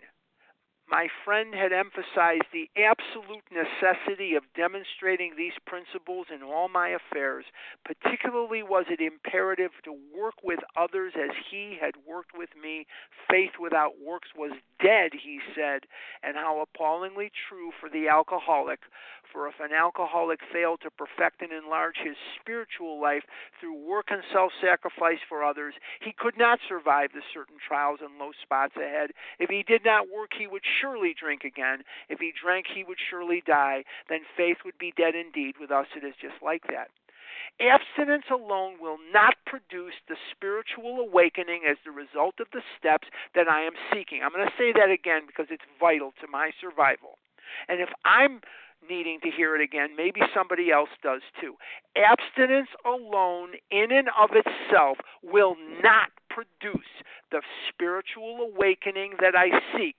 my 0.90 1.08
friend 1.24 1.54
had 1.54 1.74
emphasized 1.74 2.46
the 2.54 2.70
absolute 2.78 3.44
necessity 3.52 4.36
of 4.36 4.44
demonstrating 4.56 5.34
these 5.36 5.58
principles 5.66 6.28
in 6.34 6.44
all 6.44 6.70
my 6.70 6.90
affairs. 6.90 7.46
Particularly 7.84 8.62
was 8.62 8.86
it 8.90 9.02
imperative 9.02 9.72
to 9.84 9.98
work 10.16 10.36
with 10.44 10.60
others 10.78 11.14
as 11.16 11.32
he 11.50 11.78
had 11.82 11.96
worked 12.08 12.38
with 12.38 12.50
me. 12.62 12.86
Faith 13.30 13.58
without 13.60 13.94
works 14.00 14.30
was 14.38 14.52
dead, 14.82 15.12
he 15.14 15.40
said, 15.56 15.82
and 16.24 16.36
how 16.36 16.62
appallingly 16.62 17.32
true 17.50 17.72
for 17.80 17.90
the 17.90 18.08
alcoholic. 18.08 18.80
For 19.32 19.48
if 19.48 19.60
an 19.60 19.74
alcoholic 19.74 20.40
failed 20.54 20.82
to 20.82 20.92
perfect 20.92 21.42
and 21.42 21.52
enlarge 21.52 21.98
his 21.98 22.16
spiritual 22.40 23.02
life 23.02 23.24
through 23.60 23.76
work 23.76 24.08
and 24.10 24.24
self 24.32 24.54
sacrifice 24.62 25.20
for 25.28 25.44
others, 25.44 25.74
he 26.00 26.14
could 26.14 26.38
not 26.38 26.60
survive 26.70 27.12
the 27.12 27.22
certain 27.34 27.58
trials 27.68 28.00
and 28.02 28.18
low 28.18 28.32
spots 28.42 28.76
ahead. 28.78 29.12
If 29.40 29.50
he 29.50 29.64
did 29.64 29.84
not 29.84 30.08
work, 30.14 30.32
he 30.38 30.48
would 30.48 30.64
surely 30.82 31.14
drink 31.18 31.44
again. 31.44 31.84
If 32.10 32.20
he 32.20 32.32
drank, 32.32 32.68
he 32.74 32.84
would 32.84 32.98
surely 33.00 33.42
die. 33.46 33.84
Then 34.10 34.22
faith 34.36 34.58
would 34.66 34.78
be 34.78 34.94
dead 34.98 35.16
indeed. 35.16 35.56
With 35.60 35.72
us, 35.72 35.88
it 35.96 36.04
is 36.04 36.16
just 36.20 36.42
like 36.44 36.64
that. 36.70 36.90
Abstinence 37.60 38.26
alone 38.30 38.76
will 38.82 38.98
not 39.14 39.36
produce 39.46 39.96
the 40.10 40.18
spiritual 40.32 41.00
awakening 41.00 41.62
as 41.70 41.78
the 41.86 41.92
result 41.92 42.36
of 42.40 42.48
the 42.52 42.62
steps 42.78 43.08
that 43.34 43.48
I 43.48 43.62
am 43.62 43.74
seeking. 43.94 44.22
I'm 44.24 44.34
going 44.34 44.46
to 44.46 44.60
say 44.60 44.74
that 44.74 44.92
again 44.92 45.24
because 45.26 45.48
it's 45.50 45.64
vital 45.80 46.12
to 46.20 46.28
my 46.28 46.52
survival. 46.60 47.18
And 47.70 47.80
if 47.80 47.90
I'm 48.04 48.42
needing 48.90 49.20
to 49.22 49.30
hear 49.30 49.56
it 49.56 49.62
again. 49.62 49.90
Maybe 49.96 50.22
somebody 50.34 50.72
else 50.72 50.90
does 51.04 51.22
too. 51.40 51.56
Abstinence 51.96 52.70
alone, 52.86 53.52
in 53.72 53.92
and 53.92 54.10
of 54.20 54.32
itself, 54.34 54.98
will 55.24 55.56
not 55.82 56.10
produce 56.30 56.86
the 57.32 57.42
spiritual 57.70 58.40
awakening 58.54 59.14
that 59.22 59.36
I 59.36 59.60
seek 59.76 59.96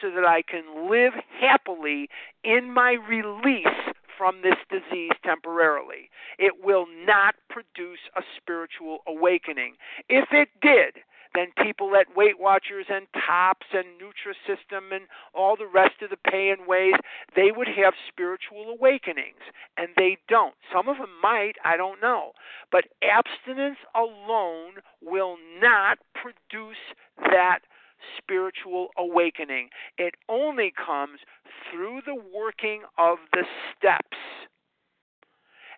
so 0.00 0.10
that 0.10 0.24
I 0.24 0.42
can 0.42 0.90
live 0.90 1.14
happily 1.40 2.08
in 2.44 2.72
my 2.72 2.92
release 3.08 3.66
from 4.16 4.42
this 4.42 4.56
disease 4.68 5.12
temporarily. 5.24 6.10
It 6.38 6.64
will 6.64 6.86
not 7.06 7.36
produce 7.48 8.00
a 8.16 8.22
spiritual 8.36 8.98
awakening. 9.06 9.74
If 10.08 10.28
it 10.32 10.48
did, 10.60 11.02
then 11.34 11.48
people 11.62 11.94
at 11.96 12.16
Weight 12.16 12.38
Watchers 12.38 12.86
and 12.88 13.06
Tops 13.26 13.66
and 13.72 13.86
Nutrisystem 14.00 14.94
and 14.94 15.06
all 15.34 15.56
the 15.56 15.66
rest 15.66 16.02
of 16.02 16.10
the 16.10 16.16
pay 16.16 16.50
and 16.50 16.66
ways, 16.66 16.94
they 17.36 17.50
would 17.54 17.68
have 17.68 17.94
spiritual 18.08 18.70
awakenings, 18.70 19.42
and 19.76 19.88
they 19.96 20.18
don't. 20.28 20.54
Some 20.72 20.88
of 20.88 20.98
them 20.98 21.10
might, 21.22 21.54
I 21.64 21.76
don't 21.76 22.00
know. 22.00 22.32
But 22.70 22.84
abstinence 23.02 23.78
alone 23.94 24.80
will 25.02 25.36
not 25.60 25.98
produce 26.14 26.76
that 27.18 27.60
spiritual 28.16 28.88
awakening. 28.96 29.70
It 29.96 30.14
only 30.28 30.72
comes 30.72 31.20
through 31.70 32.02
the 32.06 32.14
working 32.14 32.82
of 32.96 33.18
the 33.32 33.44
steps. 33.76 34.16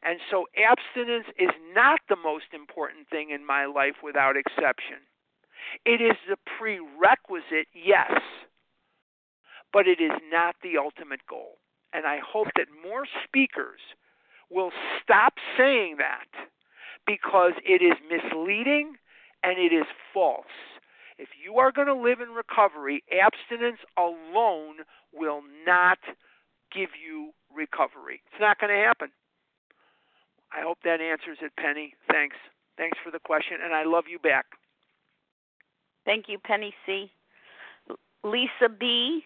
And 0.02 0.18
so 0.30 0.46
abstinence 0.56 1.26
is 1.38 1.50
not 1.74 2.00
the 2.08 2.16
most 2.16 2.54
important 2.54 3.08
thing 3.10 3.30
in 3.30 3.44
my 3.44 3.66
life 3.66 3.96
without 4.02 4.36
exception. 4.36 4.96
It 5.84 6.00
is 6.00 6.16
the 6.28 6.36
prerequisite, 6.58 7.68
yes, 7.74 8.12
but 9.72 9.86
it 9.86 10.00
is 10.00 10.12
not 10.30 10.56
the 10.62 10.78
ultimate 10.78 11.26
goal. 11.28 11.58
And 11.92 12.06
I 12.06 12.18
hope 12.24 12.48
that 12.56 12.66
more 12.86 13.04
speakers 13.24 13.80
will 14.50 14.70
stop 15.02 15.34
saying 15.56 15.96
that 15.98 16.28
because 17.06 17.52
it 17.64 17.82
is 17.82 17.94
misleading 18.08 18.94
and 19.42 19.58
it 19.58 19.74
is 19.74 19.86
false. 20.12 20.44
If 21.18 21.28
you 21.42 21.58
are 21.58 21.72
going 21.72 21.88
to 21.88 21.94
live 21.94 22.20
in 22.20 22.30
recovery, 22.30 23.02
abstinence 23.12 23.80
alone 23.96 24.86
will 25.12 25.42
not 25.66 25.98
give 26.72 26.90
you 26.96 27.32
recovery. 27.54 28.22
It's 28.32 28.40
not 28.40 28.58
going 28.58 28.72
to 28.72 28.86
happen. 28.86 29.10
I 30.52 30.62
hope 30.62 30.78
that 30.84 31.00
answers 31.00 31.38
it, 31.42 31.52
Penny. 31.56 31.94
Thanks. 32.10 32.36
Thanks 32.76 32.98
for 33.04 33.10
the 33.10 33.18
question, 33.18 33.58
and 33.62 33.74
I 33.74 33.84
love 33.84 34.04
you 34.08 34.18
back. 34.18 34.46
Thank 36.04 36.26
you, 36.28 36.38
Penny 36.38 36.72
C. 36.86 37.10
Lisa 38.24 38.68
B. 38.78 39.24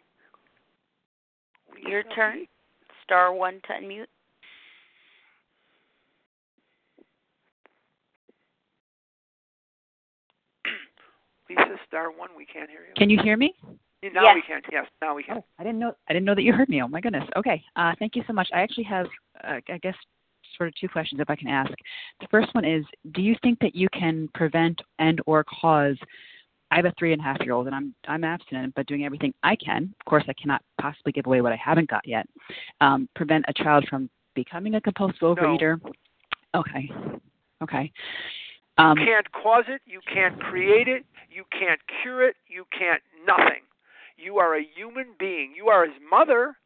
Lisa 1.74 1.88
your 1.88 2.02
turn. 2.14 2.40
B. 2.40 2.48
Star 3.04 3.32
one 3.32 3.60
to 3.66 3.72
unmute. 3.72 4.06
Lisa, 11.50 11.78
star 11.86 12.10
one. 12.10 12.30
We 12.36 12.46
can't 12.46 12.70
hear 12.70 12.80
you. 12.80 12.94
Can 12.96 13.10
you 13.10 13.18
hear 13.22 13.36
me? 13.36 13.54
Now 14.12 14.22
yes. 14.24 14.34
we 14.34 14.42
can. 14.42 14.60
Yes, 14.70 14.86
now 15.00 15.14
we 15.14 15.22
can. 15.22 15.38
Oh, 15.38 15.44
I 15.58 15.62
didn't 15.62 15.78
know. 15.78 15.94
I 16.08 16.12
didn't 16.12 16.26
know 16.26 16.34
that 16.34 16.42
you 16.42 16.52
heard 16.52 16.68
me. 16.68 16.82
Oh 16.82 16.88
my 16.88 17.00
goodness. 17.00 17.24
Okay. 17.36 17.62
Uh, 17.76 17.92
thank 17.98 18.16
you 18.16 18.22
so 18.26 18.32
much. 18.32 18.48
I 18.52 18.60
actually 18.60 18.84
have, 18.84 19.06
uh, 19.42 19.60
I 19.68 19.78
guess, 19.78 19.94
sort 20.56 20.68
of 20.68 20.74
two 20.76 20.88
questions 20.88 21.20
if 21.20 21.30
I 21.30 21.36
can 21.36 21.48
ask. 21.48 21.72
The 22.20 22.26
first 22.30 22.54
one 22.54 22.64
is, 22.64 22.84
do 23.12 23.22
you 23.22 23.34
think 23.42 23.58
that 23.60 23.74
you 23.74 23.88
can 23.92 24.28
prevent 24.34 24.80
and 24.98 25.20
or 25.26 25.44
cause 25.44 25.96
I 26.74 26.78
have 26.78 26.86
a 26.86 26.94
three 26.98 27.12
and 27.12 27.20
a 27.20 27.24
half 27.24 27.36
year 27.42 27.52
old 27.52 27.68
and 27.68 27.74
I'm 27.74 27.94
I'm 28.08 28.24
abstinent 28.24 28.74
but 28.74 28.86
doing 28.86 29.04
everything 29.04 29.32
I 29.44 29.54
can. 29.54 29.94
Of 30.00 30.06
course 30.06 30.24
I 30.28 30.32
cannot 30.32 30.60
possibly 30.80 31.12
give 31.12 31.26
away 31.26 31.40
what 31.40 31.52
I 31.52 31.56
haven't 31.56 31.88
got 31.88 32.04
yet. 32.04 32.26
Um, 32.80 33.08
prevent 33.14 33.44
a 33.46 33.52
child 33.52 33.86
from 33.88 34.10
becoming 34.34 34.74
a 34.74 34.80
compulsive 34.80 35.20
overeater. 35.20 35.80
No. 35.84 35.92
Okay. 36.56 36.90
Okay. 37.62 37.92
Um, 38.76 38.98
you 38.98 39.06
can't 39.06 39.30
cause 39.30 39.64
it, 39.68 39.82
you 39.86 40.00
can't 40.12 40.40
create 40.40 40.88
it, 40.88 41.04
you 41.30 41.44
can't 41.56 41.78
cure 42.02 42.26
it, 42.26 42.34
you 42.48 42.64
can't 42.76 43.00
nothing. 43.24 43.62
You 44.16 44.38
are 44.38 44.56
a 44.56 44.62
human 44.74 45.06
being. 45.16 45.52
You 45.56 45.68
are 45.68 45.84
his 45.84 45.94
mother. 46.10 46.56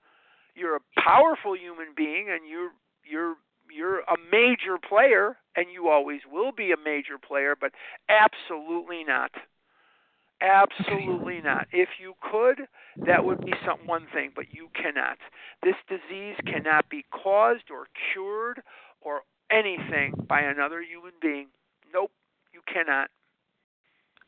You're 0.55 0.76
a 0.76 1.01
powerful 1.01 1.55
human 1.55 1.89
being 1.94 2.28
and 2.30 2.48
you're 2.48 2.70
you're 3.05 3.35
you're 3.70 4.01
a 4.01 4.16
major 4.32 4.78
player 4.89 5.36
and 5.55 5.66
you 5.70 5.90
always 5.90 6.20
will 6.32 6.52
be 6.52 6.72
a 6.72 6.76
major 6.82 7.18
player, 7.18 7.55
but 7.60 7.72
absolutely 8.09 9.05
not. 9.05 9.32
Absolutely 10.40 11.40
not. 11.40 11.66
If 11.73 11.89
you 12.01 12.15
could, 12.31 12.60
that 13.06 13.24
would 13.24 13.44
be 13.44 13.52
some 13.66 13.78
one 13.86 14.06
thing, 14.12 14.31
but 14.36 14.47
you 14.52 14.69
cannot. 14.74 15.19
This 15.62 15.74
disease 15.89 16.36
cannot 16.47 16.89
be 16.89 17.05
caused 17.10 17.70
or 17.70 17.89
cured 18.12 18.62
or 19.01 19.23
anything 19.51 20.12
by 20.28 20.43
another 20.43 20.81
human 20.81 21.12
being. 21.20 21.48
Nope, 21.93 22.12
you 22.52 22.60
cannot. 22.73 23.09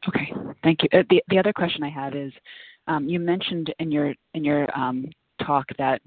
Okay, 0.09 0.33
thank 0.65 0.83
you. 0.83 0.89
Uh, 0.93 1.03
the 1.11 1.23
the 1.29 1.39
other 1.39 1.53
question 1.53 1.83
I 1.83 1.91
had 1.91 2.17
is, 2.17 2.33
um, 2.89 3.09
you 3.09 3.21
mentioned 3.21 3.73
in 3.79 3.93
your 3.93 4.15
in 4.35 4.45
your 4.45 4.67
um, 4.77 5.11
talk 5.47 5.67
that 5.79 6.01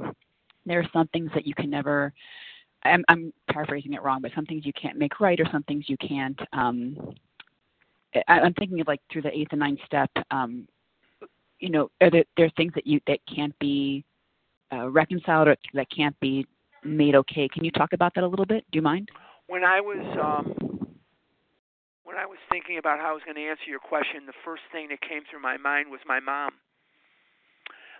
there 0.65 0.79
are 0.79 0.89
some 0.91 1.07
things 1.09 1.29
that 1.33 1.47
you 1.47 1.53
can 1.53 1.69
never. 1.69 2.11
I'm, 2.85 3.05
I'm 3.07 3.31
paraphrasing 3.49 3.93
it 3.93 4.03
wrong, 4.03 4.21
but 4.21 4.31
some 4.35 4.45
things 4.45 4.65
you 4.65 4.73
can't 4.73 4.97
make 4.97 5.21
right, 5.21 5.39
or 5.39 5.45
some 5.53 5.63
things 5.63 5.85
you 5.87 5.95
can't 5.97 6.37
um, 6.51 7.15
I'm 8.27 8.53
thinking 8.53 8.79
of 8.81 8.87
like 8.87 9.01
through 9.11 9.23
the 9.23 9.37
eighth 9.37 9.51
and 9.51 9.59
ninth 9.59 9.79
step. 9.85 10.09
Um, 10.31 10.67
you 11.59 11.69
know, 11.69 11.89
are 12.01 12.11
there, 12.11 12.25
there 12.35 12.45
are 12.45 12.51
things 12.57 12.73
that 12.75 12.85
you 12.85 12.99
that 13.07 13.19
can't 13.33 13.57
be 13.59 14.03
uh, 14.71 14.89
reconciled 14.89 15.47
or 15.47 15.55
that 15.73 15.87
can't 15.89 16.19
be 16.19 16.45
made 16.83 17.15
okay? 17.15 17.47
Can 17.47 17.63
you 17.63 17.71
talk 17.71 17.93
about 17.93 18.13
that 18.15 18.23
a 18.23 18.27
little 18.27 18.45
bit? 18.45 18.65
Do 18.71 18.77
you 18.77 18.81
mind? 18.81 19.09
When 19.47 19.63
I 19.63 19.79
was 19.79 20.03
um, 20.21 20.87
when 22.03 22.17
I 22.17 22.25
was 22.25 22.37
thinking 22.51 22.77
about 22.77 22.99
how 22.99 23.11
I 23.11 23.13
was 23.13 23.23
going 23.25 23.35
to 23.35 23.41
answer 23.41 23.65
your 23.67 23.79
question, 23.79 24.25
the 24.25 24.33
first 24.45 24.63
thing 24.71 24.87
that 24.89 25.01
came 25.01 25.23
through 25.29 25.41
my 25.41 25.57
mind 25.57 25.89
was 25.89 25.99
my 26.07 26.19
mom. 26.19 26.51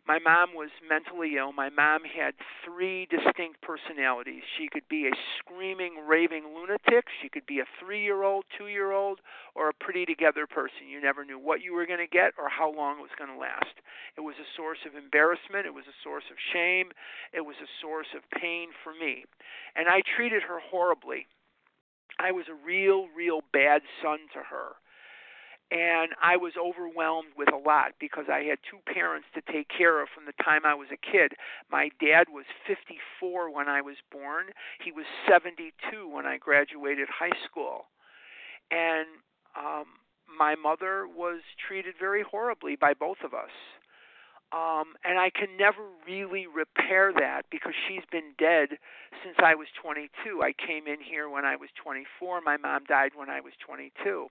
My 0.06 0.20
mom 0.20 0.52
was 0.54 0.70
mentally 0.84 1.38
ill. 1.38 1.54
My 1.54 1.70
mom 1.70 2.04
had 2.04 2.36
three 2.66 3.08
distinct 3.08 3.62
personalities. 3.62 4.44
She 4.58 4.68
could 4.68 4.84
be 4.90 5.08
a 5.08 5.16
screaming, 5.40 6.04
raving 6.06 6.44
lunatic. 6.54 7.08
She 7.22 7.30
could 7.30 7.46
be 7.46 7.60
a 7.60 7.66
three 7.80 8.04
year 8.04 8.24
old, 8.24 8.44
two 8.58 8.68
year 8.68 8.92
old, 8.92 9.22
or 9.56 9.70
a 9.70 9.74
pretty 9.74 10.04
together 10.06 10.46
person. 10.46 10.92
You 10.92 11.00
never 11.00 11.24
knew 11.24 11.40
what 11.40 11.62
you 11.62 11.74
were 11.74 11.86
going 11.86 12.04
to 12.04 12.08
get 12.08 12.34
or 12.38 12.50
how 12.50 12.68
long 12.68 13.00
it 13.00 13.02
was 13.02 13.16
going 13.18 13.32
to 13.32 13.40
last. 13.40 13.80
It 14.18 14.22
was 14.22 14.36
a 14.44 14.54
source 14.58 14.80
of 14.86 14.96
embarrassment. 14.96 15.66
It 15.66 15.74
was 15.74 15.88
a 15.88 15.96
source 16.04 16.28
of 16.30 16.36
shame. 16.52 16.92
It 17.32 17.48
was 17.48 17.56
a 17.64 17.72
source 17.80 18.12
of 18.12 18.28
pain 18.30 18.76
for 18.84 18.92
me. 18.92 19.24
And 19.76 19.88
I 19.88 20.02
treated 20.04 20.44
her 20.44 20.60
horribly. 20.60 21.28
I 22.20 22.32
was 22.32 22.46
a 22.52 22.66
real, 22.66 23.08
real 23.16 23.40
bad 23.54 23.84
son 24.04 24.20
to 24.34 24.44
her 24.52 24.76
and 25.74 26.12
I 26.22 26.38
was 26.38 26.54
overwhelmed 26.54 27.34
with 27.36 27.52
a 27.52 27.58
lot 27.58 27.94
because 28.00 28.26
I 28.32 28.44
had 28.44 28.60
two 28.70 28.78
parents 28.86 29.26
to 29.34 29.42
take 29.52 29.68
care 29.76 30.04
of 30.04 30.08
from 30.14 30.26
the 30.26 30.44
time 30.44 30.62
I 30.66 30.76
was 30.76 30.90
a 30.94 31.02
kid. 31.02 31.34
My 31.72 31.90
dad 32.00 32.28
was 32.30 32.46
54 32.68 33.50
when 33.50 33.68
I 33.68 33.82
was 33.82 33.98
born. 34.12 34.54
He 34.86 34.92
was 34.92 35.06
72 35.28 35.74
when 36.08 36.28
I 36.28 36.38
graduated 36.38 37.10
high 37.10 37.36
school. 37.50 37.90
And 38.70 39.08
um 39.58 39.86
my 40.38 40.56
mother 40.56 41.06
was 41.06 41.42
treated 41.68 41.94
very 42.00 42.24
horribly 42.24 42.76
by 42.76 42.94
both 42.94 43.18
of 43.24 43.34
us. 43.34 43.54
Um, 44.52 44.94
and 45.04 45.18
I 45.18 45.30
can 45.30 45.58
never 45.58 45.82
really 46.08 46.46
repair 46.48 47.12
that 47.14 47.44
because 47.52 47.74
she's 47.88 48.04
been 48.12 48.34
dead 48.38 48.78
since 49.24 49.36
I 49.40 49.56
was 49.56 49.68
22. 49.82 50.42
I 50.42 50.54
came 50.54 50.88
in 50.88 51.02
here 51.02 51.30
when 51.30 51.46
I 51.46 51.56
was 51.56 51.70
24. 51.82 52.42
My 52.42 52.58
mom 52.58 52.84
died 52.86 53.12
when 53.16 53.30
I 53.30 53.42
was 53.42 53.54
22. 53.66 54.30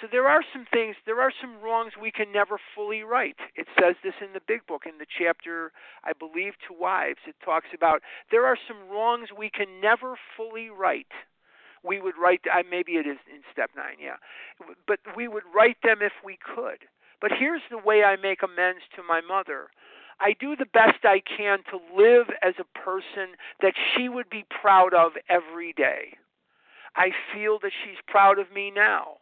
So 0.00 0.06
there 0.10 0.28
are 0.28 0.42
some 0.52 0.66
things, 0.70 0.96
there 1.06 1.20
are 1.22 1.32
some 1.40 1.60
wrongs 1.62 1.92
we 2.00 2.10
can 2.10 2.30
never 2.30 2.58
fully 2.74 3.02
right. 3.02 3.36
It 3.54 3.66
says 3.80 3.94
this 4.04 4.14
in 4.20 4.34
the 4.34 4.42
big 4.46 4.66
book, 4.66 4.82
in 4.84 4.98
the 4.98 5.06
chapter, 5.06 5.72
I 6.04 6.12
believe, 6.12 6.52
to 6.68 6.74
wives. 6.78 7.20
It 7.26 7.36
talks 7.42 7.68
about 7.74 8.02
there 8.30 8.44
are 8.44 8.58
some 8.68 8.88
wrongs 8.90 9.28
we 9.36 9.48
can 9.48 9.80
never 9.80 10.16
fully 10.36 10.68
right. 10.68 11.06
We 11.82 12.00
would 12.00 12.14
write, 12.20 12.40
maybe 12.70 12.92
it 12.92 13.06
is 13.06 13.18
in 13.32 13.40
step 13.52 13.70
nine, 13.76 13.96
yeah. 14.02 14.16
But 14.86 14.98
we 15.16 15.28
would 15.28 15.44
write 15.54 15.78
them 15.82 15.98
if 16.02 16.12
we 16.24 16.36
could. 16.36 16.84
But 17.20 17.30
here's 17.38 17.62
the 17.70 17.78
way 17.78 18.02
I 18.02 18.16
make 18.16 18.42
amends 18.42 18.82
to 18.96 19.02
my 19.02 19.20
mother. 19.20 19.68
I 20.20 20.34
do 20.38 20.56
the 20.56 20.66
best 20.66 21.04
I 21.04 21.20
can 21.20 21.60
to 21.70 21.78
live 21.96 22.26
as 22.42 22.54
a 22.58 22.78
person 22.78 23.36
that 23.62 23.74
she 23.94 24.08
would 24.08 24.28
be 24.28 24.44
proud 24.60 24.94
of 24.94 25.12
every 25.28 25.72
day. 25.72 26.16
I 26.96 27.10
feel 27.32 27.58
that 27.62 27.72
she's 27.84 28.00
proud 28.06 28.38
of 28.38 28.52
me 28.52 28.70
now. 28.74 29.18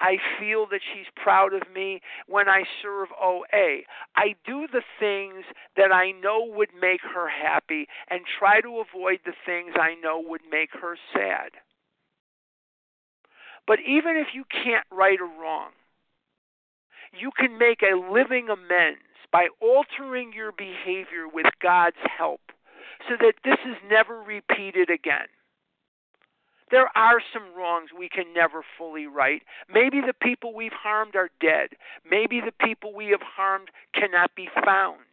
I 0.00 0.16
feel 0.38 0.66
that 0.70 0.80
she's 0.92 1.06
proud 1.14 1.54
of 1.54 1.62
me 1.72 2.00
when 2.26 2.48
I 2.48 2.64
serve 2.82 3.08
OA. 3.20 3.82
I 4.16 4.34
do 4.44 4.66
the 4.70 4.82
things 5.00 5.44
that 5.76 5.92
I 5.92 6.12
know 6.12 6.44
would 6.44 6.70
make 6.78 7.00
her 7.02 7.28
happy 7.28 7.86
and 8.08 8.20
try 8.38 8.60
to 8.60 8.80
avoid 8.80 9.20
the 9.24 9.34
things 9.44 9.72
I 9.76 9.94
know 9.94 10.22
would 10.26 10.42
make 10.50 10.70
her 10.80 10.96
sad. 11.12 11.52
But 13.66 13.80
even 13.80 14.16
if 14.16 14.28
you 14.34 14.44
can't 14.44 14.86
right 14.90 15.20
or 15.20 15.42
wrong, 15.42 15.70
you 17.12 17.30
can 17.36 17.58
make 17.58 17.82
a 17.82 17.96
living 17.96 18.48
amends 18.48 19.00
by 19.32 19.48
altering 19.60 20.32
your 20.32 20.52
behavior 20.52 21.26
with 21.32 21.46
God's 21.60 21.96
help 22.16 22.40
so 23.08 23.16
that 23.20 23.34
this 23.44 23.58
is 23.66 23.76
never 23.90 24.22
repeated 24.22 24.90
again. 24.90 25.26
There 26.70 26.90
are 26.96 27.20
some 27.32 27.54
wrongs 27.56 27.90
we 27.96 28.08
can 28.08 28.32
never 28.34 28.62
fully 28.76 29.06
right. 29.06 29.42
Maybe 29.72 30.00
the 30.00 30.14
people 30.14 30.52
we've 30.54 30.72
harmed 30.72 31.14
are 31.14 31.30
dead. 31.40 31.70
Maybe 32.08 32.40
the 32.40 32.52
people 32.64 32.92
we 32.92 33.06
have 33.08 33.22
harmed 33.22 33.70
cannot 33.94 34.34
be 34.34 34.48
found. 34.64 35.05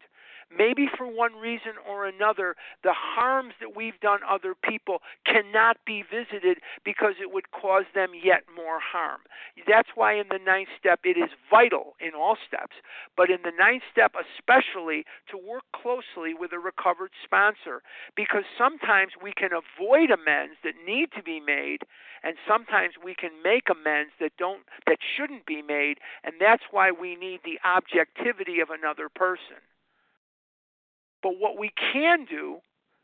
Maybe 0.55 0.87
for 0.97 1.07
one 1.07 1.35
reason 1.35 1.73
or 1.87 2.05
another, 2.05 2.55
the 2.83 2.93
harms 2.93 3.53
that 3.59 3.75
we've 3.75 3.99
done 3.99 4.19
other 4.29 4.53
people 4.55 4.99
cannot 5.25 5.77
be 5.85 6.03
visited 6.03 6.59
because 6.83 7.15
it 7.21 7.31
would 7.31 7.51
cause 7.51 7.85
them 7.95 8.11
yet 8.13 8.43
more 8.55 8.79
harm. 8.79 9.21
That's 9.67 9.89
why 9.95 10.13
in 10.13 10.27
the 10.29 10.39
ninth 10.39 10.69
step 10.79 11.01
it 11.03 11.17
is 11.17 11.29
vital 11.49 11.95
in 11.99 12.11
all 12.13 12.37
steps, 12.47 12.75
but 13.15 13.29
in 13.29 13.39
the 13.43 13.51
ninth 13.57 13.83
step 13.91 14.13
especially 14.13 15.05
to 15.29 15.37
work 15.37 15.63
closely 15.73 16.33
with 16.33 16.51
a 16.53 16.59
recovered 16.59 17.11
sponsor 17.23 17.81
because 18.15 18.43
sometimes 18.57 19.13
we 19.21 19.33
can 19.33 19.51
avoid 19.51 20.11
amends 20.11 20.55
that 20.63 20.73
need 20.85 21.09
to 21.15 21.23
be 21.23 21.39
made 21.39 21.83
and 22.23 22.35
sometimes 22.47 22.93
we 23.03 23.15
can 23.15 23.31
make 23.43 23.67
amends 23.69 24.11
that 24.19 24.31
don't 24.37 24.61
that 24.87 24.97
shouldn't 25.15 25.45
be 25.45 25.61
made 25.61 25.97
and 26.23 26.35
that's 26.39 26.63
why 26.71 26.91
we 26.91 27.15
need 27.15 27.41
the 27.43 27.59
objectivity 27.65 28.59
of 28.59 28.69
another 28.69 29.09
person. 29.09 29.57
But 31.23 31.39
what 31.39 31.57
we 31.57 31.71
can 31.93 32.25
do, 32.25 32.57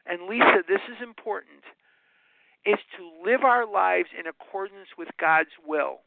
and 0.06 0.28
Lisa, 0.30 0.64
this 0.68 0.82
is 0.90 1.02
important, 1.02 1.64
is 2.66 2.78
to 2.98 3.10
live 3.26 3.44
our 3.44 3.66
lives 3.66 4.10
in 4.18 4.28
accordance 4.28 4.90
with 4.98 5.08
God's 5.20 5.56
will 5.66 6.00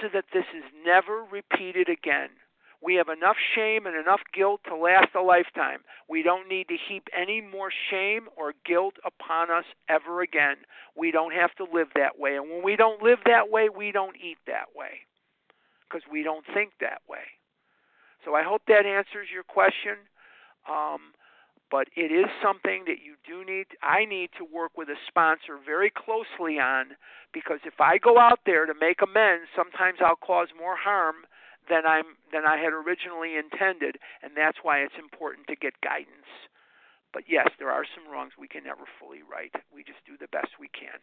so 0.00 0.08
that 0.12 0.26
this 0.32 0.44
is 0.54 0.64
never 0.84 1.24
repeated 1.24 1.88
again. 1.88 2.28
We 2.82 2.96
have 2.96 3.08
enough 3.08 3.36
shame 3.54 3.86
and 3.86 3.96
enough 3.96 4.20
guilt 4.34 4.60
to 4.68 4.76
last 4.76 5.14
a 5.14 5.22
lifetime. 5.22 5.78
We 6.08 6.22
don't 6.22 6.48
need 6.48 6.68
to 6.68 6.76
heap 6.76 7.08
any 7.16 7.40
more 7.40 7.70
shame 7.90 8.28
or 8.36 8.52
guilt 8.66 8.96
upon 9.04 9.50
us 9.50 9.64
ever 9.88 10.20
again. 10.20 10.56
We 10.94 11.10
don't 11.10 11.32
have 11.32 11.54
to 11.54 11.64
live 11.64 11.88
that 11.94 12.18
way. 12.18 12.36
And 12.36 12.50
when 12.50 12.62
we 12.62 12.76
don't 12.76 13.02
live 13.02 13.20
that 13.24 13.50
way, 13.50 13.70
we 13.74 13.92
don't 13.92 14.16
eat 14.16 14.38
that 14.46 14.76
way 14.76 15.00
because 15.88 16.02
we 16.12 16.22
don't 16.22 16.44
think 16.52 16.72
that 16.80 17.00
way. 17.08 17.24
So 18.24 18.34
I 18.34 18.42
hope 18.42 18.62
that 18.68 18.84
answers 18.84 19.28
your 19.32 19.44
question. 19.44 19.96
Um, 20.68 21.14
but 21.70 21.88
it 21.96 22.14
is 22.14 22.26
something 22.42 22.84
that 22.86 23.02
you 23.02 23.18
do 23.26 23.44
need 23.44 23.66
I 23.82 24.04
need 24.04 24.30
to 24.38 24.44
work 24.44 24.78
with 24.78 24.88
a 24.88 24.98
sponsor 25.08 25.58
very 25.58 25.90
closely 25.90 26.58
on 26.58 26.94
because 27.32 27.58
if 27.64 27.80
I 27.80 27.98
go 27.98 28.18
out 28.18 28.40
there 28.46 28.66
to 28.66 28.74
make 28.78 29.02
amends, 29.02 29.50
sometimes 29.54 29.98
I'll 29.98 30.20
cause 30.20 30.48
more 30.56 30.76
harm 30.76 31.26
than 31.68 31.82
I'm 31.86 32.14
than 32.32 32.46
I 32.46 32.56
had 32.56 32.72
originally 32.72 33.34
intended, 33.34 33.98
and 34.22 34.32
that's 34.36 34.58
why 34.62 34.78
it's 34.78 34.98
important 34.98 35.48
to 35.48 35.56
get 35.56 35.74
guidance. 35.82 36.30
But 37.12 37.24
yes, 37.28 37.48
there 37.58 37.70
are 37.70 37.84
some 37.94 38.10
wrongs 38.10 38.32
we 38.38 38.48
can 38.48 38.62
never 38.64 38.86
fully 39.00 39.26
right. 39.26 39.54
We 39.74 39.82
just 39.82 40.04
do 40.06 40.14
the 40.18 40.30
best 40.30 40.60
we 40.60 40.68
can. 40.68 41.02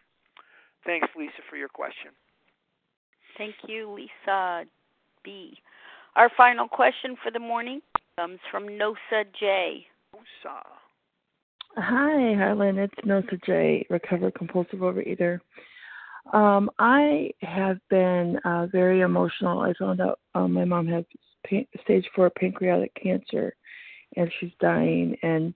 Thanks, 0.86 1.08
Lisa, 1.18 1.44
for 1.50 1.58
your 1.58 1.70
question. 1.70 2.12
Thank 3.38 3.56
you, 3.68 3.90
Lisa 3.92 4.64
B. 5.24 5.58
Our 6.16 6.30
final 6.38 6.68
question 6.68 7.16
for 7.24 7.32
the 7.32 7.40
morning 7.40 7.82
comes 8.16 8.40
from 8.52 8.68
Nosa 8.68 9.26
J. 9.40 9.86
Nosa. 10.16 10.62
Hi, 11.76 12.36
Harlan. 12.36 12.78
It's 12.78 12.94
Nosa 13.06 13.44
J, 13.46 13.86
recovered 13.90 14.36
compulsive 14.36 14.80
overeater. 14.80 15.40
Um, 16.32 16.70
I 16.80 17.32
have 17.42 17.78
been 17.90 18.38
uh, 18.46 18.68
very 18.72 19.02
emotional. 19.02 19.62
I 19.62 19.74
found 19.80 20.00
out 20.00 20.20
um, 20.36 20.54
my 20.54 20.64
mom 20.64 20.88
has 20.88 21.04
pa- 21.50 21.80
stage 21.84 22.08
four 22.16 22.30
pancreatic 22.30 22.92
cancer, 23.02 23.56
and 24.16 24.32
she's 24.40 24.52
dying. 24.62 25.18
And 25.24 25.54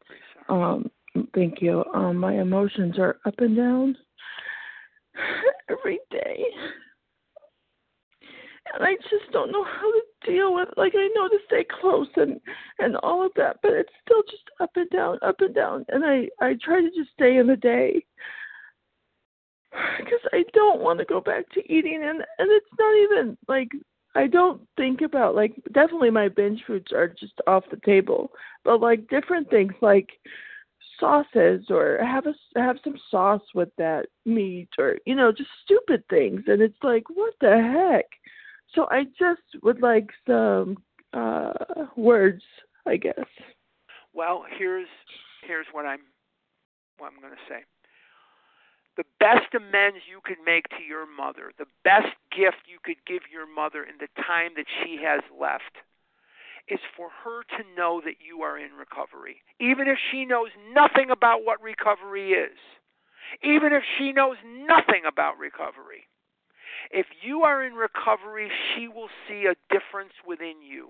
um, 0.50 0.90
thank 1.36 1.62
you. 1.62 1.84
Um, 1.94 2.18
my 2.18 2.42
emotions 2.42 2.98
are 2.98 3.18
up 3.26 3.36
and 3.38 3.56
down 3.56 3.96
every 5.70 6.00
day 6.10 6.44
and 8.74 8.84
I 8.84 8.96
just 9.10 9.32
don't 9.32 9.52
know 9.52 9.64
how 9.64 9.92
to 9.92 10.02
deal 10.26 10.54
with. 10.54 10.70
Like 10.78 10.94
I 10.96 11.10
know 11.16 11.28
to 11.28 11.38
stay 11.46 11.66
close 11.80 12.08
and 12.16 12.40
and 12.80 12.96
all 12.98 13.26
of 13.26 13.32
that, 13.36 13.58
but 13.62 13.72
it's 13.72 13.92
still 14.06 14.24
just 14.24 14.44
up 14.60 14.72
and 14.76 14.90
down, 14.90 15.20
up 15.22 15.42
and 15.42 15.54
down. 15.54 15.86
And 15.90 16.06
I 16.06 16.30
I 16.40 16.56
try 16.62 16.82
to 16.82 16.90
just 16.90 17.12
stay 17.14 17.38
in 17.38 17.48
the 17.48 17.56
day 17.56 18.06
because 19.98 20.22
I 20.34 20.44
don't 20.54 20.82
want 20.82 21.00
to 21.00 21.06
go 21.06 21.22
back 21.22 21.50
to 21.52 21.74
eating, 21.74 22.04
and 22.04 22.24
and 22.38 22.52
it's 22.52 22.66
not 22.80 22.96
even 22.96 23.38
like 23.48 23.70
I 24.16 24.28
don't 24.28 24.62
think 24.78 25.02
about 25.02 25.36
like 25.36 25.56
definitely 25.74 26.10
my 26.10 26.28
binge 26.28 26.64
foods 26.66 26.92
are 26.92 27.08
just 27.08 27.40
off 27.46 27.64
the 27.70 27.80
table, 27.86 28.32
but 28.64 28.82
like 28.82 29.08
different 29.10 29.50
things 29.50 29.74
like 29.82 30.10
sauces 31.00 31.66
or 31.70 32.00
have 32.02 32.26
a 32.26 32.34
have 32.60 32.78
some 32.84 32.96
sauce 33.12 33.44
with 33.54 33.70
that 33.78 34.08
meat 34.26 34.70
or 34.80 34.98
you 35.06 35.16
know 35.16 35.32
just 35.32 35.50
stupid 35.64 36.04
things 36.10 36.42
and 36.48 36.62
it's 36.62 36.78
like 36.82 37.04
what 37.10 37.34
the 37.40 37.50
heck 37.50 38.06
so 38.74 38.88
I 38.92 39.06
just 39.18 39.42
would 39.64 39.82
like 39.82 40.10
some 40.26 40.78
uh, 41.14 41.54
words, 41.96 42.44
I 42.86 42.98
guess. 42.98 43.28
Well, 44.14 44.46
here's 44.58 44.88
here's 45.46 45.68
what 45.72 45.86
I'm 45.86 46.02
what 46.98 47.12
I'm 47.14 47.22
going 47.22 47.34
to 47.34 47.48
say. 47.48 47.64
The 48.98 49.06
best 49.20 49.54
amends 49.54 50.00
you 50.10 50.22
could 50.24 50.42
make 50.44 50.68
to 50.70 50.82
your 50.82 51.06
mother, 51.06 51.52
the 51.60 51.70
best 51.84 52.10
gift 52.36 52.66
you 52.66 52.80
could 52.84 52.98
give 53.06 53.22
your 53.32 53.46
mother 53.46 53.84
in 53.84 53.96
the 54.00 54.10
time 54.24 54.52
that 54.58 54.66
she 54.82 54.98
has 55.04 55.22
left, 55.40 55.86
is 56.68 56.80
for 56.98 57.10
her 57.24 57.44
to 57.58 57.76
know 57.78 58.02
that 58.04 58.18
you 58.20 58.42
are 58.42 58.58
in 58.58 58.74
recovery, 58.74 59.44
even 59.60 59.88
if 59.88 59.98
she 60.12 60.26
knows 60.26 60.50
nothing 60.74 61.12
about 61.12 61.46
what 61.46 61.62
recovery 61.62 62.32
is, 62.32 62.58
even 63.44 63.72
if 63.72 63.84
she 63.98 64.12
knows 64.12 64.38
nothing 64.44 65.04
about 65.08 65.38
recovery. 65.38 66.10
If 66.92 67.08
you 67.22 67.44
are 67.44 67.64
in 67.64 67.74
recovery, 67.74 68.50
she 68.76 68.88
will 68.88 69.10
see 69.28 69.46
a 69.46 69.56
difference 69.74 70.14
within 70.26 70.62
you. 70.62 70.90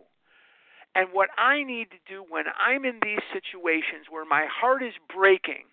And 0.95 1.10
what 1.11 1.30
I 1.38 1.64
need 1.64 1.90
to 1.91 1.98
do 2.07 2.26
when 2.28 2.45
I'm 2.60 2.86
in 2.86 2.99
these 3.03 3.22
situations 3.32 4.07
where 4.10 4.26
my 4.26 4.48
heart 4.49 4.82
is 4.84 4.94
breaking, 5.14 5.65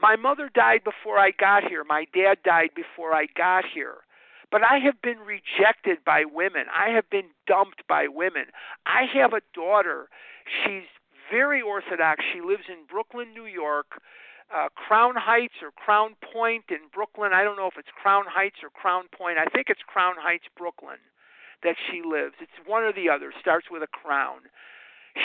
my 0.00 0.16
mother 0.16 0.48
died 0.54 0.84
before 0.84 1.18
I 1.18 1.32
got 1.32 1.64
here, 1.64 1.82
my 1.82 2.06
dad 2.14 2.38
died 2.44 2.70
before 2.74 3.12
I 3.12 3.26
got 3.36 3.64
here. 3.64 3.96
But 4.50 4.62
I 4.62 4.78
have 4.78 5.02
been 5.02 5.18
rejected 5.18 5.98
by 6.06 6.24
women. 6.24 6.66
I 6.74 6.90
have 6.90 7.10
been 7.10 7.30
dumped 7.46 7.86
by 7.86 8.06
women. 8.08 8.46
I 8.86 9.02
have 9.12 9.32
a 9.34 9.42
daughter. 9.54 10.08
She's 10.64 10.86
very 11.30 11.60
orthodox. 11.60 12.24
She 12.32 12.40
lives 12.40 12.64
in 12.68 12.86
Brooklyn, 12.88 13.34
New 13.34 13.44
York 13.44 14.00
uh, 14.54 14.68
Crown 14.74 15.14
Heights 15.16 15.54
or 15.62 15.70
Crown 15.72 16.16
Point 16.32 16.64
in 16.70 16.88
Brooklyn. 16.92 17.32
I 17.32 17.44
don't 17.44 17.56
know 17.56 17.66
if 17.66 17.78
it's 17.78 17.92
Crown 18.00 18.24
Heights 18.26 18.56
or 18.62 18.70
Crown 18.70 19.04
Point. 19.12 19.38
I 19.38 19.46
think 19.46 19.68
it's 19.68 19.82
Crown 19.86 20.14
Heights, 20.18 20.46
Brooklyn, 20.56 20.98
that 21.62 21.76
she 21.90 22.02
lives. 22.02 22.34
It's 22.40 22.66
one 22.66 22.82
or 22.82 22.92
the 22.92 23.08
other. 23.08 23.32
Starts 23.40 23.66
with 23.70 23.82
a 23.82 23.88
crown. 23.88 24.48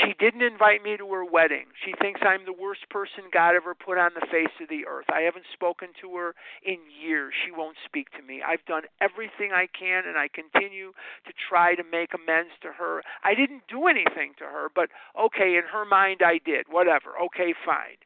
She 0.01 0.15
didn't 0.17 0.41
invite 0.41 0.81
me 0.81 0.97
to 0.97 1.05
her 1.13 1.23
wedding. 1.23 1.65
She 1.85 1.93
thinks 2.01 2.21
I'm 2.23 2.45
the 2.45 2.53
worst 2.53 2.89
person 2.89 3.25
God 3.31 3.53
ever 3.55 3.75
put 3.75 3.99
on 3.99 4.11
the 4.15 4.25
face 4.31 4.53
of 4.59 4.69
the 4.69 4.87
earth. 4.87 5.05
I 5.13 5.21
haven't 5.21 5.45
spoken 5.53 5.89
to 6.01 6.15
her 6.15 6.35
in 6.63 6.79
years. 6.89 7.33
She 7.45 7.51
won't 7.51 7.77
speak 7.85 8.09
to 8.17 8.23
me. 8.23 8.41
I've 8.41 8.65
done 8.65 8.83
everything 9.01 9.51
I 9.53 9.67
can 9.67 10.03
and 10.07 10.17
I 10.17 10.29
continue 10.33 10.93
to 11.27 11.33
try 11.47 11.75
to 11.75 11.83
make 11.83 12.13
amends 12.13 12.53
to 12.61 12.71
her. 12.71 13.03
I 13.23 13.35
didn't 13.35 13.67
do 13.69 13.85
anything 13.85 14.33
to 14.39 14.45
her, 14.45 14.67
but 14.73 14.89
okay, 15.19 15.57
in 15.57 15.63
her 15.71 15.85
mind 15.85 16.21
I 16.25 16.39
did. 16.43 16.65
Whatever. 16.71 17.19
Okay, 17.25 17.53
fine. 17.65 18.01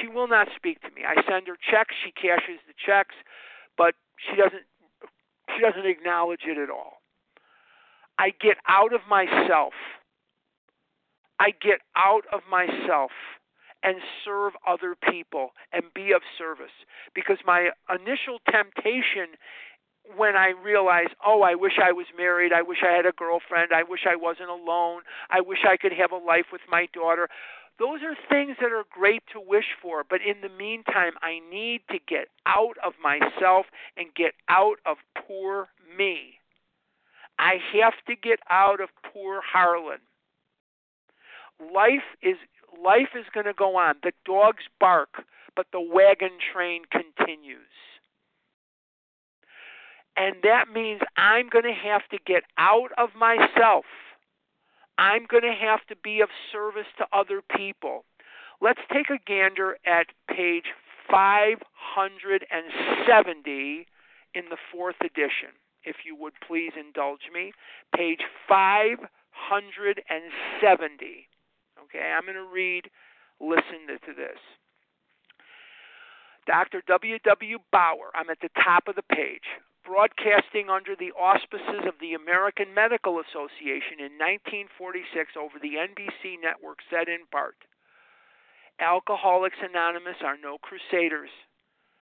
She 0.00 0.08
will 0.08 0.28
not 0.28 0.48
speak 0.56 0.80
to 0.82 0.90
me. 0.90 1.02
I 1.06 1.14
send 1.28 1.46
her 1.48 1.56
checks, 1.56 1.94
she 2.04 2.12
cashes 2.12 2.60
the 2.66 2.74
checks, 2.74 3.14
but 3.76 3.94
she 4.18 4.36
doesn't 4.36 4.64
she 5.54 5.62
doesn't 5.62 5.86
acknowledge 5.86 6.42
it 6.46 6.58
at 6.58 6.70
all. 6.70 7.02
I 8.18 8.30
get 8.30 8.56
out 8.66 8.92
of 8.92 9.00
myself. 9.08 9.72
I 11.38 11.50
get 11.50 11.80
out 11.96 12.24
of 12.32 12.40
myself 12.50 13.10
and 13.82 13.96
serve 14.24 14.54
other 14.66 14.96
people 15.08 15.50
and 15.72 15.84
be 15.94 16.12
of 16.12 16.22
service 16.36 16.74
because 17.14 17.38
my 17.46 17.70
initial 17.88 18.40
temptation 18.50 19.36
when 20.14 20.36
I 20.36 20.52
realize, 20.62 21.08
oh, 21.24 21.42
I 21.42 21.56
wish 21.56 21.80
I 21.82 21.90
was 21.90 22.06
married, 22.16 22.52
I 22.52 22.62
wish 22.62 22.78
I 22.86 22.94
had 22.94 23.06
a 23.06 23.12
girlfriend, 23.12 23.72
I 23.72 23.82
wish 23.82 24.06
I 24.08 24.14
wasn't 24.14 24.50
alone, 24.50 25.02
I 25.30 25.40
wish 25.40 25.60
I 25.68 25.76
could 25.76 25.92
have 25.92 26.12
a 26.12 26.16
life 26.16 26.46
with 26.52 26.60
my 26.70 26.86
daughter. 26.92 27.28
Those 27.78 28.00
are 28.02 28.16
things 28.30 28.56
that 28.60 28.72
are 28.72 28.84
great 28.90 29.22
to 29.32 29.40
wish 29.40 29.76
for, 29.82 30.02
but 30.08 30.20
in 30.22 30.40
the 30.40 30.48
meantime, 30.48 31.12
I 31.20 31.40
need 31.50 31.82
to 31.90 31.98
get 31.98 32.28
out 32.46 32.76
of 32.84 32.94
myself 33.02 33.66
and 33.96 34.14
get 34.14 34.32
out 34.48 34.78
of 34.86 34.96
poor 35.26 35.68
me. 35.96 36.38
I 37.38 37.56
have 37.74 37.94
to 38.06 38.16
get 38.16 38.40
out 38.48 38.80
of 38.80 38.88
poor 39.12 39.42
Harlan. 39.42 39.98
Life 41.60 42.16
is 42.22 42.36
life 42.82 43.14
is 43.14 43.26
going 43.32 43.46
to 43.46 43.52
go 43.52 43.76
on. 43.76 43.96
The 44.02 44.12
dogs 44.24 44.64
bark, 44.80 45.24
but 45.54 45.66
the 45.72 45.80
wagon 45.80 46.38
train 46.52 46.82
continues. 46.90 47.60
And 50.16 50.36
that 50.44 50.70
means 50.72 51.02
I'm 51.18 51.50
going 51.50 51.64
to 51.64 51.74
have 51.74 52.08
to 52.10 52.18
get 52.26 52.44
out 52.56 52.90
of 52.96 53.10
myself 53.14 53.84
I'm 54.98 55.26
going 55.28 55.42
to 55.42 55.52
have 55.52 55.84
to 55.88 55.96
be 55.96 56.20
of 56.20 56.28
service 56.50 56.86
to 56.98 57.06
other 57.12 57.42
people. 57.56 58.04
Let's 58.60 58.80
take 58.92 59.10
a 59.10 59.18
gander 59.26 59.76
at 59.86 60.06
page 60.34 60.66
570 61.10 63.86
in 64.34 64.44
the 64.50 64.56
fourth 64.72 64.96
edition, 65.00 65.50
if 65.84 65.96
you 66.04 66.16
would 66.16 66.32
please 66.46 66.72
indulge 66.78 67.30
me. 67.32 67.52
Page 67.94 68.20
570. 68.48 71.28
Okay, 71.84 72.12
I'm 72.16 72.24
going 72.24 72.34
to 72.34 72.42
read, 72.52 72.90
listen 73.40 73.86
to 73.88 74.12
this. 74.16 74.38
Dr. 76.46 76.82
W. 76.86 77.18
W. 77.24 77.58
Bauer, 77.72 78.10
I'm 78.14 78.30
at 78.30 78.38
the 78.40 78.50
top 78.62 78.86
of 78.88 78.94
the 78.94 79.02
page 79.02 79.42
broadcasting 79.86 80.68
under 80.68 80.98
the 80.98 81.14
auspices 81.14 81.86
of 81.86 81.94
the 82.02 82.12
American 82.14 82.74
Medical 82.74 83.22
Association 83.22 84.02
in 84.02 84.18
1946 84.18 85.38
over 85.38 85.62
the 85.62 85.78
NBC 85.78 86.42
network, 86.42 86.82
said 86.90 87.06
in 87.08 87.22
part 87.30 87.54
Alcoholics 88.82 89.62
Anonymous 89.62 90.18
are 90.26 90.36
no 90.36 90.58
crusaders, 90.58 91.30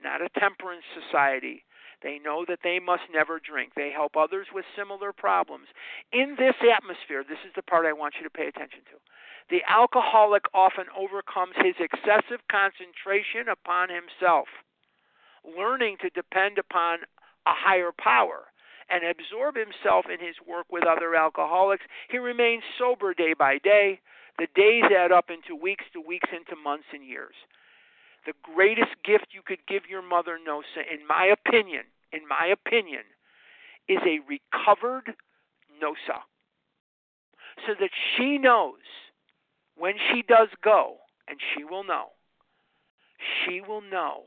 not 0.03 0.23
a 0.23 0.31
temperance 0.39 0.87
society. 0.95 1.65
They 2.03 2.19
know 2.19 2.45
that 2.49 2.61
they 2.63 2.79
must 2.79 3.05
never 3.13 3.41
drink. 3.41 3.73
They 3.75 3.91
help 3.91 4.17
others 4.17 4.49
with 4.53 4.65
similar 4.77 5.13
problems. 5.13 5.69
In 6.13 6.37
this 6.39 6.57
atmosphere, 6.61 7.25
this 7.27 7.41
is 7.47 7.53
the 7.57 7.63
part 7.63 7.87
I 7.87 7.93
want 7.93 8.15
you 8.17 8.25
to 8.25 8.31
pay 8.31 8.47
attention 8.47 8.85
to. 8.93 9.01
The 9.51 9.63
alcoholic 9.69 10.45
often 10.55 10.87
overcomes 10.97 11.57
his 11.57 11.77
excessive 11.81 12.41
concentration 12.51 13.49
upon 13.49 13.89
himself, 13.89 14.49
learning 15.45 15.99
to 16.01 16.11
depend 16.11 16.59
upon 16.59 17.05
a 17.47 17.53
higher 17.53 17.91
power 17.97 18.45
and 18.91 19.03
absorb 19.05 19.57
himself 19.57 20.07
in 20.13 20.25
his 20.25 20.37
work 20.47 20.67
with 20.71 20.85
other 20.87 21.15
alcoholics. 21.15 21.85
He 22.11 22.19
remains 22.19 22.63
sober 22.79 23.15
day 23.15 23.35
by 23.39 23.59
day. 23.59 24.01
The 24.39 24.49
days 24.55 24.85
add 24.85 25.13
up 25.13 25.31
into 25.31 25.61
weeks 25.61 25.85
to 25.93 26.01
weeks 26.01 26.29
into 26.33 26.61
months 26.61 26.87
and 26.93 27.05
years. 27.05 27.35
The 28.27 28.35
greatest 28.43 28.95
gift 29.05 29.29
you 29.33 29.43
could 29.45 29.67
give 29.69 29.83
your 29.89 30.03
mother, 30.03 30.39
Nosa, 30.39 30.83
in 30.91 31.07
my 31.07 31.27
opinion, 31.27 31.85
in 32.13 32.27
my 32.29 32.47
opinion, 32.47 33.03
is 33.89 33.99
a 34.05 34.21
recovered 34.27 35.15
Nosa. 35.83 36.21
So 37.67 37.75
that 37.79 37.91
she 38.17 38.39
knows 38.39 38.81
when 39.77 39.95
she 40.11 40.23
does 40.23 40.49
go, 40.63 40.97
and 41.29 41.39
she 41.55 41.65
will 41.65 41.85
know, 41.85 42.09
she 43.45 43.61
will 43.61 43.83
know 43.83 44.25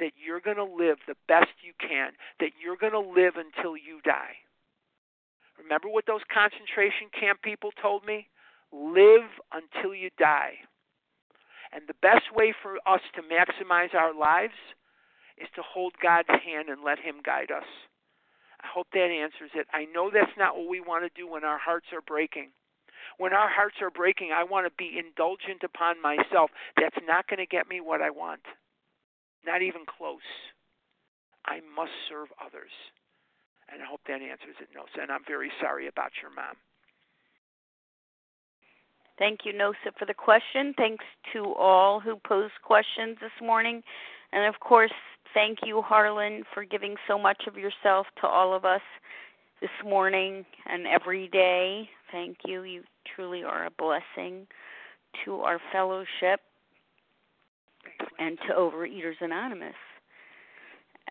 that 0.00 0.12
you're 0.16 0.40
going 0.40 0.56
to 0.56 0.64
live 0.64 0.98
the 1.06 1.16
best 1.28 1.52
you 1.62 1.72
can, 1.78 2.12
that 2.40 2.52
you're 2.62 2.76
going 2.76 2.92
to 2.92 3.00
live 3.00 3.34
until 3.36 3.76
you 3.76 4.00
die. 4.04 4.36
Remember 5.58 5.88
what 5.88 6.06
those 6.06 6.24
concentration 6.32 7.08
camp 7.18 7.40
people 7.42 7.70
told 7.80 8.04
me? 8.04 8.28
Live 8.72 9.28
until 9.52 9.94
you 9.94 10.10
die. 10.18 10.60
And 11.72 11.84
the 11.88 11.98
best 12.02 12.34
way 12.34 12.54
for 12.62 12.76
us 12.86 13.00
to 13.14 13.22
maximize 13.22 13.94
our 13.94 14.14
lives 14.14 14.56
is 15.38 15.48
to 15.56 15.62
hold 15.62 15.94
God's 16.02 16.28
hand 16.28 16.68
and 16.68 16.84
let 16.84 16.98
Him 16.98 17.16
guide 17.24 17.50
us. 17.50 17.66
I 18.62 18.66
hope 18.72 18.88
that 18.92 19.10
answers 19.10 19.50
it. 19.54 19.66
I 19.72 19.84
know 19.84 20.10
that's 20.12 20.36
not 20.38 20.56
what 20.56 20.68
we 20.68 20.80
want 20.80 21.04
to 21.04 21.20
do 21.20 21.28
when 21.28 21.44
our 21.44 21.58
hearts 21.58 21.86
are 21.92 22.00
breaking. 22.00 22.50
When 23.18 23.32
our 23.32 23.48
hearts 23.48 23.76
are 23.80 23.90
breaking, 23.90 24.30
I 24.34 24.44
want 24.44 24.66
to 24.66 24.72
be 24.76 24.98
indulgent 24.98 25.62
upon 25.62 26.00
myself. 26.02 26.50
That's 26.76 26.96
not 27.06 27.28
going 27.28 27.38
to 27.38 27.46
get 27.46 27.68
me 27.68 27.80
what 27.80 28.02
I 28.02 28.10
want. 28.10 28.42
Not 29.46 29.62
even 29.62 29.82
close. 29.86 30.26
I 31.46 31.60
must 31.74 31.92
serve 32.08 32.28
others. 32.44 32.72
And 33.72 33.82
I 33.82 33.86
hope 33.86 34.00
that 34.06 34.20
answers 34.20 34.56
it, 34.60 34.68
Nosa. 34.76 35.02
And 35.02 35.10
I'm 35.10 35.24
very 35.26 35.50
sorry 35.60 35.86
about 35.88 36.10
your 36.20 36.30
mom. 36.34 36.56
Thank 39.18 39.40
you, 39.44 39.52
Nosa, 39.52 39.96
for 39.98 40.04
the 40.04 40.14
question. 40.14 40.74
Thanks 40.76 41.04
to 41.32 41.54
all 41.54 42.00
who 42.00 42.16
posed 42.26 42.52
questions 42.62 43.16
this 43.20 43.32
morning. 43.40 43.82
And 44.32 44.44
of 44.52 44.60
course, 44.60 44.92
thank 45.32 45.60
you, 45.64 45.80
Harlan, 45.80 46.42
for 46.52 46.64
giving 46.64 46.96
so 47.08 47.18
much 47.18 47.42
of 47.46 47.56
yourself 47.56 48.06
to 48.20 48.26
all 48.26 48.54
of 48.54 48.64
us 48.64 48.82
this 49.60 49.70
morning 49.84 50.44
and 50.66 50.86
every 50.86 51.28
day. 51.28 51.88
Thank 52.12 52.38
you. 52.44 52.62
You 52.64 52.82
truly 53.14 53.42
are 53.42 53.66
a 53.66 53.70
blessing 53.70 54.46
to 55.24 55.36
our 55.40 55.60
fellowship 55.72 56.40
and 58.18 58.38
to 58.46 58.54
Overeaters 58.54 59.20
Anonymous. 59.20 59.74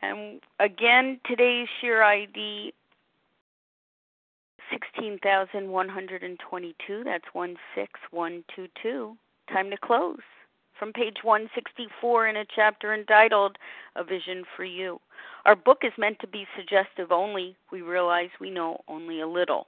And 0.02 0.42
again, 0.60 1.20
today's 1.26 1.68
share 1.82 2.04
ID 2.04 2.74
16,122. 4.72 7.04
That's 7.04 7.26
16122. 7.34 9.18
Time 9.52 9.70
to 9.70 9.78
close. 9.78 10.22
From 10.78 10.92
page 10.92 11.18
164 11.24 12.28
in 12.28 12.38
a 12.38 12.46
chapter 12.54 12.94
entitled 12.94 13.58
A 13.96 14.04
Vision 14.04 14.44
for 14.56 14.66
You. 14.66 15.00
Our 15.46 15.56
book 15.56 15.80
is 15.84 15.94
meant 15.98 16.20
to 16.20 16.28
be 16.28 16.46
suggestive 16.58 17.12
only. 17.12 17.56
We 17.72 17.82
realize 17.82 18.30
we 18.42 18.50
know 18.50 18.82
only 18.88 19.22
a 19.22 19.28
little. 19.28 19.68